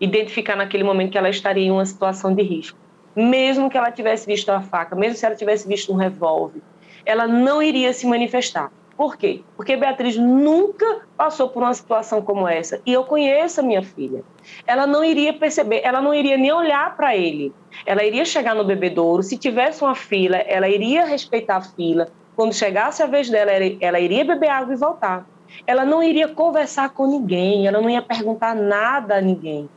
[0.00, 2.78] identificar naquele momento que ela estaria em uma situação de risco.
[3.14, 6.62] Mesmo que ela tivesse visto a faca, mesmo se ela tivesse visto um revólver,
[7.04, 8.72] ela não iria se manifestar.
[9.02, 9.42] Por quê?
[9.56, 12.80] Porque Beatriz nunca passou por uma situação como essa.
[12.86, 14.22] E eu conheço a minha filha.
[14.64, 17.52] Ela não iria perceber, ela não iria nem olhar para ele.
[17.84, 22.10] Ela iria chegar no bebedouro, se tivesse uma fila, ela iria respeitar a fila.
[22.36, 25.26] Quando chegasse a vez dela, ela iria beber água e voltar.
[25.66, 29.68] Ela não iria conversar com ninguém, ela não ia perguntar nada a ninguém.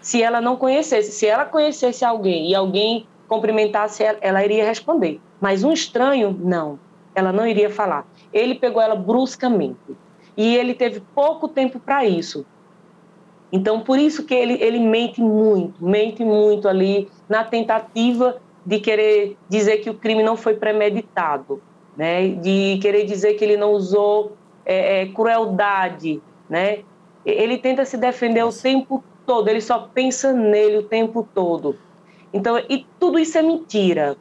[0.00, 5.20] Se ela não conhecesse, se ela conhecesse alguém e alguém cumprimentasse ela, ela iria responder.
[5.40, 6.76] Mas um estranho, não.
[7.14, 8.04] Ela não iria falar
[8.34, 9.96] ele pegou ela bruscamente.
[10.36, 12.44] E ele teve pouco tempo para isso.
[13.52, 19.36] Então, por isso que ele, ele mente muito, mente muito ali na tentativa de querer
[19.48, 21.62] dizer que o crime não foi premeditado,
[21.96, 22.30] né?
[22.30, 24.32] de querer dizer que ele não usou
[24.66, 26.20] é, é, crueldade.
[26.50, 26.80] Né?
[27.24, 31.78] Ele tenta se defender o tempo todo, ele só pensa nele o tempo todo.
[32.32, 34.16] Então, e tudo isso é mentira.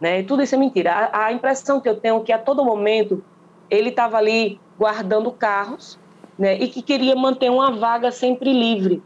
[0.00, 0.22] Né?
[0.22, 0.92] Tudo isso é mentira.
[0.92, 3.24] A, a impressão que eu tenho é que a todo momento
[3.70, 5.98] ele estava ali guardando carros
[6.38, 9.02] né, e que queria manter uma vaga sempre livre.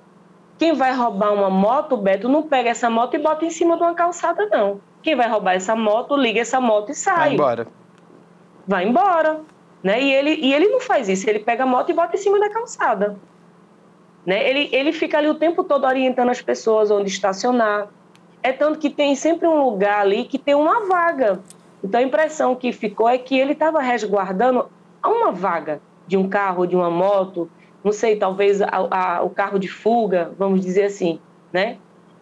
[0.59, 3.83] Quem vai roubar uma moto, Beto, não pega essa moto e bota em cima de
[3.83, 4.81] uma calçada, não.
[5.03, 7.17] Quem vai roubar essa moto, liga essa moto e sai.
[7.17, 7.69] Vai embora.
[8.67, 9.41] Vai embora.
[9.83, 10.03] Né?
[10.03, 12.39] E, ele, e ele não faz isso, ele pega a moto e bota em cima
[12.39, 13.17] da calçada.
[14.27, 14.47] Né?
[14.49, 17.89] Ele, ele fica ali o tempo todo orientando as pessoas onde estacionar.
[18.43, 21.41] É tanto que tem sempre um lugar ali que tem uma vaga.
[21.83, 24.69] Então a impressão que ficou é que ele estava resguardando
[25.05, 27.51] uma vaga de um carro, de uma moto,
[27.83, 31.19] não sei, talvez a, a, o carro de fuga, vamos dizer assim,
[31.53, 31.79] né?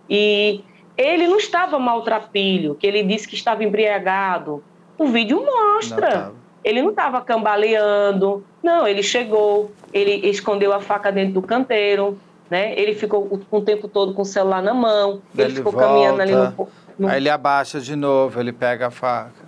[0.08, 0.62] E
[0.96, 4.62] ele não estava maltrapilho, que ele disse que estava embriagado.
[4.96, 6.26] O vídeo mostra.
[6.26, 12.18] Não ele não estava cambaleando, não, ele chegou, ele escondeu a faca dentro do canteiro,
[12.50, 12.78] né?
[12.78, 16.20] Ele ficou o, tempo todo com o celular na mão, ele, ele ficou volta, caminhando
[16.20, 17.08] ali no, no...
[17.08, 19.47] Aí ele abaixa de novo, ele pega a faca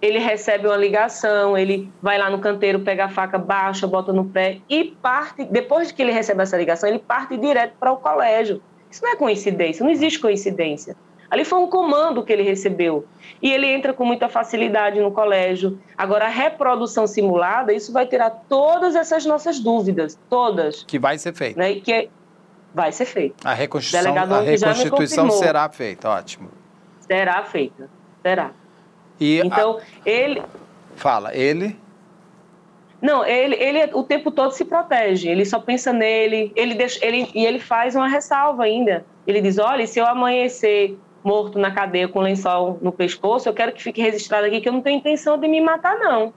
[0.00, 4.24] ele recebe uma ligação, ele vai lá no canteiro, pega a faca, baixa, bota no
[4.24, 5.44] pé e parte.
[5.44, 8.62] Depois de que ele recebe essa ligação, ele parte direto para o colégio.
[8.90, 10.96] Isso não é coincidência, não existe coincidência.
[11.30, 13.06] Ali foi um comando que ele recebeu.
[13.40, 15.78] E ele entra com muita facilidade no colégio.
[15.96, 20.82] Agora, a reprodução simulada, isso vai tirar todas essas nossas dúvidas, todas.
[20.82, 21.56] Que vai ser feito.
[21.56, 21.74] Né?
[21.76, 22.08] Que é...
[22.74, 23.46] vai ser feito.
[23.46, 26.50] A reconstituição, a reconstituição será feita, ótimo.
[26.98, 27.88] Será feita,
[28.22, 28.50] será.
[29.20, 30.08] E então, a...
[30.08, 30.42] ele.
[30.96, 31.76] Fala, ele.
[33.00, 37.30] Não, ele, ele o tempo todo se protege, ele só pensa nele, ele deixa, ele,
[37.34, 39.04] e ele faz uma ressalva ainda.
[39.26, 43.72] Ele diz: olha, se eu amanhecer morto na cadeia com lençol no pescoço, eu quero
[43.72, 46.32] que fique registrado aqui que eu não tenho intenção de me matar, não.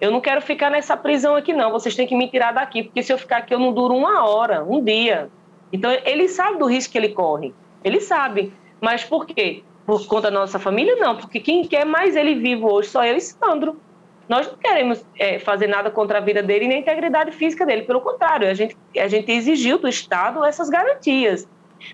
[0.00, 1.72] Eu não quero ficar nessa prisão aqui, não.
[1.72, 4.24] Vocês têm que me tirar daqui, porque se eu ficar aqui, eu não duro uma
[4.28, 5.28] hora, um dia.
[5.72, 7.52] Então, ele sabe do risco que ele corre.
[7.82, 8.52] Ele sabe.
[8.80, 9.64] Mas por quê?
[9.88, 13.16] Por conta da nossa família, não, porque quem quer mais ele vivo hoje só eu
[13.16, 13.80] e Sandro.
[14.28, 17.64] Nós não queremos é, fazer nada contra a vida dele e nem a integridade física
[17.64, 21.48] dele, pelo contrário, a gente, a gente exigiu do Estado essas garantias.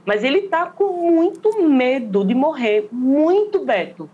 [0.04, 4.10] Mas ele está com muito medo de morrer, muito, Beto.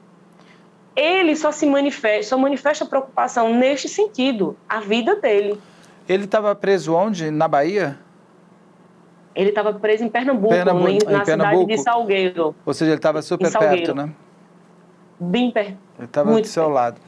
[0.95, 5.59] Ele só se manifesta, só manifesta preocupação neste sentido, a vida dele.
[6.07, 7.31] Ele estava preso onde?
[7.31, 7.99] Na Bahia?
[9.35, 12.55] Ele estava preso em Pernambuco, Pernambuco em, na em cidade de Salgueiro.
[12.67, 14.11] Ou seja, ele estava super perto, né?
[15.19, 15.77] Bem perto.
[15.99, 16.75] Ele estava do seu perto.
[16.75, 17.01] lado.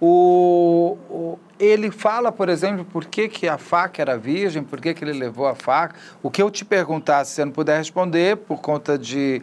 [0.00, 4.94] O, o, ele fala, por exemplo, por que, que a faca era virgem, por que,
[4.94, 5.94] que ele levou a faca.
[6.22, 9.42] O que eu te perguntar, se você não puder responder, por conta de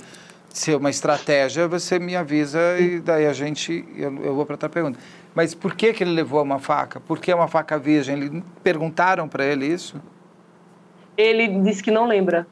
[0.50, 4.70] ser uma estratégia, você me avisa e daí a gente, eu, eu vou para outra
[4.70, 5.00] pergunta.
[5.36, 7.00] Mas por que, que ele levou uma faca?
[7.00, 8.16] Por que uma faca virgem?
[8.16, 10.02] Ele, perguntaram para ele isso?
[11.18, 12.48] Ele disse que não lembra.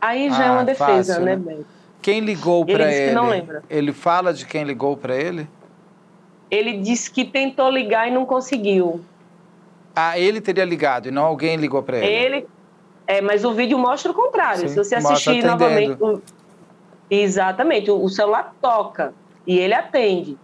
[0.00, 1.58] Aí já ah, é uma defesa, fácil, né, né?
[2.02, 2.94] Quem ligou para ele?
[2.94, 3.62] Ele que não lembra.
[3.70, 5.48] Ele fala de quem ligou para ele?
[6.50, 9.02] Ele disse que tentou ligar e não conseguiu.
[9.96, 12.06] Ah, ele teria ligado e não alguém ligou para ele?
[12.06, 12.46] Ele.
[13.06, 14.60] É, mas o vídeo mostra o contrário.
[14.60, 16.02] Sim, Se você assistir novamente.
[16.02, 16.20] O...
[17.10, 19.14] Exatamente, o celular toca
[19.46, 20.36] e ele atende.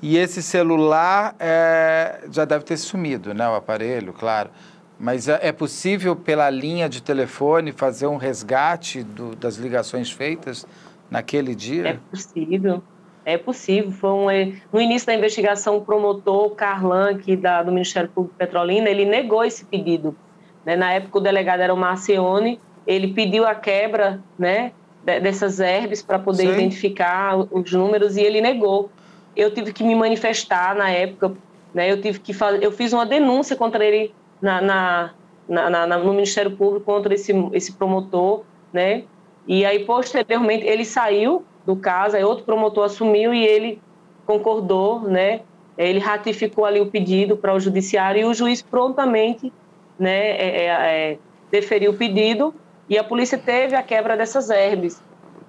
[0.00, 3.48] E esse celular é, já deve ter sumido, né?
[3.48, 4.50] O aparelho, claro.
[4.98, 10.66] Mas é, é possível, pela linha de telefone, fazer um resgate do, das ligações feitas
[11.10, 11.88] naquele dia?
[11.88, 12.82] É possível.
[13.24, 13.90] É possível.
[13.90, 18.36] Foi um, é, no início da investigação, o promotor Carlan, que da, do Ministério Público
[18.38, 20.16] Petrolina, ele negou esse pedido.
[20.64, 20.76] Né?
[20.76, 24.72] Na época, o delegado era o Marcione, ele pediu a quebra né,
[25.04, 26.52] dessas herbes para poder Sim.
[26.52, 28.90] identificar os números e ele negou.
[29.34, 31.32] Eu tive que me manifestar na época,
[31.74, 31.90] né?
[31.90, 35.10] eu, tive que fazer, eu fiz uma denúncia contra ele na, na,
[35.48, 38.42] na, na, no Ministério Público contra esse, esse promotor,
[38.72, 39.04] né?
[39.46, 43.80] E aí, posteriormente, ele saiu do caso, aí outro promotor assumiu e ele
[44.24, 45.40] concordou, né?
[45.78, 49.52] Ele ratificou ali o pedido para o judiciário e o juiz prontamente,
[49.98, 51.18] né, é, é, é,
[51.50, 52.54] deferiu o pedido
[52.88, 55.02] e a polícia teve a quebra dessas herbes.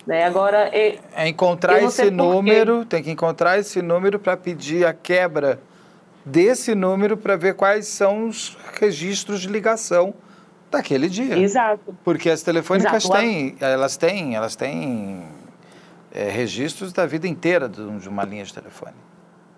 [0.06, 0.26] Né?
[0.26, 5.60] Agora, é, é encontrar esse número, tem que encontrar esse número para pedir a quebra
[6.28, 10.14] desse número para ver quais são os registros de ligação
[10.70, 11.38] daquele dia.
[11.38, 11.96] Exato.
[12.04, 13.20] Porque as telefônicas Exato.
[13.20, 15.24] têm, elas têm, elas têm
[16.12, 18.96] é, registros da vida inteira de uma linha de telefone.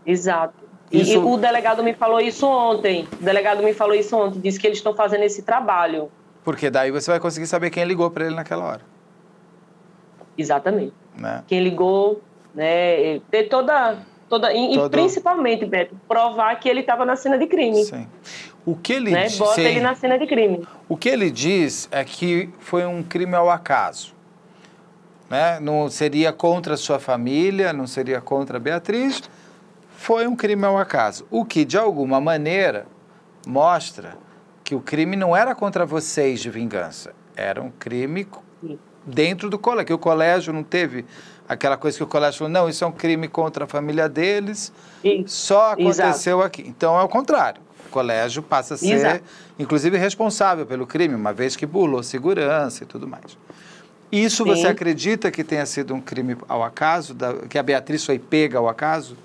[0.05, 0.69] Exato.
[0.91, 1.13] Isso...
[1.13, 3.07] E, o delegado me falou isso ontem.
[3.19, 6.11] O delegado me falou isso ontem, disse que eles estão fazendo esse trabalho.
[6.43, 8.81] Porque daí você vai conseguir saber quem ligou para ele naquela hora.
[10.37, 10.93] Exatamente.
[11.17, 11.43] Né?
[11.47, 12.21] Quem ligou,
[12.55, 13.19] né?
[13.29, 13.97] Ter toda
[14.29, 14.85] Toda, e, Todo...
[14.85, 17.83] e principalmente, Beto, provar que ele estava na cena de crime.
[17.83, 18.07] Sim.
[18.65, 19.27] O que ele né?
[19.31, 19.61] Bota Sim.
[19.61, 20.67] ele na cena de crime.
[20.87, 24.13] O que ele diz é que foi um crime ao acaso.
[25.29, 25.59] Né?
[25.59, 29.23] Não seria contra a sua família, não seria contra a Beatriz,
[29.89, 31.25] foi um crime ao acaso.
[31.31, 32.85] O que, de alguma maneira,
[33.47, 34.17] mostra
[34.63, 38.27] que o crime não era contra vocês de vingança, Era um crime
[39.05, 41.05] dentro do colégio, que o colégio não teve
[41.49, 44.71] aquela coisa que o colégio falou, não, isso é um crime contra a família deles,
[45.25, 46.41] só aconteceu Exato.
[46.43, 46.61] aqui.
[46.67, 47.59] Então é o contrário.
[47.87, 49.23] O colégio passa a ser, Exato.
[49.57, 53.35] inclusive, responsável pelo crime, uma vez que burlou segurança e tudo mais.
[54.11, 54.49] Isso Sim.
[54.49, 58.59] você acredita que tenha sido um crime ao acaso, da, que a Beatriz foi pega
[58.59, 59.17] ao acaso?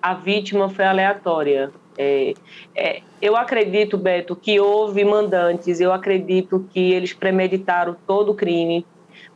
[0.00, 1.72] A vítima foi aleatória.
[1.96, 2.32] É,
[2.76, 8.86] é, eu acredito, Beto, que houve mandantes, eu acredito que eles premeditaram todo o crime,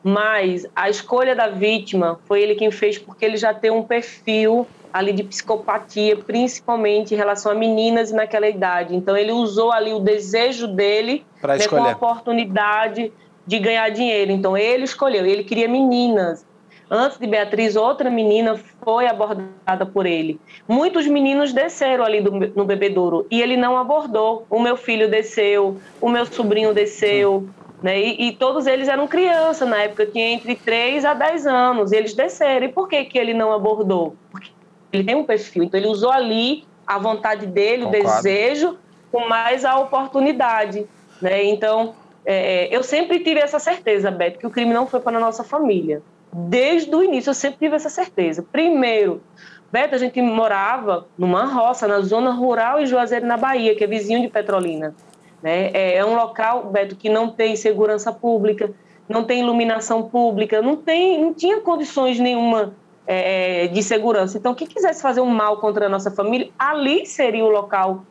[0.02, 4.66] mas a escolha da vítima foi ele quem fez, porque ele já tem um perfil
[4.92, 8.94] ali de psicopatia, principalmente em relação a meninas naquela idade.
[8.94, 13.12] Então ele usou ali o desejo dele né, com a oportunidade
[13.46, 14.30] de ganhar dinheiro.
[14.32, 16.44] Então ele escolheu, ele queria meninas.
[16.90, 20.38] Antes de Beatriz, outra menina foi abordada por ele.
[20.68, 24.46] Muitos meninos desceram ali do, no bebedouro e ele não abordou.
[24.50, 27.48] O meu filho desceu, o meu sobrinho desceu,
[27.82, 28.00] né?
[28.00, 31.92] E, e, todos eles eram crianças na época, tinha entre 3 a 10 anos.
[31.92, 32.66] Eles desceram.
[32.66, 34.16] E por que, que ele não abordou?
[34.30, 34.50] Porque
[34.92, 35.64] ele tem um perfil.
[35.64, 38.08] Então ele usou ali a vontade dele, Concordo.
[38.08, 38.78] o desejo,
[39.10, 40.86] com mais a oportunidade.
[41.20, 41.44] Né?
[41.44, 41.94] Então,
[42.24, 45.42] é, eu sempre tive essa certeza, Beto, que o crime não foi para a nossa
[45.42, 46.02] família
[46.32, 48.42] desde o início eu sempre tive essa certeza.
[48.42, 49.22] Primeiro,
[49.70, 53.86] Beto, a gente morava numa roça, na zona rural em Juazeiro, na Bahia, que é
[53.86, 54.94] vizinho de Petrolina.
[55.42, 55.70] Né?
[55.72, 58.72] É, é um local, Beto, que não tem segurança pública,
[59.08, 62.74] não tem iluminação pública, não, tem, não tinha condições nenhuma
[63.06, 64.38] é, de segurança.
[64.38, 68.04] Então, quem quisesse fazer um mal contra a nossa família, ali seria o local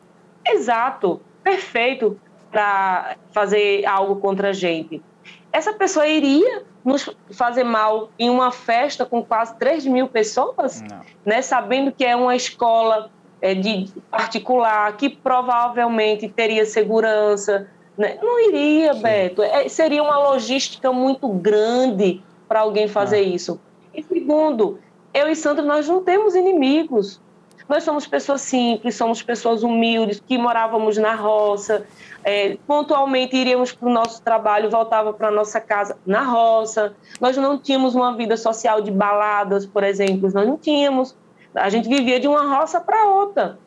[0.46, 2.18] exato, perfeito
[2.50, 5.02] para fazer algo contra a gente.
[5.50, 10.82] Essa pessoa iria nos fazer mal em uma festa com quase 3 mil pessoas,
[11.24, 13.10] né, sabendo que é uma escola
[13.42, 17.68] é, de particular, que provavelmente teria segurança.
[17.98, 18.16] Né?
[18.22, 19.02] Não iria, Sim.
[19.02, 19.42] Beto.
[19.42, 23.22] É, seria uma logística muito grande para alguém fazer ah.
[23.22, 23.60] isso.
[23.92, 24.78] E segundo,
[25.12, 27.20] eu e Sandro, nós não temos inimigos.
[27.68, 31.86] Nós somos pessoas simples, somos pessoas humildes, que morávamos na roça,
[32.24, 36.94] é, pontualmente iríamos para o nosso trabalho, voltava para a nossa casa na roça.
[37.20, 41.16] Nós não tínhamos uma vida social de baladas, por exemplo, nós não tínhamos.
[41.54, 43.58] A gente vivia de uma roça para outra.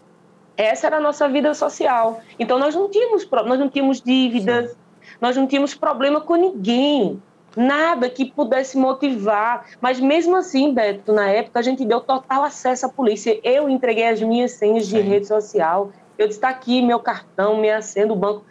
[0.57, 2.21] Essa era a nossa vida social.
[2.39, 4.77] Então nós não tínhamos, nós não tínhamos dívidas, Sim.
[5.19, 7.21] nós não tínhamos problema com ninguém.
[7.55, 9.65] Nada que pudesse motivar.
[9.79, 13.39] Mas mesmo assim, Beto, na época a gente deu total acesso à polícia.
[13.43, 15.07] Eu entreguei as minhas senhas de Sim.
[15.07, 18.45] rede social, eu disse, está aqui meu cartão, minha senha do banco.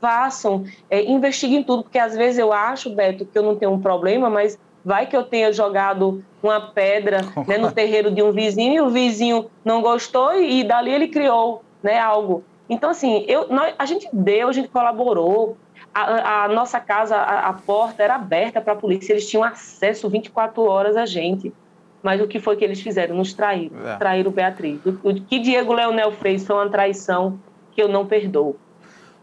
[0.00, 3.80] Façam, é, investiguem tudo, porque às vezes eu acho, Beto, que eu não tenho um
[3.80, 8.74] problema, mas vai que eu tenha jogado uma pedra né, no terreiro de um vizinho
[8.74, 12.44] e o vizinho não gostou e, e dali ele criou né, algo.
[12.68, 15.56] Então, assim, eu, nós, a gente deu, a gente colaborou,
[15.92, 20.08] a, a nossa casa, a, a porta era aberta para a polícia, eles tinham acesso
[20.08, 21.52] 24 horas a gente.
[22.02, 23.14] Mas o que foi que eles fizeram?
[23.16, 23.86] Nos traíram.
[23.86, 23.96] É.
[23.96, 24.80] Traíram Beatriz.
[24.86, 27.38] O, o que Diego Leonel fez foi uma traição
[27.72, 28.56] que eu não perdoo.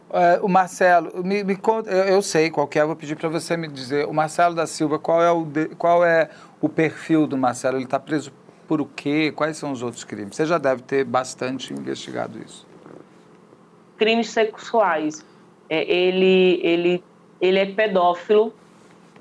[0.10, 3.58] É, o Marcelo, me, me conta, eu, eu, sei qual é, vou pedir para você
[3.58, 4.08] me dizer.
[4.08, 6.30] O Marcelo da Silva, qual é o, de, qual é
[6.62, 7.78] o perfil do Marcelo?
[7.78, 8.32] Ele está preso
[8.68, 9.34] por o quê?
[9.36, 10.36] Quais são os outros crimes?
[10.36, 12.66] Você já deve ter bastante investigado isso.
[13.98, 15.26] Crimes sexuais.
[15.70, 17.04] É, ele, ele,
[17.42, 18.54] ele é pedófilo,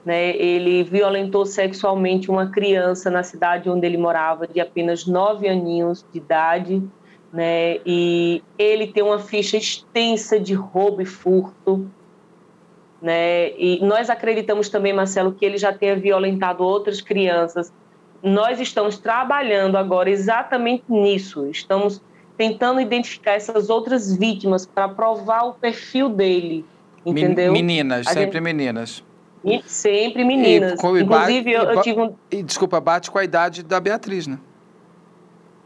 [0.04, 0.36] né?
[0.36, 6.18] Ele violentou sexualmente uma criança na cidade onde ele morava, de apenas nove aninhos de
[6.18, 6.82] idade.
[7.36, 7.80] Né?
[7.84, 11.86] E ele tem uma ficha extensa de roubo e furto.
[13.02, 13.50] Né?
[13.58, 17.70] E nós acreditamos também, Marcelo, que ele já tenha violentado outras crianças.
[18.22, 21.46] Nós estamos trabalhando agora exatamente nisso.
[21.50, 22.00] Estamos
[22.38, 26.64] tentando identificar essas outras vítimas para provar o perfil dele.
[27.04, 27.52] Entendeu?
[27.52, 28.40] Meninas, A sempre gente...
[28.40, 29.04] meninas.
[29.66, 30.82] Sempre meninas.
[30.82, 32.14] E, Inclusive, eu, eu tive um...
[32.30, 34.38] E, desculpa, bate com a idade da Beatriz, né?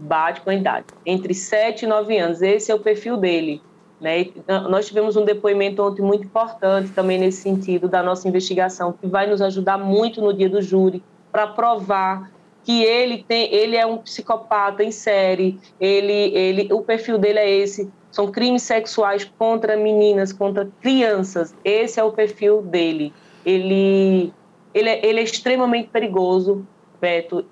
[0.00, 0.86] Bate com a idade.
[1.04, 2.42] Entre 7 e 9 anos.
[2.42, 3.62] Esse é o perfil dele.
[4.00, 4.26] Né?
[4.68, 9.26] Nós tivemos um depoimento ontem muito importante também nesse sentido da nossa investigação, que vai
[9.26, 12.30] nos ajudar muito no dia do júri para provar
[12.64, 17.50] que ele tem, ele é um psicopata em série, ele, ele, o perfil dele é
[17.50, 21.54] esse, são crimes sexuais contra meninas, contra crianças.
[21.64, 23.12] Esse é o perfil dele
[23.44, 24.32] ele,
[24.74, 26.66] ele, é, ele é extremamente perigoso,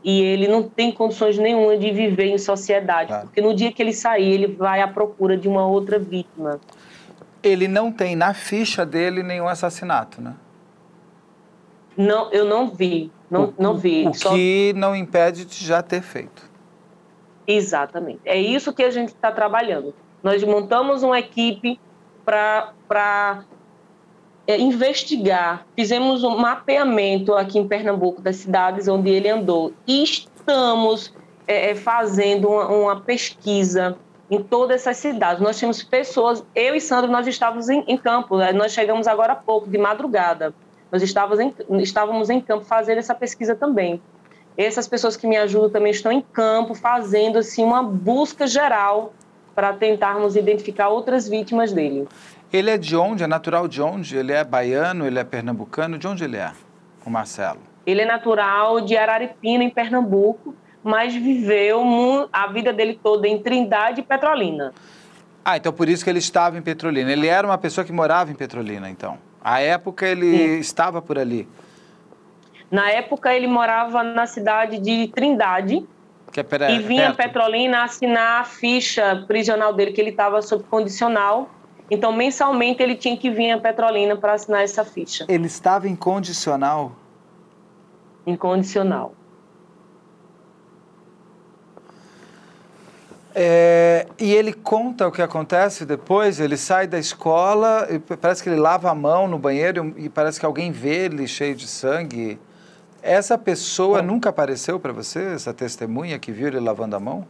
[0.04, 3.26] E ele não tem condições nenhuma de viver em sociedade, claro.
[3.26, 6.60] porque no dia que ele sair, ele vai à procura de uma outra vítima.
[7.42, 10.34] Ele não tem na ficha dele nenhum assassinato, né?
[11.96, 14.06] Não, eu não vi, não, o, não vi.
[14.06, 14.30] O só...
[14.30, 16.48] que não impede de já ter feito.
[17.46, 18.20] Exatamente.
[18.24, 19.94] É isso que a gente está trabalhando.
[20.22, 21.80] Nós montamos uma equipe
[22.24, 23.44] para
[24.48, 25.66] é, investigar.
[25.76, 31.12] Fizemos um mapeamento aqui em Pernambuco das cidades onde ele andou e estamos
[31.46, 33.98] é, é fazendo uma, uma, pesquisa
[34.30, 35.42] em todas essas cidades.
[35.42, 38.50] Nós temos pessoas, eu e Sandro, nós estávamos em, em campo, né?
[38.52, 40.54] nós chegamos agora há pouco, de madrugada.
[40.90, 44.00] Nós estávamos em, estávamos em campo fazendo essa pesquisa também.
[44.56, 49.12] Essas pessoas que me ajudam também estão em campo fazendo assim uma busca geral
[49.54, 52.08] para tentarmos identificar outras vítimas dele.
[52.52, 53.22] Ele é de onde?
[53.22, 54.16] É natural de onde?
[54.16, 55.06] Ele é baiano?
[55.06, 55.98] Ele é pernambucano?
[55.98, 56.52] De onde ele é,
[57.04, 57.60] o Marcelo?
[57.86, 64.00] Ele é natural de Araripina, em Pernambuco, mas viveu a vida dele toda em Trindade
[64.00, 64.72] e Petrolina.
[65.44, 67.10] Ah, então por isso que ele estava em Petrolina.
[67.10, 69.18] Ele era uma pessoa que morava em Petrolina, então.
[69.42, 70.58] À época ele Sim.
[70.58, 71.48] estava por ali.
[72.70, 75.86] Na época ele morava na cidade de Trindade.
[76.30, 77.16] Que é pera, e vinha perto.
[77.16, 81.48] Petrolina assinar a ficha prisional dele, que ele estava sob condicional.
[81.90, 85.24] Então, mensalmente, ele tinha que vir a Petrolina para assinar essa ficha.
[85.28, 86.92] Ele estava em condicional?
[88.26, 89.14] Incondicional.
[93.40, 97.86] É, e ele conta o que acontece depois, ele sai da escola,
[98.20, 101.54] parece que ele lava a mão no banheiro e parece que alguém vê ele cheio
[101.54, 102.36] de sangue.
[103.00, 107.24] Essa pessoa Bom, nunca apareceu para você, essa testemunha que viu ele lavando a mão?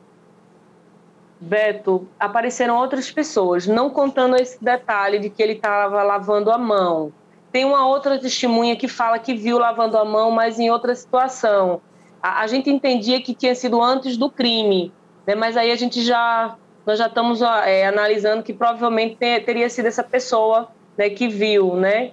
[1.40, 7.12] Beto, apareceram outras pessoas, não contando esse detalhe de que ele estava lavando a mão.
[7.52, 11.80] Tem uma outra testemunha que fala que viu lavando a mão, mas em outra situação.
[12.22, 14.92] A, a gente entendia que tinha sido antes do crime,
[15.26, 15.34] né?
[15.34, 19.84] mas aí a gente já nós já estamos é, analisando que provavelmente ter, teria sido
[19.84, 22.12] essa pessoa né, que viu, né?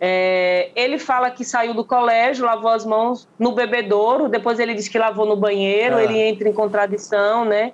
[0.00, 4.88] É, ele fala que saiu do colégio, lavou as mãos no bebedouro, depois ele diz
[4.88, 6.02] que lavou no banheiro, ah.
[6.02, 7.72] ele entra em contradição, né?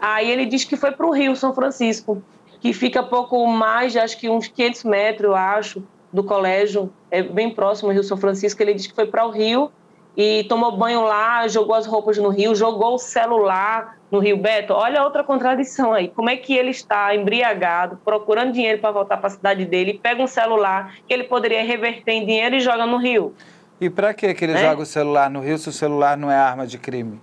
[0.00, 2.22] Aí ele diz que foi para o Rio São Francisco,
[2.60, 7.50] que fica pouco mais, acho que uns 500 metros, eu acho, do colégio, é bem
[7.50, 8.62] próximo ao Rio São Francisco.
[8.62, 9.70] Ele diz que foi para o Rio
[10.16, 14.72] e tomou banho lá, jogou as roupas no Rio, jogou o celular no Rio Beto.
[14.72, 16.08] Olha outra contradição aí.
[16.08, 20.22] Como é que ele está embriagado, procurando dinheiro para voltar para a cidade dele, pega
[20.22, 23.34] um celular que ele poderia reverter em dinheiro e joga no Rio?
[23.80, 24.58] E para que ele é?
[24.58, 27.20] joga o celular no Rio se o celular não é arma de crime?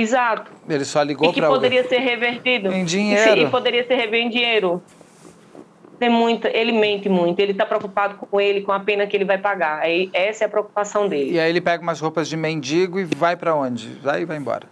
[0.00, 0.50] Exato.
[0.68, 2.72] Ele só ligou para E que poderia ser revertido.
[2.72, 3.40] Em dinheiro.
[3.40, 4.82] E poderia ser revertido em dinheiro.
[5.98, 9.26] Tem muita, ele mente muito, ele está preocupado com ele, com a pena que ele
[9.26, 9.80] vai pagar.
[9.80, 11.32] Aí, essa é a preocupação dele.
[11.32, 13.88] E aí ele pega umas roupas de mendigo e vai para onde?
[14.02, 14.66] Vai e vai embora.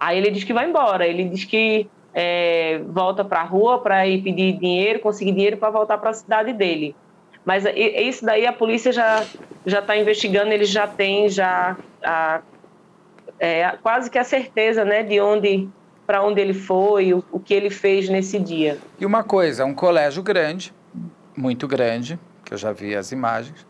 [0.00, 1.06] Aí ele diz que vai embora.
[1.06, 5.70] Ele diz que é, volta para a rua para ir pedir dinheiro, conseguir dinheiro para
[5.70, 6.96] voltar para a cidade dele.
[7.44, 9.24] Mas isso daí a polícia já
[9.64, 10.52] já está investigando.
[10.52, 12.40] Ele já tem já a
[13.40, 15.68] é, quase que a certeza né, de onde
[16.06, 18.78] para onde ele foi, o, o, que ele fez nesse dia.
[18.98, 20.74] E uma coisa, um colégio grande,
[21.36, 23.64] muito grande, que eu já vi as imagens.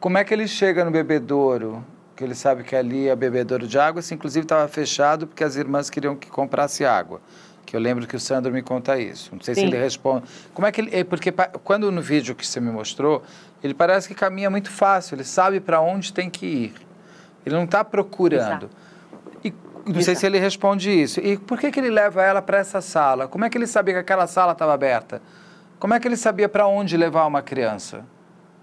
[0.00, 1.84] Como é que ele chega no bebedouro?
[2.16, 5.54] Que ele sabe que ali é bebedouro de água, se inclusive estava fechado porque as
[5.54, 7.20] irmãs queriam que comprasse água.
[7.64, 9.30] Que eu lembro que o Sandro me conta isso.
[9.32, 9.60] Não sei Sim.
[9.60, 10.24] se ele responde.
[10.52, 10.90] Como é que ele.
[10.92, 11.32] É, porque
[11.62, 13.22] quando no vídeo que você me mostrou,
[13.62, 16.87] ele parece que caminha muito fácil, ele sabe para onde tem que ir.
[17.48, 18.64] Ele não está procurando.
[18.64, 18.70] Exato.
[19.44, 20.04] E não Exato.
[20.04, 21.20] sei se ele responde isso.
[21.20, 23.26] E por que, que ele leva ela para essa sala?
[23.26, 25.20] Como é que ele sabia que aquela sala estava aberta?
[25.78, 28.04] Como é que ele sabia para onde levar uma criança?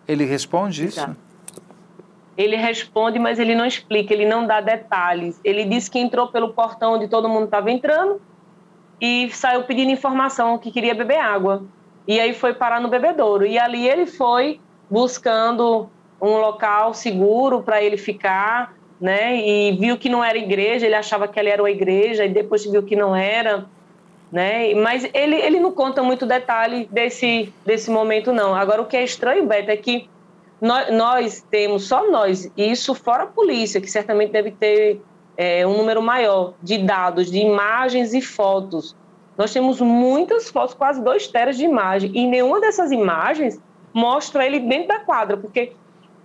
[0.07, 0.99] Ele responde isso?
[0.99, 1.17] Exato.
[2.37, 5.39] Ele responde, mas ele não explica, ele não dá detalhes.
[5.43, 8.21] Ele disse que entrou pelo portão onde todo mundo estava entrando
[8.99, 11.63] e saiu pedindo informação que queria beber água.
[12.05, 13.45] E aí foi parar no bebedouro.
[13.45, 15.89] E ali ele foi buscando
[16.21, 19.37] um local seguro para ele ficar, né?
[19.37, 22.65] E viu que não era igreja, ele achava que ali era uma igreja e depois
[22.65, 23.65] viu que não era,
[24.31, 24.73] né?
[24.73, 28.55] Mas ele, ele não conta muito detalhe desse, desse momento, não.
[28.55, 30.09] Agora, o que é estranho, Beto, é que
[30.61, 35.01] nós, nós temos, só nós, isso fora a polícia, que certamente deve ter
[35.37, 38.95] é, um número maior de dados, de imagens e fotos.
[39.37, 43.59] Nós temos muitas fotos, quase dois teras de imagem, e nenhuma dessas imagens
[43.93, 45.73] mostra ele dentro da quadra, porque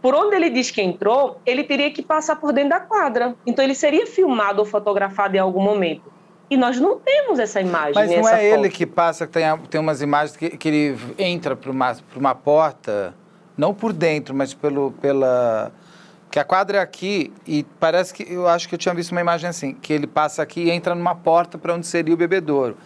[0.00, 3.34] por onde ele diz que entrou, ele teria que passar por dentro da quadra.
[3.46, 6.10] Então ele seria filmado ou fotografado em algum momento.
[6.50, 7.94] E nós não temos essa imagem.
[7.94, 8.60] Mas não é foto.
[8.60, 12.34] ele que passa, tem, tem umas imagens que, que ele entra por uma, por uma
[12.34, 13.14] porta,
[13.56, 15.70] não por dentro, mas pelo, pela.
[16.28, 18.26] Que a quadra é aqui e parece que.
[18.28, 20.94] Eu acho que eu tinha visto uma imagem assim, que ele passa aqui e entra
[20.94, 22.76] numa porta para onde seria o bebedouro.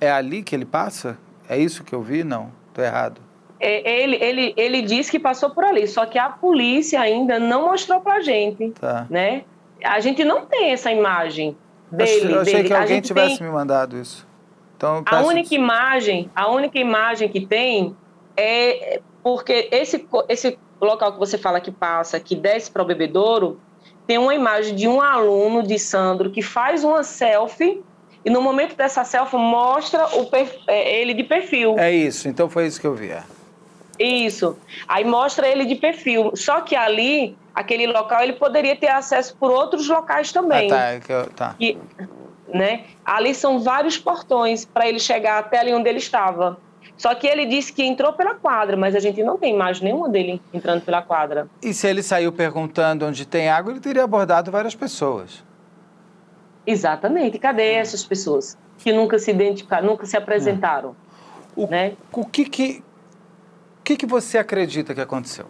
[0.00, 1.18] É ali que ele passa?
[1.48, 2.22] É isso que eu vi?
[2.22, 3.27] Não, estou errado.
[3.60, 7.66] É, ele, ele, ele disse que passou por ali, só que a polícia ainda não
[7.66, 9.06] mostrou pra gente, tá.
[9.10, 9.42] né?
[9.84, 11.56] A gente não tem essa imagem
[11.90, 12.34] dele.
[12.34, 12.68] Eu achei dele.
[12.68, 13.46] que alguém tivesse tem...
[13.46, 14.26] me mandado isso.
[14.76, 15.54] Então, a única isso.
[15.56, 17.96] imagem, a única imagem que tem
[18.36, 23.60] é porque esse, esse local que você fala que passa, que desce para o bebedouro,
[24.06, 27.82] tem uma imagem de um aluno de Sandro que faz uma selfie
[28.24, 30.28] e no momento dessa selfie mostra o
[30.66, 31.76] é, ele de perfil.
[31.78, 33.12] É isso, então foi isso que eu vi.
[33.98, 34.56] Isso.
[34.86, 36.32] Aí mostra ele de perfil.
[36.34, 40.70] Só que ali, aquele local, ele poderia ter acesso por outros locais também.
[40.70, 40.84] Ah, tá.
[40.84, 41.54] É que eu, tá.
[41.58, 41.76] E,
[42.52, 42.84] né?
[43.04, 46.58] Ali são vários portões para ele chegar até ali onde ele estava.
[46.96, 50.08] Só que ele disse que entrou pela quadra, mas a gente não tem imagem nenhuma
[50.08, 51.48] dele entrando pela quadra.
[51.62, 55.44] E se ele saiu perguntando onde tem água, ele teria abordado várias pessoas.
[56.66, 57.38] Exatamente.
[57.38, 60.96] Cadê essas pessoas que nunca se identificaram, nunca se apresentaram?
[61.54, 61.94] O, né?
[62.12, 62.84] o que que,
[63.88, 65.46] que que você acredita que aconteceu?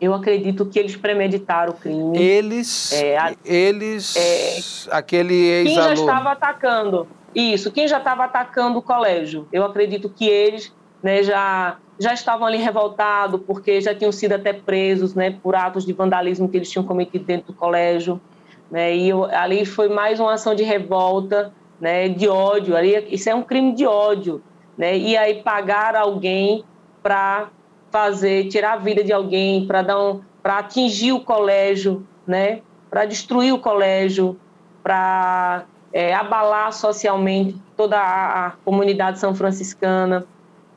[0.00, 2.18] Eu acredito que eles premeditaram o crime.
[2.18, 5.86] Eles, é, a, eles, é, aquele ex-aluno.
[5.86, 7.08] Quem já estava atacando?
[7.32, 9.46] Isso, quem já estava atacando o colégio.
[9.52, 14.52] Eu acredito que eles né, já, já estavam ali revoltados, porque já tinham sido até
[14.52, 18.20] presos né, por atos de vandalismo que eles tinham cometido dentro do colégio.
[18.68, 22.76] Né, e eu, ali foi mais uma ação de revolta, né, de ódio.
[22.76, 24.42] Ali, isso é um crime de ódio.
[24.78, 26.64] Né, e aí pagar alguém
[27.02, 27.48] para
[27.90, 33.04] fazer, tirar a vida de alguém, para dar um, para atingir o colégio, né, para
[33.04, 34.38] destruir o colégio,
[34.82, 40.24] para é, abalar socialmente toda a, a comunidade são franciscana.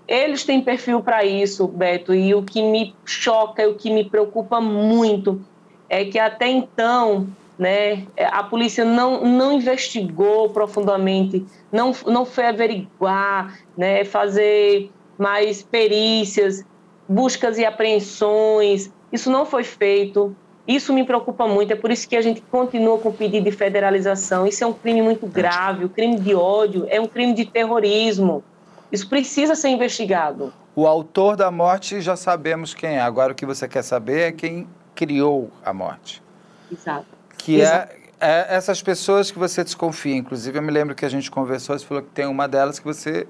[0.07, 4.59] Eles têm perfil para isso, Beto, e o que me choca o que me preocupa
[4.59, 5.41] muito
[5.87, 7.27] é que até então
[7.61, 16.65] né, a polícia não, não investigou profundamente, não, não foi averiguar, né, fazer mais perícias,
[17.07, 18.91] buscas e apreensões.
[19.13, 20.35] Isso não foi feito.
[20.67, 23.51] Isso me preocupa muito, é por isso que a gente continua com o pedido de
[23.51, 24.47] federalização.
[24.47, 28.43] Isso é um crime muito grave, o crime de ódio é um crime de terrorismo.
[28.91, 30.51] Isso precisa ser investigado.
[30.75, 33.01] O autor da morte já sabemos quem é.
[33.01, 36.23] Agora o que você quer saber é quem criou a morte.
[36.71, 37.20] Exato.
[37.43, 37.93] Que é, Exato.
[38.19, 40.15] É, é essas pessoas que você desconfia.
[40.15, 42.85] Inclusive, eu me lembro que a gente conversou, você falou que tem uma delas que
[42.85, 43.27] você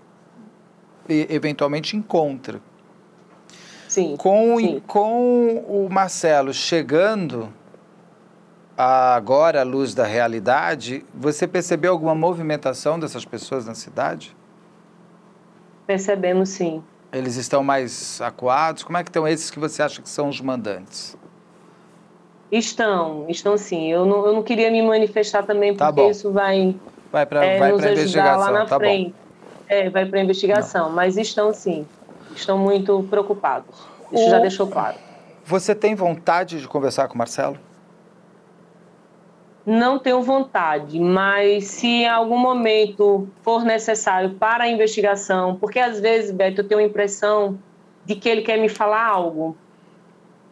[1.07, 2.61] eventualmente encontra.
[3.88, 4.81] Sim, com, sim.
[4.88, 7.51] com o Marcelo chegando
[8.77, 14.35] agora à luz da realidade, você percebeu alguma movimentação dessas pessoas na cidade?
[15.85, 16.83] Percebemos sim.
[17.11, 18.83] Eles estão mais acuados?
[18.83, 21.17] Como é que estão esses que você acha que são os mandantes?
[22.51, 23.91] Estão, estão sim.
[23.91, 26.75] Eu não, eu não queria me manifestar também tá porque isso vai,
[27.11, 28.39] vai para é, vai nos a investigação.
[28.39, 29.09] lá na tá frente.
[29.09, 29.15] Bom.
[29.69, 30.95] É, vai para a investigação, não.
[30.95, 31.85] mas estão sim
[32.35, 33.75] estão muito preocupados.
[34.11, 34.30] Isso o...
[34.30, 34.97] já deixou claro.
[35.45, 37.57] Você tem vontade de conversar com o Marcelo?
[39.65, 45.99] Não tenho vontade, mas se em algum momento for necessário para a investigação, porque às
[45.99, 47.59] vezes, Beto, eu tenho a impressão
[48.03, 49.55] de que ele quer me falar algo.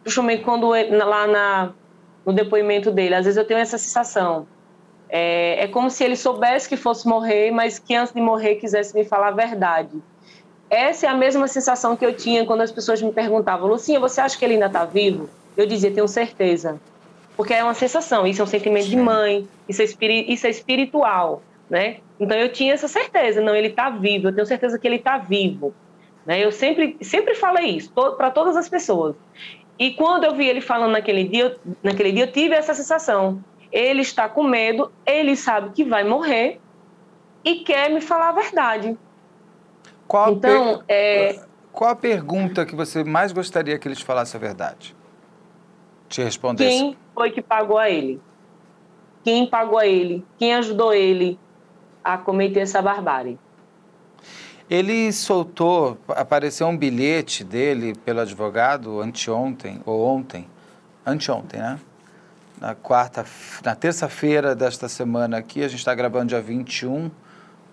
[0.02, 1.72] Principalmente quando ele, lá na,
[2.24, 4.46] no depoimento dele, às vezes eu tenho essa sensação.
[5.08, 8.94] É, é como se ele soubesse que fosse morrer, mas que antes de morrer quisesse
[8.94, 9.90] me falar a verdade.
[10.68, 14.20] Essa é a mesma sensação que eu tinha quando as pessoas me perguntavam, Lucinha, você
[14.20, 15.28] acha que ele ainda está vivo?
[15.56, 16.80] Eu dizia, tenho certeza.
[17.36, 21.42] Porque é uma sensação, isso é um sentimento de mãe, isso é, isso é espiritual,
[21.68, 21.96] né?
[22.20, 25.18] Então eu tinha essa certeza, não, ele está vivo, eu tenho certeza que ele está
[25.18, 25.74] vivo.
[26.24, 26.44] Né?
[26.44, 29.16] Eu sempre, sempre falei isso to, para todas as pessoas.
[29.80, 33.42] E quando eu vi ele falando naquele dia, eu, naquele dia eu tive essa sensação.
[33.72, 36.60] Ele está com medo, ele sabe que vai morrer
[37.42, 38.98] e quer me falar a verdade.
[40.06, 40.84] Qual então, per...
[40.88, 41.40] é...
[41.72, 44.94] qual a pergunta que você mais gostaria que eles falassem a verdade?
[46.10, 46.68] Te respondesse.
[46.68, 48.20] Quem foi que pagou a ele?
[49.24, 50.26] Quem pagou a ele?
[50.36, 51.38] Quem ajudou ele
[52.04, 53.38] a cometer essa barbárie?
[54.70, 60.46] Ele soltou, apareceu um bilhete dele pelo advogado anteontem, ou ontem,
[61.04, 61.80] anteontem, né?
[62.60, 63.26] Na quarta,
[63.64, 67.10] na terça-feira desta semana aqui, a gente está gravando dia 21,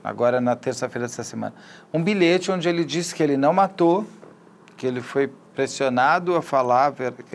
[0.03, 1.53] agora na terça-feira dessa semana,
[1.93, 4.03] um bilhete onde ele disse que ele não matou,
[4.75, 6.93] que ele foi pressionado a falar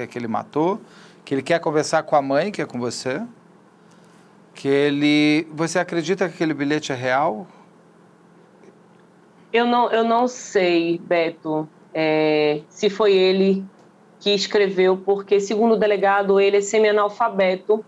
[0.08, 0.80] que ele matou,
[1.24, 3.22] que ele quer conversar com a mãe, que é com você,
[4.54, 5.46] que ele...
[5.52, 7.46] Você acredita que aquele bilhete é real?
[9.52, 13.64] Eu não, eu não sei, Beto, é, se foi ele
[14.18, 17.84] que escreveu, porque, segundo o delegado, ele é semi-analfabeto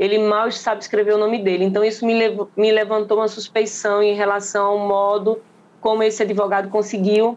[0.00, 1.62] ele mal sabe escrever o nome dele.
[1.62, 5.38] Então, isso me, lev me levantou uma suspeição em relação ao modo
[5.78, 7.36] como esse advogado conseguiu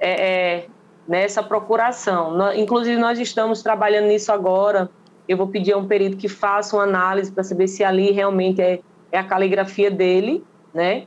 [0.00, 0.66] é, é,
[1.06, 2.36] nessa procuração.
[2.36, 4.90] No, inclusive, nós estamos trabalhando nisso agora.
[5.28, 8.60] Eu vou pedir a um perito que faça uma análise para saber se ali realmente
[8.60, 8.80] é,
[9.12, 11.06] é a caligrafia dele, né?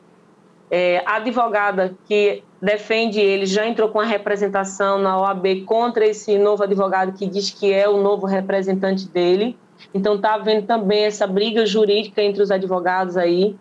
[0.78, 6.38] É, a advogada que defende ele já entrou com a representação na OAB contra esse
[6.38, 9.58] novo advogado que diz que é o novo representante dele.
[9.94, 13.56] Então está havendo também essa briga jurídica entre os advogados aí,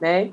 [0.00, 0.30] né?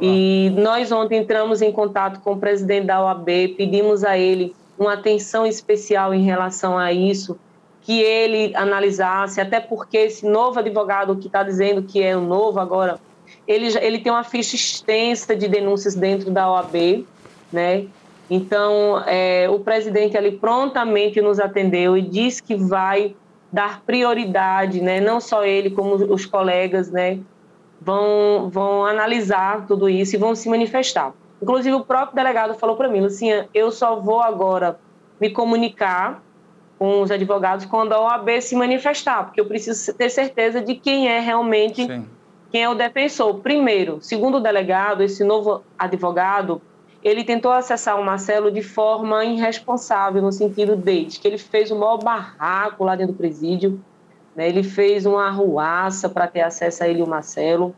[0.00, 4.92] E nós ontem entramos em contato com o presidente da OAB, pedimos a ele uma
[4.92, 7.36] atenção especial em relação a isso,
[7.80, 12.60] que ele analisasse, até porque esse novo advogado que está dizendo que é o novo
[12.60, 13.00] agora,
[13.46, 17.06] ele, ele tem uma ficha extensa de denúncias dentro da OAB,
[17.52, 17.86] né?
[18.30, 23.14] Então, é, o presidente ali prontamente nos atendeu e disse que vai
[23.52, 25.00] dar prioridade, né?
[25.00, 27.18] Não só ele, como os colegas, né?
[27.80, 31.12] Vão, vão analisar tudo isso e vão se manifestar.
[31.42, 34.78] Inclusive, o próprio delegado falou para mim, Lucinha, eu só vou agora
[35.20, 36.22] me comunicar
[36.78, 41.08] com os advogados quando a OAB se manifestar, porque eu preciso ter certeza de quem
[41.08, 42.06] é realmente, Sim.
[42.52, 43.40] Quem é o defensor.
[43.40, 46.60] Primeiro, segundo o delegado, esse novo advogado,
[47.02, 51.76] ele tentou acessar o Marcelo de forma irresponsável, no sentido de que ele fez o
[51.76, 53.80] maior barraco lá dentro do presídio,
[54.36, 54.46] né?
[54.46, 57.74] ele fez uma arruaça para ter acesso a ele e o Marcelo.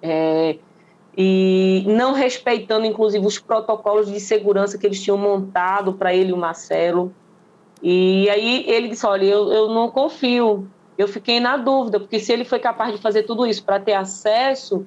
[0.00, 0.56] É,
[1.16, 6.32] e não respeitando, inclusive, os protocolos de segurança que eles tinham montado para ele e
[6.32, 7.12] o Marcelo.
[7.82, 10.68] E aí ele disse: Olha, eu, eu não confio.
[10.98, 13.94] Eu fiquei na dúvida, porque se ele foi capaz de fazer tudo isso para ter
[13.94, 14.84] acesso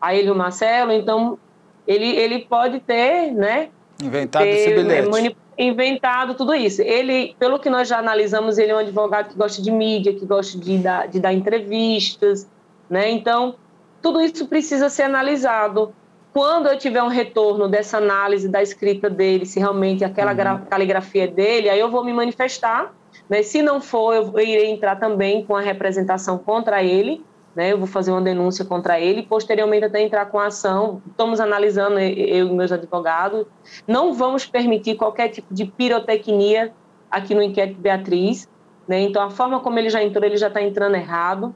[0.00, 1.38] a ele o Marcelo, então
[1.86, 3.68] ele, ele pode ter, né?
[4.02, 5.36] Inventado ter, esse bilhete.
[5.58, 6.80] inventado tudo isso.
[6.80, 10.24] Ele, pelo que nós já analisamos, ele é um advogado que gosta de mídia, que
[10.24, 12.48] gosta de dar, de dar entrevistas,
[12.88, 13.10] né?
[13.10, 13.56] Então,
[14.00, 15.92] tudo isso precisa ser analisado.
[16.32, 20.64] Quando eu tiver um retorno dessa análise da escrita dele, se realmente aquela uhum.
[20.64, 22.94] caligrafia é dele, aí eu vou me manifestar.
[23.30, 23.44] Né?
[23.44, 27.24] Se não for, eu irei entrar também com a representação contra ele.
[27.54, 27.72] Né?
[27.72, 31.00] Eu vou fazer uma denúncia contra ele e posteriormente até entrar com a ação.
[31.08, 33.46] Estamos analisando, eu e meus advogados.
[33.86, 36.72] Não vamos permitir qualquer tipo de pirotecnia
[37.08, 38.48] aqui no inquérito Beatriz.
[38.88, 39.02] Né?
[39.02, 41.54] Então, a forma como ele já entrou, ele já está entrando errado.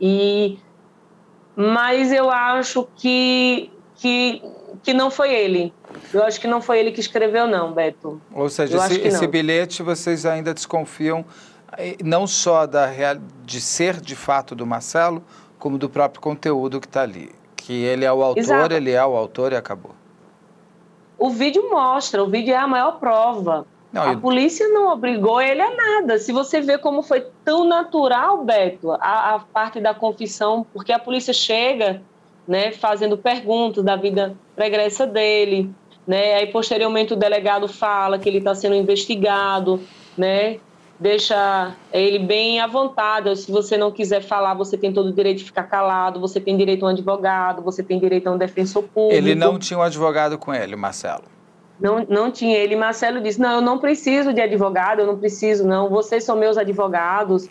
[0.00, 0.58] E
[1.58, 4.42] mas eu acho que, que,
[4.82, 5.72] que não foi ele.
[6.12, 8.20] Eu acho que não foi ele que escreveu, não, Beto.
[8.32, 11.24] Ou seja, esse, esse bilhete vocês ainda desconfiam
[11.76, 15.22] eh, não só da real, de ser de fato do Marcelo,
[15.58, 17.30] como do próprio conteúdo que está ali.
[17.56, 18.74] Que ele é o autor, Exato.
[18.74, 19.92] ele é o autor e acabou.
[21.18, 23.66] O vídeo mostra, o vídeo é a maior prova.
[23.92, 24.20] Não, a eu...
[24.20, 26.18] polícia não obrigou ele a nada.
[26.18, 30.98] Se você vê como foi tão natural, Beto, a, a, parte da confissão, porque a
[30.98, 32.02] polícia chega,
[32.46, 35.74] né, fazendo perguntas da vida pregressa dele,
[36.06, 39.80] né, aí posteriormente o delegado fala que ele está sendo investigado,
[40.16, 40.58] né,
[40.98, 43.34] deixa ele bem à vontade.
[43.36, 46.56] Se você não quiser falar, você tem todo o direito de ficar calado, você tem
[46.56, 49.14] direito a um advogado, você tem direito a um defensor público.
[49.14, 51.24] Ele não tinha um advogado com ele, Marcelo.
[51.78, 52.74] Não, não tinha ele.
[52.74, 55.90] Marcelo disse: Não, eu não preciso de advogado, eu não preciso, não.
[55.90, 57.48] Vocês são meus advogados.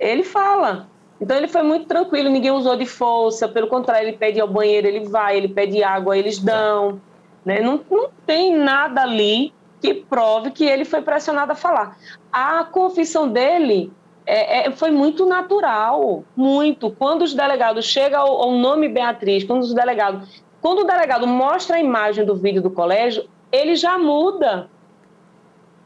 [0.00, 0.88] Ele fala.
[1.20, 3.48] Então ele foi muito tranquilo, ninguém usou de força.
[3.48, 7.00] Pelo contrário, ele pede ao banheiro, ele vai, ele pede água, eles dão.
[7.48, 7.62] Né?
[7.62, 11.96] Não, não tem nada ali que prove que ele foi pressionado a falar.
[12.30, 13.90] A confissão dele
[14.26, 16.90] é, é, foi muito natural, muito.
[16.90, 21.76] Quando os delegados chegam ao, ao, nome Beatriz, quando os delegados, quando o delegado mostra
[21.76, 24.68] a imagem do vídeo do colégio, ele já muda.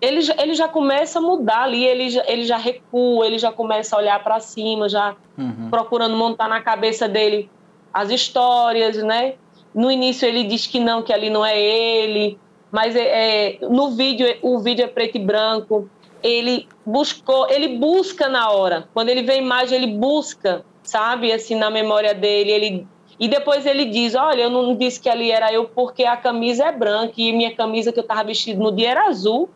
[0.01, 3.95] Ele, ele já começa a mudar ali, ele já, ele já recua, ele já começa
[3.95, 5.71] a olhar para cima, já uhum.
[5.71, 7.49] procurando montar na cabeça dele
[7.95, 9.35] as histórias, né?
[9.75, 12.39] No início ele diz que não, que ali não é ele,
[12.71, 15.89] mas é, é, no vídeo o vídeo é preto e branco.
[16.23, 18.89] Ele buscou, ele busca na hora.
[18.95, 21.33] Quando ele vê a imagem, ele busca, sabe?
[21.33, 22.87] Assim na memória dele, ele
[23.19, 26.67] e depois ele diz: Olha, eu não disse que ali era eu porque a camisa
[26.67, 29.49] é branca e minha camisa que eu estava vestido no dia era azul.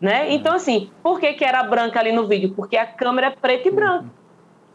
[0.00, 0.32] Né?
[0.32, 2.52] Então, assim, por que, que era branca ali no vídeo?
[2.54, 4.06] Porque a câmera é preta e branca.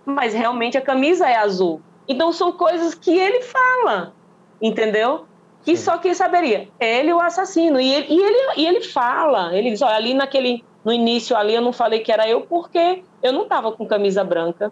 [0.06, 1.82] Mas realmente a camisa é azul.
[2.08, 4.14] Então, são coisas que ele fala,
[4.62, 5.26] entendeu?
[5.64, 6.68] Que só quem saberia?
[6.80, 7.80] Ele, o assassino.
[7.80, 11.54] E ele, e ele, e ele fala: ele diz, olha, ali naquele, no início ali
[11.54, 14.72] eu não falei que era eu porque eu não estava com camisa branca.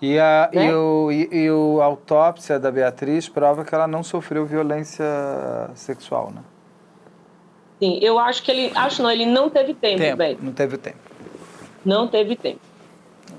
[0.00, 0.66] E a, né?
[0.66, 5.04] e, o, e, e o autópsia da Beatriz prova que ela não sofreu violência
[5.74, 6.42] sexual, né?
[7.78, 8.72] Sim, eu acho que ele.
[8.74, 10.38] Acho não, ele não teve tempo, tempo velho.
[10.40, 10.98] Não teve tempo.
[11.84, 12.60] Não teve tempo.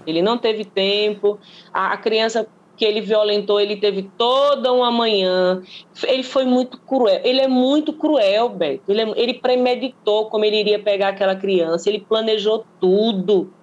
[0.06, 1.40] Ele não teve tempo.
[1.74, 5.62] A, a criança que ele violentou, ele teve toda uma manhã.
[6.04, 7.22] Ele foi muito cruel.
[7.24, 8.92] Ele é muito cruel, Beto.
[8.92, 11.90] Ele, é, ele premeditou como ele iria pegar aquela criança.
[11.90, 13.54] Ele planejou tudo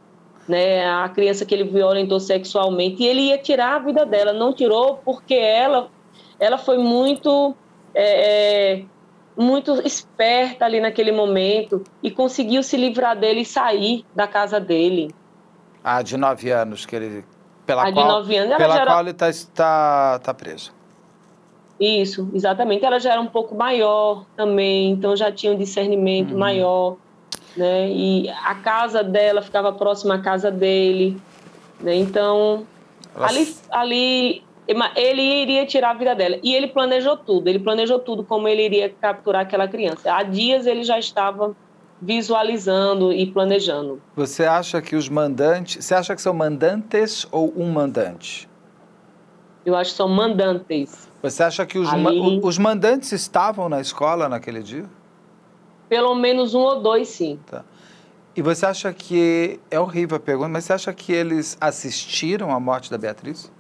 [0.49, 4.53] né, a criança que ele violentou sexualmente, e ele ia tirar a vida dela, não
[4.53, 5.89] tirou porque ela
[6.43, 7.55] ela foi muito,
[7.95, 8.85] é, é,
[9.37, 15.15] muito esperta ali naquele momento e conseguiu se livrar dele e sair da casa dele.
[15.85, 17.25] Ah, de nove anos que ele,
[17.67, 20.73] pela de qual, nove anos, ela pela já era- qual ele está tá, tá preso.
[21.81, 22.85] Isso, exatamente.
[22.85, 26.97] Ela já era um pouco maior também, então já tinha um discernimento maior,
[27.57, 27.89] né?
[27.91, 31.17] E a casa dela ficava próxima à casa dele,
[31.81, 31.95] né?
[31.97, 32.65] Então,
[33.17, 34.45] Ela- ali, ali
[34.95, 36.39] ele iria tirar a vida dela.
[36.43, 40.15] E ele planejou tudo, ele planejou tudo como ele iria capturar aquela criança.
[40.15, 41.55] Há dias ele já estava
[42.03, 44.03] visualizando e planejando.
[44.17, 45.85] Você acha que os mandantes.
[45.85, 48.49] Você acha que são mandantes ou um mandante?
[49.65, 51.09] Eu acho que são mandantes.
[51.23, 54.85] Você acha que os, Ali- os mandantes estavam na escola naquele dia?
[55.89, 57.39] Pelo menos um ou dois, sim.
[58.35, 59.61] E você acha que.
[59.71, 63.53] É horrível a pergunta, mas você acha que eles assistiram à morte da Beatriz?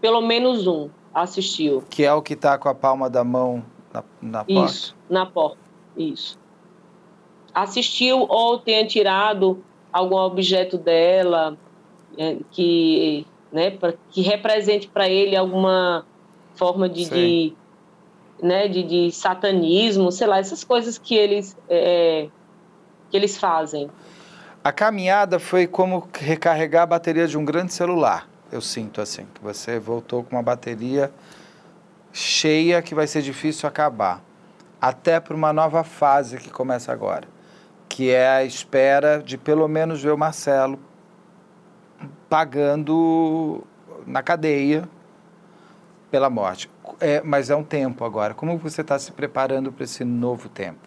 [0.00, 1.82] Pelo menos um assistiu.
[1.90, 4.64] Que é o que está com a palma da mão na, na porta?
[4.72, 5.58] Isso, na porta.
[5.96, 6.38] Isso.
[7.54, 9.62] Assistiu ou tenha tirado
[9.92, 11.56] algum objeto dela
[12.16, 16.06] é, que, né, pra- que represente para ele alguma
[16.54, 17.54] forma de, de,
[18.42, 22.28] né, de, de satanismo, sei lá, essas coisas que eles, é,
[23.10, 23.90] que eles fazem.
[24.62, 28.28] A caminhada foi como recarregar a bateria de um grande celular.
[28.52, 31.10] Eu sinto assim, que você voltou com uma bateria
[32.12, 34.22] cheia que vai ser difícil acabar.
[34.80, 37.28] Até para uma nova fase que começa agora,
[37.90, 40.78] que é a espera de pelo menos ver o Marcelo
[42.30, 43.62] pagando
[44.06, 44.88] na cadeia
[46.08, 46.70] pela morte.
[47.00, 48.32] É, mas é um tempo agora.
[48.32, 50.78] Como você está se preparando para esse novo tempo?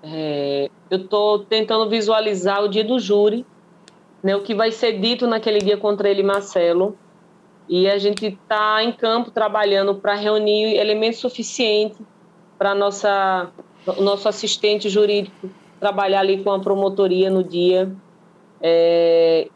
[0.00, 3.44] É, eu estou tentando visualizar o dia do júri,
[4.22, 6.96] né, o que vai ser dito naquele dia contra ele Marcelo.
[7.68, 11.98] E a gente está em campo trabalhando para reunir elementos suficientes
[12.56, 13.50] para nossa
[13.96, 17.94] o nosso assistente jurídico trabalhar ali com a promotoria no dia.
[18.62, 19.50] É,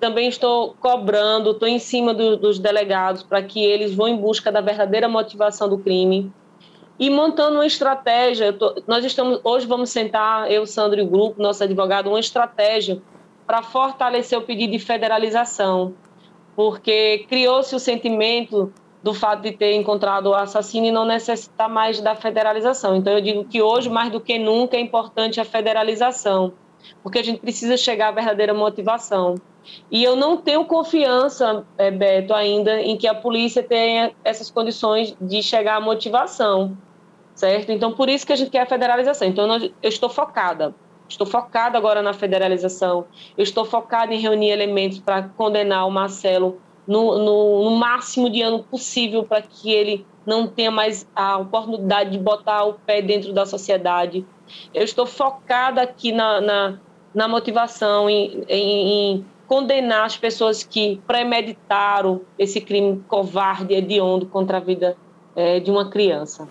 [0.00, 4.52] também estou cobrando, estou em cima do- dos delegados para que eles vão em busca
[4.52, 6.34] da verdadeira motivação do crime
[6.98, 8.52] e montando uma estratégia.
[8.52, 13.02] tô- nós estamos hoje vamos sentar eu, Sandro e o grupo, nosso advogado, uma estratégia
[13.46, 15.96] para fortalecer o pedido de federalização,
[16.56, 22.00] porque criou-se o sentimento do fato de ter encontrado o assassino e não necessitar mais
[22.00, 22.96] da federalização.
[22.96, 26.54] Então eu digo que hoje mais do que nunca é importante a federalização,
[27.02, 29.34] porque a gente precisa chegar à verdadeira motivação.
[29.90, 35.14] E eu não tenho confiança, eh, Beto, ainda em que a polícia tenha essas condições
[35.20, 36.74] de chegar à motivação,
[37.34, 37.72] certo?
[37.72, 39.28] Então, por isso que a gente quer a federalização.
[39.28, 40.74] Então, eu estou focada.
[41.06, 43.04] Estou focada agora na federalização.
[43.36, 48.42] Eu estou focada em reunir elementos para condenar o Marcelo no, no- no máximo de
[48.42, 53.32] ano possível para que ele não tenha mais a oportunidade de botar o pé dentro
[53.32, 54.24] da sociedade.
[54.72, 56.78] Eu estou focada aqui na, na,
[57.14, 64.26] na motivação, em, em- em condenar as pessoas que premeditaram esse crime covarde e hediondo
[64.26, 64.96] contra a vida
[65.36, 66.48] eh, de uma criança.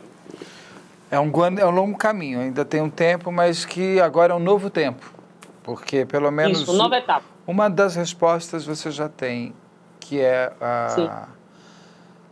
[1.09, 4.39] É um, é um longo caminho, ainda tem um tempo, mas que agora é um
[4.39, 5.11] novo tempo.
[5.63, 7.23] Porque pelo menos Isso, nova etapa.
[7.47, 9.53] uma das respostas você já tem,
[10.03, 10.51] que é
[10.89, 11.07] Sim.
[11.07, 11.27] a.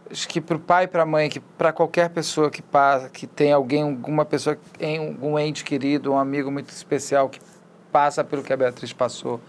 [0.09, 3.07] Acho que para o pai e para a mãe, que para qualquer pessoa que passa,
[3.07, 7.39] que tem alguém, alguma pessoa, em um ente querido, um amigo muito especial que
[7.93, 9.39] passa pelo que a Beatriz passou,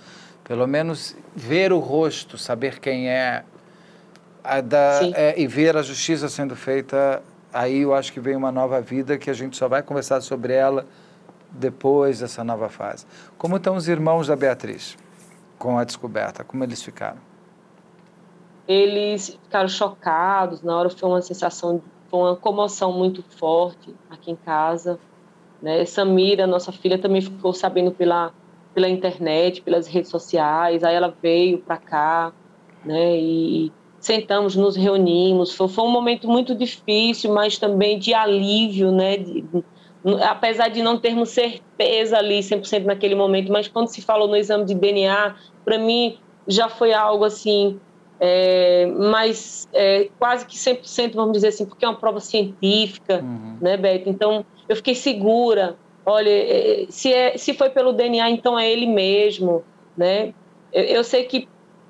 [0.44, 3.42] pelo menos ver o rosto, saber quem é,
[4.44, 5.12] a da- Sim.
[5.16, 7.20] é, e ver a justiça sendo feita,
[7.52, 10.52] aí eu acho que vem uma nova vida que a gente só vai conversar sobre
[10.52, 10.86] ela
[11.50, 13.04] depois dessa nova fase.
[13.36, 14.96] Como estão os irmãos da Beatriz
[15.58, 16.44] com a descoberta?
[16.44, 17.31] Como eles ficaram?
[18.66, 24.36] Eles ficaram chocados, na hora foi uma sensação, foi uma comoção muito forte aqui em
[24.36, 25.00] casa.
[25.60, 25.84] Né?
[25.86, 28.34] Samira, nossa filha, também ficou sabendo pela,
[28.74, 32.34] pela internet, pelas redes sociais, aí ela veio para cá,
[32.84, 33.16] né?
[33.18, 35.54] E sentamos, nos reunimos.
[35.54, 39.16] Foi, foi um momento muito difícil, mas também de alívio, né?
[39.18, 39.48] De-
[40.24, 44.64] apesar de não termos certeza ali 100% naquele momento, mas quando se falou no exame
[44.64, 46.18] de DNA, para mim
[46.48, 47.80] já foi algo assim,
[48.24, 53.20] é, mas é, quase que 100%, vamos dizer assim, porque é uma prova científica,
[53.60, 54.08] né, Beto?
[54.08, 55.74] Então, eu fiquei segura.
[56.06, 59.64] Olha, é, se, é, se foi pelo DNA, então é ele mesmo,
[59.96, 60.32] né?
[60.72, 61.48] Eu, eu sei que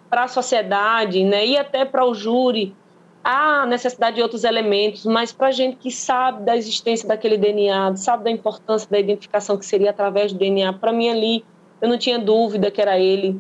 [0.09, 2.75] para a sociedade, né, e até para o júri,
[3.23, 7.95] há necessidade de outros elementos, mas para a gente que sabe da existência daquele DNA,
[7.97, 11.45] sabe da importância da identificação que seria através do DNA, para mim ali,
[11.79, 13.39] eu não tinha dúvida que era ele.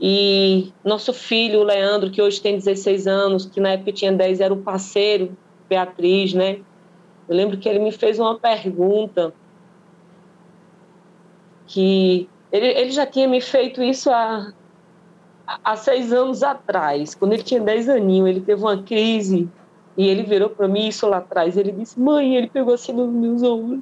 [0.00, 4.40] E nosso filho, o Leandro, que hoje tem 16 anos, que na época tinha 10,
[4.40, 5.36] era o parceiro,
[5.68, 6.60] Beatriz, né?
[7.28, 9.32] Eu lembro que ele me fez uma pergunta
[11.66, 14.52] que ele, ele já tinha me feito isso há,
[15.46, 19.48] há seis anos atrás, quando ele tinha 10 aninhos, ele teve uma crise
[19.96, 21.56] e ele virou para mim isso lá atrás.
[21.56, 23.80] Ele disse: Mãe, ele pegou assim nos meus ombros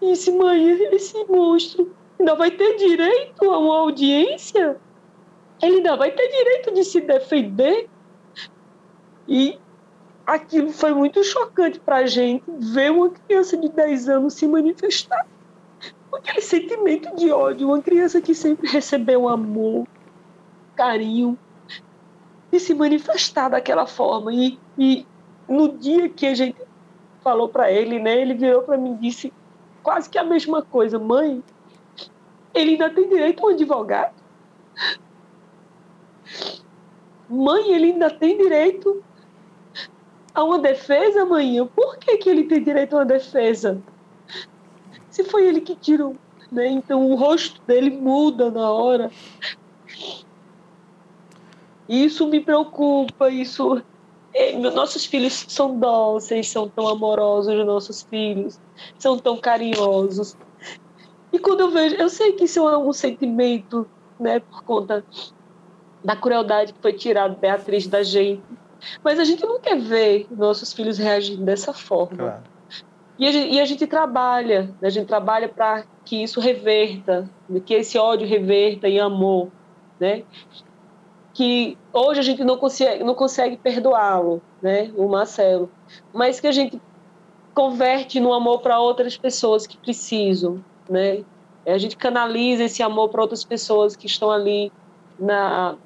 [0.00, 4.80] e disse: Mãe, esse monstro ainda vai ter direito a uma audiência?
[5.64, 7.88] Ele ainda vai ter direito de se defender?
[9.26, 9.58] E
[10.26, 15.26] aquilo foi muito chocante para a gente ver uma criança de 10 anos se manifestar
[16.10, 17.68] com aquele sentimento de ódio.
[17.68, 19.86] Uma criança que sempre recebeu amor,
[20.76, 21.38] carinho,
[22.52, 24.34] e se manifestar daquela forma.
[24.34, 25.06] E, e
[25.48, 26.60] no dia que a gente
[27.22, 29.32] falou para ele, né, ele virou para mim e disse
[29.82, 31.42] quase que a mesma coisa: Mãe,
[32.52, 34.12] ele ainda tem direito a um advogado?
[37.28, 39.02] Mãe, ele ainda tem direito
[40.34, 41.64] a uma defesa, mãe?
[41.74, 43.80] Por que, que ele tem direito a uma defesa?
[45.08, 46.16] Se foi ele que tirou,
[46.50, 46.66] né?
[46.66, 49.10] Então o rosto dele muda na hora.
[51.88, 53.82] Isso me preocupa, isso.
[54.74, 58.58] Nossos filhos são dóceis, são tão amorosos, nossos filhos
[58.98, 60.36] são tão carinhosos.
[61.32, 63.86] E quando eu vejo, eu sei que isso é um sentimento,
[64.18, 65.04] né, por conta
[66.04, 68.42] da crueldade que foi tirada Beatriz da gente,
[69.02, 72.16] mas a gente não quer ver nossos filhos reagindo dessa forma.
[72.16, 72.42] Claro.
[73.18, 74.88] E, a gente, e a gente trabalha, né?
[74.88, 77.30] a gente trabalha para que isso reverta,
[77.64, 79.48] que esse ódio reverta em amor,
[79.98, 80.24] né?
[81.32, 84.92] Que hoje a gente não consegue, não consegue perdoá-lo, né?
[84.96, 85.70] O Marcelo,
[86.12, 86.80] mas que a gente
[87.54, 91.24] converte no amor para outras pessoas que precisam, né?
[91.64, 94.72] A gente canaliza esse amor para outras pessoas que estão ali
[95.18, 95.76] na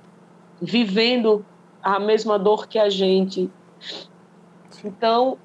[0.60, 1.44] vivendo
[1.82, 3.50] a mesma dor que a gente.
[4.84, 5.38] Então,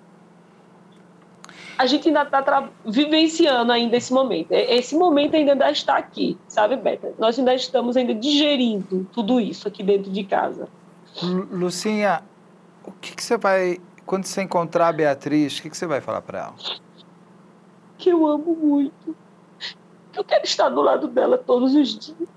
[1.78, 4.52] a gente ainda está vivenciando ainda esse momento.
[4.52, 7.14] Esse momento ainda está aqui, sabe, Beta?
[7.18, 10.68] Nós ainda estamos ainda digerindo tudo isso aqui dentro de casa.
[11.22, 12.24] Lucinha,
[12.86, 13.78] o que, que você vai...
[14.06, 16.56] Quando você encontrar a Beatriz, o que, que você vai falar para ela?
[17.98, 19.16] Que eu amo muito.
[20.12, 22.33] Que eu quero estar do lado dela todos os dias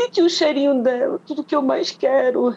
[0.00, 2.56] sentir o cheirinho dela, tudo que eu mais quero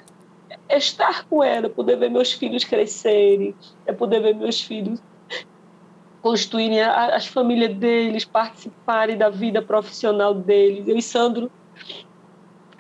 [0.70, 3.54] é estar com ela, poder ver meus filhos crescerem,
[3.86, 5.02] é poder ver meus filhos
[6.22, 10.88] construírem as famílias deles, participarem da vida profissional deles.
[10.88, 11.52] Eu e Sandro,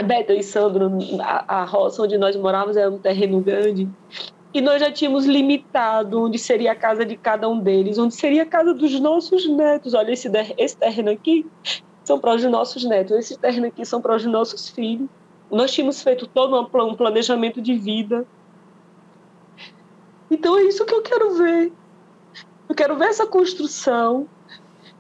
[0.01, 3.89] Beto e Sandro, a, a roça onde nós morávamos era um terreno grande,
[4.53, 8.43] e nós já tínhamos limitado onde seria a casa de cada um deles, onde seria
[8.43, 9.93] a casa dos nossos netos.
[9.93, 11.45] Olha, esse, esse terreno aqui
[12.03, 15.07] são para os nossos netos, esse terreno aqui são para os nossos filhos.
[15.49, 18.25] Nós tínhamos feito todo um planejamento de vida.
[20.29, 21.71] Então é isso que eu quero ver.
[22.67, 24.27] Eu quero ver essa construção.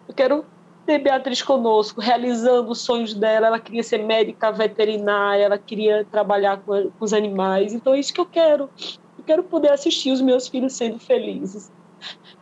[0.07, 0.45] Eu quero
[0.85, 3.47] ter Beatriz conosco, realizando os sonhos dela.
[3.47, 7.73] Ela queria ser médica veterinária, ela queria trabalhar com, com os animais.
[7.73, 8.69] Então é isso que eu quero.
[9.17, 11.71] Eu quero poder assistir os meus filhos sendo felizes.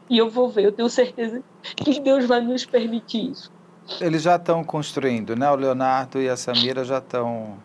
[0.10, 1.42] E eu vou ver, eu tenho certeza
[1.78, 3.52] que Deus vai nos permitir isso.
[4.00, 5.50] Eles já estão construindo, né?
[5.52, 7.58] O Leonardo e a Samira já estão.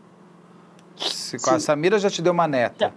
[1.46, 2.92] A Samira já te deu uma neta.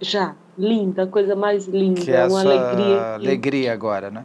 [0.00, 0.26] Já.
[0.28, 0.36] já.
[0.58, 2.00] Linda, coisa mais linda.
[2.00, 3.14] Que é uma alegria.
[3.14, 4.24] alegria agora, né?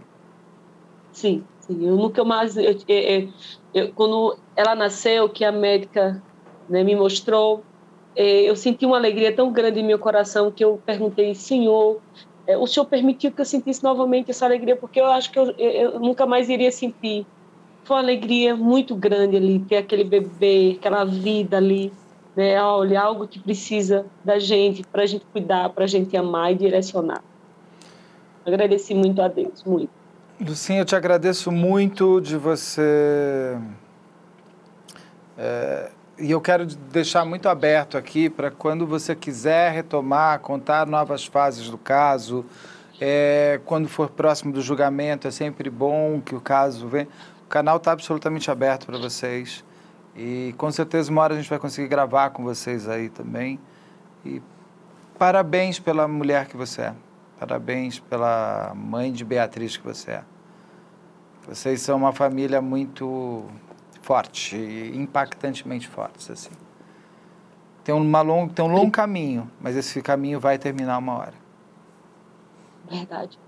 [1.14, 1.88] Sim, sim.
[1.88, 2.58] Eu nunca mais.
[2.58, 3.30] Eu, eu,
[3.74, 6.22] eu, quando ela nasceu, que a médica
[6.68, 7.64] né, me mostrou,
[8.16, 12.02] é, eu senti uma alegria tão grande em meu coração que eu perguntei, Senhor,
[12.46, 15.52] é, o Senhor permitiu que eu sentisse novamente essa alegria, porque eu acho que eu,
[15.52, 17.26] eu nunca mais iria sentir
[17.88, 21.92] foi uma alegria muito grande ali, ter aquele bebê, aquela vida ali,
[22.36, 22.62] né?
[22.62, 26.56] Olha, algo que precisa da gente, para a gente cuidar, para a gente amar e
[26.56, 27.24] direcionar.
[28.46, 29.90] Agradeci muito a Deus, muito.
[30.40, 33.58] Lucinha, eu te agradeço muito de você.
[35.38, 41.26] É, e eu quero deixar muito aberto aqui para quando você quiser retomar, contar novas
[41.26, 42.46] fases do caso.
[43.00, 47.08] É, quando for próximo do julgamento, é sempre bom que o caso venha.
[47.48, 49.64] O canal está absolutamente aberto para vocês.
[50.14, 53.58] E com certeza uma hora a gente vai conseguir gravar com vocês aí também.
[54.26, 54.42] E
[55.18, 56.96] parabéns pela mulher que você é.
[57.40, 60.24] Parabéns pela mãe de Beatriz que você é.
[61.48, 63.46] Vocês são uma família muito
[64.02, 64.58] forte,
[64.94, 66.52] impactantemente forte, assim.
[67.82, 71.34] Tem, uma long, tem um longo caminho, mas esse caminho vai terminar uma hora.
[72.92, 73.40] Verdade.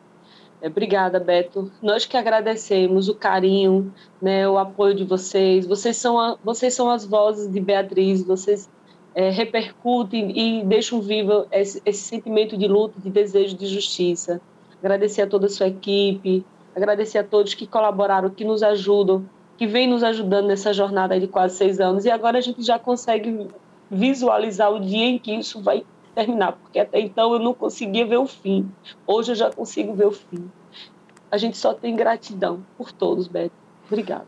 [0.62, 1.72] Obrigada, Beto.
[1.82, 5.66] Nós que agradecemos o carinho, né, o apoio de vocês.
[5.66, 8.70] Vocês são, a, vocês são as vozes de Beatriz, vocês
[9.16, 14.42] é, repercutem e deixam vivo esse, esse, sentimento de luta, de desejo de justiça.
[14.82, 19.26] Agradecer a toda a sua equipe, agradecer a todos que colaboraram, que nos ajudam,
[19.58, 22.04] que vem nos ajudando nessa jornada de quase seis anos.
[22.04, 23.48] E agora a gente já consegue
[23.90, 28.18] visualizar o dia em que isso vai terminar, porque até então eu não conseguia ver
[28.18, 28.70] o fim.
[29.06, 30.50] Hoje eu já consigo ver o fim.
[31.32, 33.54] A gente só tem gratidão por todos, Beto.
[33.88, 34.28] Obrigada.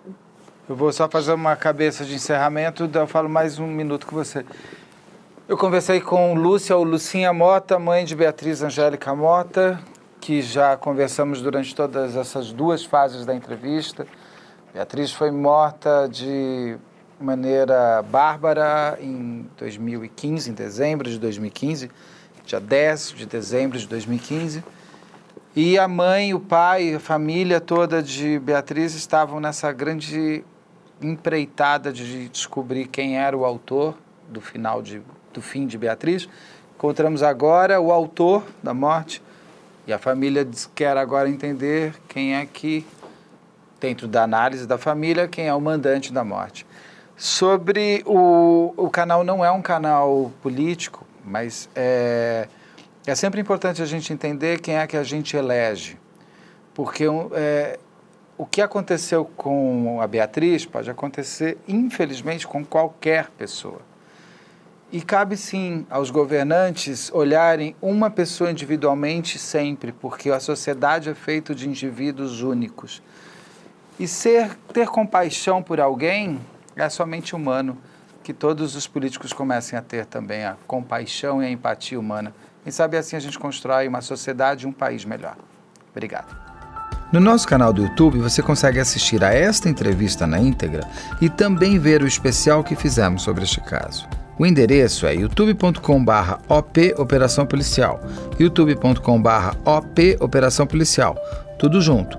[0.69, 4.45] Eu vou só fazer uma cabeça de encerramento, eu falo mais um minuto com você.
[5.47, 9.81] Eu conversei com Lúcia ou Lucinha Mota, mãe de Beatriz Angélica Mota,
[10.21, 14.07] que já conversamos durante todas essas duas fases da entrevista.
[14.73, 16.77] Beatriz foi morta de
[17.21, 21.89] maneira bárbara em 2015, em dezembro de 2015,
[22.45, 24.63] dia 10 de dezembro de 2015.
[25.55, 30.43] E a mãe, o pai, a família toda de Beatriz estavam nessa grande
[31.01, 33.97] empreitada de descobrir quem era o autor
[34.29, 35.01] do final de,
[35.33, 36.27] do fim de Beatriz.
[36.75, 39.21] Encontramos agora o autor da morte
[39.85, 42.85] e a família quer agora entender quem é que,
[43.79, 46.65] dentro da análise da família, quem é o mandante da morte.
[47.21, 52.47] Sobre o, o canal, não é um canal político, mas é,
[53.05, 55.99] é sempre importante a gente entender quem é que a gente elege.
[56.73, 57.77] Porque é,
[58.35, 63.81] o que aconteceu com a Beatriz pode acontecer, infelizmente, com qualquer pessoa.
[64.91, 71.53] E cabe sim aos governantes olharem uma pessoa individualmente sempre, porque a sociedade é feita
[71.53, 72.99] de indivíduos únicos.
[73.99, 76.39] E ser, ter compaixão por alguém
[76.75, 77.77] é somente humano
[78.23, 82.33] que todos os políticos comecem a ter também a compaixão e a empatia humana.
[82.65, 85.35] E sabe assim a gente constrói uma sociedade e um país melhor.
[85.91, 86.35] Obrigado.
[87.11, 90.87] No nosso canal do YouTube você consegue assistir a esta entrevista na íntegra
[91.19, 94.07] e também ver o especial que fizemos sobre este caso.
[94.39, 97.99] O endereço é youtube.com/op Operação Policial,
[98.39, 101.17] youtube.com/op Operação Policial,
[101.59, 102.17] tudo junto.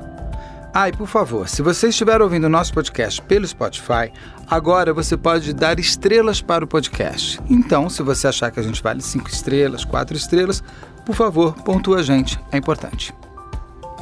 [0.74, 4.12] Ah, e por favor, se você estiver ouvindo o nosso podcast pelo Spotify,
[4.52, 7.40] agora você pode dar estrelas para o podcast.
[7.48, 10.62] Então, se você achar que a gente vale cinco estrelas, quatro estrelas,
[11.06, 13.14] por favor, pontua a gente, é importante.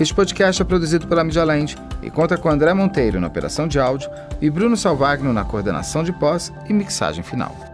[0.00, 3.78] Este podcast é produzido pela Media Land e conta com André Monteiro na operação de
[3.78, 7.69] áudio e Bruno Salvagno na coordenação de pós e mixagem final.